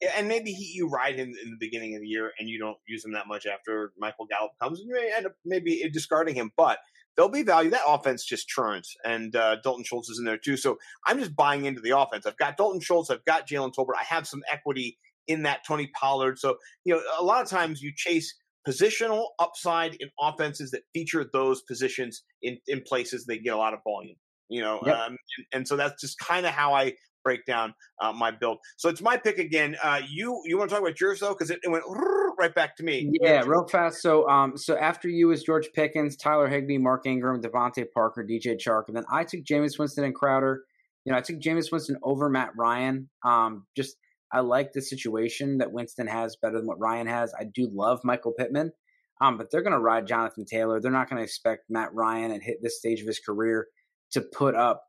Yeah, 0.00 0.12
and 0.16 0.28
maybe 0.28 0.52
he, 0.52 0.72
you 0.74 0.88
ride 0.88 1.16
him 1.16 1.34
in 1.42 1.50
the 1.50 1.56
beginning 1.58 1.94
of 1.94 2.00
the 2.00 2.06
year 2.06 2.32
and 2.38 2.48
you 2.48 2.58
don't 2.58 2.78
use 2.88 3.04
him 3.04 3.12
that 3.12 3.28
much 3.28 3.46
after 3.46 3.92
Michael 3.98 4.26
Gallup 4.26 4.52
comes, 4.60 4.80
and 4.80 4.88
you 4.88 4.94
may 4.94 5.12
end 5.14 5.26
up 5.26 5.32
maybe 5.44 5.82
discarding 5.92 6.34
him. 6.34 6.50
But 6.56 6.78
there'll 7.16 7.30
be 7.30 7.42
value. 7.42 7.70
That 7.70 7.82
offense 7.86 8.24
just 8.24 8.48
churns, 8.48 8.94
and 9.04 9.34
uh, 9.34 9.56
Dalton 9.62 9.84
Schultz 9.84 10.08
is 10.10 10.18
in 10.18 10.24
there 10.24 10.38
too. 10.38 10.56
So 10.56 10.78
I'm 11.06 11.18
just 11.18 11.34
buying 11.34 11.64
into 11.64 11.80
the 11.80 11.98
offense. 11.98 12.26
I've 12.26 12.36
got 12.36 12.56
Dalton 12.56 12.80
Schultz, 12.80 13.10
I've 13.10 13.24
got 13.24 13.48
Jalen 13.48 13.74
Tolbert, 13.74 13.96
I 14.00 14.04
have 14.04 14.26
some 14.26 14.42
equity 14.50 14.98
in 15.26 15.42
that 15.42 15.64
Tony 15.66 15.90
Pollard. 15.98 16.38
So 16.38 16.56
you 16.84 16.94
know, 16.94 17.02
a 17.18 17.24
lot 17.24 17.42
of 17.42 17.48
times 17.48 17.82
you 17.82 17.92
chase 17.94 18.34
positional 18.66 19.26
upside 19.38 19.94
in 19.96 20.10
offenses 20.20 20.72
that 20.72 20.82
feature 20.92 21.24
those 21.32 21.62
positions 21.62 22.24
in, 22.42 22.58
in 22.66 22.82
places 22.82 23.24
they 23.24 23.38
get 23.38 23.54
a 23.54 23.56
lot 23.56 23.72
of 23.72 23.80
volume 23.84 24.16
you 24.48 24.60
know 24.60 24.80
yep. 24.84 24.96
um, 24.96 25.16
and, 25.36 25.46
and, 25.52 25.68
so 25.68 25.76
that's 25.76 26.00
just 26.00 26.18
kind 26.18 26.44
of 26.44 26.52
how 26.52 26.74
i 26.74 26.92
break 27.26 27.44
down 27.44 27.74
uh, 28.00 28.12
my 28.12 28.30
build. 28.30 28.58
So 28.76 28.88
it's 28.88 29.02
my 29.02 29.16
pick 29.16 29.38
again. 29.38 29.76
Uh, 29.82 30.00
you 30.08 30.40
you 30.44 30.56
want 30.56 30.70
to 30.70 30.74
talk 30.76 30.82
about 30.82 31.00
yours 31.00 31.18
though, 31.18 31.30
because 31.30 31.50
it, 31.50 31.58
it, 31.64 31.68
went 31.68 31.82
right 32.38 32.54
back 32.54 32.76
to 32.76 32.84
me. 32.84 33.10
Yeah, 33.20 33.42
real 33.44 33.66
fast. 33.66 34.00
So 34.00 34.28
um, 34.28 34.56
so 34.56 34.78
after 34.78 35.08
you 35.08 35.26
was 35.28 35.42
George 35.42 35.68
Pickens, 35.74 36.16
Tyler 36.16 36.46
Higbee, 36.46 36.78
Mark 36.78 37.04
Ingram, 37.04 37.42
DeVante 37.42 37.84
Parker, 37.92 38.24
DJ 38.24 38.56
Chark, 38.56 38.84
and 38.86 38.96
then 38.96 39.04
I 39.10 39.24
took 39.24 39.40
Jameis 39.40 39.76
Winston 39.76 40.04
and 40.04 40.14
Crowder. 40.14 40.62
You 41.04 41.12
know, 41.12 41.18
I 41.18 41.20
took 41.20 41.40
Jameis 41.40 41.72
Winston 41.72 41.96
over 42.04 42.28
Matt 42.28 42.50
Ryan. 42.56 43.08
Um, 43.24 43.66
just 43.76 43.96
I 44.32 44.40
like 44.40 44.72
the 44.72 44.82
situation 44.82 45.58
that 45.58 45.72
Winston 45.72 46.06
has 46.06 46.36
better 46.36 46.58
than 46.58 46.66
what 46.66 46.80
Ryan 46.80 47.08
has. 47.08 47.34
I 47.38 47.44
do 47.44 47.68
love 47.72 48.00
Michael 48.04 48.32
Pittman. 48.32 48.72
Um, 49.20 49.38
but 49.38 49.50
they're 49.50 49.62
going 49.62 49.72
to 49.72 49.78
ride 49.78 50.06
Jonathan 50.06 50.44
Taylor. 50.44 50.80
They're 50.80 50.90
not 50.90 51.08
going 51.08 51.18
to 51.18 51.24
expect 51.24 51.70
Matt 51.70 51.94
Ryan 51.94 52.32
at 52.32 52.42
hit 52.42 52.58
this 52.62 52.78
stage 52.78 53.00
of 53.00 53.06
his 53.06 53.18
career 53.18 53.66
to 54.12 54.20
put 54.20 54.54
up, 54.54 54.82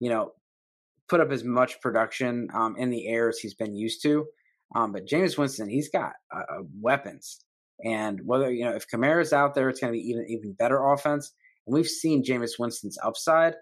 you 0.00 0.08
know, 0.08 0.32
put 1.08 1.20
up 1.20 1.30
as 1.30 1.44
much 1.44 1.80
production 1.80 2.48
um, 2.54 2.76
in 2.76 2.90
the 2.90 3.06
air 3.08 3.28
as 3.28 3.38
he's 3.38 3.54
been 3.54 3.74
used 3.74 4.02
to. 4.02 4.26
Um, 4.74 4.92
but 4.92 5.06
Jameis 5.06 5.38
Winston, 5.38 5.68
he's 5.68 5.88
got 5.88 6.12
uh, 6.34 6.40
uh, 6.40 6.62
weapons, 6.80 7.44
and 7.84 8.20
whether 8.24 8.52
you 8.52 8.64
know 8.64 8.74
if 8.74 8.88
Kamara's 8.88 9.32
out 9.32 9.54
there, 9.54 9.68
it's 9.68 9.80
going 9.80 9.92
to 9.92 9.98
be 9.98 10.04
even 10.08 10.26
even 10.28 10.52
better 10.54 10.84
offense. 10.84 11.32
And 11.66 11.74
we've 11.74 11.86
seen 11.86 12.24
Jameis 12.24 12.58
Winston's 12.58 12.98
upside, 13.04 13.54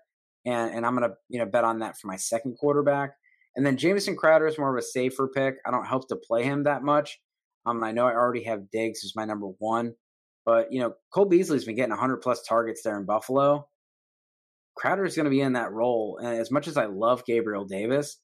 and 0.47 0.75
and 0.75 0.87
I'm 0.87 0.97
going 0.97 1.11
to 1.11 1.17
you 1.29 1.39
know 1.39 1.47
bet 1.47 1.65
on 1.65 1.81
that 1.81 1.99
for 1.99 2.07
my 2.07 2.17
second 2.17 2.57
quarterback. 2.59 3.13
And 3.57 3.67
then 3.67 3.77
Jamison 3.77 4.17
Crowder 4.17 4.47
is 4.47 4.59
more 4.59 4.75
of 4.75 4.79
a 4.79 4.87
safer 4.87 5.29
pick. 5.29 5.57
I 5.67 5.71
don't 5.71 5.87
hope 5.87 6.09
to 6.09 6.17
play 6.17 6.45
him 6.45 6.65
that 6.65 6.83
much. 6.83 7.21
Um, 7.67 7.85
I 7.85 7.93
know 7.93 8.07
I 8.07 8.13
already 8.13 8.45
have 8.45 8.71
Diggs 8.71 9.05
as 9.05 9.15
my 9.15 9.27
number 9.27 9.49
one, 9.59 9.95
but 10.47 10.73
you 10.73 10.81
know 10.81 10.95
Cole 11.13 11.27
Beasley's 11.27 11.65
been 11.65 11.77
getting 11.77 11.91
100 11.91 12.19
plus 12.19 12.43
targets 12.43 12.83
there 12.83 12.99
in 12.99 13.05
Buffalo, 13.05 13.69
Crowder 14.75 15.05
is 15.05 15.17
going 15.17 15.25
to 15.25 15.31
be 15.31 15.41
in 15.41 15.55
that 15.55 15.73
role. 15.73 16.19
And 16.23 16.39
as 16.39 16.51
much 16.51 16.69
as 16.69 16.77
I 16.77 16.87
love 16.87 17.25
Gabriel 17.25 17.65
Davis, 17.65 18.19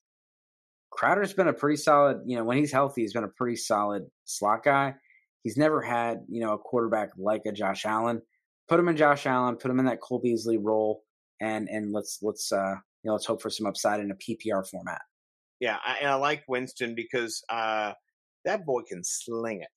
Crowder's 0.91 1.35
been 1.35 1.49
a 1.49 1.53
pretty 1.53 1.77
solid, 1.77 2.23
you 2.27 2.37
know, 2.37 2.45
when 2.45 2.57
he's 2.57 2.73
healthy, 2.73 3.03
he's 3.03 3.13
been 3.13 3.25
a 3.25 3.29
pretty 3.29 3.57
solid 3.57 4.07
slot 4.25 4.65
guy. 4.65 4.95
He's 5.43 5.57
never 5.57 5.81
had, 5.81 6.25
you 6.29 6.41
know, 6.41 6.55
a 6.55 6.59
quarterback 6.59 7.11
like 7.17 7.43
a 7.47 7.53
Josh 7.53 7.85
Allen. 7.85 8.23
Put 8.69 8.81
him 8.81 8.89
in 8.89 8.97
Josh 8.97 9.27
Allen, 9.27 9.57
put 9.57 9.71
him 9.71 9.79
in 9.79 9.87
that 9.87 10.01
Cole 10.01 10.19
Beasley 10.19 10.59
role, 10.59 11.05
and 11.41 11.69
and 11.69 11.93
let's 11.93 12.19
let's 12.23 12.53
uh 12.53 12.75
you 13.03 13.09
know 13.09 13.13
let's 13.13 13.25
hope 13.25 13.41
for 13.41 13.49
some 13.49 13.67
upside 13.67 14.01
in 14.01 14.11
a 14.11 14.15
PPR 14.15 14.69
format. 14.69 15.01
Yeah, 15.61 15.79
I, 15.85 15.99
and 16.01 16.11
I 16.11 16.15
like 16.15 16.45
Winston 16.49 16.95
because 16.95 17.43
uh 17.49 17.93
that 18.45 18.67
boy 18.67 18.83
can 18.83 19.03
sling 19.05 19.63
it. 19.63 19.69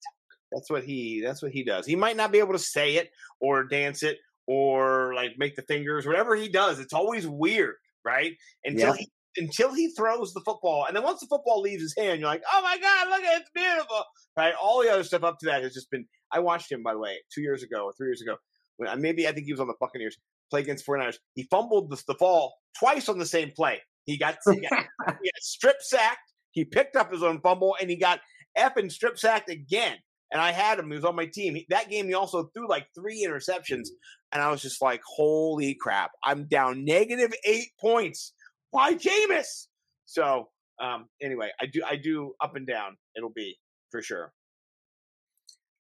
That's 0.50 0.68
what 0.68 0.84
he 0.84 1.22
that's 1.22 1.42
what 1.42 1.52
he 1.52 1.64
does. 1.64 1.86
He 1.86 1.96
might 1.96 2.16
not 2.16 2.32
be 2.32 2.38
able 2.38 2.52
to 2.52 2.58
say 2.58 2.96
it 2.96 3.10
or 3.40 3.64
dance 3.64 4.02
it 4.02 4.18
or 4.46 5.14
like 5.14 5.32
make 5.38 5.56
the 5.56 5.62
fingers, 5.62 6.06
whatever 6.06 6.34
he 6.36 6.48
does. 6.48 6.78
It's 6.78 6.92
always 6.92 7.26
weird, 7.26 7.76
right? 8.04 8.32
Until 8.64 8.94
yeah. 8.94 9.00
he 9.00 9.10
until 9.38 9.72
he 9.72 9.88
throws 9.88 10.34
the 10.34 10.42
football, 10.44 10.84
and 10.86 10.94
then 10.94 11.02
once 11.02 11.20
the 11.20 11.26
football 11.26 11.60
leaves 11.60 11.82
his 11.82 11.94
hand, 11.96 12.20
you're 12.20 12.28
like, 12.28 12.42
"Oh 12.52 12.62
my 12.62 12.78
god, 12.78 13.08
look 13.08 13.22
at 13.22 13.36
it, 13.36 13.42
it's 13.42 13.50
beautiful!" 13.54 14.04
Right? 14.36 14.54
All 14.60 14.82
the 14.82 14.90
other 14.90 15.04
stuff 15.04 15.22
up 15.22 15.38
to 15.40 15.46
that 15.46 15.62
has 15.62 15.74
just 15.74 15.90
been. 15.90 16.06
I 16.30 16.40
watched 16.40 16.70
him, 16.70 16.82
by 16.82 16.92
the 16.92 16.98
way, 16.98 17.16
two 17.34 17.42
years 17.42 17.62
ago 17.62 17.84
or 17.84 17.92
three 17.92 18.08
years 18.08 18.22
ago. 18.22 18.36
When 18.76 18.88
uh, 18.88 18.96
maybe 18.96 19.28
I 19.28 19.32
think 19.32 19.46
he 19.46 19.52
was 19.52 19.60
on 19.60 19.68
the 19.68 19.74
Buccaneers 19.80 20.16
play 20.50 20.60
against 20.60 20.86
49ers. 20.86 21.16
He 21.34 21.44
fumbled 21.44 21.90
the, 21.90 22.02
the 22.06 22.14
ball 22.14 22.54
twice 22.78 23.08
on 23.08 23.18
the 23.18 23.26
same 23.26 23.50
play. 23.50 23.80
He 24.04 24.18
got, 24.18 24.36
he 24.44 24.60
got, 24.60 24.72
he 24.72 24.76
got 24.76 25.18
strip 25.40 25.76
sacked. 25.80 26.32
He 26.50 26.64
picked 26.64 26.96
up 26.96 27.12
his 27.12 27.22
own 27.22 27.40
fumble, 27.40 27.76
and 27.80 27.88
he 27.88 27.96
got 27.96 28.20
effing 28.58 28.92
strip 28.92 29.18
sacked 29.18 29.48
again. 29.48 29.96
And 30.32 30.40
I 30.40 30.50
had 30.50 30.78
him. 30.78 30.90
He 30.90 30.96
was 30.96 31.04
on 31.04 31.14
my 31.14 31.26
team. 31.26 31.54
He, 31.54 31.66
that 31.68 31.90
game, 31.90 32.06
he 32.06 32.14
also 32.14 32.50
threw 32.54 32.68
like 32.68 32.86
three 32.94 33.24
interceptions, 33.26 33.88
and 34.32 34.42
I 34.42 34.50
was 34.50 34.62
just 34.62 34.82
like, 34.82 35.02
"Holy 35.06 35.76
crap! 35.80 36.10
I'm 36.24 36.46
down 36.48 36.84
negative 36.84 37.32
eight 37.44 37.68
points. 37.80 38.32
Why, 38.70 38.94
Jameis?" 38.94 39.66
So, 40.06 40.48
um, 40.82 41.06
anyway, 41.22 41.50
I 41.60 41.66
do, 41.66 41.82
I 41.86 41.96
do 41.96 42.32
up 42.40 42.56
and 42.56 42.66
down. 42.66 42.96
It'll 43.16 43.32
be 43.34 43.56
for 43.90 44.02
sure. 44.02 44.32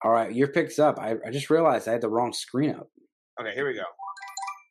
All 0.03 0.11
right, 0.11 0.33
your 0.33 0.47
picks 0.49 0.79
up. 0.79 0.99
I, 0.99 1.15
I 1.25 1.31
just 1.31 1.49
realized 1.49 1.87
I 1.87 1.93
had 1.93 2.01
the 2.01 2.09
wrong 2.09 2.33
screen 2.33 2.71
up. 2.71 2.87
Okay, 3.39 3.53
here 3.53 3.67
we 3.67 3.75
go. 3.75 3.83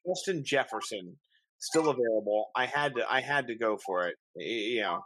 Justin 0.07 0.43
Jefferson 0.45 1.17
still 1.59 1.89
available. 1.89 2.47
I 2.57 2.67
had 2.67 2.97
to, 2.97 3.05
I 3.11 3.21
had 3.21 3.47
to 3.47 3.55
go 3.55 3.79
for 3.85 4.09
it. 4.09 4.17
You 4.37 4.83
know, 4.83 5.01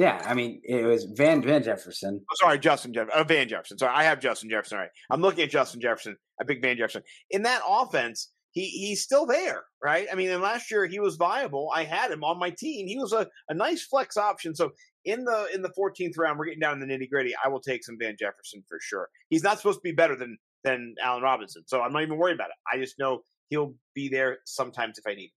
yeah, 0.00 0.24
I 0.24 0.32
mean, 0.32 0.62
it 0.64 0.86
was 0.86 1.04
Van 1.04 1.42
Van 1.42 1.62
Jefferson. 1.62 2.22
Oh, 2.22 2.34
sorry, 2.40 2.58
Justin 2.58 2.94
Jeff, 2.94 3.10
uh, 3.10 3.22
Van 3.22 3.46
Jefferson. 3.46 3.76
Sorry, 3.76 3.92
I 3.94 4.02
have 4.04 4.18
Justin 4.18 4.48
Jefferson. 4.48 4.78
Right, 4.78 4.88
I'm 5.10 5.20
looking 5.20 5.44
at 5.44 5.50
Justin 5.50 5.78
Jefferson. 5.78 6.16
I 6.40 6.44
pick 6.44 6.62
Van 6.62 6.78
Jefferson 6.78 7.02
in 7.28 7.42
that 7.42 7.60
offense. 7.68 8.30
He 8.52 8.64
he's 8.64 9.02
still 9.02 9.26
there, 9.26 9.64
right? 9.84 10.06
I 10.10 10.14
mean, 10.14 10.30
and 10.30 10.40
last 10.40 10.70
year 10.70 10.86
he 10.86 11.00
was 11.00 11.16
viable. 11.16 11.70
I 11.74 11.84
had 11.84 12.10
him 12.10 12.24
on 12.24 12.38
my 12.38 12.48
team. 12.48 12.86
He 12.86 12.96
was 12.96 13.12
a, 13.12 13.26
a 13.50 13.54
nice 13.54 13.84
flex 13.84 14.16
option. 14.16 14.54
So 14.54 14.70
in 15.04 15.22
the 15.24 15.48
in 15.54 15.60
the 15.60 15.72
14th 15.78 16.16
round, 16.16 16.38
we're 16.38 16.46
getting 16.46 16.60
down 16.60 16.80
in 16.80 16.88
the 16.88 16.94
nitty 16.94 17.10
gritty. 17.10 17.34
I 17.44 17.48
will 17.48 17.60
take 17.60 17.84
some 17.84 17.98
Van 18.00 18.16
Jefferson 18.18 18.62
for 18.70 18.78
sure. 18.80 19.06
He's 19.28 19.42
not 19.42 19.58
supposed 19.58 19.80
to 19.80 19.84
be 19.84 19.92
better 19.92 20.16
than 20.16 20.38
than 20.64 20.94
Allen 21.04 21.22
Robinson, 21.22 21.64
so 21.66 21.82
I'm 21.82 21.92
not 21.92 22.00
even 22.00 22.16
worried 22.16 22.36
about 22.36 22.48
it. 22.48 22.56
I 22.72 22.78
just 22.78 22.98
know 22.98 23.20
he'll 23.50 23.74
be 23.94 24.08
there 24.08 24.38
sometimes 24.46 24.96
if 24.96 25.06
I 25.06 25.14
need. 25.14 25.24
Him. 25.24 25.30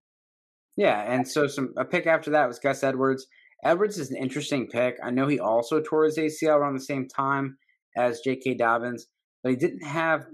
Yeah, 0.77 1.01
and 1.01 1.27
so 1.27 1.47
some 1.47 1.73
a 1.75 1.83
pick 1.83 2.07
after 2.07 2.31
that 2.31 2.47
was 2.47 2.59
Gus 2.59 2.81
Edwards. 2.81 3.27
Edwards 3.63 3.97
is 3.97 4.11
an 4.11 4.17
interesting 4.17 4.67
pick. 4.67 4.97
I 5.03 5.09
know 5.09 5.27
he 5.27 5.39
also 5.39 5.81
tore 5.81 6.05
his 6.05 6.17
ACL 6.17 6.57
around 6.57 6.73
the 6.73 6.81
same 6.81 7.07
time 7.07 7.57
as 7.95 8.21
J.K. 8.21 8.55
Dobbins, 8.55 9.07
but 9.41 9.51
he 9.51 9.55
didn't 9.55 9.85
have 9.85 10.25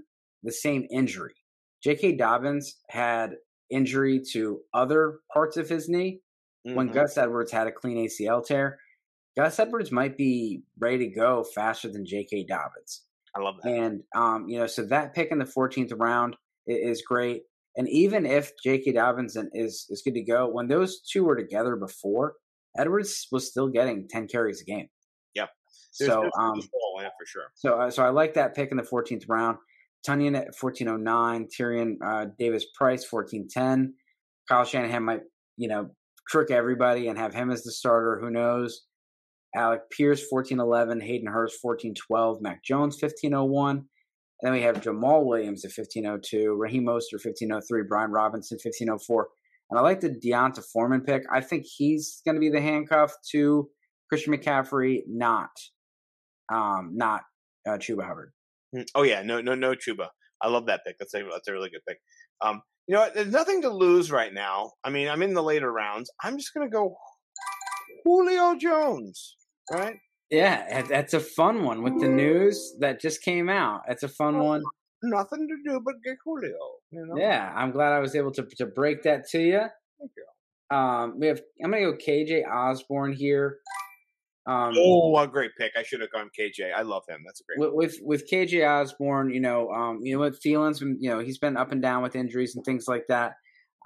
the 0.42 0.52
same 0.52 0.86
injury. 0.90 1.34
J.K. 1.82 2.16
Dobbins 2.16 2.76
had 2.88 3.36
injury 3.70 4.20
to 4.32 4.60
other 4.74 5.20
parts 5.32 5.56
of 5.56 5.68
his 5.68 5.88
knee 5.88 6.20
mm-hmm. 6.66 6.76
when 6.76 6.88
Gus 6.88 7.16
Edwards 7.16 7.52
had 7.52 7.66
a 7.66 7.72
clean 7.72 7.96
ACL 8.06 8.44
tear. 8.44 8.78
Gus 9.36 9.58
Edwards 9.58 9.92
might 9.92 10.16
be 10.16 10.62
ready 10.78 11.08
to 11.08 11.14
go 11.14 11.44
faster 11.54 11.88
than 11.90 12.04
J.K. 12.04 12.46
Dobbins. 12.48 13.02
I 13.34 13.40
love 13.40 13.56
that. 13.62 13.70
And, 13.70 14.02
um, 14.14 14.48
you 14.48 14.58
know, 14.58 14.66
so 14.66 14.84
that 14.86 15.14
pick 15.14 15.30
in 15.30 15.38
the 15.38 15.44
14th 15.44 15.92
round 15.96 16.36
is 16.66 17.02
great. 17.02 17.42
And 17.76 17.88
even 17.88 18.26
if 18.26 18.52
J.K. 18.62 18.92
Dobbins 18.92 19.36
is, 19.54 19.86
is 19.88 20.02
good 20.02 20.14
to 20.14 20.22
go, 20.22 20.48
when 20.48 20.66
those 20.66 21.00
two 21.00 21.24
were 21.24 21.36
together 21.36 21.76
before, 21.76 22.34
Edwards 22.80 23.28
was 23.30 23.48
still 23.48 23.68
getting 23.68 24.08
10 24.08 24.28
carries 24.28 24.60
a 24.62 24.64
game. 24.64 24.88
Yep. 25.34 25.50
There's, 25.98 26.10
so, 26.10 26.30
um, 26.38 26.60
yeah, 27.00 27.08
for 27.18 27.26
sure. 27.26 27.52
So, 27.54 27.74
uh, 27.80 27.90
so 27.90 28.02
I 28.02 28.10
like 28.10 28.34
that 28.34 28.54
pick 28.54 28.70
in 28.70 28.76
the 28.76 28.82
14th 28.82 29.24
round. 29.28 29.58
Tonyan 30.06 30.36
at 30.36 30.54
1409, 30.58 31.48
Tyrion 31.48 31.96
uh, 32.02 32.26
Davis 32.38 32.64
Price 32.74 33.10
1410. 33.10 33.94
Kyle 34.48 34.64
Shanahan 34.64 35.04
might, 35.04 35.20
you 35.56 35.68
know, 35.68 35.90
trick 36.28 36.50
everybody 36.50 37.08
and 37.08 37.18
have 37.18 37.34
him 37.34 37.50
as 37.50 37.62
the 37.64 37.70
starter. 37.70 38.18
Who 38.20 38.30
knows? 38.30 38.86
Alec 39.54 39.82
Pierce 39.90 40.24
1411, 40.30 41.00
Hayden 41.00 41.26
Hurst 41.26 41.58
1412, 41.60 42.40
Mac 42.40 42.64
Jones 42.64 42.94
1501. 42.94 43.76
And 43.76 43.86
then 44.42 44.52
we 44.52 44.62
have 44.62 44.80
Jamaal 44.80 45.26
Williams 45.26 45.64
at 45.64 45.72
1502, 45.76 46.54
Raheem 46.54 46.84
Mostert 46.84 47.24
1503, 47.24 47.82
Brian 47.88 48.10
Robinson 48.10 48.56
1504. 48.56 49.28
And 49.70 49.78
I 49.78 49.82
like 49.82 50.00
the 50.00 50.10
D'Onta 50.10 50.62
Foreman 50.72 51.02
pick. 51.02 51.22
I 51.32 51.40
think 51.40 51.64
he's 51.64 52.20
going 52.24 52.34
to 52.34 52.40
be 52.40 52.50
the 52.50 52.60
handcuff 52.60 53.12
to 53.32 53.68
Christian 54.08 54.34
McCaffrey, 54.34 55.02
not 55.08 55.50
um, 56.52 56.92
not 56.94 57.22
uh, 57.66 57.72
Chuba 57.78 58.06
Hubbard. 58.06 58.32
Hmm. 58.74 58.82
Oh 58.94 59.02
yeah, 59.02 59.22
no, 59.22 59.40
no, 59.40 59.54
no 59.54 59.74
Chuba. 59.74 60.08
I 60.42 60.48
love 60.48 60.66
that 60.66 60.80
pick. 60.84 60.96
That's 60.98 61.14
a 61.14 61.22
that's 61.32 61.48
a 61.48 61.52
really 61.52 61.70
good 61.70 61.82
pick. 61.86 61.98
Um, 62.42 62.62
you 62.86 62.96
know, 62.96 63.08
there's 63.14 63.32
nothing 63.32 63.62
to 63.62 63.68
lose 63.68 64.10
right 64.10 64.34
now. 64.34 64.72
I 64.82 64.90
mean, 64.90 65.08
I'm 65.08 65.22
in 65.22 65.34
the 65.34 65.42
later 65.42 65.72
rounds. 65.72 66.10
I'm 66.22 66.36
just 66.36 66.52
going 66.54 66.68
to 66.68 66.72
go 66.72 66.96
Julio 68.04 68.56
Jones, 68.56 69.36
right? 69.70 69.96
Yeah, 70.30 70.82
that's 70.82 71.14
a 71.14 71.20
fun 71.20 71.64
one 71.64 71.82
with 71.82 72.00
the 72.00 72.08
news 72.08 72.76
that 72.78 73.00
just 73.00 73.22
came 73.22 73.48
out. 73.48 73.82
That's 73.86 74.04
a 74.04 74.08
fun 74.08 74.38
one 74.38 74.62
nothing 75.02 75.48
to 75.48 75.70
do 75.70 75.80
but 75.84 76.02
get 76.04 76.16
Julio. 76.24 76.56
You 76.90 77.06
know? 77.06 77.16
Yeah, 77.16 77.52
I'm 77.54 77.70
glad 77.70 77.92
I 77.92 77.98
was 78.00 78.14
able 78.14 78.32
to 78.32 78.46
to 78.56 78.66
break 78.66 79.02
that 79.04 79.28
to 79.30 79.40
you. 79.40 79.60
Thank 79.98 80.12
you. 80.16 80.76
Um, 80.76 81.18
we 81.18 81.26
have. 81.26 81.40
I'm 81.64 81.70
gonna 81.70 81.82
go 81.82 81.96
KJ 81.96 82.44
Osborn 82.46 83.12
here. 83.12 83.58
Um, 84.46 84.74
oh, 84.76 85.16
a 85.16 85.28
great 85.28 85.50
pick! 85.58 85.72
I 85.76 85.82
should 85.82 86.00
have 86.00 86.10
gone 86.10 86.30
KJ. 86.38 86.72
I 86.74 86.82
love 86.82 87.02
him. 87.08 87.22
That's 87.24 87.40
a 87.40 87.44
great. 87.44 87.58
With 87.58 87.74
with, 87.74 87.98
with 88.02 88.30
KJ 88.30 88.66
Osborn. 88.66 89.30
you 89.32 89.40
know, 89.40 89.70
um, 89.70 90.00
you 90.02 90.14
know 90.14 90.20
what 90.20 90.40
Thielen's 90.40 90.80
been, 90.80 90.96
you 91.00 91.10
know, 91.10 91.18
he's 91.18 91.38
been 91.38 91.56
up 91.56 91.72
and 91.72 91.82
down 91.82 92.02
with 92.02 92.16
injuries 92.16 92.56
and 92.56 92.64
things 92.64 92.86
like 92.88 93.06
that. 93.08 93.34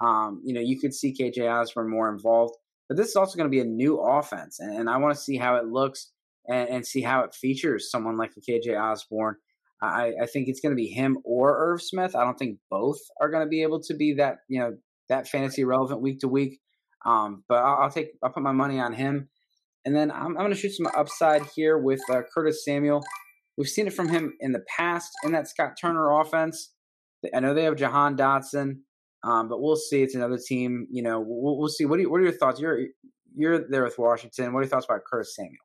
Um, 0.01 0.41
you 0.43 0.53
know, 0.53 0.61
you 0.61 0.79
could 0.79 0.93
see 0.93 1.13
KJ 1.13 1.49
Osborne 1.49 1.89
more 1.89 2.09
involved, 2.09 2.55
but 2.87 2.97
this 2.97 3.09
is 3.09 3.15
also 3.15 3.37
going 3.37 3.49
to 3.49 3.55
be 3.55 3.61
a 3.61 3.65
new 3.65 3.99
offense, 3.99 4.59
and, 4.59 4.75
and 4.77 4.89
I 4.89 4.97
want 4.97 5.15
to 5.15 5.21
see 5.21 5.37
how 5.37 5.55
it 5.55 5.65
looks 5.65 6.11
and, 6.47 6.69
and, 6.69 6.85
see 6.85 7.01
how 7.01 7.21
it 7.21 7.33
features 7.33 7.89
someone 7.89 8.17
like 8.17 8.31
a 8.37 8.41
KJ 8.41 8.79
Osborn 8.79 9.35
I, 9.81 10.13
I 10.21 10.25
think 10.25 10.47
it's 10.47 10.61
going 10.61 10.71
to 10.71 10.75
be 10.75 10.87
him 10.87 11.17
or 11.23 11.57
Irv 11.71 11.81
Smith. 11.81 12.15
I 12.15 12.23
don't 12.23 12.37
think 12.37 12.59
both 12.69 12.99
are 13.21 13.29
going 13.29 13.43
to 13.43 13.49
be 13.49 13.61
able 13.61 13.81
to 13.81 13.93
be 13.93 14.13
that 14.15 14.37
you 14.47 14.59
know 14.59 14.77
that 15.09 15.27
fantasy 15.27 15.63
relevant 15.63 16.01
week 16.01 16.19
to 16.19 16.27
week. 16.27 16.59
Um, 17.05 17.43
but 17.47 17.59
I'll, 17.59 17.83
I'll, 17.83 17.91
take 17.91 18.09
I'll 18.23 18.31
put 18.31 18.41
my 18.41 18.51
money 18.51 18.79
on 18.79 18.93
him, 18.93 19.29
and 19.83 19.95
then 19.95 20.11
I'm, 20.11 20.27
I'm 20.27 20.35
going 20.35 20.51
to 20.51 20.55
shoot 20.55 20.73
some 20.73 20.87
upside 20.97 21.43
here 21.55 21.77
with 21.77 22.01
uh, 22.09 22.21
Curtis 22.33 22.63
Samuel. 22.65 23.03
We've 23.57 23.67
seen 23.67 23.87
it 23.87 23.93
from 23.93 24.09
him 24.09 24.33
in 24.39 24.51
the 24.51 24.63
past 24.75 25.11
in 25.23 25.31
that 25.33 25.47
Scott 25.47 25.73
Turner 25.79 26.19
offense. 26.19 26.71
I 27.33 27.39
know 27.39 27.53
they 27.53 27.63
have 27.63 27.75
Jahan 27.75 28.17
Dotson, 28.17 28.79
um, 29.23 29.49
but 29.49 29.61
we'll 29.61 29.75
see. 29.75 30.03
It's 30.03 30.15
another 30.15 30.37
team. 30.37 30.87
You 30.91 31.03
know, 31.03 31.23
we'll, 31.25 31.57
we'll 31.57 31.69
see. 31.69 31.85
What, 31.85 31.99
you, 31.99 32.09
what 32.09 32.19
are 32.21 32.23
your 32.23 32.31
thoughts? 32.31 32.59
You're 32.59 32.79
you're 33.35 33.67
there 33.69 33.83
with 33.83 33.97
Washington. 33.97 34.53
What 34.53 34.59
are 34.59 34.63
your 34.63 34.69
thoughts 34.69 34.85
about 34.85 35.01
Curtis 35.09 35.35
Samuel? 35.35 35.64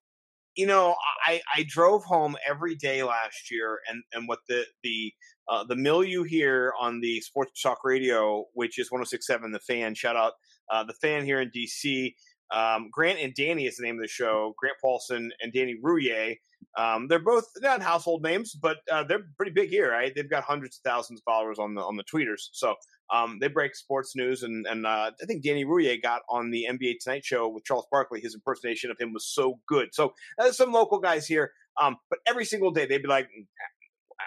You 0.56 0.66
know, 0.66 0.94
I, 1.26 1.40
I 1.56 1.64
drove 1.68 2.04
home 2.04 2.36
every 2.48 2.74
day 2.74 3.02
last 3.02 3.50
year, 3.50 3.78
and, 3.88 4.02
and 4.12 4.28
what 4.28 4.40
the 4.48 4.64
the 4.82 5.12
uh, 5.48 5.64
the 5.64 5.76
milieu 5.76 6.22
here 6.22 6.72
on 6.80 7.00
the 7.00 7.20
Sports 7.20 7.60
Talk 7.60 7.78
Radio, 7.84 8.44
which 8.54 8.78
is 8.78 8.90
106.7 8.90 9.52
The 9.52 9.58
Fan. 9.58 9.94
Shout 9.94 10.16
out 10.16 10.34
uh, 10.70 10.84
the 10.84 10.94
fan 10.94 11.24
here 11.24 11.40
in 11.40 11.50
DC. 11.50 12.14
Um, 12.52 12.88
Grant 12.90 13.18
and 13.20 13.34
Danny 13.34 13.66
is 13.66 13.76
the 13.76 13.84
name 13.84 13.96
of 13.96 14.02
the 14.02 14.08
show. 14.08 14.54
Grant 14.58 14.76
Paulsen 14.82 15.30
and 15.40 15.52
Danny 15.52 15.76
Rouhier. 15.82 16.36
Um, 16.76 17.08
they're 17.08 17.18
both 17.18 17.46
not 17.60 17.82
household 17.82 18.22
names, 18.22 18.54
but 18.54 18.78
uh, 18.90 19.02
they're 19.04 19.24
pretty 19.36 19.52
big 19.52 19.70
here. 19.70 19.90
Right? 19.90 20.12
They've 20.14 20.30
got 20.30 20.44
hundreds 20.44 20.78
of 20.78 20.90
thousands 20.90 21.20
of 21.20 21.24
followers 21.24 21.58
on 21.58 21.74
the 21.74 21.82
on 21.82 21.96
the 21.96 22.04
tweeters. 22.04 22.48
So 22.52 22.74
um, 23.12 23.38
they 23.40 23.48
break 23.48 23.74
sports 23.74 24.14
news, 24.14 24.42
and 24.42 24.66
and 24.66 24.86
uh, 24.86 25.10
I 25.20 25.26
think 25.26 25.42
Danny 25.42 25.64
Rouhier 25.64 26.00
got 26.00 26.22
on 26.28 26.50
the 26.50 26.66
NBA 26.70 26.96
Tonight 27.00 27.24
Show 27.24 27.48
with 27.48 27.64
Charles 27.64 27.86
Barkley. 27.90 28.20
His 28.20 28.34
impersonation 28.34 28.90
of 28.90 28.98
him 28.98 29.12
was 29.12 29.26
so 29.26 29.58
good. 29.66 29.88
So 29.92 30.14
there's 30.38 30.56
some 30.56 30.72
local 30.72 30.98
guys 30.98 31.26
here, 31.26 31.52
um, 31.80 31.96
but 32.08 32.20
every 32.26 32.44
single 32.44 32.70
day 32.70 32.86
they'd 32.86 33.02
be 33.02 33.08
like, 33.08 33.28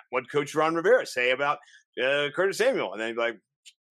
"What 0.09 0.29
Coach 0.29 0.53
Ron 0.53 0.75
Rivera 0.75 1.05
say 1.05 1.31
about 1.31 1.59
uh, 2.03 2.29
Curtis 2.35 2.57
Samuel?" 2.57 2.91
And 2.91 3.01
then 3.01 3.09
he'd 3.09 3.15
be 3.15 3.21
like, 3.21 3.39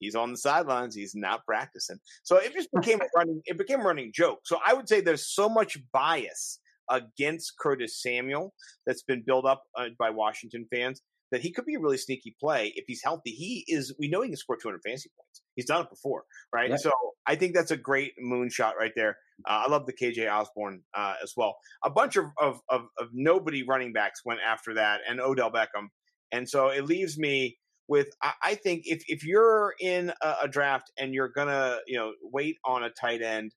"He's 0.02 0.14
on 0.14 0.32
the 0.32 0.36
sidelines. 0.36 0.94
He's 0.94 1.14
not 1.14 1.44
practicing." 1.46 1.98
So 2.22 2.36
it 2.36 2.52
just 2.52 2.68
became 2.74 3.00
a 3.00 3.06
running. 3.16 3.40
It 3.46 3.56
became 3.56 3.80
a 3.80 3.84
running 3.84 4.12
joke. 4.14 4.40
So 4.44 4.58
I 4.66 4.74
would 4.74 4.88
say 4.88 5.00
there's 5.00 5.28
so 5.28 5.48
much 5.48 5.78
bias 5.92 6.60
against 6.90 7.56
Curtis 7.58 8.02
Samuel 8.02 8.52
that's 8.86 9.02
been 9.02 9.22
built 9.24 9.46
up 9.46 9.62
uh, 9.76 9.88
by 9.98 10.10
Washington 10.10 10.66
fans 10.72 11.00
that 11.32 11.40
he 11.40 11.50
could 11.50 11.64
be 11.64 11.74
a 11.74 11.80
really 11.80 11.96
sneaky 11.96 12.36
play 12.38 12.72
if 12.76 12.84
he's 12.86 13.02
healthy. 13.02 13.30
He 13.30 13.64
is. 13.66 13.94
We 13.98 14.08
know 14.08 14.20
he 14.20 14.28
can 14.28 14.36
score 14.36 14.56
200 14.56 14.80
fantasy 14.84 15.10
points. 15.18 15.42
He's 15.56 15.64
done 15.64 15.82
it 15.82 15.90
before, 15.90 16.24
right? 16.52 16.78
So 16.78 16.92
I 17.26 17.34
think 17.36 17.54
that's 17.54 17.70
a 17.70 17.76
great 17.76 18.12
moonshot 18.22 18.74
right 18.78 18.92
there. 18.94 19.16
Uh, 19.48 19.64
I 19.66 19.70
love 19.70 19.86
the 19.86 19.92
KJ 19.92 20.30
Osborn 20.30 20.82
uh, 20.94 21.14
as 21.22 21.32
well. 21.36 21.56
A 21.84 21.90
bunch 21.90 22.16
of, 22.16 22.26
of, 22.40 22.60
of 22.68 22.82
of 22.98 23.08
nobody 23.12 23.62
running 23.62 23.92
backs 23.92 24.20
went 24.24 24.40
after 24.46 24.74
that, 24.74 25.00
and 25.08 25.20
Odell 25.20 25.50
Beckham, 25.50 25.88
and 26.30 26.48
so 26.48 26.68
it 26.68 26.84
leaves 26.84 27.18
me 27.18 27.58
with. 27.92 28.08
I, 28.22 28.32
I 28.42 28.54
think 28.54 28.84
if 28.86 29.04
if 29.06 29.24
you're 29.24 29.74
in 29.78 30.12
a, 30.22 30.34
a, 30.44 30.48
draft 30.48 30.90
and 30.98 31.12
you're 31.14 31.28
gonna 31.28 31.78
you 31.86 31.98
know 31.98 32.12
wait 32.22 32.56
on 32.64 32.82
a 32.82 32.90
tight 32.90 33.20
end, 33.22 33.52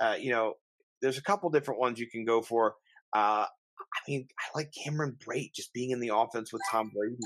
uh, 0.00 0.16
you 0.18 0.30
know 0.30 0.54
there's 1.02 1.18
a 1.18 1.22
couple 1.22 1.50
different 1.50 1.78
ones 1.78 2.00
you 2.00 2.08
can 2.08 2.24
go 2.24 2.40
for. 2.40 2.74
Uh, 3.14 3.44
I 3.46 4.00
mean, 4.08 4.26
I 4.40 4.58
like 4.58 4.72
Cameron 4.72 5.16
Brate 5.24 5.52
just 5.54 5.72
being 5.74 5.90
in 5.90 6.00
the 6.00 6.10
offense 6.14 6.52
with 6.52 6.62
Tom 6.72 6.90
Brady. 6.94 7.16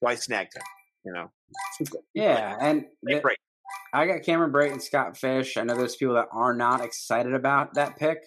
So 0.00 0.08
I 0.08 0.16
snagged 0.16 0.56
him. 0.56 0.62
You 1.04 1.12
know. 1.12 1.30
Yeah, 2.14 2.56
and 2.60 2.84
the, 3.02 3.22
I 3.94 4.06
got 4.06 4.22
Cameron 4.22 4.52
Brate 4.52 4.72
and 4.72 4.82
Scott 4.82 5.16
Fish. 5.16 5.56
I 5.56 5.62
know 5.62 5.76
there's 5.76 5.96
people 5.96 6.14
that 6.14 6.28
are 6.32 6.54
not 6.54 6.84
excited 6.84 7.34
about 7.34 7.74
that 7.74 7.96
pick. 7.96 8.18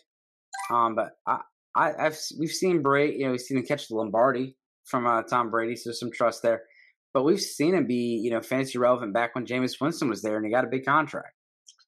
Um, 0.69 0.95
but 0.95 1.11
I, 1.27 1.41
I, 1.76 1.91
have 1.97 2.18
we've 2.39 2.52
seen 2.52 2.81
Brate. 2.81 3.18
You 3.18 3.26
know, 3.26 3.31
we've 3.31 3.41
seen 3.41 3.57
him 3.57 3.65
catch 3.65 3.88
the 3.88 3.95
Lombardi 3.95 4.56
from 4.85 5.06
uh, 5.06 5.23
Tom 5.23 5.52
Brady, 5.52 5.76
so 5.76 5.89
there's 5.89 5.99
some 5.99 6.11
trust 6.11 6.41
there. 6.41 6.64
But 7.16 7.24
we've 7.24 7.40
seen 7.40 7.76
him 7.76 7.88
be, 7.88 8.20
you 8.22 8.30
know, 8.30 8.42
fantasy 8.42 8.78
relevant 8.78 9.14
back 9.14 9.36
when 9.36 9.46
Jameis 9.46 9.80
Winston 9.80 10.10
was 10.10 10.22
there, 10.22 10.36
and 10.36 10.46
he 10.46 10.52
got 10.52 10.66
a 10.66 10.68
big 10.68 10.84
contract. 10.84 11.34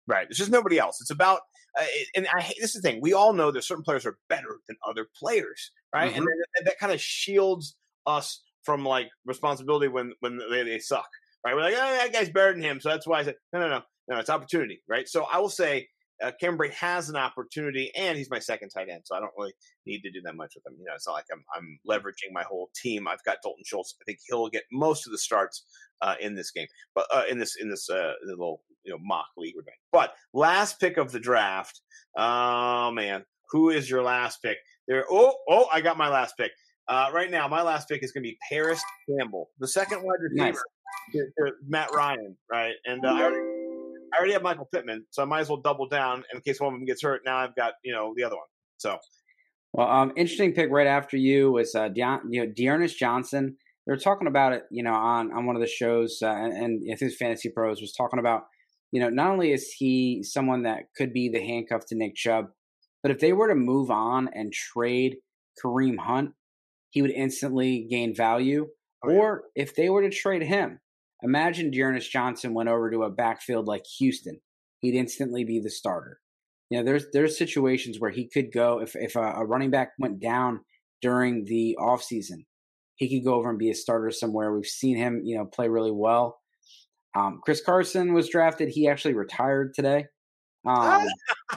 Right. 0.08 0.26
It's 0.30 0.40
just 0.40 0.52
nobody 0.52 0.80
else. 0.80 1.02
It's 1.02 1.12
about 1.12 1.42
uh, 1.78 1.84
and 2.16 2.28
I 2.34 2.40
hate 2.40 2.56
this 2.62 2.76
is 2.76 2.82
the 2.82 2.90
thing. 2.90 3.02
We 3.02 3.12
all 3.12 3.34
know 3.34 3.52
that 3.52 3.66
certain 3.66 3.84
players 3.84 4.06
are 4.06 4.18
better 4.30 4.60
than 4.70 4.78
other 4.88 5.06
players, 5.20 5.72
right? 5.94 6.10
Mm-hmm. 6.10 6.20
And, 6.20 6.28
and 6.58 6.68
that 6.68 6.80
kind 6.80 6.94
of 6.94 7.02
shields 7.02 7.76
us 8.06 8.42
from 8.64 8.86
like 8.86 9.10
responsibility 9.26 9.90
when 9.90 10.14
when 10.22 10.40
they, 10.50 10.64
they 10.64 10.80
suck, 10.80 11.10
right? 11.46 11.54
We're 11.54 11.62
like, 11.62 11.76
oh, 11.76 11.98
that 11.98 12.14
guy's 12.14 12.30
better 12.30 12.54
than 12.54 12.62
him, 12.62 12.80
so 12.80 12.88
that's 12.88 13.06
why 13.06 13.20
I 13.20 13.24
said 13.24 13.36
no, 13.52 13.60
no, 13.60 13.68
no, 13.68 13.82
no. 14.08 14.20
It's 14.20 14.30
opportunity, 14.30 14.82
right? 14.88 15.10
So 15.10 15.26
I 15.26 15.40
will 15.40 15.50
say 15.50 15.90
uh, 16.24 16.32
Brate 16.42 16.72
has 16.72 17.10
an 17.10 17.16
opportunity, 17.16 17.92
and 17.96 18.18
he's 18.18 18.30
my 18.30 18.40
second 18.40 18.70
tight 18.70 18.90
end, 18.90 19.02
so 19.06 19.16
I 19.16 19.20
don't 19.20 19.32
really 19.38 19.54
need 19.86 20.02
to 20.02 20.12
do 20.12 20.22
that 20.24 20.36
much 20.36 20.54
with 20.56 20.66
him. 20.66 20.78
You 20.80 20.86
know, 20.86 20.94
it's 20.96 21.08
not 21.08 21.14
like 21.14 21.26
I'm 21.32 21.44
I'm 21.56 21.80
leveraging 21.88 22.32
my 22.32 22.44
whole 22.44 22.70
team. 22.76 23.08
I've 23.08 23.24
got 23.24 23.38
Dalton 23.44 23.64
Schultz. 23.66 23.96
I 24.02 24.04
think 24.06 24.20
he'll 24.28 24.50
get 24.50 24.64
most 24.72 25.06
of 25.06 25.12
the 25.12 25.18
starts 25.18 25.66
uh, 26.02 26.16
in 26.20 26.36
this 26.36 26.52
game, 26.52 26.68
but 26.96 27.06
uh, 27.14 27.24
in 27.30 27.38
this 27.40 27.56
in 27.60 27.70
this 27.70 27.90
uh, 27.90 28.14
little 28.26 28.62
you 28.84 28.92
know 28.92 29.00
mock 29.02 29.28
league 29.38 29.54
we're 29.56 29.62
doing. 29.62 29.76
But 29.92 30.14
last 30.34 30.80
pick 30.80 30.98
of 30.98 31.12
the 31.12 31.20
draft. 31.20 31.82
Oh 32.18 32.92
man, 32.92 33.24
who 33.52 33.70
is 33.70 33.90
your 33.90 34.04
last 34.04 34.42
pick? 34.42 34.58
There. 34.88 35.06
Oh 35.10 35.36
oh, 35.50 35.68
I 35.72 35.82
got 35.82 35.98
my 35.98 36.10
last 36.10 36.36
pick. 36.38 36.52
Uh, 36.88 37.10
right 37.14 37.30
now, 37.30 37.48
my 37.50 37.62
last 37.62 37.90
pick 37.90 38.02
is 38.02 38.14
going 38.14 38.24
to 38.24 38.30
be 38.30 38.38
Parris 38.50 38.82
Campbell, 39.10 39.50
the 39.60 39.68
second 39.68 40.04
wide 40.04 40.20
receiver, 40.22 40.46
nice. 40.46 40.62
to, 41.12 41.26
to 41.38 41.52
Matt 41.68 41.92
Ryan, 41.94 42.38
right? 42.50 42.76
And 42.86 43.06
uh, 43.06 43.10
I 43.10 43.24
already 43.24 43.57
I 44.14 44.18
already 44.18 44.34
have 44.34 44.42
Michael 44.44 44.68
Pittman, 44.74 45.06
so 45.12 45.22
I 45.22 45.26
might 45.26 45.42
as 45.42 45.50
well 45.50 45.62
double 45.62 45.88
down 45.88 46.24
in 46.34 46.42
case 46.42 46.60
one 46.60 46.74
of 46.74 46.80
them 46.80 46.86
gets 46.86 47.02
hurt. 47.02 47.22
Now 47.26 47.38
I've 47.38 47.56
got 47.56 47.74
you 47.84 47.94
know 47.94 48.14
the 48.16 48.24
other 48.24 48.36
one. 48.36 48.46
So, 48.78 48.98
well, 49.74 49.88
um, 49.88 50.14
interesting 50.16 50.54
pick 50.54 50.70
right 50.72 50.88
after 50.88 51.18
you 51.18 51.52
was 51.52 51.76
uh, 51.76 51.90
De- 51.90 52.22
you 52.30 52.46
know 52.46 52.52
D'Ernest 52.52 52.98
Johnson. 52.98 53.58
They 53.86 53.94
were 53.94 53.98
talking 53.98 54.28
about 54.28 54.54
it, 54.54 54.64
you 54.70 54.84
know, 54.84 54.94
on 54.94 55.32
on 55.32 55.46
one 55.46 55.56
of 55.56 55.62
the 55.62 55.68
shows, 55.68 56.20
uh, 56.22 56.28
and, 56.28 56.54
and 56.54 56.84
I 56.92 56.96
think 56.96 57.14
Fantasy 57.14 57.50
Pros 57.50 57.82
was 57.82 57.94
talking 57.94 58.20
about, 58.20 58.44
you 58.92 59.00
know, 59.00 59.10
not 59.10 59.32
only 59.32 59.52
is 59.52 59.72
he 59.78 60.24
someone 60.24 60.64
that 60.64 60.84
could 60.96 61.14
be 61.14 61.30
the 61.30 61.40
handcuff 61.40 61.86
to 61.88 61.96
Nick 61.96 62.16
Chubb, 62.16 62.48
but 63.02 63.12
if 63.12 63.20
they 63.20 63.34
were 63.34 63.48
to 63.48 63.56
move 63.56 63.90
on 63.90 64.30
and 64.34 64.52
trade 64.52 65.18
Kareem 65.64 65.98
Hunt, 65.98 66.32
he 66.90 67.02
would 67.02 67.12
instantly 67.12 67.88
gain 67.90 68.16
value. 68.16 68.68
Oh, 69.04 69.10
yeah. 69.10 69.18
Or 69.18 69.44
if 69.56 69.76
they 69.76 69.90
were 69.90 70.02
to 70.02 70.10
trade 70.10 70.42
him, 70.42 70.80
Imagine 71.24 71.72
D'Ernest 71.72 72.12
Johnson 72.12 72.54
went 72.54 72.70
over 72.70 72.92
to 72.92 73.04
a 73.04 73.10
backfield 73.10 73.68
like 73.68 73.86
Houston. 73.98 74.40
He'd 74.80 74.96
instantly 74.96 75.44
be 75.44 75.60
the 75.60 75.70
starter. 75.70 76.20
You 76.70 76.80
know, 76.80 76.86
there's 76.86 77.06
there's 77.14 77.38
situations 77.38 78.00
where 78.00 78.12
he 78.12 78.28
could 78.28 78.52
go 78.52 78.82
if 78.82 78.96
if 78.96 79.16
a, 79.16 79.22
a 79.22 79.46
running 79.46 79.72
back 79.72 79.92
went 79.98 80.20
down 80.20 80.62
during 81.02 81.46
the 81.46 81.78
offseason, 81.80 82.46
he 82.96 83.10
could 83.10 83.26
go 83.26 83.36
over 83.36 83.50
and 83.50 83.60
be 83.60 83.70
a 83.70 83.76
starter 83.76 84.12
somewhere. 84.12 84.54
We've 84.54 84.66
seen 84.66 84.98
him, 84.98 85.22
you 85.24 85.38
know, 85.38 85.46
play 85.46 85.70
really 85.70 85.92
well. 85.92 86.40
Um, 87.16 87.40
Chris 87.44 87.62
Carson 87.64 88.14
was 88.14 88.30
drafted. 88.30 88.70
He 88.70 88.88
actually 88.88 89.14
retired 89.14 89.74
today. 89.74 90.06
Um, 90.68 91.08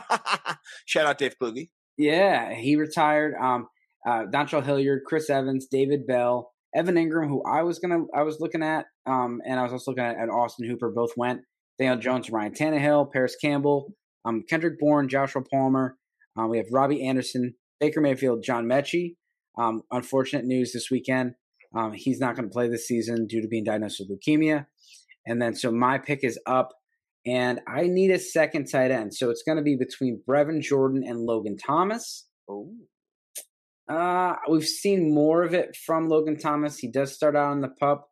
Shout 0.87 1.07
out 1.07 1.19
Dave 1.19 1.39
Kluge. 1.39 1.69
Yeah, 1.97 2.55
he 2.55 2.77
retired. 2.77 3.35
Um, 3.41 3.69
uh, 4.07 4.24
Dontrell 4.32 4.65
Hilliard, 4.65 5.03
Chris 5.07 5.28
Evans, 5.28 5.66
David 5.70 6.07
Bell, 6.07 6.53
Evan 6.75 6.95
Engram, 6.95 7.29
who 7.29 7.43
I 7.45 7.63
was 7.63 7.79
gonna, 7.79 8.05
I 8.15 8.23
was 8.23 8.39
looking 8.41 8.63
at, 8.63 8.87
um, 9.07 9.41
and 9.47 9.59
I 9.59 9.63
was 9.63 9.73
also 9.73 9.91
looking 9.91 10.05
at, 10.05 10.17
at 10.17 10.29
Austin 10.29 10.69
Hooper. 10.69 10.91
Both 10.91 11.13
went. 11.17 11.43
Daniel 11.79 11.99
Jones, 11.99 12.31
Ryan 12.31 12.53
Tannehill, 12.53 13.11
Parris 13.11 13.37
Campbell, 13.43 13.95
um, 14.27 14.45
Kendrick 14.49 14.79
Bourne, 14.79 15.09
Joshua 15.09 15.43
Palmer. 15.43 15.97
Um, 16.37 16.51
we 16.51 16.59
have 16.59 16.67
Robbie 16.71 17.07
Anderson, 17.07 17.55
Baker 17.81 18.03
Mayfield, 18.03 18.43
John 18.43 18.67
Metchie. 18.67 19.17
Um, 19.59 19.83
unfortunate 19.91 20.45
news 20.45 20.73
this 20.73 20.91
weekend. 20.91 21.35
Um, 21.75 21.93
he's 21.93 22.21
not 22.21 22.37
going 22.37 22.49
to 22.49 22.53
play 22.53 22.69
this 22.69 22.87
season 22.87 23.27
due 23.27 23.41
to 23.41 23.49
being 23.49 23.65
diagnosed 23.65 24.01
with 24.01 24.11
leukemia. 24.11 24.67
And 25.27 25.41
then, 25.41 25.55
so 25.55 25.71
my 25.71 25.99
pick 25.99 26.23
is 26.23 26.39
up, 26.47 26.73
and 27.27 27.61
I 27.69 27.83
need 27.83 28.11
a 28.11 28.19
second 28.19 28.67
tight 28.67 28.91
end. 28.91 29.15
So 29.15 29.31
it's 29.31 29.43
going 29.43 29.57
to 29.57 29.63
be 29.63 29.77
between 29.77 30.23
Brevin 30.29 30.61
Jordan 30.61 31.03
and 31.07 31.21
Logan 31.21 31.57
Thomas. 31.57 32.27
Oh. 32.49 32.73
Uh, 33.91 34.37
we've 34.49 34.67
seen 34.67 35.12
more 35.12 35.43
of 35.43 35.53
it 35.53 35.75
from 35.75 36.09
Logan 36.09 36.39
Thomas. 36.39 36.79
He 36.79 36.89
does 36.89 37.12
start 37.12 37.35
out 37.35 37.51
on 37.51 37.61
the 37.61 37.69
pup. 37.69 38.09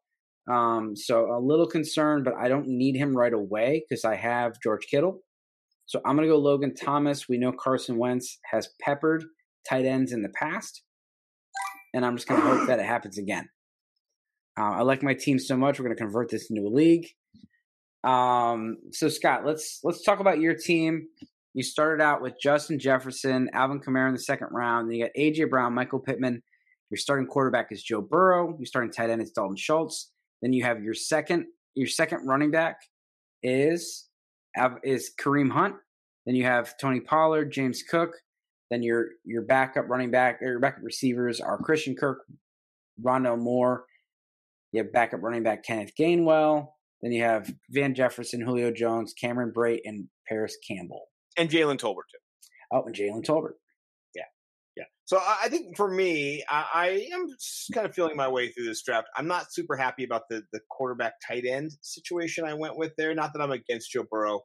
Um, 0.50 0.96
so 0.96 1.30
a 1.30 1.38
little 1.38 1.68
concerned, 1.68 2.24
but 2.24 2.34
I 2.34 2.48
don't 2.48 2.66
need 2.66 2.96
him 2.96 3.16
right 3.16 3.32
away 3.32 3.84
because 3.88 4.04
I 4.04 4.16
have 4.16 4.60
George 4.62 4.86
Kittle. 4.90 5.20
So 5.86 6.00
I'm 6.04 6.16
going 6.16 6.28
to 6.28 6.34
go 6.34 6.38
Logan 6.38 6.74
Thomas. 6.74 7.28
We 7.28 7.38
know 7.38 7.52
Carson 7.52 7.96
Wentz 7.96 8.38
has 8.50 8.68
peppered 8.80 9.24
tight 9.68 9.84
ends 9.84 10.12
in 10.12 10.22
the 10.22 10.30
past, 10.30 10.82
and 11.94 12.04
I'm 12.04 12.16
just 12.16 12.26
going 12.26 12.40
to 12.40 12.46
hope 12.46 12.66
that 12.66 12.80
it 12.80 12.86
happens 12.86 13.16
again. 13.16 13.48
Uh, 14.58 14.70
I 14.70 14.82
like 14.82 15.02
my 15.02 15.14
team 15.14 15.38
so 15.38 15.56
much. 15.56 15.78
We're 15.78 15.84
going 15.84 15.96
to 15.96 16.02
convert 16.02 16.30
this 16.30 16.50
into 16.50 16.66
a 16.66 16.74
league. 16.74 17.06
Um, 18.02 18.78
so 18.90 19.08
Scott, 19.08 19.44
let's 19.44 19.80
let's 19.84 20.02
talk 20.02 20.18
about 20.20 20.40
your 20.40 20.54
team. 20.54 21.08
You 21.58 21.64
started 21.64 22.00
out 22.00 22.22
with 22.22 22.40
Justin 22.40 22.78
Jefferson, 22.78 23.50
Alvin 23.52 23.80
Kamara 23.80 24.06
in 24.06 24.14
the 24.14 24.20
second 24.20 24.46
round. 24.52 24.88
Then 24.88 24.96
you 24.96 25.04
got 25.06 25.20
AJ 25.20 25.50
Brown, 25.50 25.74
Michael 25.74 25.98
Pittman. 25.98 26.40
Your 26.88 26.98
starting 26.98 27.26
quarterback 27.26 27.72
is 27.72 27.82
Joe 27.82 28.00
Burrow. 28.00 28.56
Your 28.56 28.64
starting 28.64 28.92
tight 28.92 29.10
end 29.10 29.20
is 29.20 29.32
Dalton 29.32 29.56
Schultz. 29.56 30.12
Then 30.40 30.52
you 30.52 30.62
have 30.62 30.84
your 30.84 30.94
second 30.94 31.46
your 31.74 31.88
second 31.88 32.28
running 32.28 32.52
back 32.52 32.76
is 33.42 34.06
is 34.84 35.10
Kareem 35.20 35.50
Hunt. 35.50 35.74
Then 36.26 36.36
you 36.36 36.44
have 36.44 36.78
Tony 36.78 37.00
Pollard, 37.00 37.50
James 37.50 37.82
Cook. 37.82 38.12
Then 38.70 38.84
your 38.84 39.06
your 39.24 39.42
backup 39.42 39.88
running 39.88 40.12
back 40.12 40.38
your 40.40 40.60
backup 40.60 40.84
receivers 40.84 41.40
are 41.40 41.58
Christian 41.58 41.96
Kirk, 41.96 42.20
Rondale 43.04 43.36
Moore. 43.36 43.84
You 44.70 44.84
have 44.84 44.92
backup 44.92 45.24
running 45.24 45.42
back 45.42 45.64
Kenneth 45.64 45.90
Gainwell. 45.98 46.68
Then 47.02 47.10
you 47.10 47.24
have 47.24 47.52
Van 47.70 47.96
Jefferson, 47.96 48.42
Julio 48.42 48.70
Jones, 48.70 49.12
Cameron 49.12 49.52
Brate, 49.52 49.80
and 49.84 50.06
Parris 50.28 50.56
Campbell 50.64 51.08
and 51.38 51.48
Jalen 51.48 51.78
Tolbert 51.78 52.08
too. 52.10 52.18
Oh, 52.72 52.82
and 52.82 52.94
Jalen 52.94 53.24
Tolbert. 53.24 53.54
Yeah, 54.14 54.24
yeah. 54.76 54.84
So 55.04 55.18
I 55.18 55.48
think 55.48 55.76
for 55.76 55.90
me, 55.90 56.44
I, 56.48 56.66
I 56.74 57.08
am 57.12 57.26
kind 57.72 57.86
of 57.86 57.94
feeling 57.94 58.16
my 58.16 58.28
way 58.28 58.50
through 58.50 58.66
this 58.66 58.82
draft. 58.82 59.08
I'm 59.16 59.26
not 59.26 59.52
super 59.52 59.76
happy 59.76 60.04
about 60.04 60.22
the 60.28 60.42
the 60.52 60.60
quarterback 60.70 61.14
tight 61.26 61.44
end 61.46 61.72
situation 61.80 62.44
I 62.44 62.54
went 62.54 62.76
with 62.76 62.92
there. 62.96 63.14
Not 63.14 63.32
that 63.32 63.42
I'm 63.42 63.52
against 63.52 63.90
Joe 63.90 64.04
Burrow, 64.10 64.40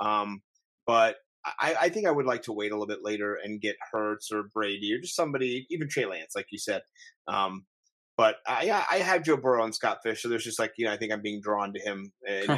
um, 0.00 0.42
but 0.86 1.16
I, 1.60 1.76
I, 1.82 1.88
think 1.90 2.08
I 2.08 2.10
would 2.10 2.26
like 2.26 2.42
to 2.42 2.52
wait 2.52 2.72
a 2.72 2.74
little 2.74 2.88
bit 2.88 3.04
later 3.04 3.38
and 3.42 3.60
get 3.60 3.76
Hurts 3.92 4.32
or 4.32 4.44
Brady 4.52 4.92
or 4.92 5.00
just 5.00 5.14
somebody, 5.14 5.64
even 5.70 5.88
Trey 5.88 6.06
Lance, 6.06 6.34
like 6.34 6.46
you 6.50 6.58
said. 6.58 6.82
Um, 7.28 7.66
but 8.16 8.36
I, 8.46 8.84
I 8.90 8.96
have 8.98 9.22
Joe 9.22 9.36
Burrow 9.36 9.64
and 9.64 9.74
Scott 9.74 9.98
Fish, 10.02 10.22
so 10.22 10.28
there's 10.28 10.44
just 10.44 10.58
like 10.58 10.72
you 10.78 10.86
know 10.86 10.92
I 10.92 10.96
think 10.96 11.12
I'm 11.12 11.22
being 11.22 11.42
drawn 11.42 11.74
to 11.74 11.80
him. 11.80 12.12
Uh, 12.28 12.56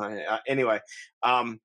uh, 0.00 0.38
anyway, 0.48 0.80
um, 1.22 1.60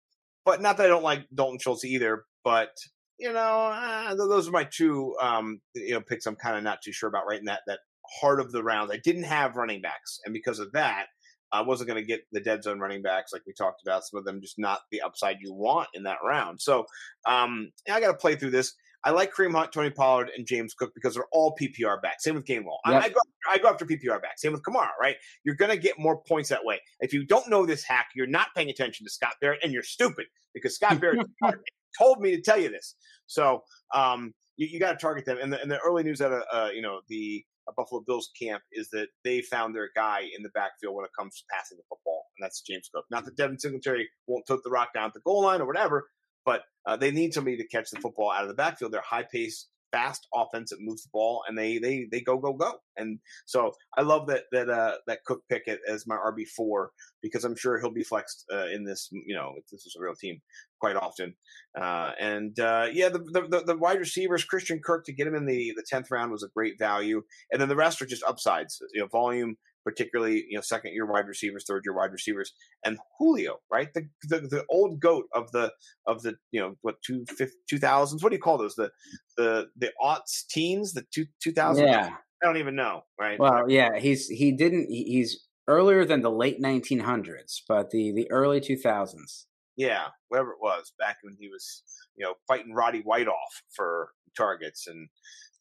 but 0.46 0.62
not 0.62 0.78
that 0.78 0.86
I 0.86 0.90
don't 0.90 1.04
like 1.04 1.26
Dalton 1.34 1.60
Schultz 1.60 1.86
either. 1.86 2.26
But 2.44 2.72
you 3.20 3.32
know, 3.32 3.72
uh, 3.74 4.16
those 4.16 4.48
are 4.48 4.52
my 4.52 4.64
two 4.64 5.16
um, 5.22 5.62
you 5.76 5.94
know 5.94 6.02
picks. 6.02 6.26
I'm 6.26 6.36
kind 6.36 6.58
of 6.58 6.64
not 6.64 6.80
too 6.84 6.92
sure 6.92 7.10
about 7.10 7.28
right 7.28 7.40
in 7.40 7.46
that 7.46 7.62
that 7.68 7.80
heart 8.20 8.40
of 8.40 8.52
the 8.52 8.64
round. 8.64 8.92
I 8.92 8.98
didn't 9.04 9.24
have 9.24 9.56
running 9.56 9.82
backs, 9.82 10.20
and 10.26 10.34
because 10.34 10.60
of 10.60 10.72
that, 10.74 11.06
I 11.52 11.62
wasn't 11.62 11.90
going 11.90 12.02
to 12.02 12.08
get 12.08 12.22
the 12.32 12.40
dead 12.40 12.64
zone 12.64 12.80
running 12.80 13.02
backs 13.02 13.34
like 13.34 13.44
we 13.46 13.54
talked 13.54 13.82
about. 13.86 14.04
Some 14.04 14.18
of 14.18 14.26
them 14.26 14.42
just 14.42 14.58
not 14.58 14.80
the 14.92 15.02
upside 15.02 15.38
you 15.42 15.54
want 15.54 15.90
in 15.94 16.04
that 16.04 16.20
round. 16.26 16.62
So 16.62 16.86
um, 17.28 17.72
I 17.92 18.00
got 18.00 18.12
to 18.12 18.18
play 18.18 18.36
through 18.36 18.52
this. 18.52 18.74
I 19.04 19.12
like 19.12 19.34
Kareem 19.34 19.54
Hunt, 19.54 19.72
Tony 19.72 19.90
Pollard, 19.90 20.30
and 20.36 20.46
James 20.46 20.74
Cook 20.74 20.92
because 20.94 21.16
they're 21.16 21.28
all 21.32 21.56
PPR 21.60 22.02
backs. 22.02 22.24
Same 22.24 22.36
with 22.36 22.46
Gainwell. 22.46 22.78
Yep. 22.88 23.02
I, 23.02 23.06
I, 23.06 23.10
go, 23.10 23.20
I 23.50 23.58
go 23.58 23.68
after 23.70 23.86
PPR 23.86 24.22
backs. 24.22 24.42
Same 24.42 24.52
with 24.52 24.62
Kamara, 24.62 24.92
right? 25.00 25.16
You're 25.44 25.56
going 25.56 25.72
to 25.72 25.78
get 25.78 25.98
more 25.98 26.22
points 26.22 26.50
that 26.50 26.64
way. 26.64 26.80
If 27.00 27.14
you 27.14 27.26
don't 27.26 27.50
know 27.50 27.66
this 27.66 27.84
hack, 27.84 28.10
you're 28.16 28.28
not 28.28 28.50
paying 28.56 28.70
attention 28.70 29.06
to 29.06 29.12
Scott 29.12 29.34
Barrett, 29.42 29.60
and 29.64 29.74
you're 29.74 29.84
stupid 29.84 30.28
because 30.54 30.76
Scott 30.76 31.00
Barrett 31.02 31.26
told 31.98 32.20
me 32.22 32.36
to 32.36 32.42
tell 32.42 32.60
you 32.60 32.70
this. 32.70 32.96
So 33.26 33.64
um, 33.94 34.34
you, 34.58 34.68
you 34.68 34.80
got 34.80 34.92
to 34.92 34.98
target 34.98 35.26
them. 35.26 35.38
And 35.42 35.52
the, 35.52 35.62
and 35.62 35.72
the 35.72 35.80
early 35.80 36.04
news 36.04 36.22
out 36.22 36.32
of 36.32 36.44
uh, 36.52 36.70
you 36.74 36.82
know 36.82 37.02
the 37.10 37.44
uh, 37.68 37.72
Buffalo 37.76 38.04
Bills 38.06 38.30
camp 38.40 38.62
is 38.72 38.90
that 38.90 39.08
they 39.24 39.42
found 39.42 39.76
their 39.76 39.90
guy 39.96 40.22
in 40.36 40.44
the 40.44 40.50
backfield 40.50 40.96
when 40.96 41.06
it 41.06 41.12
comes 41.18 41.38
to 41.38 41.44
passing 41.50 41.78
the 41.78 41.84
football, 41.90 42.26
and 42.38 42.46
that's 42.46 42.62
James 42.62 42.90
Cook. 42.94 43.06
Not 43.10 43.26
that 43.26 43.36
Devin 43.36 43.60
Singletary 43.60 44.08
won't 44.28 44.46
tote 44.48 44.62
the 44.64 44.70
rock 44.70 44.94
down 44.94 45.06
at 45.08 45.14
the 45.14 45.22
goal 45.22 45.42
line 45.44 45.62
or 45.62 45.66
whatever, 45.66 46.10
but 46.46 46.64
uh, 46.86 46.98
they 46.98 47.12
need 47.12 47.34
somebody 47.34 47.58
to 47.58 47.68
catch 47.68 47.90
the 47.92 48.00
football 48.00 48.32
out 48.32 48.44
of 48.44 48.48
the 48.48 48.56
backfield. 48.56 48.92
They're 48.92 49.02
high 49.02 49.26
paced, 49.32 49.70
fast 49.92 50.28
offense 50.34 50.70
that 50.70 50.80
moves 50.80 51.04
the 51.04 51.10
ball, 51.12 51.44
and 51.48 51.58
they 51.58 51.78
they 51.78 52.08
they 52.12 52.22
go 52.22 52.38
go 52.38 52.54
go. 52.54 52.74
And 52.98 53.20
so 53.46 53.72
I 53.98 54.02
love 54.02 54.28
that 54.28 54.44
that 54.52 54.70
uh, 54.70 54.96
that 55.08 55.24
Cook 55.26 55.42
pick 55.50 55.70
as 55.88 56.08
my 56.08 56.16
RB 56.16 56.48
four 56.48 56.92
because 57.22 57.44
I'm 57.44 57.56
sure 57.56 57.80
he'll 57.80 57.92
be 57.92 58.04
flexed 58.04 58.46
uh, 58.52 58.68
in 58.68 58.84
this. 58.84 59.10
You 59.12 59.36
know, 59.36 59.54
if 59.58 59.68
this 59.68 59.86
is 59.86 59.96
a 59.98 60.04
real 60.04 60.16
team, 60.16 60.42
quite 60.80 60.96
often. 60.96 61.36
Uh, 61.80 62.12
and 62.20 62.60
uh, 62.60 62.88
yeah, 62.92 63.10
the, 63.10 63.20
the, 63.20 63.64
the 63.66 63.78
wide 63.78 64.00
receivers, 64.00 64.44
Christian 64.44 64.80
Kirk, 64.84 65.06
to 65.06 65.14
get 65.14 65.28
him 65.28 65.36
in 65.36 65.46
the 65.46 65.74
the 65.76 65.86
tenth 65.88 66.10
round 66.12 66.32
was 66.32 66.44
a 66.44 66.50
great 66.56 66.80
value, 66.80 67.22
and 67.52 67.62
then 67.62 67.70
the 67.70 67.76
rest 67.76 68.02
are 68.02 68.08
just 68.08 68.24
upsides. 68.24 68.82
You 68.94 69.02
know, 69.02 69.08
volume, 69.08 69.56
particularly 69.84 70.46
you 70.50 70.56
know 70.56 70.62
second 70.62 70.94
year 70.94 71.06
wide 71.06 71.28
receivers, 71.28 71.66
third 71.68 71.84
year 71.86 71.96
wide 71.96 72.12
receivers, 72.12 72.54
and 72.84 72.98
Julio, 73.18 73.58
right? 73.72 73.94
The, 73.94 74.08
the 74.28 74.40
the 74.42 74.66
old 74.70 75.00
goat 75.00 75.26
of 75.34 75.52
the 75.52 75.72
of 76.08 76.22
the 76.22 76.36
you 76.52 76.62
know 76.62 76.76
what 76.82 77.02
two 77.02 77.26
two 77.70 77.78
thousands? 77.78 78.24
What 78.24 78.30
do 78.30 78.36
you 78.36 78.42
call 78.42 78.58
those? 78.58 78.76
The 78.76 78.92
the 79.38 79.68
the 79.78 79.92
aughts 80.02 80.46
teens, 80.50 80.94
the 80.94 81.06
two 81.14 81.26
two 81.42 81.52
thousand. 81.52 81.88
Yeah, 81.88 82.16
I 82.42 82.46
don't 82.46 82.58
even 82.58 82.76
know, 82.76 83.04
right? 83.20 83.40
Well, 83.40 83.70
yeah, 83.70 84.00
he's 84.00 84.28
he 84.28 84.52
didn't 84.52 84.88
he's 84.90 85.48
earlier 85.68 86.06
than 86.06 86.22
the 86.22 86.32
late 86.32 86.60
nineteen 86.60 87.00
hundreds, 87.00 87.64
but 87.68 87.92
the 87.92 88.12
the 88.12 88.30
early 88.32 88.62
two 88.62 88.78
thousands. 88.78 89.48
Yeah, 89.78 90.08
whatever 90.28 90.52
it 90.52 90.58
was 90.62 90.92
back 91.00 91.18
when 91.24 91.36
he 91.40 91.48
was, 91.48 91.84
you 92.16 92.26
know, 92.26 92.34
fighting 92.48 92.74
Roddy 92.74 93.00
White 93.00 93.28
off 93.28 93.64
for 93.74 94.10
targets 94.36 94.88
and 94.88 95.08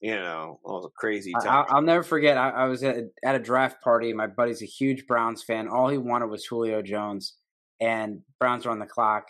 you 0.01 0.15
know 0.15 0.61
all 0.65 0.81
the 0.81 0.89
crazy. 0.97 1.33
I, 1.35 1.75
will 1.75 1.83
never 1.83 2.03
forget. 2.03 2.39
I, 2.39 2.51
I 2.51 2.65
was 2.67 2.83
at, 2.83 2.97
at 3.25 3.35
a 3.35 3.39
draft 3.39 3.83
party. 3.83 4.13
My 4.13 4.27
buddy's 4.27 4.63
a 4.63 4.67
huge 4.67 5.07
Browns 5.07 5.43
fan. 5.43 5.69
All 5.69 5.89
he 5.89 5.99
wanted 5.99 6.27
was 6.27 6.45
Julio 6.47 6.83
Jones, 6.83 7.35
and 7.81 8.21
Browns 8.39 8.65
were 8.65 8.73
on 8.73 8.79
the 8.79 8.87
clock. 8.87 9.29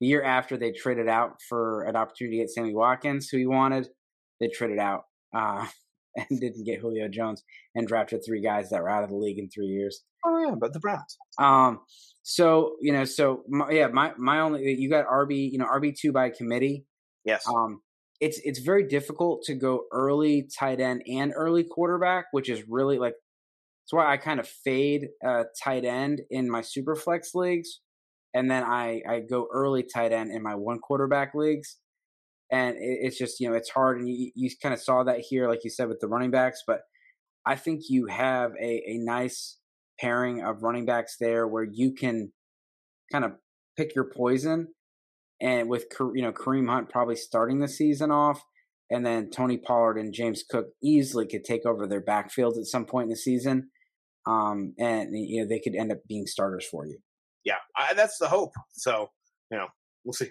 The 0.00 0.06
year 0.06 0.22
after, 0.22 0.56
they 0.56 0.72
traded 0.72 1.08
out 1.08 1.40
for 1.48 1.82
an 1.84 1.96
opportunity 1.96 2.38
to 2.38 2.42
get 2.44 2.50
Sammy 2.50 2.74
Watkins, 2.74 3.28
who 3.28 3.38
he 3.38 3.46
wanted. 3.46 3.88
They 4.40 4.48
traded 4.48 4.78
out 4.78 5.04
uh, 5.34 5.66
and 6.16 6.40
didn't 6.40 6.64
get 6.64 6.80
Julio 6.80 7.08
Jones 7.08 7.42
and 7.74 7.86
drafted 7.86 8.22
three 8.24 8.40
guys 8.40 8.70
that 8.70 8.82
were 8.82 8.90
out 8.90 9.04
of 9.04 9.10
the 9.10 9.16
league 9.16 9.38
in 9.38 9.48
three 9.48 9.66
years. 9.66 10.02
Oh 10.24 10.38
yeah, 10.38 10.54
but 10.58 10.72
the 10.72 10.80
Browns. 10.80 11.16
Um. 11.38 11.80
So 12.22 12.76
you 12.80 12.92
know, 12.92 13.04
so 13.04 13.44
my, 13.48 13.70
yeah, 13.70 13.86
my 13.86 14.12
my 14.18 14.40
only 14.40 14.74
you 14.78 14.90
got 14.90 15.06
RB, 15.06 15.50
you 15.50 15.58
know, 15.58 15.66
RB 15.66 15.96
two 15.98 16.12
by 16.12 16.30
committee. 16.30 16.84
Yes. 17.24 17.44
Um. 17.46 17.80
It's 18.20 18.40
it's 18.44 18.58
very 18.58 18.86
difficult 18.86 19.42
to 19.44 19.54
go 19.54 19.84
early 19.92 20.48
tight 20.58 20.80
end 20.80 21.02
and 21.06 21.32
early 21.34 21.64
quarterback, 21.64 22.26
which 22.32 22.48
is 22.48 22.64
really 22.68 22.98
like 22.98 23.14
that's 23.14 23.92
why 23.92 24.12
I 24.12 24.16
kind 24.16 24.40
of 24.40 24.48
fade 24.48 25.08
uh, 25.26 25.44
tight 25.62 25.84
end 25.84 26.22
in 26.30 26.50
my 26.50 26.62
super 26.62 26.96
flex 26.96 27.34
leagues, 27.34 27.80
and 28.34 28.50
then 28.50 28.64
I 28.64 29.02
I 29.08 29.20
go 29.20 29.46
early 29.52 29.84
tight 29.84 30.12
end 30.12 30.30
in 30.32 30.42
my 30.42 30.54
one 30.54 30.78
quarterback 30.78 31.34
leagues 31.34 31.78
and 32.50 32.76
it's 32.78 33.18
just 33.18 33.40
you 33.40 33.48
know 33.48 33.54
it's 33.54 33.70
hard 33.70 33.98
and 33.98 34.08
you, 34.08 34.30
you 34.34 34.50
kind 34.62 34.72
of 34.72 34.80
saw 34.80 35.02
that 35.04 35.20
here 35.20 35.48
like 35.48 35.64
you 35.64 35.70
said 35.70 35.88
with 35.88 36.00
the 36.00 36.08
running 36.08 36.30
backs 36.30 36.62
but 36.66 36.80
i 37.46 37.54
think 37.54 37.82
you 37.88 38.06
have 38.06 38.52
a, 38.60 38.82
a 38.86 38.98
nice 38.98 39.58
pairing 40.00 40.42
of 40.42 40.62
running 40.62 40.86
backs 40.86 41.16
there 41.20 41.46
where 41.46 41.66
you 41.70 41.92
can 41.92 42.32
kind 43.12 43.24
of 43.24 43.32
pick 43.76 43.94
your 43.94 44.10
poison 44.14 44.68
and 45.40 45.68
with 45.68 45.86
you 46.14 46.22
know 46.22 46.32
kareem 46.32 46.68
hunt 46.68 46.88
probably 46.88 47.16
starting 47.16 47.60
the 47.60 47.68
season 47.68 48.10
off 48.10 48.42
and 48.90 49.04
then 49.04 49.30
tony 49.30 49.56
pollard 49.56 49.98
and 49.98 50.14
james 50.14 50.44
cook 50.48 50.66
easily 50.82 51.26
could 51.26 51.44
take 51.44 51.64
over 51.66 51.86
their 51.86 52.00
backfield 52.00 52.56
at 52.58 52.64
some 52.66 52.84
point 52.84 53.04
in 53.04 53.10
the 53.10 53.16
season 53.16 53.70
um, 54.26 54.74
and 54.78 55.08
you 55.12 55.40
know 55.40 55.48
they 55.48 55.60
could 55.60 55.74
end 55.74 55.92
up 55.92 55.98
being 56.08 56.26
starters 56.26 56.66
for 56.66 56.86
you 56.86 56.98
yeah 57.44 57.56
I, 57.76 57.94
that's 57.94 58.18
the 58.18 58.28
hope 58.28 58.52
so 58.72 59.08
you 59.50 59.58
know 59.58 59.68
we'll 60.04 60.12
see 60.12 60.30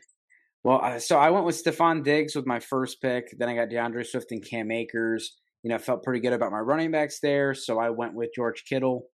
well, 0.67 0.99
so 0.99 1.17
I 1.17 1.29
went 1.29 1.45
with 1.45 1.63
Stefon 1.63 2.03
Diggs 2.03 2.35
with 2.35 2.45
my 2.45 2.59
first 2.59 3.01
pick. 3.01 3.33
Then 3.37 3.47
I 3.47 3.55
got 3.55 3.69
D'Andre 3.69 4.03
Swift 4.03 4.33
and 4.33 4.43
Cam 4.43 4.69
Akers. 4.69 5.37
You 5.63 5.69
know, 5.69 5.77
felt 5.77 6.03
pretty 6.03 6.19
good 6.19 6.33
about 6.33 6.51
my 6.51 6.59
running 6.59 6.91
backs 6.91 7.21
there. 7.21 7.53
So 7.53 7.79
I 7.79 7.89
went 7.89 8.15
with 8.15 8.31
George 8.35 8.65
Kittle, 8.67 9.05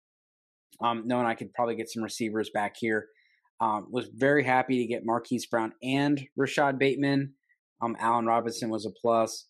um, 0.82 1.02
knowing 1.04 1.26
I 1.26 1.34
could 1.34 1.52
probably 1.52 1.76
get 1.76 1.90
some 1.90 2.02
receivers 2.02 2.50
back 2.54 2.76
here. 2.78 3.06
Um, 3.60 3.86
was 3.90 4.08
very 4.12 4.44
happy 4.44 4.78
to 4.78 4.86
get 4.86 5.04
Marquise 5.04 5.46
Brown 5.46 5.72
and 5.82 6.20
Rashod 6.36 6.78
Bateman. 6.78 7.34
Um, 7.80 7.96
Allen 8.00 8.26
Robinson 8.26 8.70
was 8.70 8.86
a 8.86 8.90
plus. 8.90 9.46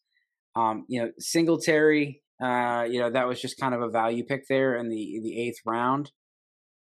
Um, 0.54 0.84
you 0.88 1.00
know, 1.00 1.10
Singletary, 1.18 2.22
uh, 2.42 2.86
you 2.90 3.00
know, 3.00 3.10
that 3.10 3.26
was 3.26 3.40
just 3.40 3.58
kind 3.58 3.74
of 3.74 3.80
a 3.80 3.88
value 3.88 4.24
pick 4.24 4.42
there 4.48 4.76
in 4.76 4.88
the 4.88 5.20
the 5.22 5.40
eighth 5.40 5.60
round. 5.64 6.10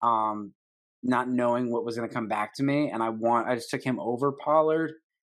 Um, 0.03 0.53
not 1.03 1.29
knowing 1.29 1.71
what 1.71 1.85
was 1.85 1.95
going 1.95 2.07
to 2.07 2.13
come 2.13 2.27
back 2.27 2.53
to 2.55 2.63
me, 2.63 2.89
and 2.89 3.01
I 3.01 3.09
want 3.09 3.47
I 3.47 3.55
just 3.55 3.69
took 3.69 3.83
him 3.83 3.99
over 3.99 4.31
Pollard. 4.31 4.91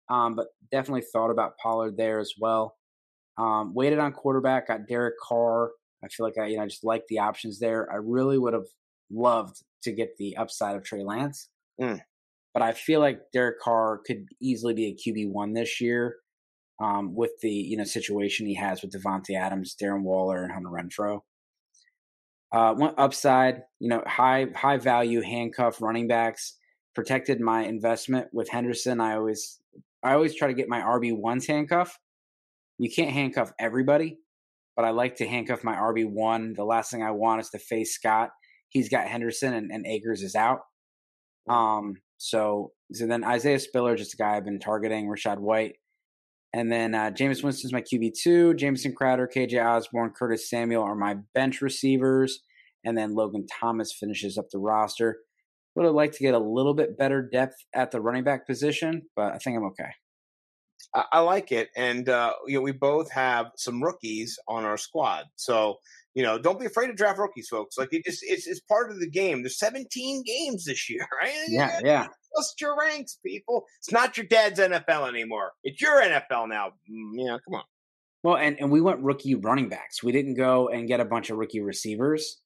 Um, 0.09 0.37
but 0.37 0.47
definitely 0.71 1.03
thought 1.13 1.31
about 1.31 1.57
Pollard 1.63 1.97
there 1.97 2.21
as 2.21 2.33
well. 2.39 2.77
Um, 3.39 3.75
waited 3.75 3.99
on 3.99 4.13
quarterback, 4.13 4.69
got 4.69 4.87
Derek 4.89 5.15
Carr. 5.23 5.73
I 6.05 6.09
feel 6.09 6.27
like 6.27 6.39
I, 6.39 6.47
you 6.47 6.57
know, 6.57 6.63
I 6.63 6.67
just 6.67 6.85
like 6.85 7.03
the 7.09 7.19
options 7.19 7.59
there. 7.59 7.91
I 7.93 7.97
really 7.97 8.39
would 8.39 8.55
have 8.55 8.67
loved 9.11 9.57
to 9.83 9.93
get 9.93 10.17
the 10.19 10.37
upside 10.37 10.77
of 10.77 10.85
Trey 10.85 11.03
Lance, 11.03 11.49
mm. 11.81 12.01
but 12.55 12.63
I 12.63 12.73
feel 12.73 13.01
like 13.01 13.21
Derek 13.33 13.61
Carr 13.61 14.01
could 14.07 14.27
easily 14.41 14.75
be 14.75 14.87
a 14.87 14.95
QB 14.95 15.31
one 15.33 15.53
this 15.53 15.81
year 15.81 16.17
um, 16.81 17.15
with 17.15 17.33
the 17.41 17.51
you 17.51 17.77
know 17.77 17.85
situation 17.85 18.47
he 18.47 18.55
has 18.55 18.83
with 18.83 18.93
Davante 18.93 19.39
Adams, 19.39 19.77
Darren 19.81 20.03
Waller, 20.03 20.43
and 20.43 20.53
Hunter 20.53 20.69
Renfrow. 20.69 21.21
Uh, 22.53 22.75
one 22.75 22.95
upside, 22.97 23.63
you 23.81 23.89
know, 23.89 24.03
high 24.07 24.47
high 24.55 24.79
value 24.79 25.21
handcuff 25.21 25.81
running 25.83 26.09
backs 26.09 26.57
protected 26.95 27.41
my 27.41 27.65
investment 27.65 28.29
with 28.33 28.49
Henderson. 28.49 29.01
I 29.01 29.17
always 29.17 29.61
I 30.03 30.15
always 30.15 30.35
try 30.35 30.49
to 30.49 30.55
get 30.55 30.69
my 30.69 30.81
RB 30.81 31.17
ones 31.17 31.47
handcuff. 31.47 31.99
You 32.79 32.91
can't 32.91 33.11
handcuff 33.11 33.53
everybody, 33.59 34.19
but 34.77 34.85
I 34.85 34.91
like 34.91 35.17
to 35.17 35.27
handcuff 35.27 35.65
my 35.65 35.75
RB 35.75 36.09
one. 36.09 36.53
The 36.55 36.65
last 36.65 36.91
thing 36.91 37.03
I 37.03 37.11
want 37.11 37.41
is 37.41 37.51
to 37.51 37.59
face 37.59 37.95
Scott. 37.95 38.31
He's 38.69 38.89
got 38.89 39.07
Henderson 39.07 39.55
and, 39.55 39.71
and 39.71 39.87
Akers 39.87 40.23
is 40.23 40.35
out. 40.35 40.61
Um, 41.49 41.97
so 42.19 42.73
so 42.93 43.07
then 43.07 43.25
Isaiah 43.25 43.59
Spiller, 43.59 43.97
just 43.97 44.15
a 44.15 44.17
guy 44.17 44.37
I've 44.37 44.45
been 44.45 44.61
targeting. 44.61 45.07
Rachaad 45.07 45.39
White, 45.39 45.77
and 46.53 46.71
then 46.71 46.95
uh, 46.95 47.11
Jameis 47.11 47.43
Winston's 47.43 47.73
my 47.73 47.83
QB 47.83 48.13
two. 48.21 48.55
Jamison 48.55 48.95
Crowder, 48.95 49.29
KJ 49.33 49.65
Osborn, 49.65 50.11
Curtis 50.11 50.49
Samuel 50.49 50.83
are 50.83 50.95
my 50.95 51.17
bench 51.35 51.61
receivers, 51.61 52.41
and 52.85 52.97
then 52.97 53.15
Logan 53.15 53.47
Thomas 53.61 53.93
finishes 53.93 54.39
up 54.39 54.47
the 54.51 54.59
roster. 54.59 55.19
Would 55.75 55.85
have 55.85 55.95
liked 55.95 56.15
to 56.15 56.23
get 56.23 56.35
a 56.35 56.39
little 56.39 56.73
bit 56.73 56.97
better 56.97 57.21
depth 57.21 57.57
at 57.75 57.91
the 57.91 58.01
running 58.01 58.25
back 58.25 58.47
position, 58.47 59.03
but 59.15 59.35
I 59.35 59.39
think 59.39 59.59
I'm 59.59 59.67
okay. 59.67 59.91
I, 60.95 61.05
I 61.13 61.19
like 61.21 61.53
it, 61.53 61.69
and 61.77 62.09
uh, 62.09 62.33
you 62.47 62.55
know 62.55 62.63
we 62.63 62.73
both 62.73 63.11
have 63.11 63.47
some 63.57 63.83
rookies 63.83 64.39
on 64.49 64.65
our 64.65 64.79
squad, 64.79 65.25
so 65.37 65.77
you 66.17 66.23
know 66.23 66.39
don't 66.39 66.59
be 66.59 66.65
afraid 66.65 66.87
to 66.87 66.95
draft 66.95 67.19
rookies, 67.19 67.47
folks. 67.49 67.77
Like 67.77 67.91
it 67.93 68.05
just 68.07 68.25
it's, 68.27 68.47
it's 68.47 68.61
part 68.61 68.91
of 68.91 68.99
the 68.99 69.09
game. 69.09 69.43
There's 69.43 69.59
17 69.59 70.25
games 70.25 70.65
this 70.65 70.89
year, 70.89 71.07
right? 71.23 71.35
Yeah, 71.47 71.79
yeah. 71.85 72.07
Bust 72.35 72.59
your 72.61 72.77
ranks, 72.77 73.19
people. 73.25 73.67
It's 73.79 73.93
not 73.93 74.17
your 74.17 74.27
dad's 74.27 74.59
NFL 74.59 75.09
anymore. 75.09 75.53
It's 75.63 75.81
your 75.81 76.01
NFL 76.01 76.49
now. 76.49 76.69
Mm, 76.91 77.13
yeah, 77.15 77.37
come 77.47 77.55
on. 77.57 77.65
Well, 78.23 78.37
and, 78.37 78.57
and 78.59 78.73
we 78.73 78.81
went 78.81 79.01
rookie 79.01 79.35
running 79.35 79.69
backs. 79.69 80.03
We 80.03 80.11
didn't 80.11 80.35
go 80.35 80.69
and 80.69 80.89
get 80.89 81.01
a 81.01 81.05
bunch 81.05 81.31
of 81.31 81.37
rookie 81.37 81.61
receivers. 81.61 82.41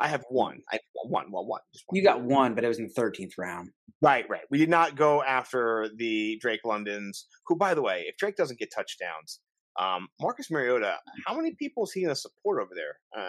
I 0.00 0.08
have 0.08 0.24
one. 0.30 0.60
I 0.70 0.78
one. 1.04 1.32
Well, 1.32 1.44
one. 1.44 1.60
Just 1.74 1.84
one. 1.88 1.96
You 1.96 2.04
got 2.04 2.22
one, 2.22 2.54
but 2.54 2.64
it 2.64 2.68
was 2.68 2.78
in 2.78 2.86
the 2.86 2.92
thirteenth 2.92 3.34
round. 3.36 3.70
Right, 4.00 4.24
right. 4.28 4.42
We 4.48 4.58
did 4.58 4.70
not 4.70 4.94
go 4.94 5.24
after 5.24 5.90
the 5.96 6.38
Drake 6.40 6.60
Londons. 6.64 7.26
Who, 7.46 7.56
by 7.56 7.74
the 7.74 7.82
way, 7.82 8.04
if 8.06 8.16
Drake 8.16 8.36
doesn't 8.36 8.60
get 8.60 8.72
touchdowns, 8.72 9.40
um, 9.78 10.08
Marcus 10.20 10.50
Mariota, 10.50 10.96
how 11.26 11.36
many 11.36 11.54
people 11.54 11.84
is 11.84 11.92
he 11.92 12.02
going 12.02 12.14
to 12.14 12.20
support 12.20 12.62
over 12.62 12.74
there? 12.74 12.98
Uh, 13.16 13.26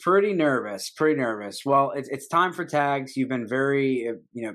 pretty 0.00 0.32
nervous. 0.34 0.90
Pretty 0.90 1.20
nervous. 1.20 1.64
Well, 1.64 1.92
it's 1.92 2.08
it's 2.08 2.28
time 2.28 2.52
for 2.52 2.64
tags. 2.64 3.16
You've 3.16 3.28
been 3.28 3.46
very, 3.46 4.08
uh, 4.08 4.14
you 4.32 4.42
know, 4.42 4.54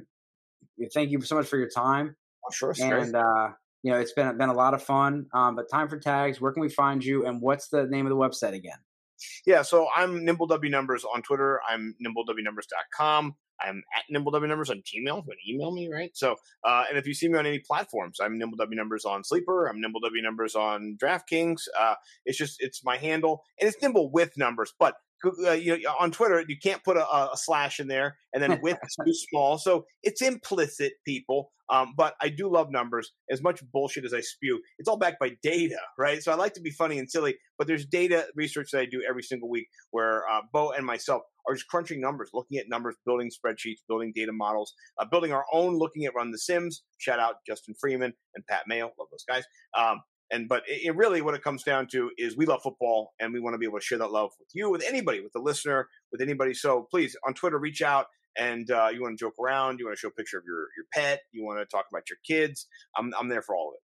thank 0.94 1.12
you 1.12 1.22
so 1.22 1.36
much 1.36 1.48
for 1.48 1.58
your 1.58 1.70
time. 1.70 2.16
Oh, 2.46 2.52
sure. 2.52 2.74
And 2.80 3.16
uh, 3.16 3.50
you 3.84 3.92
know, 3.92 4.00
it's 4.00 4.14
been 4.14 4.38
been 4.38 4.50
a 4.50 4.54
lot 4.54 4.74
of 4.74 4.84
fun. 4.84 5.28
Um, 5.34 5.56
but 5.56 5.70
time 5.72 5.90
for 5.90 5.98
tags. 5.98 6.40
Where 6.40 6.52
can 6.52 6.62
we 6.62 6.70
find 6.70 7.04
you? 7.04 7.26
And 7.26 7.42
what's 7.42 7.70
the 7.70 7.86
name 7.86 8.06
of 8.06 8.10
the 8.10 8.18
website 8.18 8.54
again? 8.54 8.78
Yeah, 9.46 9.62
so 9.62 9.88
I'm 9.96 10.26
NimbleW 10.26 10.70
Numbers 10.70 11.06
on 11.06 11.22
Twitter. 11.22 11.62
I'm 11.70 11.96
NimbleWNumbers.com. 12.06 13.36
I'm 13.64 13.84
at 13.96 14.04
NimbleW 14.14 14.48
Numbers 14.48 14.70
on 14.70 14.78
Gmail. 14.78 15.18
You 15.18 15.24
can 15.24 15.38
email 15.48 15.72
me, 15.72 15.90
right? 15.92 16.12
So, 16.14 16.36
uh, 16.64 16.84
and 16.90 16.98
if 16.98 17.08
you 17.08 17.14
see 17.14 17.28
me 17.28 17.38
on 17.38 17.46
any 17.46 17.60
platforms, 17.60 18.20
I'm 18.22 18.40
NimbleW 18.40 18.76
Numbers 18.76 19.06
on 19.06 19.24
Sleeper. 19.24 19.68
I'm 19.68 19.82
NimbleW 19.82 20.22
Numbers 20.22 20.56
on 20.56 20.98
DraftKings. 21.02 21.62
Uh, 21.80 21.96
it's 22.26 22.38
just 22.38 22.62
it's 22.62 22.84
my 22.84 22.98
handle, 22.98 23.44
and 23.60 23.68
it's 23.68 23.82
Nimble 23.82 24.12
with 24.12 24.38
numbers. 24.38 24.74
But 24.78 24.96
uh, 25.26 25.52
you 25.52 25.80
know, 25.82 25.96
on 26.00 26.12
Twitter, 26.12 26.44
you 26.48 26.58
can't 26.62 26.84
put 26.84 26.98
a, 26.98 27.06
a, 27.06 27.32
slash 27.36 27.80
in 27.80 27.88
there, 27.88 28.18
and 28.34 28.42
then 28.42 28.60
with 28.62 28.78
is 28.84 28.96
too 29.06 29.14
small, 29.30 29.58
so 29.58 29.86
it's 30.02 30.22
implicit, 30.22 30.94
people. 31.06 31.52
Um, 31.70 31.94
but 31.96 32.14
I 32.22 32.30
do 32.30 32.50
love 32.50 32.72
numbers. 32.72 33.14
As 33.32 33.42
much 33.42 33.64
bullshit 33.72 34.06
as 34.06 34.14
I 34.14 34.20
spew, 34.20 34.62
it's 34.80 34.90
all 34.90 34.98
backed 34.98 35.20
by 35.20 35.32
data, 35.42 35.80
right? 35.98 36.22
So 36.22 36.32
I 36.32 36.36
like 36.36 36.54
to 36.56 36.62
be 36.62 36.70
funny 36.70 37.00
and 37.00 37.10
silly, 37.10 37.36
but 37.58 37.68
there's 37.68 37.86
data 37.86 38.28
research 38.36 38.72
that 38.72 38.80
I 38.80 38.86
do 38.86 39.02
every 39.08 39.24
single 39.24 39.50
week 39.50 39.68
where 39.92 40.28
uh, 40.30 40.42
Bo 40.52 40.72
and 40.72 40.86
myself 40.86 41.24
are 41.48 41.56
just 41.56 41.68
crunching 41.68 42.00
numbers, 42.00 42.30
looking 42.34 42.58
at 42.58 42.70
numbers, 42.70 42.96
building 43.06 43.30
spreadsheets, 43.30 43.80
building 43.88 44.12
data 44.16 44.32
models, 44.32 44.74
uh, 45.00 45.06
building 45.06 45.34
our 45.34 45.46
own, 45.54 45.78
looking 45.78 46.06
at 46.06 46.16
Run 46.16 46.32
the 46.32 46.38
Sims. 46.38 46.84
Shout 46.98 47.20
out 47.20 47.36
Justin 47.48 47.76
Freeman 47.80 48.14
and 48.36 48.46
Pat 48.48 48.64
Mayo, 48.68 48.92
love 49.00 49.08
those 49.12 49.26
guys. 49.28 49.44
Um, 49.78 50.02
and 50.34 50.50
but 50.50 50.64
it, 50.68 50.88
it, 50.88 50.96
really 50.96 51.22
what 51.22 51.36
it 51.36 51.44
comes 51.44 51.64
down 51.64 51.88
to 51.92 52.10
is 52.18 52.36
we 52.36 52.46
love 52.46 52.62
football 52.64 53.14
and 53.20 53.32
we 53.32 53.40
want 53.40 53.54
to 53.54 53.58
be 53.60 53.66
able 53.66 53.80
to 53.80 53.86
share 53.86 54.00
that 54.00 54.12
love 54.12 54.32
with 54.40 54.50
you, 54.54 54.70
with 54.70 54.84
anybody, 54.84 55.22
with 55.22 55.32
the 55.32 55.40
listener, 55.40 55.88
with 56.12 56.22
anybody. 56.22 56.54
So 56.54 56.88
please 56.90 57.16
on 57.26 57.34
Twitter, 57.36 57.60
reach 57.60 57.82
out 57.82 58.08
and 58.36 58.70
uh, 58.72 58.90
you 58.92 59.02
want 59.02 59.18
to 59.18 59.24
joke 59.24 59.36
around, 59.40 59.80
you 59.80 59.86
want 59.86 59.96
to 59.96 60.00
show 60.00 60.08
a 60.08 60.12
picture 60.12 60.40
of 60.40 60.44
your 60.46 60.68
your 60.76 60.86
pet, 60.92 61.22
you 61.32 61.46
want 61.46 61.60
to 61.60 61.66
talk 61.66 61.86
about 61.92 62.10
your 62.10 62.18
kids. 62.28 62.68
I'm 62.98 63.14
I'm 63.20 63.30
there 63.30 63.44
for 63.44 63.56
all 63.56 63.70
of 63.70 63.76
it. 63.76 63.82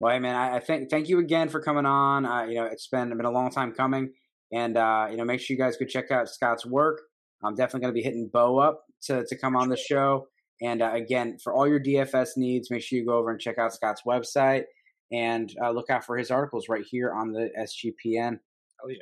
Well, 0.00 0.12
hey 0.12 0.18
man, 0.18 0.34
I, 0.34 0.56
I 0.56 0.60
thank 0.60 0.90
thank 0.90 1.08
you 1.08 1.20
again 1.20 1.48
for 1.48 1.62
coming 1.62 1.86
on. 1.86 2.26
Uh, 2.26 2.44
you 2.44 2.56
know, 2.56 2.64
it's 2.64 2.88
been 2.88 3.16
been 3.16 3.24
a 3.24 3.30
long 3.30 3.50
time 3.50 3.72
coming, 3.72 4.12
and 4.52 4.76
uh, 4.76 5.06
you 5.10 5.16
know, 5.16 5.24
make 5.24 5.40
sure 5.40 5.54
you 5.54 5.62
guys 5.62 5.76
go 5.76 5.86
check 5.86 6.10
out 6.10 6.28
Scott's 6.28 6.66
work. 6.66 7.00
I'm 7.44 7.54
definitely 7.54 7.82
going 7.82 7.94
to 7.94 7.98
be 7.98 8.02
hitting 8.02 8.28
Bo 8.32 8.58
up 8.58 8.82
to 9.04 9.24
to 9.24 9.38
come 9.38 9.56
on 9.56 9.68
the 9.68 9.76
show. 9.76 10.26
And 10.62 10.82
uh, 10.82 10.90
again, 10.92 11.38
for 11.42 11.54
all 11.54 11.66
your 11.66 11.80
DFS 11.80 12.30
needs, 12.36 12.70
make 12.70 12.82
sure 12.82 12.98
you 12.98 13.06
go 13.06 13.16
over 13.16 13.30
and 13.30 13.40
check 13.40 13.56
out 13.56 13.72
Scott's 13.72 14.02
website 14.06 14.64
and 15.12 15.54
uh, 15.62 15.70
look 15.70 15.90
out 15.90 16.04
for 16.04 16.16
his 16.16 16.30
articles 16.30 16.68
right 16.68 16.84
here 16.88 17.12
on 17.12 17.32
the 17.32 17.50
SGPN. 17.58 18.38
Oh, 18.84 18.88
yeah. 18.88 18.98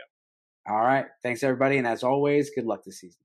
All 0.69 0.81
right. 0.81 1.07
Thanks, 1.23 1.43
everybody. 1.43 1.79
And 1.79 1.87
as 1.87 2.03
always, 2.03 2.51
good 2.51 2.65
luck 2.67 2.85
this 2.85 3.01
season. 3.01 3.21